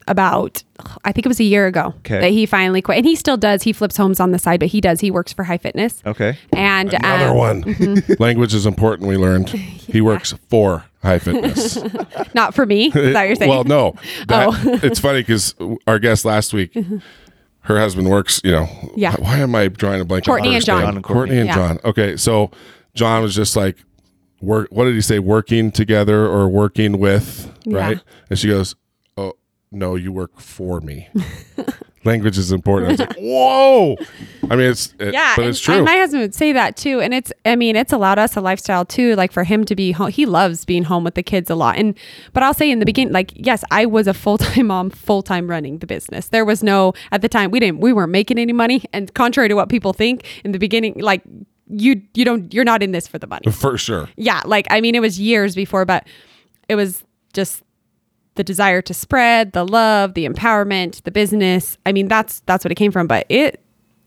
about 0.09 0.63
I 1.05 1.11
think 1.11 1.27
it 1.27 1.29
was 1.29 1.41
a 1.41 1.45
year 1.45 1.67
ago 1.67 1.95
Okay. 1.99 2.21
that 2.21 2.31
he 2.31 2.47
finally 2.47 2.81
quit. 2.81 2.99
And 2.99 3.07
he 3.07 3.17
still 3.17 3.37
does. 3.37 3.63
He 3.65 3.73
flips 3.73 3.97
homes 3.97 4.21
on 4.21 4.31
the 4.31 4.39
side, 4.39 4.61
but 4.61 4.69
he 4.69 4.81
does. 4.81 5.01
He 5.01 5.11
works 5.11 5.33
for 5.33 5.43
High 5.43 5.59
Fitness. 5.59 6.01
okay? 6.07 6.39
And 6.53 6.93
Another 6.95 7.31
um, 7.31 7.37
one. 7.37 8.05
Language 8.21 8.55
is 8.55 8.67
important. 8.67 9.09
We 9.09 9.17
learned. 9.17 9.49
He 9.87 10.01
works 10.01 10.35
for 10.51 10.85
high 11.07 11.19
fitness. 11.19 11.79
not 12.35 12.55
for 12.55 12.67
me. 12.67 12.87
Is 12.89 13.13
that 13.15 13.23
you're 13.25 13.35
saying? 13.37 13.51
well, 13.51 13.65
no. 13.65 13.95
That, 14.29 14.49
Oh. 14.49 14.55
it's 14.83 15.01
funny 15.01 15.21
because 15.21 15.55
our 15.87 15.99
guest 15.99 16.25
last 16.27 16.53
week, 16.53 16.75
her 17.61 17.79
husband 17.79 18.11
works. 18.11 18.41
You 18.45 18.53
know. 18.53 18.69
Yeah. 18.97 19.17
Why 19.17 19.39
am 19.39 19.55
I 19.55 19.69
drawing 19.69 20.01
a 20.01 20.05
blank? 20.05 20.25
Courtney 20.27 20.55
and 20.55 20.65
John. 20.65 20.83
John 20.83 20.95
and 20.97 21.05
Courtney. 21.05 21.37
Courtney 21.37 21.39
and 21.39 21.47
Yeah. 21.49 21.55
John. 21.55 21.79
Okay, 21.85 22.17
so 22.17 22.51
John 22.95 23.23
was 23.23 23.35
just 23.35 23.57
like, 23.57 23.79
work. 24.41 24.69
What 24.71 24.85
did 24.85 24.95
he 24.95 25.01
say? 25.01 25.19
Working 25.19 25.71
together 25.73 26.27
or 26.27 26.49
working 26.49 26.99
with, 26.99 27.51
Yeah. 27.65 27.79
right? 27.79 28.01
And 28.31 28.39
she 28.39 28.49
goes, 28.49 28.75
"Oh 29.17 29.33
no, 29.73 29.95
you 29.95 30.13
work 30.13 30.39
for 30.41 30.81
me." 30.81 31.09
Language 32.07 32.39
is 32.39 32.53
important. 32.53 32.89
I 32.89 32.93
was 32.93 33.01
like, 33.01 33.17
"Whoa!" 33.19 33.97
I 34.51 34.57
mean, 34.57 34.71
it's 34.71 34.95
it, 34.99 35.13
yeah, 35.13 35.35
but 35.37 35.47
it's 35.47 35.61
true. 35.61 35.75
and 35.75 35.85
my 35.85 35.97
husband 35.97 36.23
would 36.23 36.35
say 36.35 36.53
that 36.53 36.77
too, 36.77 37.01
and 37.01 37.13
it's 37.13 37.33
I 37.45 37.57
mean 37.57 37.77
it's 37.77 37.93
allowed 37.93 38.19
us 38.19 38.37
a 38.37 38.41
lifestyle 38.41 38.85
too. 38.85 39.15
Like 39.17 39.33
for 39.33 39.45
him 39.45 39.65
to 39.65 39.75
be 39.75 39.93
home, 39.93 40.11
he 40.11 40.25
loves 40.25 40.65
being 40.65 40.85
home 40.85 41.05
with 41.05 41.15
the 41.15 41.23
kids 41.23 41.51
a 41.51 41.55
lot. 41.55 41.77
And 41.77 41.99
but 42.33 42.43
I'll 42.43 42.55
say 42.55 42.71
in 42.71 42.79
the 42.79 42.87
beginning, 42.87 43.13
like 43.13 43.33
yes, 43.35 43.65
I 43.71 43.87
was 43.87 44.07
a 44.07 44.15
full 44.15 44.39
time 44.39 44.67
mom, 44.73 44.91
full 44.91 45.23
time 45.23 45.49
running 45.49 45.79
the 45.79 45.87
business. 45.87 46.29
There 46.29 46.45
was 46.45 46.63
no 46.63 46.95
at 47.13 47.23
the 47.23 47.29
time 47.29 47.51
we 47.51 47.61
didn't 47.61 47.81
we 47.81 47.93
weren't 47.93 48.13
making 48.13 48.39
any 48.39 48.53
money, 48.53 48.85
and 48.93 49.13
contrary 49.15 49.49
to 49.49 49.55
what 49.55 49.69
people 49.69 49.93
think 49.93 50.25
in 50.45 50.53
the 50.53 50.59
beginning, 50.59 50.95
like 50.99 51.23
you 51.69 52.01
you 52.15 52.25
don't 52.25 52.55
you're 52.55 52.65
not 52.65 52.83
in 52.83 52.93
this 52.93 53.09
for 53.09 53.19
the 53.19 53.27
money. 53.27 53.51
for 53.51 53.77
sure. 53.77 54.09
yeah, 54.17 54.43
like 54.45 54.67
I 54.71 54.81
mean, 54.81 54.95
it 54.95 55.01
was 55.01 55.19
years 55.19 55.55
before, 55.55 55.85
but 55.85 56.07
it 56.69 56.77
was 56.77 57.03
just 57.33 57.63
the 58.37 58.45
desire 58.45 58.80
to 58.82 58.95
spread, 58.95 59.53
the 59.53 59.64
love, 59.64 60.14
the 60.14 60.26
empowerment, 60.26 61.03
the 61.03 61.11
business. 61.11 61.76
I 61.84 61.93
mean, 61.93 62.09
that's 62.09 62.41
that's 62.47 62.64
what 62.64 62.72
it 62.72 62.76
came 62.76 62.93
from. 62.93 63.07
But 63.07 63.26
it, 63.28 63.61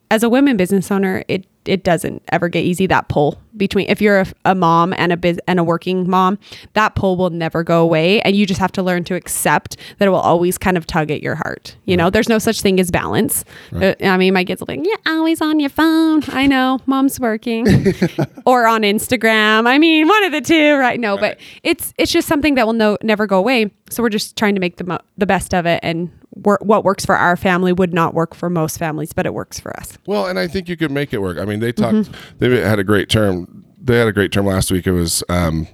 as 0.10 0.24
a 0.24 0.30
women 0.30 0.58
business 0.58 0.90
owner, 0.92 1.24
it 1.28 1.46
it 1.66 1.84
doesn't 1.84 2.24
ever 2.32 2.50
get 2.50 2.62
easy. 2.62 2.88
That 2.88 3.10
pull 3.10 3.42
between 3.60 3.88
if 3.88 4.02
you're 4.02 4.22
a, 4.22 4.26
a 4.46 4.56
mom 4.56 4.94
and 4.94 5.14
a 5.14 5.18
biz 5.18 5.40
and 5.48 5.60
a 5.60 5.64
working 5.64 6.10
mom, 6.10 6.40
that 6.74 6.96
pull 6.96 7.18
will 7.18 7.30
never 7.30 7.64
go 7.64 7.84
away, 7.84 8.22
and 8.22 8.36
you 8.36 8.48
just 8.48 8.60
have 8.60 8.72
to 8.72 8.82
learn 8.84 9.04
to 9.04 9.16
accept 9.16 9.78
that 10.00 10.08
it 10.08 10.10
will 10.10 10.18
always 10.18 10.58
kind 10.58 10.78
of 10.78 10.88
tug 10.88 11.12
at 11.12 11.22
your 11.22 11.36
heart. 11.36 11.76
You 11.86 11.96
know, 11.96 12.10
there's 12.10 12.30
no 12.30 12.40
such 12.40 12.62
thing 12.62 12.80
as 12.80 12.90
balance. 12.90 13.46
Uh, 13.74 13.94
I 14.02 14.18
mean, 14.18 14.34
my 14.34 14.44
kids 14.44 14.62
will 14.62 14.68
be 14.68 14.78
like, 14.78 14.88
"Yeah, 14.88 15.14
always 15.14 15.42
on 15.42 15.60
your 15.60 15.70
phone." 15.70 16.24
I 16.30 16.48
know, 16.48 16.80
mom's 16.88 17.20
working, 17.20 17.68
or 18.46 18.66
on 18.66 18.82
Instagram. 18.82 19.68
I 19.68 19.78
mean, 19.78 20.08
one 20.08 20.24
of 20.24 20.32
the 20.32 20.42
two, 20.42 20.76
right? 20.76 21.00
No, 21.00 21.18
but 21.18 21.38
it's 21.64 21.94
it's 21.98 22.12
just 22.12 22.28
something 22.28 22.56
that 22.56 22.66
will 22.66 22.74
no 22.74 22.98
never 23.04 23.28
go 23.28 23.38
away. 23.38 23.72
So 23.90 24.02
we're 24.02 24.10
just 24.10 24.36
trying 24.36 24.56
to 24.56 24.62
make 24.62 24.78
the 24.78 24.84
mo- 24.86 25.02
the 25.18 25.26
best 25.26 25.54
of 25.54 25.66
it, 25.66 25.80
and 25.84 26.10
wor- 26.44 26.60
what 26.62 26.84
works 26.84 27.06
for 27.06 27.16
our 27.16 27.36
family 27.36 27.74
would 27.74 27.94
not 27.94 28.14
work 28.14 28.36
for 28.36 28.50
most 28.50 28.78
families, 28.78 29.14
but 29.14 29.26
it 29.26 29.34
works 29.34 29.60
for 29.60 29.76
us. 29.78 29.98
Well, 30.06 30.28
and 30.28 30.40
I 30.40 30.48
think 30.48 30.70
you 30.70 30.78
could 30.78 30.92
make 30.92 31.14
it 31.14 31.20
work. 31.20 31.38
I 31.38 31.46
mean, 31.46 31.60
they 31.60 31.72
talked. 31.72 31.96
Mm-hmm. 31.96 32.38
They 32.40 32.62
had 32.62 32.80
a 32.80 32.84
great 32.84 33.10
term. 33.10 33.48
They 33.82 33.98
had 33.98 34.08
a 34.08 34.14
great 34.14 34.32
term 34.32 34.46
last 34.46 34.72
week. 34.72 34.88
It 34.88 34.92
was 34.92 35.24
um, 35.30 35.68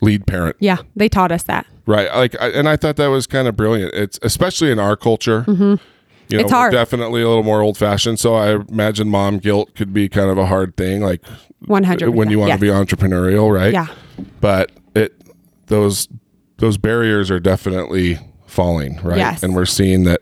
lead 0.00 0.26
parent. 0.26 0.56
Yeah, 0.60 0.78
they 0.96 1.08
taught 1.08 1.32
us 1.32 1.42
that. 1.44 1.66
Right. 1.86 2.14
Like, 2.14 2.40
I, 2.40 2.48
and 2.50 2.68
I 2.68 2.76
thought 2.76 2.96
that 2.96 3.08
was 3.08 3.26
kind 3.26 3.48
of 3.48 3.56
brilliant. 3.56 3.94
It's 3.94 4.18
especially 4.22 4.70
in 4.70 4.78
our 4.78 4.96
culture. 4.96 5.44
You 5.48 5.54
know, 5.54 5.78
Mm-hmm. 6.30 6.40
It's 6.40 6.52
hard. 6.52 6.72
definitely 6.72 7.22
a 7.22 7.28
little 7.28 7.42
more 7.42 7.62
old 7.62 7.78
fashioned. 7.78 8.20
So 8.20 8.34
I 8.34 8.56
imagine 8.68 9.08
mom 9.08 9.38
guilt 9.38 9.74
could 9.74 9.94
be 9.94 10.10
kind 10.10 10.28
of 10.28 10.36
a 10.36 10.44
hard 10.44 10.76
thing. 10.76 11.00
Like 11.00 11.22
100%, 11.64 12.12
when 12.14 12.28
you 12.28 12.38
want 12.38 12.48
yes. 12.48 12.58
to 12.58 12.60
be 12.60 12.68
entrepreneurial, 12.68 13.50
right? 13.50 13.72
Yeah. 13.72 13.86
But 14.40 14.70
it 14.94 15.14
those 15.68 16.06
those 16.58 16.76
barriers 16.76 17.30
are 17.30 17.40
definitely 17.40 18.18
falling, 18.46 19.00
right? 19.02 19.16
Yes. 19.16 19.42
And 19.42 19.54
we're 19.54 19.64
seeing 19.64 20.04
that, 20.04 20.20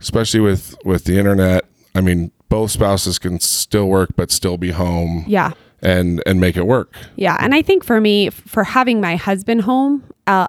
especially 0.00 0.38
with 0.38 0.76
with 0.84 1.02
the 1.04 1.18
internet. 1.18 1.64
I 1.96 2.00
mean, 2.00 2.30
both 2.48 2.70
spouses 2.70 3.18
can 3.18 3.40
still 3.40 3.88
work, 3.88 4.10
but 4.14 4.30
still 4.30 4.56
be 4.56 4.70
home. 4.70 5.24
Yeah. 5.26 5.52
And 5.84 6.22
and 6.26 6.40
make 6.40 6.56
it 6.56 6.66
work. 6.66 6.94
Yeah, 7.16 7.36
and 7.40 7.54
I 7.54 7.62
think 7.62 7.84
for 7.84 8.00
me, 8.00 8.30
for 8.30 8.64
having 8.64 9.00
my 9.00 9.16
husband 9.16 9.62
home, 9.62 10.02
uh, 10.26 10.48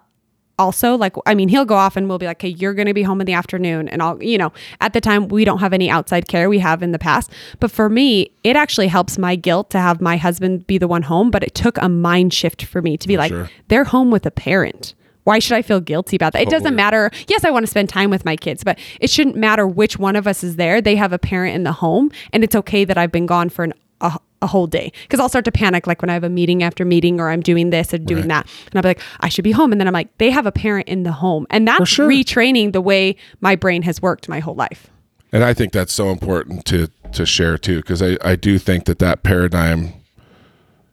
also 0.58 0.96
like 0.96 1.16
I 1.26 1.36
mean, 1.36 1.50
he'll 1.50 1.66
go 1.66 1.76
off 1.76 1.96
and 1.96 2.08
we'll 2.08 2.18
be 2.18 2.26
like, 2.26 2.38
"Okay, 2.38 2.50
you're 2.50 2.74
going 2.74 2.88
to 2.88 2.94
be 2.94 3.04
home 3.04 3.22
in 3.22 3.28
the 3.28 3.34
afternoon," 3.34 3.90
and 3.90 4.02
I'll, 4.02 4.22
you 4.24 4.38
know, 4.38 4.54
at 4.82 4.94
the 4.94 5.02
time 5.02 5.28
we 5.28 5.46
don't 5.46 5.60
have 5.60 5.74
any 5.74 5.90
outside 5.90 6.28
care 6.28 6.50
we 6.50 6.60
have 6.60 6.82
in 6.82 6.92
the 6.92 7.00
past, 7.00 7.32
but 7.60 7.72
for 7.72 7.90
me, 7.90 8.32
it 8.44 8.56
actually 8.56 8.88
helps 8.88 9.18
my 9.18 9.36
guilt 9.36 9.70
to 9.72 9.80
have 9.80 10.02
my 10.02 10.18
husband 10.18 10.66
be 10.68 10.78
the 10.78 10.88
one 10.88 11.04
home. 11.04 11.32
But 11.32 11.44
it 11.44 11.54
took 11.56 11.78
a 11.80 11.90
mind 11.90 12.34
shift 12.34 12.64
for 12.64 12.82
me 12.82 12.98
to 12.98 13.08
be 13.08 13.18
like, 13.18 13.32
sure. 13.32 13.50
they're 13.68 13.84
home 13.84 14.12
with 14.12 14.26
a 14.26 14.32
parent. 14.32 14.94
Why 15.26 15.40
should 15.40 15.58
I 15.58 15.64
feel 15.64 15.82
guilty 15.82 16.16
about 16.16 16.34
that? 16.34 16.44
It 16.44 16.46
Totally. 16.46 16.62
doesn't 16.62 16.76
matter. 16.76 17.10
Yes, 17.28 17.44
I 17.44 17.50
want 17.50 17.66
to 17.66 17.70
spend 17.70 17.90
time 17.90 18.12
with 18.12 18.26
my 18.26 18.36
kids, 18.36 18.64
but 18.64 18.78
it 19.02 19.10
shouldn't 19.10 19.36
matter 19.36 19.68
which 19.68 19.98
one 19.98 20.16
of 20.16 20.28
us 20.28 20.44
is 20.44 20.56
there. 20.56 20.82
They 20.82 20.96
have 20.96 21.14
a 21.14 21.18
parent 21.18 21.56
in 21.56 21.64
the 21.64 21.72
home, 21.72 22.12
and 22.32 22.44
it's 22.44 22.56
okay 22.56 22.86
that 22.86 22.96
I've 22.96 23.12
been 23.12 23.26
gone 23.26 23.50
for 23.50 23.64
an, 23.64 23.74
a, 24.02 24.18
a 24.42 24.48
whole 24.48 24.68
day. 24.68 24.92
Because 25.04 25.20
I'll 25.20 25.30
start 25.30 25.46
to 25.46 25.52
panic, 25.52 25.88
like 25.88 26.02
when 26.02 26.10
I 26.10 26.14
have 26.14 26.24
a 26.24 26.30
meeting 26.30 26.64
after 26.64 26.86
meeting, 26.86 27.20
or 27.20 27.30
I'm 27.30 27.42
doing 27.42 27.70
this 27.70 27.94
and 27.94 28.06
doing 28.06 28.28
that, 28.28 28.48
and 28.68 28.76
I'll 28.76 28.82
be 28.82 28.90
like, 28.90 29.02
I 29.20 29.30
should 29.30 29.44
be 29.44 29.52
home, 29.52 29.72
and 29.72 29.80
then 29.80 29.88
I'm 29.88 29.94
like, 29.94 30.16
they 30.18 30.30
have 30.30 30.46
a 30.46 30.52
parent 30.52 30.88
in 30.88 31.04
the 31.04 31.12
home, 31.12 31.48
and 31.50 31.68
that's 31.68 31.90
sure. 31.90 32.08
retraining 32.08 32.74
the 32.74 32.82
way 32.82 33.16
my 33.42 33.56
brain 33.56 33.82
has 33.84 34.02
worked 34.02 34.30
my 34.30 34.40
whole 34.40 34.56
life. 34.56 34.90
And 35.32 35.44
I 35.44 35.54
think 35.54 35.74
that's 35.74 35.94
so 35.94 36.10
important 36.10 36.66
to 36.66 36.88
to 37.14 37.26
share 37.26 37.58
too, 37.58 37.78
because 37.78 38.02
I, 38.02 38.18
I 38.24 38.36
do 38.36 38.58
think 38.58 38.86
that 38.86 39.00
that 39.00 39.24
paradigm 39.24 39.94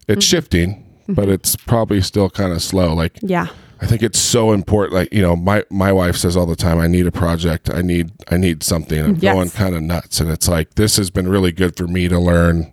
it's 0.08 0.26
mm-hmm. 0.26 0.36
shifting, 0.36 0.84
but 1.08 1.22
mm-hmm. 1.22 1.32
it's 1.32 1.56
probably 1.56 2.00
still 2.00 2.28
kind 2.28 2.52
of 2.52 2.62
slow. 2.62 2.94
Like 2.94 3.18
Yeah, 3.22 3.48
I 3.80 3.86
think 3.86 4.02
it's 4.02 4.18
so 4.18 4.52
important. 4.52 4.94
Like 4.94 5.12
you 5.12 5.22
know, 5.22 5.36
my 5.36 5.64
my 5.70 5.92
wife 5.92 6.16
says 6.16 6.36
all 6.36 6.46
the 6.46 6.56
time, 6.56 6.78
"I 6.78 6.86
need 6.86 7.06
a 7.06 7.12
project. 7.12 7.70
I 7.70 7.82
need 7.82 8.12
I 8.30 8.36
need 8.36 8.62
something." 8.62 9.00
I'm 9.00 9.16
Yes. 9.16 9.34
going 9.34 9.50
kind 9.50 9.74
of 9.74 9.82
nuts, 9.82 10.20
and 10.20 10.30
it's 10.30 10.48
like 10.48 10.74
this 10.74 10.96
has 10.96 11.10
been 11.10 11.28
really 11.28 11.52
good 11.52 11.76
for 11.76 11.86
me 11.86 12.08
to 12.08 12.18
learn 12.18 12.72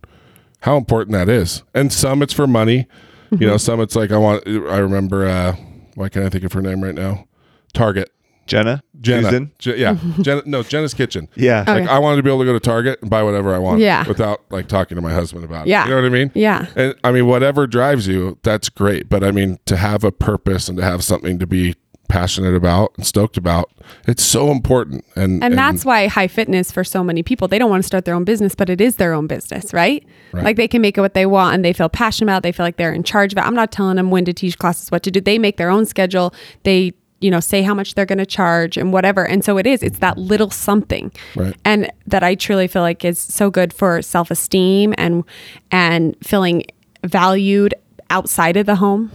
how 0.62 0.78
important 0.78 1.14
that 1.14 1.30
is. 1.30 1.64
And 1.74 1.92
some 1.92 2.22
it's 2.22 2.34
for 2.34 2.48
money, 2.48 2.88
you 3.32 3.48
know. 3.48 3.58
Some 3.58 3.80
it's 3.82 3.96
like 3.96 4.12
I 4.12 4.18
want. 4.18 4.46
I 4.48 4.78
remember. 4.78 5.28
uh 5.28 5.56
Why 5.96 6.10
can't 6.10 6.26
I 6.26 6.30
think 6.30 6.44
of 6.44 6.54
her 6.54 6.62
name 6.62 6.84
right 6.84 6.96
now? 6.96 7.26
Target. 7.74 8.12
Jenna, 8.46 8.82
Jenna. 9.00 9.24
Susan? 9.30 9.52
Je- 9.60 9.76
yeah. 9.76 9.96
Jenna. 10.22 10.42
No, 10.48 10.64
Jenna's 10.64 10.96
Kitchen. 10.96 11.28
Yeah. 11.36 11.62
Okay. 11.62 11.82
Like 11.82 11.90
I 11.90 12.00
wanted 12.00 12.18
to 12.18 12.24
be 12.24 12.30
able 12.32 12.40
to 12.40 12.46
go 12.46 12.54
to 12.54 12.60
Target 12.60 12.98
and 13.02 13.08
buy 13.10 13.22
whatever 13.22 13.54
I 13.54 13.60
want. 13.60 13.80
Yeah. 13.80 14.08
Without 14.08 14.42
like 14.50 14.68
talking 14.68 14.96
to 14.96 15.02
my 15.04 15.14
husband 15.14 15.44
about 15.46 15.68
it. 15.68 15.70
Yeah. 15.70 15.84
You 15.84 15.92
know 15.92 15.98
what 15.98 16.06
I 16.06 16.10
mean? 16.10 16.32
Yeah. 16.34 16.66
And 16.76 16.96
I 17.04 17.12
mean, 17.12 17.28
whatever 17.28 17.68
drives 17.68 18.08
you, 18.08 18.40
that's 18.42 18.70
great. 18.70 19.08
But 19.08 19.24
I 19.24 19.30
mean, 19.32 19.60
to 19.66 19.78
have 19.78 20.04
a 20.04 20.12
purpose 20.12 20.68
and 20.68 20.80
to 20.80 20.84
have 20.84 21.04
something 21.04 21.38
to 21.38 21.46
be 21.46 21.76
passionate 22.10 22.56
about 22.56 22.92
and 22.98 23.06
stoked 23.08 23.38
about, 23.38 23.72
it's 24.08 24.24
so 24.24 24.52
important. 24.52 25.06
And 25.16 25.42
and 25.44 25.58
that's 25.58 25.86
why 25.86 26.08
high 26.08 26.28
fitness 26.28 26.72
for 26.72 26.84
so 26.84 27.04
many 27.04 27.24
people 27.24 27.48
they 27.48 27.58
don't 27.60 27.70
want 27.70 27.82
to 27.84 27.88
start 27.88 28.04
their 28.06 28.16
own 28.16 28.24
business 28.26 28.54
but 28.56 28.70
it 28.70 28.82
is 28.82 28.98
their 28.98 29.14
own 29.14 29.28
business 29.28 29.72
right, 29.74 30.04
Right. 30.34 30.44
like 30.44 30.58
they 30.58 30.68
can 30.68 30.82
make 30.82 30.98
it 30.98 31.02
what 31.02 31.14
they 31.14 31.26
want 31.26 31.56
and 31.56 31.64
they 31.64 31.72
feel 31.74 31.88
passionate 31.90 32.26
about 32.32 32.38
it. 32.40 32.44
they 32.44 32.52
feel 32.52 32.66
like 32.66 32.76
they're 32.78 32.92
in 32.94 33.04
charge 33.04 33.32
of 33.34 33.38
it 33.38 33.42
i'm 33.42 33.54
not 33.56 33.72
telling 33.72 33.96
them 33.96 34.10
when 34.12 34.26
to 34.26 34.34
teach 34.34 34.58
classes 34.58 34.92
what 34.92 35.04
to 35.04 35.12
do 35.12 35.22
they 35.22 35.38
make 35.40 35.58
their 35.58 35.70
own 35.70 35.86
schedule 35.86 36.34
they 36.64 36.94
you 37.22 37.30
know 37.32 37.40
say 37.40 37.62
how 37.62 37.74
much 37.74 37.96
they're 37.96 38.06
going 38.06 38.18
to 38.20 38.26
charge 38.26 38.76
and 38.78 38.92
whatever 38.94 39.26
and 39.26 39.44
so 39.46 39.58
it 39.58 39.66
is 39.68 39.82
it's 39.84 40.00
that 40.00 40.18
little 40.18 40.50
something 40.50 41.12
Right. 41.36 41.56
and 41.66 41.90
that 42.08 42.24
i 42.24 42.36
truly 42.36 42.68
feel 42.68 42.82
like 42.82 43.04
is 43.06 43.20
so 43.20 43.50
good 43.50 43.72
for 43.74 44.02
self-esteem 44.02 44.94
and 44.98 45.24
and 45.72 46.16
feeling 46.24 46.64
valued 47.06 47.74
outside 48.10 48.58
of 48.58 48.66
the 48.66 48.76
home 48.76 49.12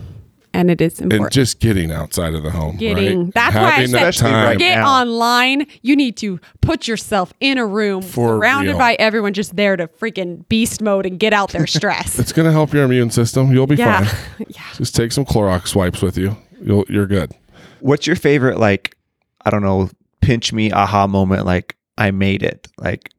and 0.55 0.70
it 0.70 0.80
is 0.80 1.00
important. 1.00 1.24
and 1.24 1.32
just 1.32 1.59
getting 1.59 1.90
outside 1.90 2.32
of 2.32 2.44
the 2.44 2.50
home. 2.50 2.76
getting 2.76 3.24
right? 3.24 3.34
that's 3.34 3.55
why 3.57 3.76
I 3.76 3.86
said 3.86 4.00
that 4.00 4.14
time. 4.14 4.32
right 4.46 4.59
get 4.59 4.76
now. 4.76 5.00
online. 5.00 5.66
You 5.82 5.96
need 5.96 6.16
to 6.18 6.38
put 6.62 6.86
yourself 6.86 7.34
in 7.40 7.59
a 7.59 7.66
room 7.66 8.02
For 8.02 8.36
surrounded 8.38 8.70
real. 8.70 8.78
by 8.78 8.94
everyone 8.94 9.32
just 9.34 9.57
there 9.57 9.76
to 9.76 9.88
freaking 9.88 10.48
beast 10.48 10.80
mode 10.80 11.07
and 11.07 11.18
get 11.18 11.32
out 11.32 11.50
their 11.50 11.66
stress. 11.66 12.18
It's 12.24 12.32
gonna 12.32 12.52
help 12.52 12.72
your 12.72 12.84
immune 12.84 13.11
system. 13.11 13.52
You'll 13.52 13.66
be 13.66 13.74
yeah. 13.74 14.05
fine. 14.05 14.46
yeah. 14.48 14.62
Just 14.74 14.94
take 14.94 15.12
some 15.12 15.24
Clorox 15.26 15.74
wipes 15.74 16.00
with 16.00 16.16
you. 16.16 16.36
You'll 16.62 16.84
you're 16.88 17.07
good. 17.07 17.34
What's 17.80 18.07
your 18.07 18.16
favorite 18.16 18.59
like 18.59 18.96
I 19.44 19.50
don't 19.50 19.62
know, 19.62 19.90
pinch 20.22 20.52
me 20.52 20.72
aha 20.72 21.07
moment 21.07 21.44
like 21.44 21.76
I 21.98 22.12
made 22.12 22.42
it? 22.42 22.68
Like 22.78 23.11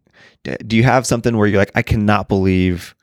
do 0.43 0.77
you 0.77 0.83
have 0.83 1.05
something 1.05 1.35
where 1.37 1.47
you're 1.47 1.59
like 1.59 1.71
I 1.75 1.81
cannot 1.81 2.29
believe 2.29 2.95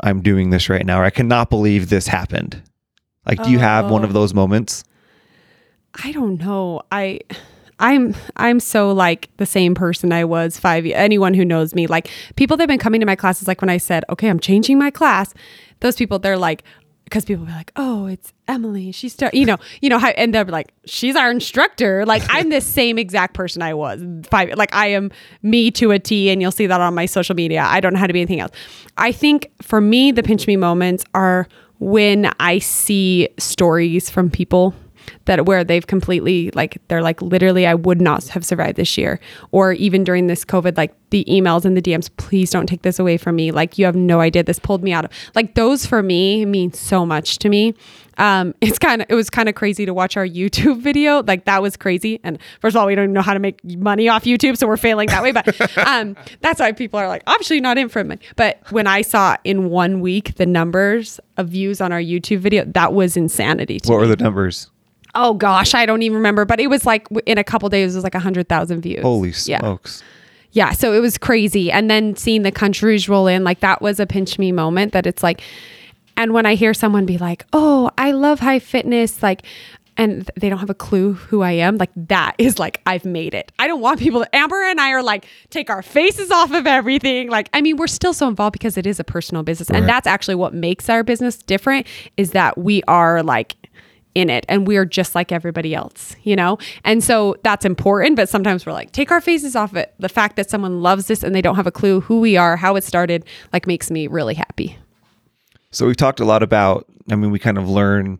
I'm 0.00 0.20
doing 0.20 0.50
this 0.50 0.68
right 0.68 0.84
now 0.84 1.00
or 1.00 1.04
I 1.04 1.10
cannot 1.10 1.48
believe 1.48 1.88
this 1.88 2.08
happened? 2.08 2.60
Like 3.26 3.42
do 3.42 3.50
you 3.50 3.58
have 3.58 3.90
one 3.90 4.04
of 4.04 4.10
oh. 4.10 4.12
those 4.12 4.34
moments? 4.34 4.84
I 6.02 6.12
don't 6.12 6.38
know. 6.38 6.82
I 6.92 7.20
I'm 7.78 8.14
I'm 8.36 8.60
so 8.60 8.92
like 8.92 9.28
the 9.36 9.46
same 9.46 9.74
person 9.74 10.12
I 10.12 10.24
was 10.24 10.58
five. 10.58 10.86
Anyone 10.86 11.34
who 11.34 11.44
knows 11.44 11.74
me, 11.74 11.86
like 11.86 12.10
people 12.36 12.56
that 12.56 12.62
have 12.62 12.68
been 12.68 12.78
coming 12.78 13.00
to 13.00 13.06
my 13.06 13.16
classes, 13.16 13.48
like 13.48 13.60
when 13.60 13.68
I 13.68 13.76
said, 13.76 14.04
"Okay, 14.08 14.28
I'm 14.28 14.40
changing 14.40 14.78
my 14.78 14.90
class," 14.90 15.34
those 15.80 15.96
people 15.96 16.18
they're 16.18 16.38
like, 16.38 16.64
because 17.04 17.24
people 17.26 17.44
be 17.44 17.52
like, 17.52 17.72
"Oh, 17.76 18.06
it's 18.06 18.32
Emily. 18.48 18.92
She's 18.92 19.12
start," 19.12 19.34
you 19.34 19.44
know, 19.44 19.58
you 19.82 19.90
know 19.90 19.98
how, 19.98 20.08
and 20.08 20.34
they're 20.34 20.44
like, 20.44 20.72
"She's 20.86 21.16
our 21.16 21.30
instructor." 21.30 22.06
Like 22.06 22.22
I'm 22.30 22.48
the 22.48 22.62
same 22.62 22.98
exact 22.98 23.34
person 23.34 23.60
I 23.60 23.74
was 23.74 24.02
five. 24.30 24.54
Like 24.56 24.74
I 24.74 24.88
am 24.88 25.10
me 25.42 25.70
to 25.72 25.90
a 25.90 25.98
T, 25.98 26.30
and 26.30 26.40
you'll 26.40 26.52
see 26.52 26.66
that 26.66 26.80
on 26.80 26.94
my 26.94 27.06
social 27.06 27.34
media. 27.34 27.62
I 27.62 27.80
don't 27.80 27.92
know 27.92 28.00
how 28.00 28.06
to 28.06 28.12
be 28.14 28.20
anything 28.20 28.40
else. 28.40 28.52
I 28.96 29.12
think 29.12 29.50
for 29.60 29.82
me, 29.82 30.12
the 30.12 30.22
pinch 30.22 30.46
me 30.46 30.56
moments 30.56 31.04
are 31.12 31.46
when 31.78 32.30
I 32.40 32.58
see 32.58 33.28
stories 33.38 34.10
from 34.10 34.30
people 34.30 34.74
that 35.26 35.46
where 35.46 35.64
they've 35.64 35.86
completely 35.86 36.50
like 36.54 36.78
they're 36.88 37.02
like 37.02 37.20
literally 37.22 37.66
I 37.66 37.74
would 37.74 38.00
not 38.00 38.26
have 38.28 38.44
survived 38.44 38.76
this 38.76 38.96
year. 38.98 39.20
Or 39.52 39.72
even 39.72 40.04
during 40.04 40.26
this 40.26 40.44
covid 40.44 40.76
like 40.76 40.94
the 41.10 41.24
emails 41.28 41.64
and 41.64 41.76
the 41.76 41.82
DMs 41.82 42.10
please 42.16 42.50
don't 42.50 42.66
take 42.66 42.82
this 42.82 42.98
away 42.98 43.16
from 43.16 43.36
me. 43.36 43.52
Like 43.52 43.78
you 43.78 43.84
have 43.84 43.96
no 43.96 44.20
idea. 44.20 44.42
This 44.42 44.58
pulled 44.58 44.82
me 44.82 44.92
out 44.92 45.04
of 45.04 45.10
like 45.34 45.54
those 45.54 45.86
for 45.86 46.02
me 46.02 46.44
mean 46.44 46.72
so 46.72 47.06
much 47.06 47.38
to 47.38 47.48
me 47.48 47.74
Um, 48.18 48.54
it's 48.60 48.78
kind 48.78 49.02
of 49.02 49.06
it 49.10 49.14
was 49.14 49.30
kind 49.30 49.48
of 49.48 49.54
crazy 49.54 49.86
to 49.86 49.92
watch 49.94 50.16
our 50.16 50.26
YouTube 50.26 50.80
video. 50.80 51.22
Like 51.22 51.44
that 51.44 51.62
was 51.62 51.76
crazy. 51.76 52.20
And 52.24 52.38
first 52.60 52.74
of 52.76 52.80
all, 52.80 52.86
we 52.86 52.94
don't 52.94 53.04
even 53.04 53.12
know 53.12 53.22
how 53.22 53.34
to 53.34 53.40
make 53.40 53.62
money 53.64 54.08
off 54.08 54.24
YouTube, 54.24 54.56
so 54.56 54.66
we're 54.66 54.76
failing 54.76 55.08
that 55.08 55.22
way. 55.22 55.32
But 55.32 55.46
um, 55.86 56.16
that's 56.40 56.60
why 56.60 56.72
people 56.72 56.98
are 56.98 57.08
like, 57.08 57.22
obviously 57.26 57.60
not 57.60 57.78
in 57.78 57.88
for 57.88 58.02
money. 58.04 58.20
But 58.36 58.60
when 58.70 58.86
I 58.86 59.02
saw 59.02 59.36
in 59.44 59.70
one 59.70 60.00
week 60.00 60.36
the 60.36 60.46
numbers 60.46 61.20
of 61.36 61.48
views 61.48 61.80
on 61.80 61.92
our 61.92 62.00
YouTube 62.00 62.38
video, 62.38 62.64
that 62.64 62.92
was 62.92 63.16
insanity. 63.16 63.80
To 63.80 63.92
What 63.92 64.00
me. 64.02 64.08
were 64.08 64.16
the 64.16 64.22
numbers? 64.22 64.70
Oh 65.14 65.32
gosh, 65.34 65.74
I 65.74 65.86
don't 65.86 66.02
even 66.02 66.16
remember. 66.16 66.44
But 66.44 66.60
it 66.60 66.68
was 66.68 66.84
like 66.84 67.06
in 67.26 67.38
a 67.38 67.44
couple 67.44 67.68
days, 67.68 67.94
it 67.94 67.98
was 67.98 68.04
like 68.04 68.14
a 68.14 68.20
hundred 68.20 68.48
thousand 68.48 68.82
views. 68.82 69.02
Holy 69.02 69.32
smokes! 69.32 70.00
yeah. 70.02 70.06
Yeah, 70.52 70.72
so 70.72 70.94
it 70.94 71.00
was 71.00 71.18
crazy. 71.18 71.70
And 71.70 71.90
then 71.90 72.16
seeing 72.16 72.40
the 72.42 72.52
countries 72.52 73.10
roll 73.10 73.26
in, 73.26 73.44
like 73.44 73.60
that 73.60 73.82
was 73.82 74.00
a 74.00 74.06
pinch 74.06 74.38
me 74.38 74.52
moment 74.52 74.94
that 74.94 75.06
it's 75.06 75.22
like, 75.22 75.42
and 76.16 76.32
when 76.32 76.46
I 76.46 76.54
hear 76.54 76.74
someone 76.74 77.06
be 77.06 77.18
like, 77.18 77.44
oh, 77.52 77.90
I 77.98 78.12
love 78.12 78.40
high 78.40 78.58
fitness, 78.58 79.22
like, 79.22 79.42
and 79.96 80.30
they 80.36 80.48
don't 80.48 80.58
have 80.58 80.70
a 80.70 80.74
clue 80.74 81.14
who 81.14 81.42
I 81.42 81.52
am, 81.52 81.78
like 81.78 81.90
that 81.96 82.34
is 82.38 82.58
like, 82.58 82.82
I've 82.84 83.04
made 83.04 83.32
it. 83.34 83.50
I 83.58 83.66
don't 83.66 83.80
want 83.80 83.98
people 83.98 84.22
to, 84.22 84.36
Amber 84.36 84.62
and 84.62 84.80
I 84.80 84.90
are 84.90 85.02
like, 85.02 85.26
take 85.50 85.70
our 85.70 85.82
faces 85.82 86.30
off 86.30 86.52
of 86.52 86.66
everything. 86.66 87.30
Like, 87.30 87.48
I 87.54 87.62
mean, 87.62 87.76
we're 87.76 87.86
still 87.86 88.12
so 88.12 88.28
involved 88.28 88.52
because 88.52 88.76
it 88.76 88.86
is 88.86 89.00
a 89.00 89.04
personal 89.04 89.42
business. 89.42 89.70
And 89.70 89.88
that's 89.88 90.06
actually 90.06 90.34
what 90.34 90.52
makes 90.52 90.90
our 90.90 91.02
business 91.02 91.38
different 91.38 91.86
is 92.16 92.32
that 92.32 92.58
we 92.58 92.82
are 92.84 93.22
like, 93.22 93.56
in 94.14 94.30
it 94.30 94.46
and 94.48 94.66
we're 94.66 94.86
just 94.86 95.14
like 95.14 95.30
everybody 95.30 95.74
else, 95.74 96.16
you 96.22 96.34
know? 96.34 96.56
And 96.84 97.04
so 97.04 97.36
that's 97.44 97.66
important, 97.66 98.16
but 98.16 98.30
sometimes 98.30 98.64
we're 98.64 98.72
like, 98.72 98.90
take 98.92 99.10
our 99.10 99.20
faces 99.20 99.54
off 99.54 99.76
it. 99.76 99.94
The 99.98 100.08
fact 100.08 100.36
that 100.36 100.48
someone 100.48 100.80
loves 100.80 101.06
this 101.06 101.22
and 101.22 101.34
they 101.34 101.42
don't 101.42 101.56
have 101.56 101.66
a 101.66 101.70
clue 101.70 102.00
who 102.00 102.20
we 102.20 102.34
are, 102.34 102.56
how 102.56 102.76
it 102.76 102.82
started, 102.84 103.26
like 103.52 103.66
makes 103.66 103.90
me 103.90 104.06
really 104.06 104.32
happy. 104.32 104.78
So 105.76 105.86
we've 105.86 105.96
talked 105.96 106.20
a 106.20 106.24
lot 106.24 106.42
about, 106.42 106.86
I 107.10 107.16
mean, 107.16 107.30
we 107.30 107.38
kind 107.38 107.58
of 107.58 107.68
learn 107.68 108.18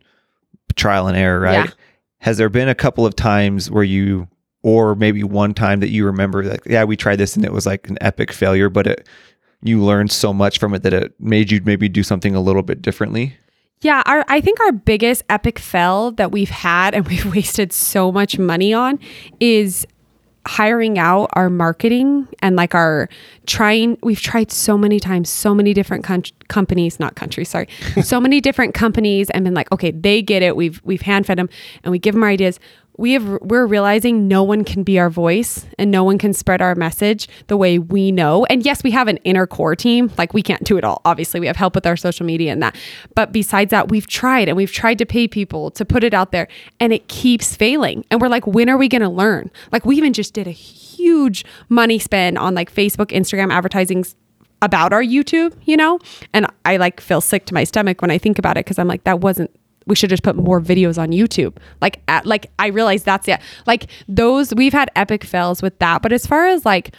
trial 0.74 1.06
and 1.06 1.16
error, 1.16 1.40
right? 1.40 1.66
Yeah. 1.66 1.72
Has 2.18 2.36
there 2.36 2.50
been 2.50 2.68
a 2.68 2.74
couple 2.74 3.06
of 3.06 3.16
times 3.16 3.70
where 3.70 3.82
you, 3.82 4.28
or 4.62 4.94
maybe 4.94 5.24
one 5.24 5.54
time 5.54 5.80
that 5.80 5.88
you 5.88 6.04
remember 6.04 6.44
that, 6.44 6.60
yeah, 6.66 6.84
we 6.84 6.98
tried 6.98 7.16
this 7.16 7.34
and 7.34 7.46
it 7.46 7.54
was 7.54 7.64
like 7.64 7.88
an 7.88 7.96
epic 8.02 8.30
failure, 8.30 8.68
but 8.68 8.86
it, 8.86 9.08
you 9.62 9.82
learned 9.82 10.12
so 10.12 10.34
much 10.34 10.58
from 10.58 10.74
it 10.74 10.82
that 10.82 10.92
it 10.92 11.14
made 11.18 11.50
you 11.50 11.62
maybe 11.64 11.88
do 11.88 12.02
something 12.02 12.34
a 12.34 12.42
little 12.42 12.62
bit 12.62 12.82
differently? 12.82 13.34
Yeah, 13.80 14.02
our 14.04 14.22
I 14.28 14.42
think 14.42 14.60
our 14.60 14.72
biggest 14.72 15.24
epic 15.30 15.58
fail 15.58 16.12
that 16.12 16.32
we've 16.32 16.50
had 16.50 16.94
and 16.94 17.08
we've 17.08 17.24
wasted 17.34 17.72
so 17.72 18.12
much 18.12 18.38
money 18.38 18.74
on 18.74 18.98
is 19.40 19.86
hiring 20.46 20.98
out 20.98 21.28
our 21.32 21.50
marketing 21.50 22.26
and 22.40 22.56
like 22.56 22.74
our 22.74 23.08
trying 23.46 23.98
we've 24.02 24.20
tried 24.20 24.50
so 24.50 24.78
many 24.78 25.00
times 25.00 25.28
so 25.28 25.54
many 25.54 25.74
different 25.74 26.04
con- 26.04 26.22
companies 26.48 26.98
not 27.00 27.14
countries 27.16 27.48
sorry 27.48 27.68
so 28.02 28.20
many 28.20 28.40
different 28.40 28.72
companies 28.72 29.28
and 29.30 29.44
been 29.44 29.54
like 29.54 29.70
okay 29.72 29.90
they 29.90 30.22
get 30.22 30.42
it. 30.42 30.56
We've 30.56 30.80
we've 30.84 31.02
hand 31.02 31.26
fed 31.26 31.38
them 31.38 31.48
and 31.82 31.90
we 31.92 31.98
give 31.98 32.14
them 32.14 32.22
our 32.22 32.28
ideas 32.28 32.60
we 32.98 33.12
have 33.12 33.24
we're 33.42 33.66
realizing 33.66 34.28
no 34.28 34.42
one 34.42 34.64
can 34.64 34.82
be 34.82 34.98
our 34.98 35.10
voice 35.10 35.66
and 35.78 35.90
no 35.90 36.04
one 36.04 36.18
can 36.18 36.32
spread 36.32 36.62
our 36.62 36.74
message 36.74 37.28
the 37.46 37.56
way 37.56 37.78
we 37.78 38.10
know. 38.10 38.44
And 38.46 38.64
yes 38.64 38.82
we 38.82 38.90
have 38.92 39.08
an 39.08 39.18
inner 39.18 39.46
core 39.46 39.76
team. 39.76 40.10
Like 40.16 40.32
we 40.32 40.42
can't 40.42 40.64
do 40.64 40.76
it 40.76 40.84
all. 40.84 41.02
Obviously 41.04 41.40
we 41.40 41.46
have 41.46 41.56
help 41.56 41.74
with 41.74 41.86
our 41.86 41.96
social 41.96 42.24
media 42.24 42.52
and 42.52 42.62
that. 42.62 42.76
But 43.14 43.32
besides 43.32 43.70
that 43.70 43.88
we've 43.90 44.06
tried 44.06 44.48
and 44.48 44.56
we've 44.56 44.72
tried 44.72 44.98
to 44.98 45.06
pay 45.06 45.28
people 45.28 45.70
to 45.72 45.84
put 45.84 46.04
it 46.04 46.14
out 46.14 46.32
there 46.32 46.48
and 46.80 46.92
it 46.92 47.08
keeps 47.08 47.54
failing. 47.54 48.04
And 48.10 48.20
we're 48.20 48.28
like 48.28 48.46
when 48.46 48.68
are 48.68 48.78
we 48.78 48.88
going 48.88 49.02
to 49.02 49.08
learn? 49.08 49.50
Like 49.72 49.84
we 49.84 49.96
even 49.96 50.12
just 50.12 50.32
did 50.32 50.46
a 50.46 50.52
huge 50.52 51.44
money 51.68 51.98
spend 51.98 52.38
on 52.38 52.54
like 52.54 52.72
facebook 52.74 53.08
instagram 53.08 53.52
advertising 53.52 54.04
about 54.62 54.92
our 54.92 55.02
youtube 55.02 55.52
you 55.64 55.76
know? 55.76 55.98
And 56.32 56.46
i 56.64 56.78
like 56.78 57.00
feel 57.00 57.20
sick 57.20 57.44
to 57.46 57.54
my 57.54 57.64
stomach 57.64 58.00
when 58.00 58.10
i 58.10 58.18
think 58.18 58.38
about 58.38 58.56
it 58.56 58.64
because 58.64 58.78
i'm 58.78 58.88
like 58.88 59.04
that 59.04 59.20
wasn't 59.20 59.50
we 59.86 59.94
should 59.94 60.10
just 60.10 60.22
put 60.22 60.36
more 60.36 60.60
videos 60.60 60.98
on 60.98 61.10
YouTube. 61.10 61.56
Like, 61.80 62.02
at, 62.08 62.26
like 62.26 62.50
I 62.58 62.68
realize 62.68 63.04
that's 63.04 63.28
it. 63.28 63.40
Like 63.66 63.86
those, 64.08 64.54
we've 64.54 64.72
had 64.72 64.90
epic 64.96 65.24
fails 65.24 65.62
with 65.62 65.78
that. 65.78 66.02
But 66.02 66.12
as 66.12 66.26
far 66.26 66.46
as 66.46 66.64
like 66.64 66.94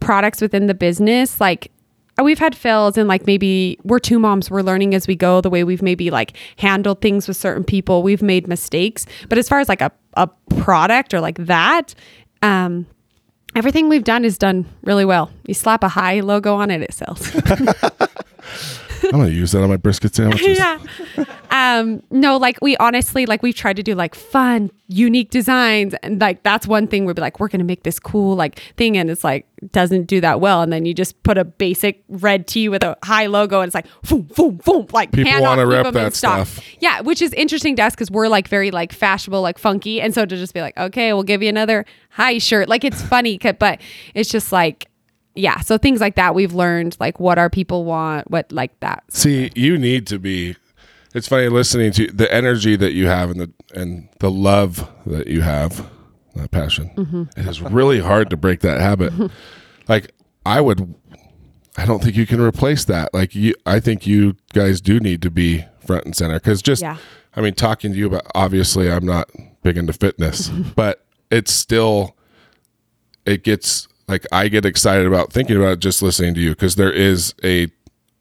products 0.00 0.40
within 0.40 0.66
the 0.66 0.74
business, 0.74 1.40
like 1.40 1.70
we've 2.22 2.38
had 2.38 2.56
fails 2.56 2.98
and 2.98 3.08
like 3.08 3.26
maybe 3.26 3.78
we're 3.84 3.98
two 3.98 4.18
moms, 4.18 4.50
we're 4.50 4.62
learning 4.62 4.94
as 4.94 5.06
we 5.06 5.16
go. 5.16 5.40
The 5.40 5.50
way 5.50 5.64
we've 5.64 5.82
maybe 5.82 6.10
like 6.10 6.36
handled 6.56 7.00
things 7.00 7.28
with 7.28 7.36
certain 7.36 7.64
people, 7.64 8.02
we've 8.02 8.22
made 8.22 8.48
mistakes. 8.48 9.06
But 9.28 9.38
as 9.38 9.48
far 9.48 9.60
as 9.60 9.68
like 9.68 9.80
a 9.80 9.92
a 10.14 10.26
product 10.58 11.14
or 11.14 11.20
like 11.20 11.38
that, 11.38 11.94
um, 12.42 12.86
everything 13.54 13.88
we've 13.88 14.04
done 14.04 14.24
is 14.24 14.36
done 14.36 14.66
really 14.82 15.04
well. 15.04 15.30
You 15.46 15.54
slap 15.54 15.84
a 15.84 15.88
high 15.88 16.20
logo 16.20 16.56
on 16.56 16.70
it, 16.70 16.82
it 16.82 16.92
sells. 16.92 17.30
I'm 19.04 19.10
gonna 19.10 19.28
use 19.28 19.52
that 19.52 19.62
on 19.62 19.68
my 19.68 19.76
brisket 19.76 20.14
sandwiches. 20.14 20.58
yeah. 20.58 20.78
Um, 21.50 22.02
no, 22.10 22.36
like 22.36 22.58
we 22.60 22.76
honestly, 22.76 23.26
like 23.26 23.42
we've 23.42 23.54
tried 23.54 23.76
to 23.76 23.82
do 23.82 23.94
like 23.94 24.14
fun, 24.14 24.70
unique 24.88 25.30
designs. 25.30 25.94
And 26.02 26.20
like 26.20 26.42
that's 26.42 26.66
one 26.66 26.86
thing 26.86 27.04
we'd 27.04 27.16
be 27.16 27.22
like, 27.22 27.40
we're 27.40 27.48
gonna 27.48 27.64
make 27.64 27.82
this 27.82 27.98
cool 27.98 28.36
like 28.36 28.58
thing, 28.76 28.96
and 28.96 29.10
it's 29.10 29.24
like 29.24 29.46
doesn't 29.72 30.04
do 30.04 30.20
that 30.20 30.40
well. 30.40 30.62
And 30.62 30.72
then 30.72 30.84
you 30.84 30.94
just 30.94 31.22
put 31.22 31.38
a 31.38 31.44
basic 31.44 32.04
red 32.08 32.46
tee 32.46 32.68
with 32.68 32.82
a 32.82 32.96
high 33.02 33.26
logo, 33.26 33.60
and 33.60 33.68
it's 33.68 33.74
like 33.74 33.86
boom, 34.08 34.22
boom, 34.22 34.60
boom, 34.64 34.86
like 34.92 35.12
People 35.12 35.32
off, 35.46 35.58
keep 35.58 35.66
rep 35.68 35.92
that 35.94 36.14
stuff. 36.14 36.60
Yeah, 36.80 37.00
which 37.00 37.22
is 37.22 37.32
interesting 37.32 37.76
to 37.76 37.82
us 37.82 37.94
because 37.94 38.10
we're 38.10 38.28
like 38.28 38.48
very 38.48 38.70
like 38.70 38.92
fashionable, 38.92 39.42
like 39.42 39.58
funky. 39.58 40.00
And 40.00 40.14
so 40.14 40.24
to 40.24 40.36
just 40.36 40.54
be 40.54 40.60
like, 40.60 40.76
okay, 40.76 41.12
we'll 41.12 41.22
give 41.22 41.42
you 41.42 41.48
another 41.48 41.84
high 42.10 42.38
shirt. 42.38 42.68
Like 42.68 42.84
it's 42.84 43.02
funny, 43.02 43.38
but 43.38 43.80
it's 44.14 44.30
just 44.30 44.52
like 44.52 44.88
yeah. 45.38 45.60
So 45.60 45.78
things 45.78 46.00
like 46.00 46.16
that 46.16 46.34
we've 46.34 46.52
learned 46.52 46.96
like 47.00 47.20
what 47.20 47.38
our 47.38 47.50
people 47.50 47.84
want, 47.84 48.30
what 48.30 48.50
like 48.52 48.78
that. 48.80 49.04
See, 49.08 49.50
you 49.54 49.78
need 49.78 50.06
to 50.08 50.18
be. 50.18 50.56
It's 51.14 51.26
funny 51.26 51.48
listening 51.48 51.92
to 51.92 52.06
the 52.08 52.32
energy 52.32 52.76
that 52.76 52.92
you 52.92 53.06
have 53.06 53.30
and 53.30 53.40
the 53.40 53.52
and 53.74 54.08
the 54.20 54.30
love 54.30 54.88
that 55.06 55.28
you 55.28 55.40
have, 55.40 55.88
that 56.34 56.50
passion. 56.50 56.90
Mm-hmm. 56.96 57.22
It 57.36 57.46
is 57.46 57.62
really 57.62 58.00
hard 58.00 58.30
to 58.30 58.36
break 58.36 58.60
that 58.60 58.80
habit. 58.80 59.12
like 59.88 60.12
I 60.44 60.60
would, 60.60 60.94
I 61.76 61.84
don't 61.84 62.02
think 62.02 62.16
you 62.16 62.26
can 62.26 62.40
replace 62.40 62.84
that. 62.86 63.12
Like 63.12 63.34
you, 63.34 63.54
I 63.66 63.80
think 63.80 64.06
you 64.06 64.36
guys 64.54 64.80
do 64.80 64.98
need 64.98 65.20
to 65.22 65.30
be 65.30 65.64
front 65.86 66.06
and 66.06 66.16
center 66.16 66.34
because 66.34 66.62
just, 66.62 66.82
Yeah. 66.82 66.96
I 67.36 67.42
mean, 67.42 67.54
talking 67.54 67.92
to 67.92 67.98
you 67.98 68.06
about 68.06 68.22
obviously 68.34 68.90
I'm 68.90 69.04
not 69.04 69.30
big 69.62 69.76
into 69.76 69.92
fitness, 69.92 70.48
but 70.76 71.04
it's 71.30 71.52
still, 71.52 72.16
it 73.26 73.44
gets 73.44 73.88
like 74.08 74.26
I 74.32 74.48
get 74.48 74.64
excited 74.64 75.06
about 75.06 75.32
thinking 75.32 75.56
about 75.56 75.72
it 75.72 75.78
just 75.80 76.02
listening 76.02 76.34
to 76.34 76.40
you 76.40 76.50
because 76.50 76.76
there 76.76 76.92
is 76.92 77.34
a 77.44 77.68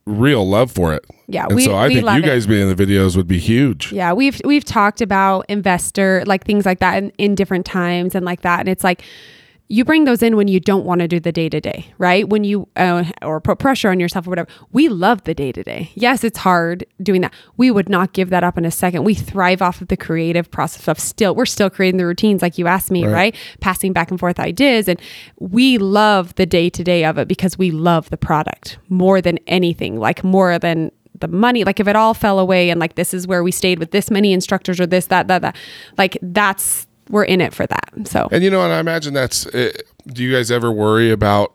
real 0.05 0.47
love 0.47 0.71
for 0.71 0.93
it. 0.93 1.05
Yeah, 1.27 1.45
and 1.47 1.55
we- 1.55 1.63
so 1.63 1.73
I 1.75 1.87
we 1.87 1.95
think 1.95 2.09
you 2.09 2.17
it. 2.17 2.21
guys 2.25 2.47
being 2.47 2.69
in 2.69 2.73
the 2.75 2.85
videos 2.85 3.17
would 3.17 3.27
be 3.27 3.39
huge. 3.39 3.91
Yeah, 3.91 4.13
we've 4.13 4.39
we've 4.45 4.63
talked 4.63 5.01
about 5.01 5.45
investor 5.49 6.23
like 6.25 6.45
things 6.45 6.65
like 6.65 6.79
that 6.79 7.01
in, 7.03 7.09
in 7.17 7.35
different 7.35 7.65
times 7.65 8.15
and 8.15 8.25
like 8.25 8.41
that, 8.41 8.59
and 8.61 8.69
it's 8.69 8.83
like 8.83 9.03
you 9.69 9.83
bring 9.83 10.05
those 10.05 10.23
in 10.23 10.37
when 10.37 10.47
you 10.47 10.59
don't 10.59 10.85
want 10.85 11.01
to 11.01 11.07
do 11.07 11.19
the 11.19 11.31
day 11.31 11.49
to 11.49 11.59
day, 11.59 11.87
right? 11.97 12.27
When 12.27 12.43
you 12.43 12.67
uh, 12.77 13.03
or 13.21 13.41
put 13.41 13.59
pressure 13.59 13.89
on 13.89 13.99
yourself 13.99 14.25
or 14.25 14.29
whatever. 14.29 14.49
We 14.71 14.87
love 14.87 15.23
the 15.25 15.33
day 15.33 15.51
to 15.51 15.63
day. 15.63 15.91
Yes, 15.93 16.23
it's 16.23 16.37
hard 16.39 16.85
doing 17.03 17.21
that. 17.21 17.33
We 17.57 17.69
would 17.69 17.89
not 17.89 18.13
give 18.13 18.29
that 18.29 18.43
up 18.43 18.57
in 18.57 18.63
a 18.65 18.71
second. 18.71 19.03
We 19.03 19.13
thrive 19.13 19.61
off 19.61 19.81
of 19.81 19.89
the 19.89 19.97
creative 19.97 20.49
process 20.49 20.87
of 20.87 20.99
still 20.99 21.35
we're 21.35 21.45
still 21.45 21.69
creating 21.69 21.97
the 21.97 22.05
routines 22.05 22.41
like 22.41 22.57
you 22.57 22.67
asked 22.67 22.91
me, 22.91 23.03
Right. 23.05 23.13
right? 23.13 23.35
Passing 23.59 23.91
back 23.93 24.09
and 24.09 24.19
forth 24.19 24.39
ideas, 24.39 24.87
and 24.87 25.01
we 25.39 25.77
love 25.77 26.35
the 26.35 26.45
day 26.45 26.69
to 26.69 26.83
day 26.83 27.03
of 27.03 27.17
it 27.17 27.27
because 27.27 27.57
we 27.57 27.69
love 27.71 28.09
the 28.09 28.17
product 28.17 28.77
more 28.89 29.21
than 29.21 29.37
anything, 29.47 29.99
like 29.99 30.23
more 30.23 30.57
than 30.59 30.91
the 31.19 31.27
money 31.27 31.63
like 31.63 31.79
if 31.79 31.87
it 31.87 31.95
all 31.95 32.13
fell 32.13 32.37
away 32.37 32.69
and 32.69 32.79
like 32.79 32.93
this 32.93 33.11
is 33.11 33.25
where 33.25 33.43
we 33.43 33.51
stayed 33.51 33.79
with 33.79 33.89
this 33.89 34.11
many 34.11 34.33
instructors 34.33 34.79
or 34.79 34.85
this 34.85 35.07
that 35.07 35.27
that 35.27 35.41
that 35.41 35.55
like 35.97 36.15
that's 36.21 36.85
we're 37.09 37.23
in 37.25 37.41
it 37.41 37.53
for 37.53 37.65
that 37.67 37.91
so 38.05 38.27
And 38.31 38.43
you 38.43 38.49
know, 38.49 38.61
and 38.63 38.73
I 38.73 38.79
imagine 38.79 39.13
that's. 39.13 39.45
Uh, 39.47 39.71
do 40.07 40.23
you 40.23 40.31
guys 40.33 40.51
ever 40.51 40.71
worry 40.71 41.11
about 41.11 41.53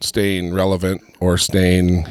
staying 0.00 0.52
relevant 0.54 1.02
or 1.20 1.36
staying? 1.38 2.06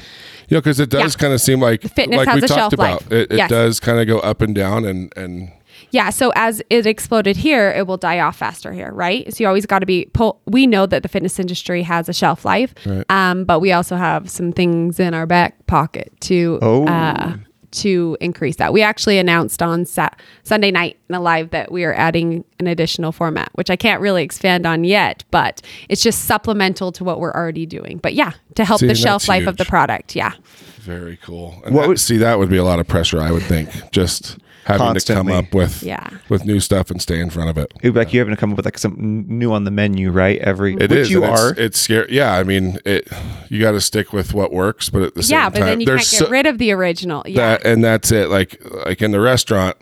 You 0.47 0.55
know, 0.55 0.61
because 0.61 0.79
it 0.79 0.89
does 0.89 1.15
Yeah. 1.15 1.19
kind 1.21 1.33
of 1.33 1.41
seem 1.41 1.59
like 1.59 1.81
Fitness 1.83 2.17
like 2.17 2.27
has 2.27 2.35
we 2.35 2.45
a 2.45 2.47
talked 2.47 2.59
shelf 2.59 2.73
about. 2.73 3.01
life. 3.03 3.11
It, 3.11 3.31
it 3.31 3.37
Yes. 3.37 3.49
does 3.49 3.79
kind 3.79 3.99
of 3.99 4.07
go 4.07 4.19
up 4.19 4.41
and 4.41 4.53
down, 4.55 4.85
and 4.85 5.11
and 5.15 5.51
yeah 5.91 6.09
so 6.09 6.31
as 6.35 6.61
it 6.69 6.85
exploded 6.85 7.37
here 7.37 7.69
it 7.71 7.87
will 7.87 7.95
die 7.95 8.19
off 8.19 8.35
faster 8.35 8.73
here 8.73 8.91
right 8.91 9.33
so 9.33 9.41
you 9.41 9.47
always 9.47 9.65
got 9.65 9.79
to 9.79 9.85
be 9.85 10.05
pull 10.13 10.41
we 10.45 10.67
know 10.67 10.85
that 10.85 11.03
the 11.03 11.07
fitness 11.07 11.39
industry 11.39 11.83
has 11.83 12.09
a 12.09 12.13
shelf 12.13 12.43
life 12.43 12.73
um 13.09 13.45
but 13.45 13.61
we 13.61 13.71
also 13.71 13.95
have 13.95 14.29
some 14.29 14.51
things 14.51 14.99
in 14.99 15.13
our 15.13 15.25
back 15.25 15.65
pocket 15.67 16.11
to 16.19 16.59
Oh. 16.61 16.85
uh 16.85 17.37
to 17.71 18.17
increase 18.21 18.55
that. 18.57 18.73
We 18.73 18.81
actually 18.81 19.17
announced 19.17 19.61
on 19.61 19.85
Sa- 19.85 20.09
Sunday 20.43 20.71
night 20.71 20.97
in 21.09 21.15
a 21.15 21.19
live 21.19 21.51
that 21.51 21.71
we 21.71 21.83
are 21.85 21.93
adding 21.93 22.43
an 22.59 22.67
additional 22.67 23.11
format, 23.11 23.49
which 23.53 23.69
I 23.69 23.75
can't 23.75 24.01
really 24.01 24.23
expand 24.23 24.65
on 24.65 24.83
yet, 24.83 25.23
but 25.31 25.61
it's 25.89 26.01
just 26.01 26.25
supplemental 26.25 26.91
to 26.93 27.03
what 27.03 27.19
we're 27.19 27.33
already 27.33 27.65
doing. 27.65 27.97
But 27.99 28.13
yeah, 28.13 28.31
to 28.55 28.65
help 28.65 28.79
See, 28.79 28.87
the 28.87 28.95
shelf 28.95 29.23
that's 29.23 29.29
life 29.29 29.47
of 29.47 29.57
the 29.57 29.65
product. 29.65 30.15
Yeah. 30.15 30.33
very 30.79 31.17
cool. 31.17 31.61
And 31.65 31.75
What 31.75 31.81
that- 31.83 31.87
would- 31.89 31.99
see, 31.99 32.17
that 32.17 32.39
would 32.39 32.49
be 32.49 32.57
a 32.57 32.63
lot 32.63 32.79
of 32.79 32.87
pressure. 32.87 33.21
I 33.21 33.31
would 33.31 33.43
think. 33.43 33.69
Just 33.91 34.37
having 34.69 34.87
Constantly. 34.87 35.33
to 35.33 35.39
come 35.39 35.45
up 35.47 35.53
with 35.53 35.83
Yeah. 35.83 36.07
with 36.29 36.45
new 36.45 36.59
stuff 36.59 36.89
and 36.91 37.01
stay 37.01 37.19
in 37.19 37.29
front 37.29 37.49
of 37.49 37.57
it. 37.57 37.73
It'd 37.81 37.93
be 37.93 37.99
like 37.99 38.13
you 38.13 38.19
having 38.19 38.33
to 38.33 38.39
come 38.39 38.51
up 38.51 38.57
with 38.57 38.65
like 38.65 38.77
something 38.77 39.25
new 39.27 39.51
on 39.51 39.63
the 39.63 39.71
menu, 39.71 40.11
right? 40.11 40.39
Every 40.39 40.73
It 40.75 40.89
which 40.89 40.91
is. 40.91 41.11
you 41.11 41.23
are. 41.23 41.51
It's, 41.51 41.59
it's 41.59 41.79
scary. 41.79 42.07
Yeah, 42.11 42.33
I 42.33 42.43
mean, 42.43 42.77
it. 42.85 43.07
You 43.49 43.59
got 43.59 43.71
to 43.71 43.81
stick 43.81 44.13
with 44.13 44.33
what 44.33 44.53
works, 44.53 44.89
but 44.89 45.01
at 45.01 45.15
the 45.15 45.23
same 45.23 45.35
Yeah, 45.37 45.43
time, 45.45 45.51
but 45.53 45.59
then 45.65 45.79
you 45.81 45.85
there's 45.85 46.09
can't 46.09 46.19
get 46.21 46.25
so- 46.27 46.31
rid 46.31 46.45
of 46.45 46.57
the 46.57 46.71
original. 46.71 47.23
Yeah. 47.25 47.57
that, 47.57 47.65
and 47.65 47.83
that's 47.83 48.11
it. 48.11 48.29
Like 48.29 48.61
like 48.85 49.01
in 49.01 49.11
the 49.11 49.19
restaurant 49.19 49.75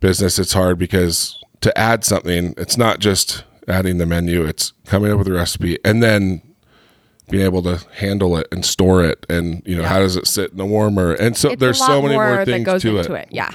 business, 0.00 0.38
it's 0.38 0.52
hard 0.52 0.78
because 0.78 1.36
to 1.60 1.76
add 1.78 2.04
something, 2.04 2.54
it's 2.56 2.76
not 2.76 2.98
just 3.00 3.44
adding 3.66 3.98
the 3.98 4.06
menu; 4.06 4.44
it's 4.44 4.72
coming 4.86 5.10
up 5.12 5.18
with 5.18 5.28
a 5.28 5.32
recipe 5.32 5.78
and 5.84 6.02
then 6.02 6.42
being 7.30 7.44
able 7.44 7.62
to 7.62 7.78
handle 7.96 8.38
it 8.38 8.48
and 8.50 8.64
store 8.64 9.04
it, 9.04 9.26
and 9.28 9.62
you 9.66 9.76
know 9.76 9.84
how 9.84 9.98
does 9.98 10.16
it 10.16 10.26
sit 10.26 10.50
in 10.52 10.56
the 10.56 10.64
warmer? 10.64 11.12
And 11.12 11.36
so 11.36 11.50
It's 11.50 11.60
there's 11.60 11.78
so 11.78 12.00
many 12.00 12.14
more 12.14 12.36
that 12.36 12.46
things 12.46 12.64
goes 12.64 12.80
to 12.82 12.96
into 12.98 13.12
it. 13.14 13.22
it. 13.24 13.28
Yeah. 13.32 13.50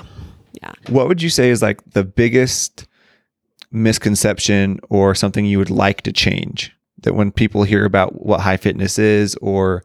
Yeah. 0.64 0.94
what 0.94 1.08
would 1.08 1.22
you 1.22 1.30
say 1.30 1.50
is 1.50 1.62
like 1.62 1.82
the 1.92 2.04
biggest 2.04 2.88
misconception 3.72 4.80
or 4.90 5.16
something 5.16 5.46
you 5.46 5.58
would 5.58 5.70
like 5.70 6.02
to 6.04 6.12
change? 6.12 6.76
That 7.00 7.16
when 7.16 7.32
people 7.32 7.64
hear 7.64 7.84
about 7.84 8.26
what 8.26 8.40
high 8.40 8.58
fitness 8.58 8.98
is, 8.98 9.36
or 9.42 9.84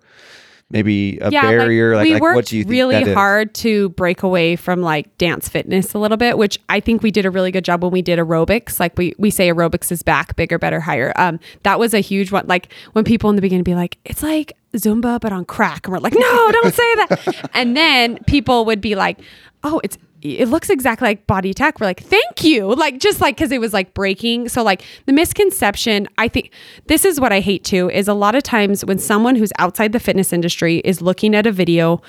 maybe 0.70 1.18
a 1.18 1.30
barrier, 1.30 1.96
like, 1.96 2.05
we 2.05 2.12
like, 2.14 2.22
worked 2.22 2.36
what 2.36 2.46
do 2.46 2.56
you 2.56 2.62
think 2.62 2.70
really 2.70 3.12
hard 3.12 3.55
to 3.55 3.88
break 3.90 4.22
away 4.22 4.55
from 4.55 4.82
like 4.82 5.16
dance 5.18 5.48
fitness 5.48 5.94
a 5.94 5.98
little 5.98 6.16
bit, 6.16 6.36
which 6.36 6.59
I 6.68 6.80
think 6.80 7.02
we 7.02 7.10
did 7.10 7.24
a 7.24 7.30
really 7.30 7.50
good 7.50 7.64
job 7.64 7.82
when 7.82 7.92
we 7.92 8.02
did 8.02 8.18
aerobics. 8.18 8.78
Like 8.78 8.96
we 8.96 9.14
we 9.18 9.30
say 9.30 9.48
aerobics 9.48 9.90
is 9.90 10.02
back, 10.02 10.36
bigger, 10.36 10.59
better, 10.59 10.80
higher. 10.80 11.12
Um, 11.16 11.40
that 11.62 11.78
was 11.78 11.94
a 11.94 12.00
huge 12.00 12.30
one. 12.30 12.46
Like 12.46 12.72
when 12.92 13.05
people 13.05 13.30
in 13.30 13.36
the 13.36 13.42
beginning 13.42 13.64
be 13.64 13.74
like, 13.74 13.98
it's 14.05 14.22
like 14.22 14.52
Zumba 14.74 15.18
but 15.20 15.32
on 15.32 15.44
crack, 15.44 15.86
and 15.86 15.92
we're 15.92 16.00
like, 16.00 16.14
no, 16.14 16.52
don't 16.52 16.74
say 16.74 16.94
that. 16.96 17.50
and 17.55 17.76
then 17.76 18.18
people 18.26 18.64
would 18.66 18.80
be 18.80 18.94
like, 18.94 19.18
oh, 19.64 19.80
it's 19.82 19.98
it 20.23 20.49
looks 20.49 20.69
exactly 20.69 21.09
like 21.09 21.27
body 21.27 21.55
tech. 21.55 21.78
We're 21.81 21.86
like, 21.86 22.03
thank 22.03 22.43
you. 22.43 22.74
Like, 22.74 22.99
just 22.99 23.20
like, 23.20 23.36
cause 23.36 23.53
it 23.53 23.61
was 23.61 23.73
like 23.73 23.95
breaking. 23.95 24.49
So, 24.49 24.62
like, 24.62 24.82
the 25.07 25.12
misconception, 25.12 26.09
I 26.19 26.28
think 26.28 26.51
this 26.86 27.05
is 27.05 27.20
what 27.20 27.32
I 27.32 27.40
hate 27.40 27.65
too 27.65 27.90
is 27.90 28.09
a 28.09 28.15
lot 28.15 28.35
of 28.35 28.43
times 28.43 28.85
when 28.85 28.99
someone 28.99 29.36
who's 29.36 29.53
outside 29.59 29.93
the 29.93 30.01
fitness 30.01 30.32
industry 30.32 30.78
is 30.78 31.01
looking 31.01 31.35
at 31.35 31.47
a 31.47 31.53
video, 31.53 32.03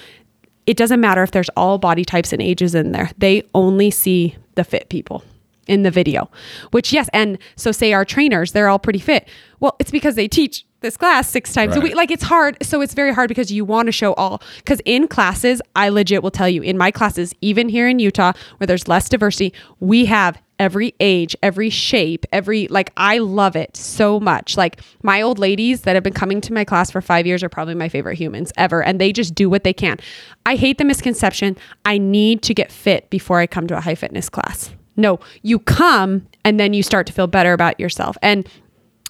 it 0.65 0.77
doesn't 0.77 0.99
matter 0.99 1.23
if 1.23 1.31
there's 1.31 1.49
all 1.55 1.77
body 1.77 2.05
types 2.05 2.33
and 2.33 2.41
ages 2.41 2.75
in 2.75 2.91
there, 2.91 3.11
they 3.17 3.43
only 3.53 3.91
see 3.91 4.35
the 4.55 4.63
fit 4.63 4.89
people 4.89 5.23
in 5.67 5.83
the 5.83 5.91
video, 5.91 6.29
which, 6.71 6.91
yes. 6.91 7.09
And 7.13 7.37
so, 7.55 7.71
say 7.71 7.93
our 7.93 8.05
trainers, 8.05 8.53
they're 8.53 8.69
all 8.69 8.79
pretty 8.79 8.99
fit. 8.99 9.27
Well, 9.59 9.75
it's 9.79 9.91
because 9.91 10.15
they 10.15 10.27
teach 10.27 10.65
this 10.81 10.95
class 10.97 11.29
six 11.29 11.53
times 11.53 11.75
a 11.75 11.79
Right. 11.79 11.83
week. 11.89 11.95
Like 11.95 12.11
it's 12.11 12.23
hard. 12.23 12.57
So 12.61 12.81
it's 12.81 12.93
very 12.93 13.13
hard 13.13 13.27
because 13.27 13.51
you 13.51 13.65
want 13.65 13.87
to 13.87 13.91
show 13.91 14.13
all. 14.13 14.41
Because 14.57 14.81
in 14.85 15.07
classes, 15.07 15.61
I 15.75 15.89
legit 15.89 16.23
will 16.23 16.31
tell 16.31 16.49
you, 16.49 16.61
in 16.61 16.77
my 16.77 16.91
classes, 16.91 17.33
even 17.41 17.69
here 17.69 17.87
in 17.87 17.99
Utah, 17.99 18.33
where 18.57 18.67
there's 18.67 18.87
less 18.87 19.09
diversity, 19.09 19.53
we 19.79 20.05
have 20.05 20.37
every 20.57 20.93
age, 20.99 21.35
every 21.41 21.69
shape, 21.69 22.25
every, 22.33 22.67
like, 22.67 22.91
I 22.97 23.19
love 23.19 23.55
it 23.55 23.77
so 23.77 24.19
much. 24.19 24.57
Like 24.57 24.81
my 25.03 25.21
old 25.21 25.39
ladies 25.39 25.81
that 25.81 25.95
have 25.95 26.03
been 26.03 26.11
coming 26.13 26.41
to 26.41 26.53
my 26.53 26.65
class 26.65 26.91
for 26.91 26.99
five 27.01 27.25
years 27.25 27.43
are 27.43 27.49
probably 27.49 27.75
my 27.75 27.87
favorite 27.87 28.17
humans 28.17 28.51
ever. 28.57 28.83
And 28.83 28.99
they 28.99 29.13
just 29.13 29.33
do 29.35 29.49
what 29.49 29.63
they 29.63 29.73
can. 29.73 29.97
I 30.45 30.55
hate 30.57 30.77
the 30.77 30.83
misconception 30.85 31.55
I 31.85 31.97
need 31.97 32.41
to 32.43 32.53
get 32.53 32.71
fit 32.73 33.09
before 33.09 33.39
I 33.39 33.47
come 33.47 33.67
to 33.67 33.77
a 33.77 33.81
high 33.81 33.95
fitness 33.95 34.27
class. 34.29 34.71
No, 34.97 35.19
you 35.43 35.59
come 35.59 36.27
and 36.43 36.59
then 36.59 36.73
you 36.73 36.83
start 36.83 37.07
to 37.07 37.13
feel 37.13 37.27
better 37.27 37.53
about 37.53 37.79
yourself. 37.79 38.17
And 38.21 38.45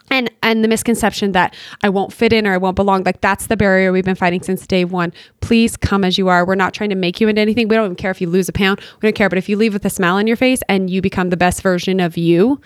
and 0.09 0.31
and 0.41 0.63
the 0.63 0.67
misconception 0.67 1.31
that 1.33 1.55
I 1.83 1.89
won't 1.89 2.13
fit 2.13 2.33
in 2.33 2.47
or 2.47 2.53
I 2.53 2.57
won't 2.57 2.75
belong 2.75 3.03
like 3.03 3.21
that's 3.21 3.47
the 3.47 3.57
barrier 3.57 3.91
we've 3.91 4.05
been 4.05 4.15
fighting 4.15 4.41
since 4.41 4.65
day 4.65 4.85
one. 4.85 5.13
Please 5.41 5.77
come 5.77 6.03
as 6.03 6.17
you 6.17 6.27
are. 6.27 6.45
We're 6.45 6.55
not 6.55 6.73
trying 6.73 6.89
to 6.89 6.95
make 6.95 7.21
you 7.21 7.27
into 7.27 7.41
anything. 7.41 7.67
We 7.67 7.75
don't 7.75 7.85
even 7.85 7.95
care 7.95 8.11
if 8.11 8.21
you 8.21 8.29
lose 8.29 8.49
a 8.49 8.53
pound. 8.53 8.79
We 9.01 9.07
don't 9.07 9.15
care. 9.15 9.29
But 9.29 9.37
if 9.37 9.49
you 9.49 9.57
leave 9.57 9.73
with 9.73 9.85
a 9.85 9.89
smile 9.89 10.15
on 10.15 10.27
your 10.27 10.37
face 10.37 10.61
and 10.69 10.89
you 10.89 11.01
become 11.01 11.29
the 11.29 11.37
best 11.37 11.61
version 11.61 11.99
of 11.99 12.17
you, 12.17 12.59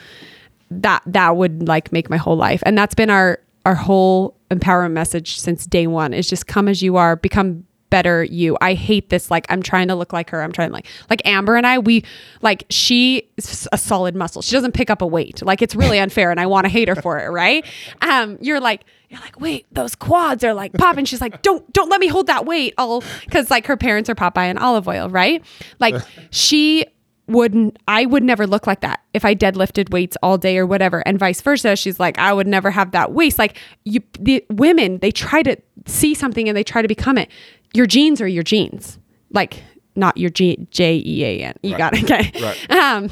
that 0.69 1.01
that 1.05 1.35
would 1.35 1.67
like 1.67 1.91
make 1.91 2.09
my 2.09 2.17
whole 2.17 2.37
life. 2.37 2.63
And 2.65 2.77
that's 2.77 2.95
been 2.95 3.09
our 3.09 3.39
our 3.65 3.75
whole 3.75 4.35
empowerment 4.51 4.91
message 4.91 5.39
since 5.39 5.65
day 5.65 5.87
one 5.87 6.13
is 6.13 6.27
just 6.27 6.47
come 6.47 6.67
as 6.67 6.81
you 6.81 6.97
are, 6.97 7.15
become 7.15 7.65
better 7.93 8.23
you. 8.23 8.57
I 8.59 8.73
hate 8.73 9.09
this 9.09 9.29
like 9.29 9.45
I'm 9.49 9.61
trying 9.61 9.87
to 9.89 9.93
look 9.93 10.13
like 10.13 10.31
her. 10.31 10.41
I'm 10.41 10.51
trying 10.51 10.69
to 10.69 10.73
like 10.73 10.87
like 11.11 11.21
Amber 11.25 11.55
and 11.55 11.67
I 11.67 11.77
we 11.77 12.03
like 12.41 12.63
she 12.71 13.29
is 13.37 13.69
a 13.71 13.77
solid 13.77 14.15
muscle. 14.15 14.41
She 14.41 14.55
doesn't 14.55 14.71
pick 14.71 14.89
up 14.89 15.03
a 15.03 15.05
weight. 15.05 15.45
Like 15.45 15.61
it's 15.61 15.75
really 15.75 15.99
unfair 15.99 16.31
and 16.31 16.39
I 16.39 16.47
want 16.47 16.65
to 16.65 16.69
hate 16.69 16.87
her 16.87 16.95
for 16.95 17.19
it, 17.19 17.27
right? 17.27 17.63
Um 18.01 18.39
you're 18.41 18.59
like 18.59 18.83
you're 19.09 19.21
like, 19.21 19.39
"Wait, 19.39 19.67
those 19.71 19.93
quads 19.93 20.43
are 20.43 20.55
like 20.55 20.73
popping." 20.73 21.05
She's 21.05 21.21
like, 21.21 21.43
"Don't 21.43 21.71
don't 21.71 21.89
let 21.89 21.99
me 21.99 22.07
hold 22.07 22.25
that 22.25 22.47
weight." 22.47 22.73
All 22.79 23.03
cuz 23.29 23.51
like 23.51 23.67
her 23.67 23.77
parents 23.77 24.09
are 24.09 24.15
Popeye 24.15 24.49
and 24.49 24.57
Olive 24.57 24.87
Oyl, 24.87 25.07
right? 25.09 25.43
Like 25.79 25.93
she 26.31 26.87
wouldn't 27.27 27.77
I 27.87 28.05
would 28.05 28.23
never 28.23 28.45
look 28.45 28.67
like 28.67 28.81
that 28.81 29.01
if 29.13 29.23
I 29.23 29.33
deadlifted 29.33 29.91
weights 29.91 30.17
all 30.21 30.37
day 30.37 30.57
or 30.57 30.65
whatever 30.65 30.99
and 31.07 31.17
vice 31.17 31.39
versa 31.39 31.75
she's 31.77 31.99
like 31.99 32.17
I 32.17 32.33
would 32.33 32.47
never 32.47 32.69
have 32.69 32.91
that 32.91 33.13
waist 33.13 33.39
like 33.39 33.57
you 33.85 34.01
the 34.19 34.43
women 34.49 34.97
they 34.97 35.11
try 35.11 35.41
to 35.43 35.55
see 35.85 36.13
something 36.13 36.49
and 36.49 36.57
they 36.57 36.63
try 36.63 36.81
to 36.81 36.87
become 36.87 37.17
it 37.17 37.29
your 37.73 37.85
genes 37.85 38.21
are 38.21 38.27
your 38.27 38.43
genes 38.43 38.99
like 39.31 39.63
not 39.95 40.17
your 40.17 40.29
G 40.29 40.67
J 40.71 41.01
E 41.05 41.23
A 41.23 41.39
N 41.43 41.55
you 41.63 41.77
got 41.77 41.93
it 41.95 42.03
okay 42.03 42.31
Right. 42.41 42.71
um 42.71 43.09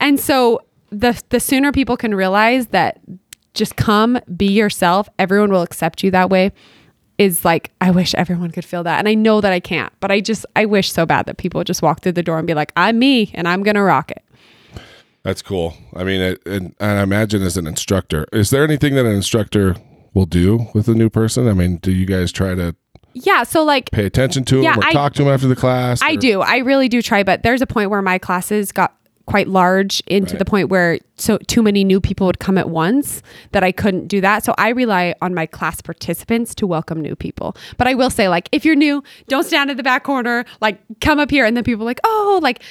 and 0.00 0.18
so 0.18 0.60
the 0.90 1.20
the 1.30 1.40
sooner 1.40 1.72
people 1.72 1.96
can 1.96 2.14
realize 2.14 2.68
that 2.68 3.00
just 3.54 3.76
come 3.76 4.18
be 4.36 4.46
yourself 4.52 5.08
everyone 5.18 5.50
will 5.50 5.62
accept 5.62 6.02
you 6.02 6.10
that 6.10 6.30
way 6.30 6.52
is 7.18 7.44
like 7.44 7.70
I 7.80 7.92
wish 7.92 8.14
everyone 8.16 8.50
could 8.50 8.64
feel 8.64 8.82
that 8.84 8.98
and 8.98 9.08
I 9.08 9.14
know 9.14 9.40
that 9.40 9.52
I 9.52 9.60
can't 9.60 9.92
but 10.00 10.10
I 10.10 10.20
just 10.20 10.44
I 10.56 10.64
wish 10.64 10.92
so 10.92 11.06
bad 11.06 11.26
that 11.26 11.36
people 11.36 11.58
would 11.60 11.66
just 11.66 11.82
walk 11.82 12.00
through 12.00 12.12
the 12.12 12.22
door 12.22 12.38
and 12.38 12.46
be 12.46 12.54
like 12.54 12.72
I'm 12.76 12.98
me 12.98 13.30
and 13.34 13.46
I'm 13.46 13.62
going 13.62 13.76
to 13.76 13.82
rock 13.82 14.10
it. 14.10 14.22
That's 15.22 15.40
cool. 15.40 15.74
I 15.96 16.04
mean, 16.04 16.20
it, 16.20 16.42
and, 16.44 16.74
and 16.78 16.98
I 16.98 17.02
imagine 17.02 17.40
as 17.42 17.56
an 17.56 17.66
instructor, 17.66 18.26
is 18.30 18.50
there 18.50 18.62
anything 18.62 18.94
that 18.96 19.06
an 19.06 19.12
instructor 19.12 19.74
will 20.12 20.26
do 20.26 20.66
with 20.74 20.86
a 20.86 20.94
new 20.94 21.08
person? 21.08 21.48
I 21.48 21.54
mean, 21.54 21.78
do 21.78 21.90
you 21.92 22.04
guys 22.04 22.30
try 22.30 22.54
to 22.54 22.76
Yeah, 23.14 23.44
so 23.44 23.64
like 23.64 23.90
pay 23.90 24.04
attention 24.06 24.44
to 24.46 24.56
them 24.56 24.64
Yeah, 24.64 24.76
or 24.76 24.84
I- 24.84 24.92
talk 24.92 25.14
to 25.14 25.24
them 25.24 25.32
after 25.32 25.46
the 25.46 25.56
class? 25.56 26.02
I 26.02 26.12
or- 26.12 26.16
do. 26.16 26.40
I 26.42 26.58
really 26.58 26.88
do 26.88 27.00
try, 27.00 27.22
but 27.22 27.42
there's 27.42 27.62
a 27.62 27.66
point 27.66 27.90
where 27.90 28.02
my 28.02 28.18
classes 28.18 28.72
got 28.72 28.94
quite 29.26 29.48
large 29.48 30.02
into 30.06 30.36
the 30.36 30.44
point 30.44 30.68
where 30.68 30.98
so 31.16 31.38
too 31.46 31.62
many 31.62 31.82
new 31.82 31.98
people 31.98 32.26
would 32.26 32.38
come 32.38 32.58
at 32.58 32.68
once 32.68 33.22
that 33.52 33.64
I 33.64 33.72
couldn't 33.72 34.06
do 34.06 34.20
that. 34.20 34.44
So 34.44 34.54
I 34.58 34.68
rely 34.68 35.14
on 35.22 35.32
my 35.32 35.46
class 35.46 35.80
participants 35.80 36.54
to 36.56 36.66
welcome 36.66 37.00
new 37.00 37.16
people. 37.16 37.56
But 37.78 37.86
I 37.86 37.94
will 37.94 38.10
say 38.10 38.28
like 38.28 38.50
if 38.52 38.66
you're 38.66 38.74
new, 38.76 39.02
don't 39.28 39.44
stand 39.44 39.70
in 39.70 39.78
the 39.78 39.82
back 39.82 40.04
corner, 40.04 40.44
like 40.60 40.78
come 41.00 41.18
up 41.20 41.30
here 41.30 41.46
and 41.46 41.56
then 41.56 41.64
people 41.64 41.84
are 41.84 41.86
like, 41.86 42.00
"Oh, 42.04 42.38
like 42.42 42.62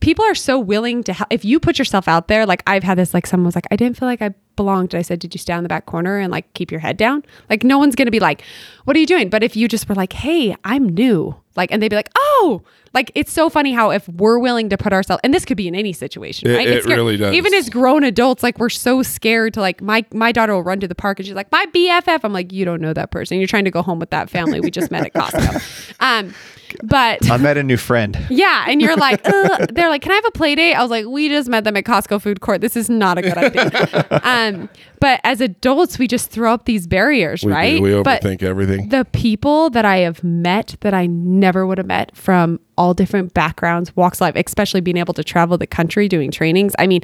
people 0.00 0.24
are 0.24 0.34
so 0.34 0.58
willing 0.58 1.02
to 1.04 1.12
help. 1.12 1.28
If 1.32 1.44
you 1.44 1.58
put 1.60 1.78
yourself 1.78 2.06
out 2.08 2.28
there 2.28 2.46
like 2.46 2.62
i've 2.66 2.82
had 2.84 2.96
this 2.98 3.12
like 3.14 3.26
someone 3.26 3.46
was 3.46 3.54
like 3.54 3.66
i 3.70 3.76
didn't 3.76 3.98
feel 3.98 4.08
like 4.08 4.22
i 4.22 4.30
belonged. 4.56 4.92
I 4.92 5.02
said 5.02 5.20
did 5.20 5.32
you 5.34 5.38
stand 5.38 5.58
in 5.58 5.62
the 5.62 5.68
back 5.68 5.86
corner 5.86 6.18
and 6.18 6.32
like 6.32 6.52
keep 6.54 6.72
your 6.72 6.80
head 6.80 6.96
down? 6.96 7.24
Like 7.48 7.62
no 7.62 7.78
one's 7.78 7.94
gonna 7.94 8.10
be 8.10 8.18
like 8.18 8.42
what 8.84 8.96
are 8.96 9.00
you 9.00 9.06
doing? 9.06 9.28
But 9.30 9.42
if 9.44 9.54
you 9.56 9.68
just 9.68 9.88
were 9.88 9.94
like 9.94 10.12
hey 10.12 10.56
i'm 10.64 10.88
new 10.88 11.36
like 11.56 11.70
and 11.72 11.82
they'd 11.82 11.88
be 11.90 11.96
like 11.96 12.10
oh! 12.16 12.62
Like 12.94 13.12
it's 13.14 13.30
so 13.32 13.50
funny 13.50 13.72
how 13.72 13.90
if 13.90 14.08
we're 14.08 14.38
willing 14.38 14.70
to 14.70 14.78
put 14.78 14.92
ourselves 14.92 15.20
and 15.22 15.32
this 15.34 15.44
could 15.44 15.56
be 15.56 15.68
in 15.68 15.74
any 15.74 15.92
situation 15.92 16.50
It- 16.50 16.56
right? 16.56 16.66
It 16.68 16.86
really 16.86 17.16
does. 17.16 17.34
even 17.34 17.52
as 17.54 17.68
grown 17.68 18.02
adults 18.02 18.42
like 18.42 18.58
we're 18.58 18.68
so 18.70 19.02
scared 19.02 19.54
to 19.54 19.60
like 19.60 19.80
my 19.82 20.04
my 20.12 20.32
daughter 20.32 20.54
will 20.54 20.62
run 20.64 20.80
to 20.80 20.88
the 20.88 20.94
park 20.94 21.18
and 21.20 21.26
she's 21.26 21.36
like 21.36 21.52
my 21.52 21.64
bff 21.74 22.20
i'm 22.24 22.32
like 22.32 22.52
you 22.52 22.64
don't 22.64 22.80
know 22.80 22.92
that 22.94 23.10
person. 23.10 23.38
You're 23.38 23.46
trying 23.46 23.64
to 23.66 23.70
go 23.70 23.82
home 23.82 23.98
with 24.00 24.10
that 24.10 24.28
family. 24.30 24.58
We 24.60 24.70
just 24.70 24.90
met 24.90 25.04
at 25.06 25.12
costco. 25.12 25.94
Um 26.00 26.34
but 26.82 27.30
I 27.30 27.36
met 27.36 27.56
a 27.56 27.62
new 27.62 27.76
friend. 27.76 28.16
yeah, 28.30 28.64
and 28.68 28.80
you're 28.80 28.96
like, 28.96 29.20
Ugh. 29.24 29.68
they're 29.72 29.88
like, 29.88 30.02
can 30.02 30.12
I 30.12 30.16
have 30.16 30.24
a 30.26 30.30
play 30.32 30.54
date? 30.54 30.74
I 30.74 30.82
was 30.82 30.90
like, 30.90 31.06
we 31.06 31.28
just 31.28 31.48
met 31.48 31.64
them 31.64 31.76
at 31.76 31.84
Costco 31.84 32.20
food 32.20 32.40
court. 32.40 32.60
This 32.60 32.76
is 32.76 32.88
not 32.90 33.18
a 33.18 33.22
good 33.22 33.36
idea. 33.38 34.20
um, 34.24 34.68
but 35.00 35.20
as 35.24 35.40
adults, 35.40 35.98
we 35.98 36.06
just 36.08 36.30
throw 36.30 36.52
up 36.52 36.64
these 36.64 36.86
barriers, 36.86 37.42
We, 37.44 37.50
do. 37.50 37.54
right? 37.54 37.82
we 37.82 38.02
but 38.02 38.22
overthink 38.22 38.42
everything. 38.42 38.88
the 38.88 39.04
people 39.12 39.70
that 39.70 39.84
I 39.84 39.98
have 39.98 40.22
met 40.24 40.76
that 40.80 40.94
I 40.94 41.06
never 41.06 41.66
would 41.66 41.78
have 41.78 41.86
met 41.86 42.16
from 42.16 42.60
all 42.76 42.94
different 42.94 43.34
backgrounds, 43.34 43.94
walks 43.96 44.18
of 44.18 44.22
life, 44.22 44.34
especially 44.46 44.80
being 44.80 44.96
able 44.96 45.14
to 45.14 45.24
travel 45.24 45.56
the 45.58 45.66
country 45.66 46.08
doing 46.08 46.30
trainings. 46.30 46.74
I 46.78 46.86
mean, 46.86 47.02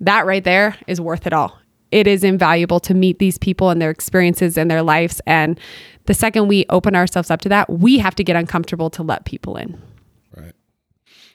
that 0.00 0.26
right 0.26 0.42
there 0.44 0.76
is 0.86 1.00
worth 1.00 1.26
it 1.26 1.32
all. 1.32 1.58
It 1.92 2.08
is 2.08 2.24
invaluable 2.24 2.80
to 2.80 2.94
meet 2.94 3.20
these 3.20 3.38
people 3.38 3.70
and 3.70 3.80
their 3.80 3.90
experiences 3.90 4.58
and 4.58 4.68
their 4.70 4.82
lives. 4.82 5.20
And 5.24 5.58
the 6.06 6.14
second 6.14 6.48
we 6.48 6.64
open 6.70 6.94
ourselves 6.96 7.30
up 7.30 7.40
to 7.42 7.48
that, 7.50 7.68
we 7.70 7.98
have 7.98 8.14
to 8.16 8.24
get 8.24 8.36
uncomfortable 8.36 8.90
to 8.90 9.02
let 9.02 9.24
people 9.24 9.56
in. 9.56 9.80
Right. 10.36 10.52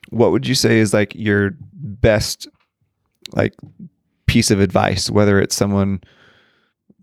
What 0.09 0.31
would 0.31 0.47
you 0.47 0.55
say 0.55 0.79
is 0.79 0.93
like 0.93 1.13
your 1.15 1.51
best 1.73 2.47
like 3.33 3.53
piece 4.25 4.51
of 4.51 4.59
advice, 4.59 5.09
whether 5.09 5.39
it's 5.39 5.55
someone 5.55 6.01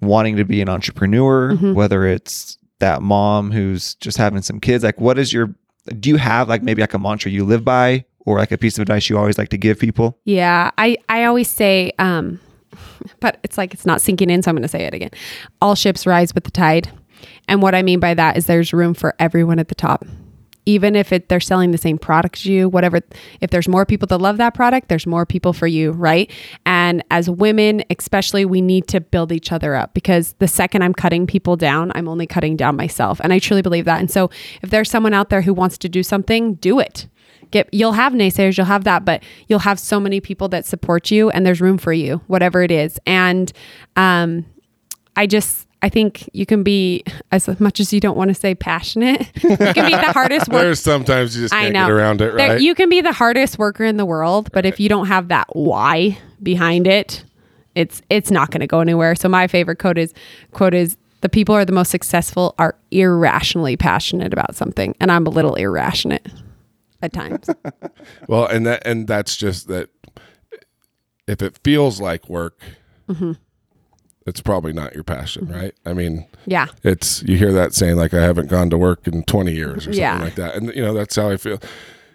wanting 0.01 0.36
to 0.36 0.45
be 0.45 0.61
an 0.61 0.69
entrepreneur, 0.69 1.53
Mm-hmm. 1.53 1.74
whether 1.74 2.05
it's 2.07 2.57
that 2.81 3.03
mom 3.03 3.51
who's 3.51 3.95
just 3.97 4.16
having 4.19 4.43
some 4.43 4.61
kids, 4.61 4.85
like 4.85 5.01
what 5.01 5.19
is 5.19 5.32
your 5.32 5.55
do 6.01 6.11
you 6.11 6.16
have 6.16 6.49
like 6.49 6.62
maybe 6.62 6.81
like 6.82 6.93
a 6.95 6.99
mantra 6.99 7.31
you 7.31 7.45
live 7.45 7.65
by 7.65 8.05
or 8.20 8.39
like 8.39 8.53
a 8.53 8.59
piece 8.59 8.77
of 8.77 8.82
advice 8.82 9.09
you 9.09 9.16
always 9.19 9.39
like 9.39 9.49
to 9.49 9.59
give 9.59 9.78
people? 9.78 10.19
Yeah, 10.24 10.70
I 10.78 10.97
I 11.09 11.24
always 11.24 11.49
say, 11.49 11.93
um, 11.99 12.39
but 13.20 13.39
it's 13.43 13.57
like 13.59 13.73
it's 13.74 13.86
not 13.86 14.01
sinking 14.03 14.28
in, 14.31 14.43
so 14.43 14.51
I'm 14.51 14.55
going 14.55 14.62
to 14.62 14.69
say 14.69 14.85
it 14.85 14.93
again. 14.95 15.11
All 15.62 15.74
ships 15.74 16.07
rise 16.07 16.35
with 16.35 16.45
the 16.45 16.51
tide, 16.51 16.90
and 17.48 17.62
what 17.62 17.74
I 17.74 17.82
mean 17.82 17.98
by 18.00 18.14
that 18.14 18.36
is 18.36 18.46
there's 18.46 18.72
room 18.72 18.94
for 18.94 19.14
everyone 19.18 19.58
at 19.58 19.68
the 19.68 19.74
top. 19.74 20.04
even 20.68 20.94
if 20.94 21.14
it, 21.14 21.30
they're 21.30 21.40
selling 21.40 21.70
the 21.70 21.78
same 21.78 21.96
product 21.96 22.36
as 22.36 22.44
you, 22.44 22.68
whatever. 22.68 23.00
If 23.40 23.48
there's 23.48 23.66
more 23.66 23.86
people 23.86 24.06
that 24.08 24.18
love 24.18 24.36
that 24.36 24.52
product, 24.52 24.90
there's 24.90 25.06
more 25.06 25.24
people 25.24 25.54
for 25.54 25.66
you, 25.66 25.92
right? 25.92 26.30
And 26.66 27.02
as 27.10 27.30
women, 27.30 27.82
especially, 27.88 28.44
we 28.44 28.60
need 28.60 28.86
to 28.88 29.00
build 29.00 29.32
each 29.32 29.50
other 29.50 29.74
up 29.74 29.94
because 29.94 30.34
the 30.40 30.46
second 30.46 30.82
I'm 30.82 30.92
cutting 30.92 31.26
people 31.26 31.56
down, 31.56 31.90
I'm 31.94 32.06
only 32.06 32.26
cutting 32.26 32.54
down 32.54 32.76
myself. 32.76 33.18
And 33.24 33.32
I 33.32 33.38
truly 33.38 33.62
believe 33.62 33.86
that. 33.86 33.98
And 33.98 34.10
so 34.10 34.28
if 34.60 34.68
there's 34.68 34.90
someone 34.90 35.14
out 35.14 35.30
there 35.30 35.40
who 35.40 35.54
wants 35.54 35.78
to 35.78 35.88
do 35.88 36.02
something, 36.02 36.56
do 36.56 36.78
it. 36.80 37.08
Get, 37.50 37.72
you'll 37.72 37.92
have 37.92 38.12
naysayers, 38.12 38.58
you'll 38.58 38.66
have 38.66 38.84
that, 38.84 39.06
but 39.06 39.22
you'll 39.46 39.60
have 39.60 39.80
so 39.80 39.98
many 39.98 40.20
people 40.20 40.48
that 40.50 40.66
support 40.66 41.10
you 41.10 41.30
and 41.30 41.46
there's 41.46 41.62
room 41.62 41.78
for 41.78 41.94
you, 41.94 42.20
whatever 42.26 42.62
it 42.62 42.70
is. 42.70 43.00
And 43.06 43.50
um, 43.96 44.44
I 45.16 45.26
just, 45.26 45.66
I 45.80 45.88
think 45.88 46.28
you 46.32 46.44
can 46.44 46.62
be 46.64 47.05
as 47.30 47.48
much 47.60 47.78
as 47.78 47.92
you 47.92 48.00
don't 48.00 48.16
want 48.16 48.28
to 48.28 48.34
say 48.34 48.55
passionate. 48.55 49.30
You 49.42 49.56
can 49.56 49.86
be 49.86 49.94
the 49.96 50.12
hardest 50.12 50.48
worker. 50.48 50.64
There's 50.64 50.80
sometimes 50.80 51.36
you 51.36 51.44
just 51.44 51.55
I 51.55 51.68
know 51.68 51.86
get 51.86 51.90
around 51.92 52.20
it, 52.20 52.36
There- 52.36 52.48
right? 52.50 52.60
you 52.60 52.74
can 52.74 52.88
be 52.88 53.00
the 53.00 53.12
hardest 53.12 53.59
worker 53.59 53.84
in 53.84 53.96
the 53.96 54.05
world, 54.06 54.50
but 54.52 54.66
if 54.66 54.80
you 54.80 54.88
don't 54.88 55.06
have 55.06 55.28
that 55.28 55.46
why 55.55 56.18
behind 56.42 56.86
it, 56.88 57.24
it's 57.76 58.02
it's 58.10 58.30
not 58.32 58.50
going 58.50 58.60
to 58.60 58.66
go 58.66 58.80
anywhere. 58.80 59.14
So 59.14 59.28
my 59.28 59.46
favorite 59.46 59.78
quote 59.78 59.98
is 59.98 60.12
quote 60.52 60.74
is 60.74 60.96
the 61.20 61.28
people 61.28 61.55
are 61.55 61.64
the 61.64 61.72
most 61.72 61.90
successful 61.90 62.55
are 62.59 62.74
irrationally 62.90 63.76
passionate 63.76 64.32
about 64.32 64.56
something, 64.56 64.96
and 65.00 65.12
I'm 65.12 65.26
a 65.26 65.30
little 65.30 65.55
irrational 65.55 66.18
at 67.02 67.12
times. 67.12 67.48
Well, 68.28 68.46
and 68.46 68.66
that 68.66 68.84
and 68.84 69.06
that's 69.06 69.36
just 69.36 69.68
that. 69.68 69.90
If 71.28 71.42
it 71.42 71.59
feels 71.62 72.00
like 72.00 72.28
work, 72.28 72.60
Mm-hmm. 73.09 73.32
It's 74.28 74.40
probably 74.40 74.72
not 74.72 74.94
your 74.94 75.05
passion, 75.05 75.46
right? 75.48 75.74
I 75.84 75.92
mean, 75.94 76.26
yeah. 76.46 76.66
it's 76.84 77.22
you 77.24 77.36
hear 77.36 77.52
that 77.52 77.74
saying 77.74 77.96
like 77.96 78.14
I 78.14 78.22
haven't 78.22 78.48
gone 78.48 78.70
to 78.70 78.78
work 78.78 79.06
in 79.09 79.22
20 79.24 79.52
years 79.52 79.78
or 79.78 79.80
something 79.92 80.00
Yeah. 80.00 80.18
like 80.20 80.34
that, 80.36 80.55
and 80.55 80.74
you 80.74 80.82
know 80.82 80.94
that's 80.94 81.16
how 81.16 81.30
I 81.30 81.36
feel. 81.36 81.59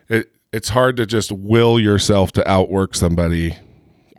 It 0.10 0.32
it's 0.52 0.70
hard 0.70 0.98
to 0.98 1.06
just 1.06 1.32
will 1.32 1.80
yourself 1.80 2.32
to 2.34 2.48
outwork 2.50 2.96
somebody, 2.96 3.58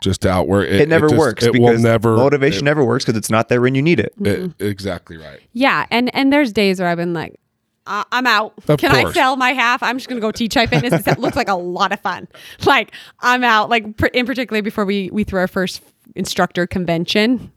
just 0.03 0.23
to 0.23 0.31
outwork. 0.31 0.69
It, 0.69 0.81
It 0.83 0.89
never 0.89 1.09
just- 1.09 1.19
works 1.19 1.45
It 1.45 1.53
because 1.53 1.77
will 1.77 1.83
never 1.83 2.17
motivation 2.17 2.65
never 2.65 2.85
works 2.85 3.05
because 3.05 3.17
it's 3.17 3.31
not 3.31 3.49
there 3.49 3.61
when 3.61 3.75
you 3.75 3.83
need 3.83 4.01
it. 4.01 4.13
it- 4.21 4.53
exactly 4.59 5.17
right. 5.17 5.41
Yeah, 5.53 5.87
and 5.91 6.15
and 6.15 6.33
there's 6.33 6.53
days 6.53 6.81
where 6.81 6.89
I've 6.89 6.99
been 6.99 7.15
like, 7.15 7.39
uh, 7.87 8.03
I'm 8.13 8.27
out. 8.27 8.55
Of 8.67 8.79
Can 8.81 8.91
I 8.93 9.13
sell 9.13 9.37
my 9.37 9.51
half? 9.53 9.83
I'm 9.83 9.99
just 9.99 10.09
gonna 10.09 10.21
go 10.21 10.33
teach 10.33 10.55
high 10.55 10.67
fitness. 10.67 11.07
It 11.07 11.19
looks 11.19 11.37
like 11.37 11.49
a 11.49 11.55
lot 11.55 11.93
of 11.93 12.01
fun. 12.01 12.29
Like 12.67 12.93
I'm 13.21 13.45
out. 13.45 13.69
Like 13.71 13.97
pr- 13.97 14.07
in 14.07 14.25
particular 14.27 14.63
before 14.63 14.85
we 14.87 15.11
we 15.13 15.23
threw 15.25 15.39
our 15.41 15.49
first 15.49 15.83
instructor 16.15 16.67
convention, 16.67 17.53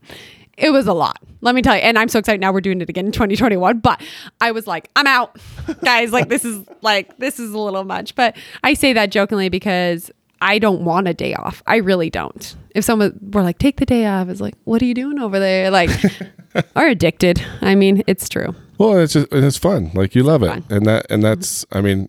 it 0.56 0.70
was 0.70 0.86
a 0.86 0.92
lot. 0.92 1.22
Let 1.40 1.54
me 1.54 1.62
tell 1.62 1.76
you. 1.76 1.82
And 1.82 1.98
I'm 1.98 2.08
so 2.08 2.18
excited 2.18 2.40
now. 2.40 2.52
We're 2.52 2.60
doing 2.60 2.80
it 2.80 2.88
again 2.90 3.06
in 3.06 3.12
2021. 3.12 3.78
But 3.78 4.02
I 4.40 4.50
was 4.50 4.66
like, 4.66 4.90
I'm 4.96 5.06
out, 5.06 5.38
guys. 5.84 6.12
Like 6.12 6.28
this 6.28 6.44
is 6.44 6.66
like 6.82 7.16
this 7.18 7.38
is 7.38 7.52
a 7.52 7.58
little 7.58 7.84
much. 7.84 8.14
But 8.14 8.36
I 8.62 8.74
say 8.74 8.92
that 8.92 9.10
jokingly 9.10 9.48
because. 9.48 10.10
I 10.40 10.60
don't 10.60 10.84
want 10.84 11.08
a 11.08 11.14
day 11.14 11.34
off. 11.34 11.64
I 11.66 11.78
really 11.78 12.10
don't. 12.10 12.54
If 12.72 12.84
someone 12.84 13.18
were 13.32 13.42
like, 13.42 13.58
take 13.58 13.78
the 13.78 13.84
day 13.84 14.06
off, 14.06 14.28
it's 14.28 14.40
like, 14.40 14.54
what 14.62 14.80
are 14.80 14.84
you 14.84 14.94
doing 14.94 15.18
over 15.18 15.40
there? 15.40 15.68
Like, 15.68 15.90
are 16.76 16.86
addicted. 16.86 17.44
I 17.60 17.74
mean, 17.74 18.04
it's 18.06 18.28
true. 18.28 18.54
Well, 18.78 18.98
it's 18.98 19.14
just 19.14 19.26
it's 19.32 19.56
fun. 19.56 19.90
Like 19.94 20.14
you 20.14 20.22
love 20.22 20.44
it, 20.44 20.48
Fun. 20.48 20.64
and 20.70 20.86
that 20.86 21.06
and 21.10 21.24
that's 21.24 21.66
I 21.72 21.80
mean, 21.80 22.08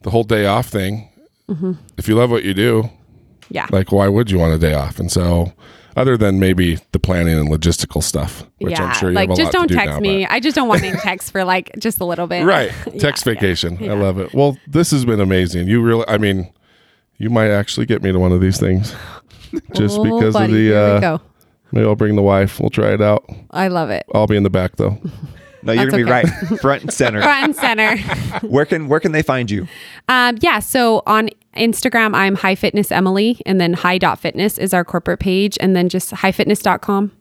the 0.00 0.08
whole 0.10 0.24
day 0.24 0.46
off 0.46 0.68
thing. 0.68 1.10
Mm-hmm. 1.48 1.72
If 1.98 2.08
you 2.08 2.14
love 2.14 2.30
what 2.30 2.42
you 2.42 2.54
do, 2.54 2.88
Yeah. 3.50 3.66
like 3.70 3.92
why 3.92 4.08
would 4.08 4.30
you 4.30 4.38
want 4.38 4.54
a 4.54 4.58
day 4.58 4.74
off? 4.74 4.98
And 4.98 5.10
so, 5.10 5.52
other 5.96 6.16
than 6.16 6.38
maybe 6.40 6.78
the 6.92 6.98
planning 6.98 7.38
and 7.38 7.48
logistical 7.48 8.02
stuff, 8.02 8.44
which 8.58 8.72
yeah. 8.72 8.84
I'm 8.84 8.94
sure 8.94 9.10
you 9.10 9.14
like 9.14 9.28
have 9.30 9.38
a 9.38 9.42
just 9.42 9.54
lot 9.54 9.60
don't 9.60 9.68
to 9.68 9.74
do 9.74 9.78
text 9.80 9.94
now, 9.94 10.00
me. 10.00 10.24
but- 10.24 10.32
I 10.32 10.40
just 10.40 10.54
don't 10.56 10.68
want 10.68 10.82
any 10.82 10.96
text 11.02 11.30
for 11.32 11.44
like 11.44 11.70
just 11.78 12.00
a 12.00 12.04
little 12.04 12.26
bit. 12.26 12.44
Right, 12.44 12.70
text 12.98 13.26
yeah, 13.26 13.32
vacation. 13.34 13.78
yeah. 13.80 13.92
I 13.92 13.94
love 13.96 14.18
it. 14.18 14.34
Well, 14.34 14.58
this 14.66 14.90
has 14.90 15.04
been 15.04 15.20
amazing. 15.20 15.68
You 15.68 15.80
really, 15.82 16.04
I 16.08 16.18
mean, 16.18 16.52
you 17.18 17.30
might 17.30 17.50
actually 17.50 17.86
get 17.86 18.02
me 18.02 18.12
to 18.12 18.18
one 18.18 18.32
of 18.32 18.40
these 18.40 18.58
things, 18.60 18.94
just 19.74 19.98
Oh, 19.98 20.02
because 20.04 20.34
buddy, 20.34 20.52
of 20.52 20.52
the. 20.52 20.56
here 20.58 20.72
we 20.72 20.96
Uh, 20.96 21.00
go. 21.00 21.20
maybe 21.72 21.86
I'll 21.86 21.96
bring 21.96 22.16
the 22.16 22.22
wife. 22.22 22.60
We'll 22.60 22.70
try 22.70 22.92
it 22.92 23.00
out. 23.00 23.24
I 23.52 23.68
love 23.68 23.90
it. 23.90 24.04
I'll 24.14 24.26
be 24.26 24.36
in 24.36 24.42
the 24.42 24.50
back 24.50 24.76
though. 24.76 24.98
No, 25.62 25.72
you're 25.72 25.90
That's 25.90 25.92
gonna 25.96 26.04
be 26.04 26.10
right, 26.10 26.60
front 26.60 26.82
and 26.82 26.92
center. 26.92 27.20
Front 27.22 27.44
and 27.44 27.56
center. 27.56 27.96
Where 28.46 28.64
can 28.66 28.86
where 28.88 29.00
can 29.00 29.10
they 29.12 29.22
find 29.22 29.50
you? 29.50 29.66
Um, 30.08 30.36
yeah. 30.40 30.60
So 30.60 31.02
on 31.06 31.28
Instagram, 31.56 32.14
I'm 32.14 32.36
High 32.36 32.54
Fitness 32.54 32.90
Emily, 32.92 33.40
and 33.46 33.60
then 33.60 33.72
High 33.72 33.98
Dot 33.98 34.18
Fitness 34.18 34.58
is 34.58 34.72
our 34.74 34.84
corporate 34.84 35.20
page, 35.20 35.56
and 35.60 35.74
then 35.76 35.88
just 35.88 36.12
highfitness.com 36.12 37.12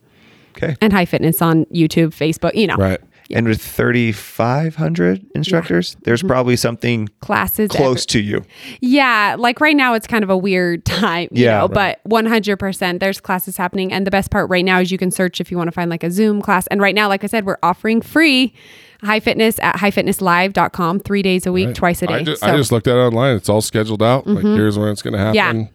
Okay. 0.57 0.75
and 0.81 0.93
High 0.93 1.05
Fitness 1.05 1.41
on 1.41 1.65
YouTube, 1.65 2.09
Facebook. 2.09 2.55
You 2.55 2.67
know, 2.67 2.75
Right. 2.75 2.99
And 3.31 3.47
with 3.47 3.59
3,500 3.59 5.25
instructors, 5.33 5.97
there's 6.03 6.19
Mm-hmm. 6.19 6.27
probably 6.27 6.55
something 6.55 7.09
classes 7.21 7.69
close 7.71 8.05
to 8.07 8.19
you. 8.19 8.43
Yeah, 8.81 9.35
like 9.39 9.59
right 9.59 9.75
now 9.75 9.95
it's 9.95 10.05
kind 10.05 10.23
of 10.23 10.29
a 10.29 10.37
weird 10.37 10.85
time, 10.85 11.29
you 11.31 11.45
Yeah. 11.45 11.59
know, 11.61 11.67
but 11.67 12.01
100% 12.07 12.99
there's 12.99 13.19
classes 13.19 13.57
happening 13.57 13.91
and 13.91 14.05
the 14.05 14.11
best 14.11 14.29
part 14.29 14.47
right 14.51 14.63
now 14.63 14.79
is 14.79 14.91
you 14.91 14.99
can 14.99 15.09
search 15.09 15.41
if 15.41 15.49
you 15.49 15.57
want 15.57 15.67
to 15.69 15.71
find 15.71 15.89
like 15.89 16.03
a 16.03 16.11
Zoom 16.11 16.39
class 16.39 16.67
and 16.67 16.79
right 16.81 16.93
now 16.93 17.07
like 17.07 17.23
I 17.23 17.27
said 17.27 17.45
we're 17.47 17.57
offering 17.63 17.99
free 17.99 18.53
high 19.03 19.19
fitness 19.19 19.59
at 19.59 19.75
highfitnesslive.com 19.75 20.99
3 20.99 21.21
days 21.21 21.45
a 21.45 21.51
week, 21.51 21.67
Right. 21.67 21.75
twice 21.75 22.01
a 22.01 22.07
day. 22.07 22.13
I 22.15 22.23
just, 22.23 22.41
so 22.41 22.47
Mm-hmm. 22.47 22.55
I 22.55 22.57
just 22.57 22.71
looked 22.71 22.87
at 22.87 22.95
it 22.95 22.99
online. 22.99 23.35
It's 23.35 23.49
all 23.49 23.61
scheduled 23.61 24.03
out. 24.03 24.25
Like 24.27 24.43
here's 24.43 24.77
when 24.77 24.89
it's 24.89 25.01
going 25.01 25.13
to 25.13 25.19
happen. 25.19 25.35
Yeah. 25.35 25.67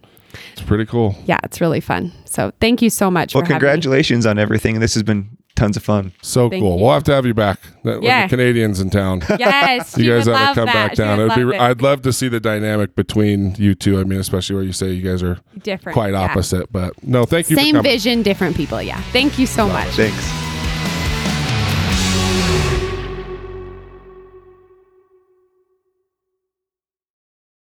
It's 0.53 0.63
pretty 0.63 0.87
cool. 0.87 1.17
yeah, 1.27 1.39
it's 1.43 1.61
really 1.61 1.81
fun. 1.81 2.13
So 2.25 2.53
thank 2.61 2.81
you 2.83 2.91
so 2.91 3.11
much 3.11 3.35
Well, 3.35 3.43
for 3.43 3.47
having 3.47 3.57
me. 3.57 3.61
congratulations 3.61 4.27
on 4.27 4.39
everything. 4.39 4.79
This 4.79 4.95
has 4.95 5.03
been 5.03 5.29
tons 5.57 5.77
of 5.77 5.83
fun. 5.83 6.13
So 6.23 6.49
Thank 6.49 6.63
cool. 6.63 6.77
you. 6.77 6.85
We'll 6.85 6.93
have 6.95 7.03
to 7.05 7.13
have 7.13 7.27
you 7.27 7.35
back. 7.35 7.59
That- 7.83 7.95
when 7.97 8.03
Yeah. 8.05 8.27
the 8.27 8.31
Canadians 8.37 8.81
in 8.81 8.91
town. 8.91 9.23
Yes, 9.41 9.99
You 9.99 10.09
guys 10.13 10.27
have 10.27 10.51
to 10.51 10.55
come 10.55 10.67
that. 10.67 10.73
back 10.73 10.95
down. 10.95 11.19
It'd 11.19 11.35
be, 11.35 11.57
it. 11.57 11.61
I'd 11.61 11.83
love 11.83 12.03
to 12.03 12.13
see 12.13 12.29
the 12.29 12.39
dynamic 12.39 12.95
between 12.95 13.57
you 13.57 13.75
two. 13.75 13.99
I 14.01 14.05
mean, 14.05 14.21
especially 14.21 14.55
where 14.55 14.65
you 14.65 14.73
say 14.73 14.93
you 14.93 15.03
guys 15.03 15.21
are 15.25 15.39
different. 15.63 15.95
quite 15.95 16.13
yeah. 16.13 16.21
opposite. 16.21 16.71
But 16.73 17.03
no, 17.03 17.25
thank 17.25 17.51
you 17.51 17.57
for 17.57 17.63
Same 17.63 17.75
coming. 17.75 17.91
vision, 17.91 18.23
different 18.23 18.57
people. 18.57 18.81
Yeah. 18.81 19.01
Thank 19.13 19.37
you 19.39 19.47
so 19.47 19.67
much. 19.67 19.89
Thanks. 19.89 20.50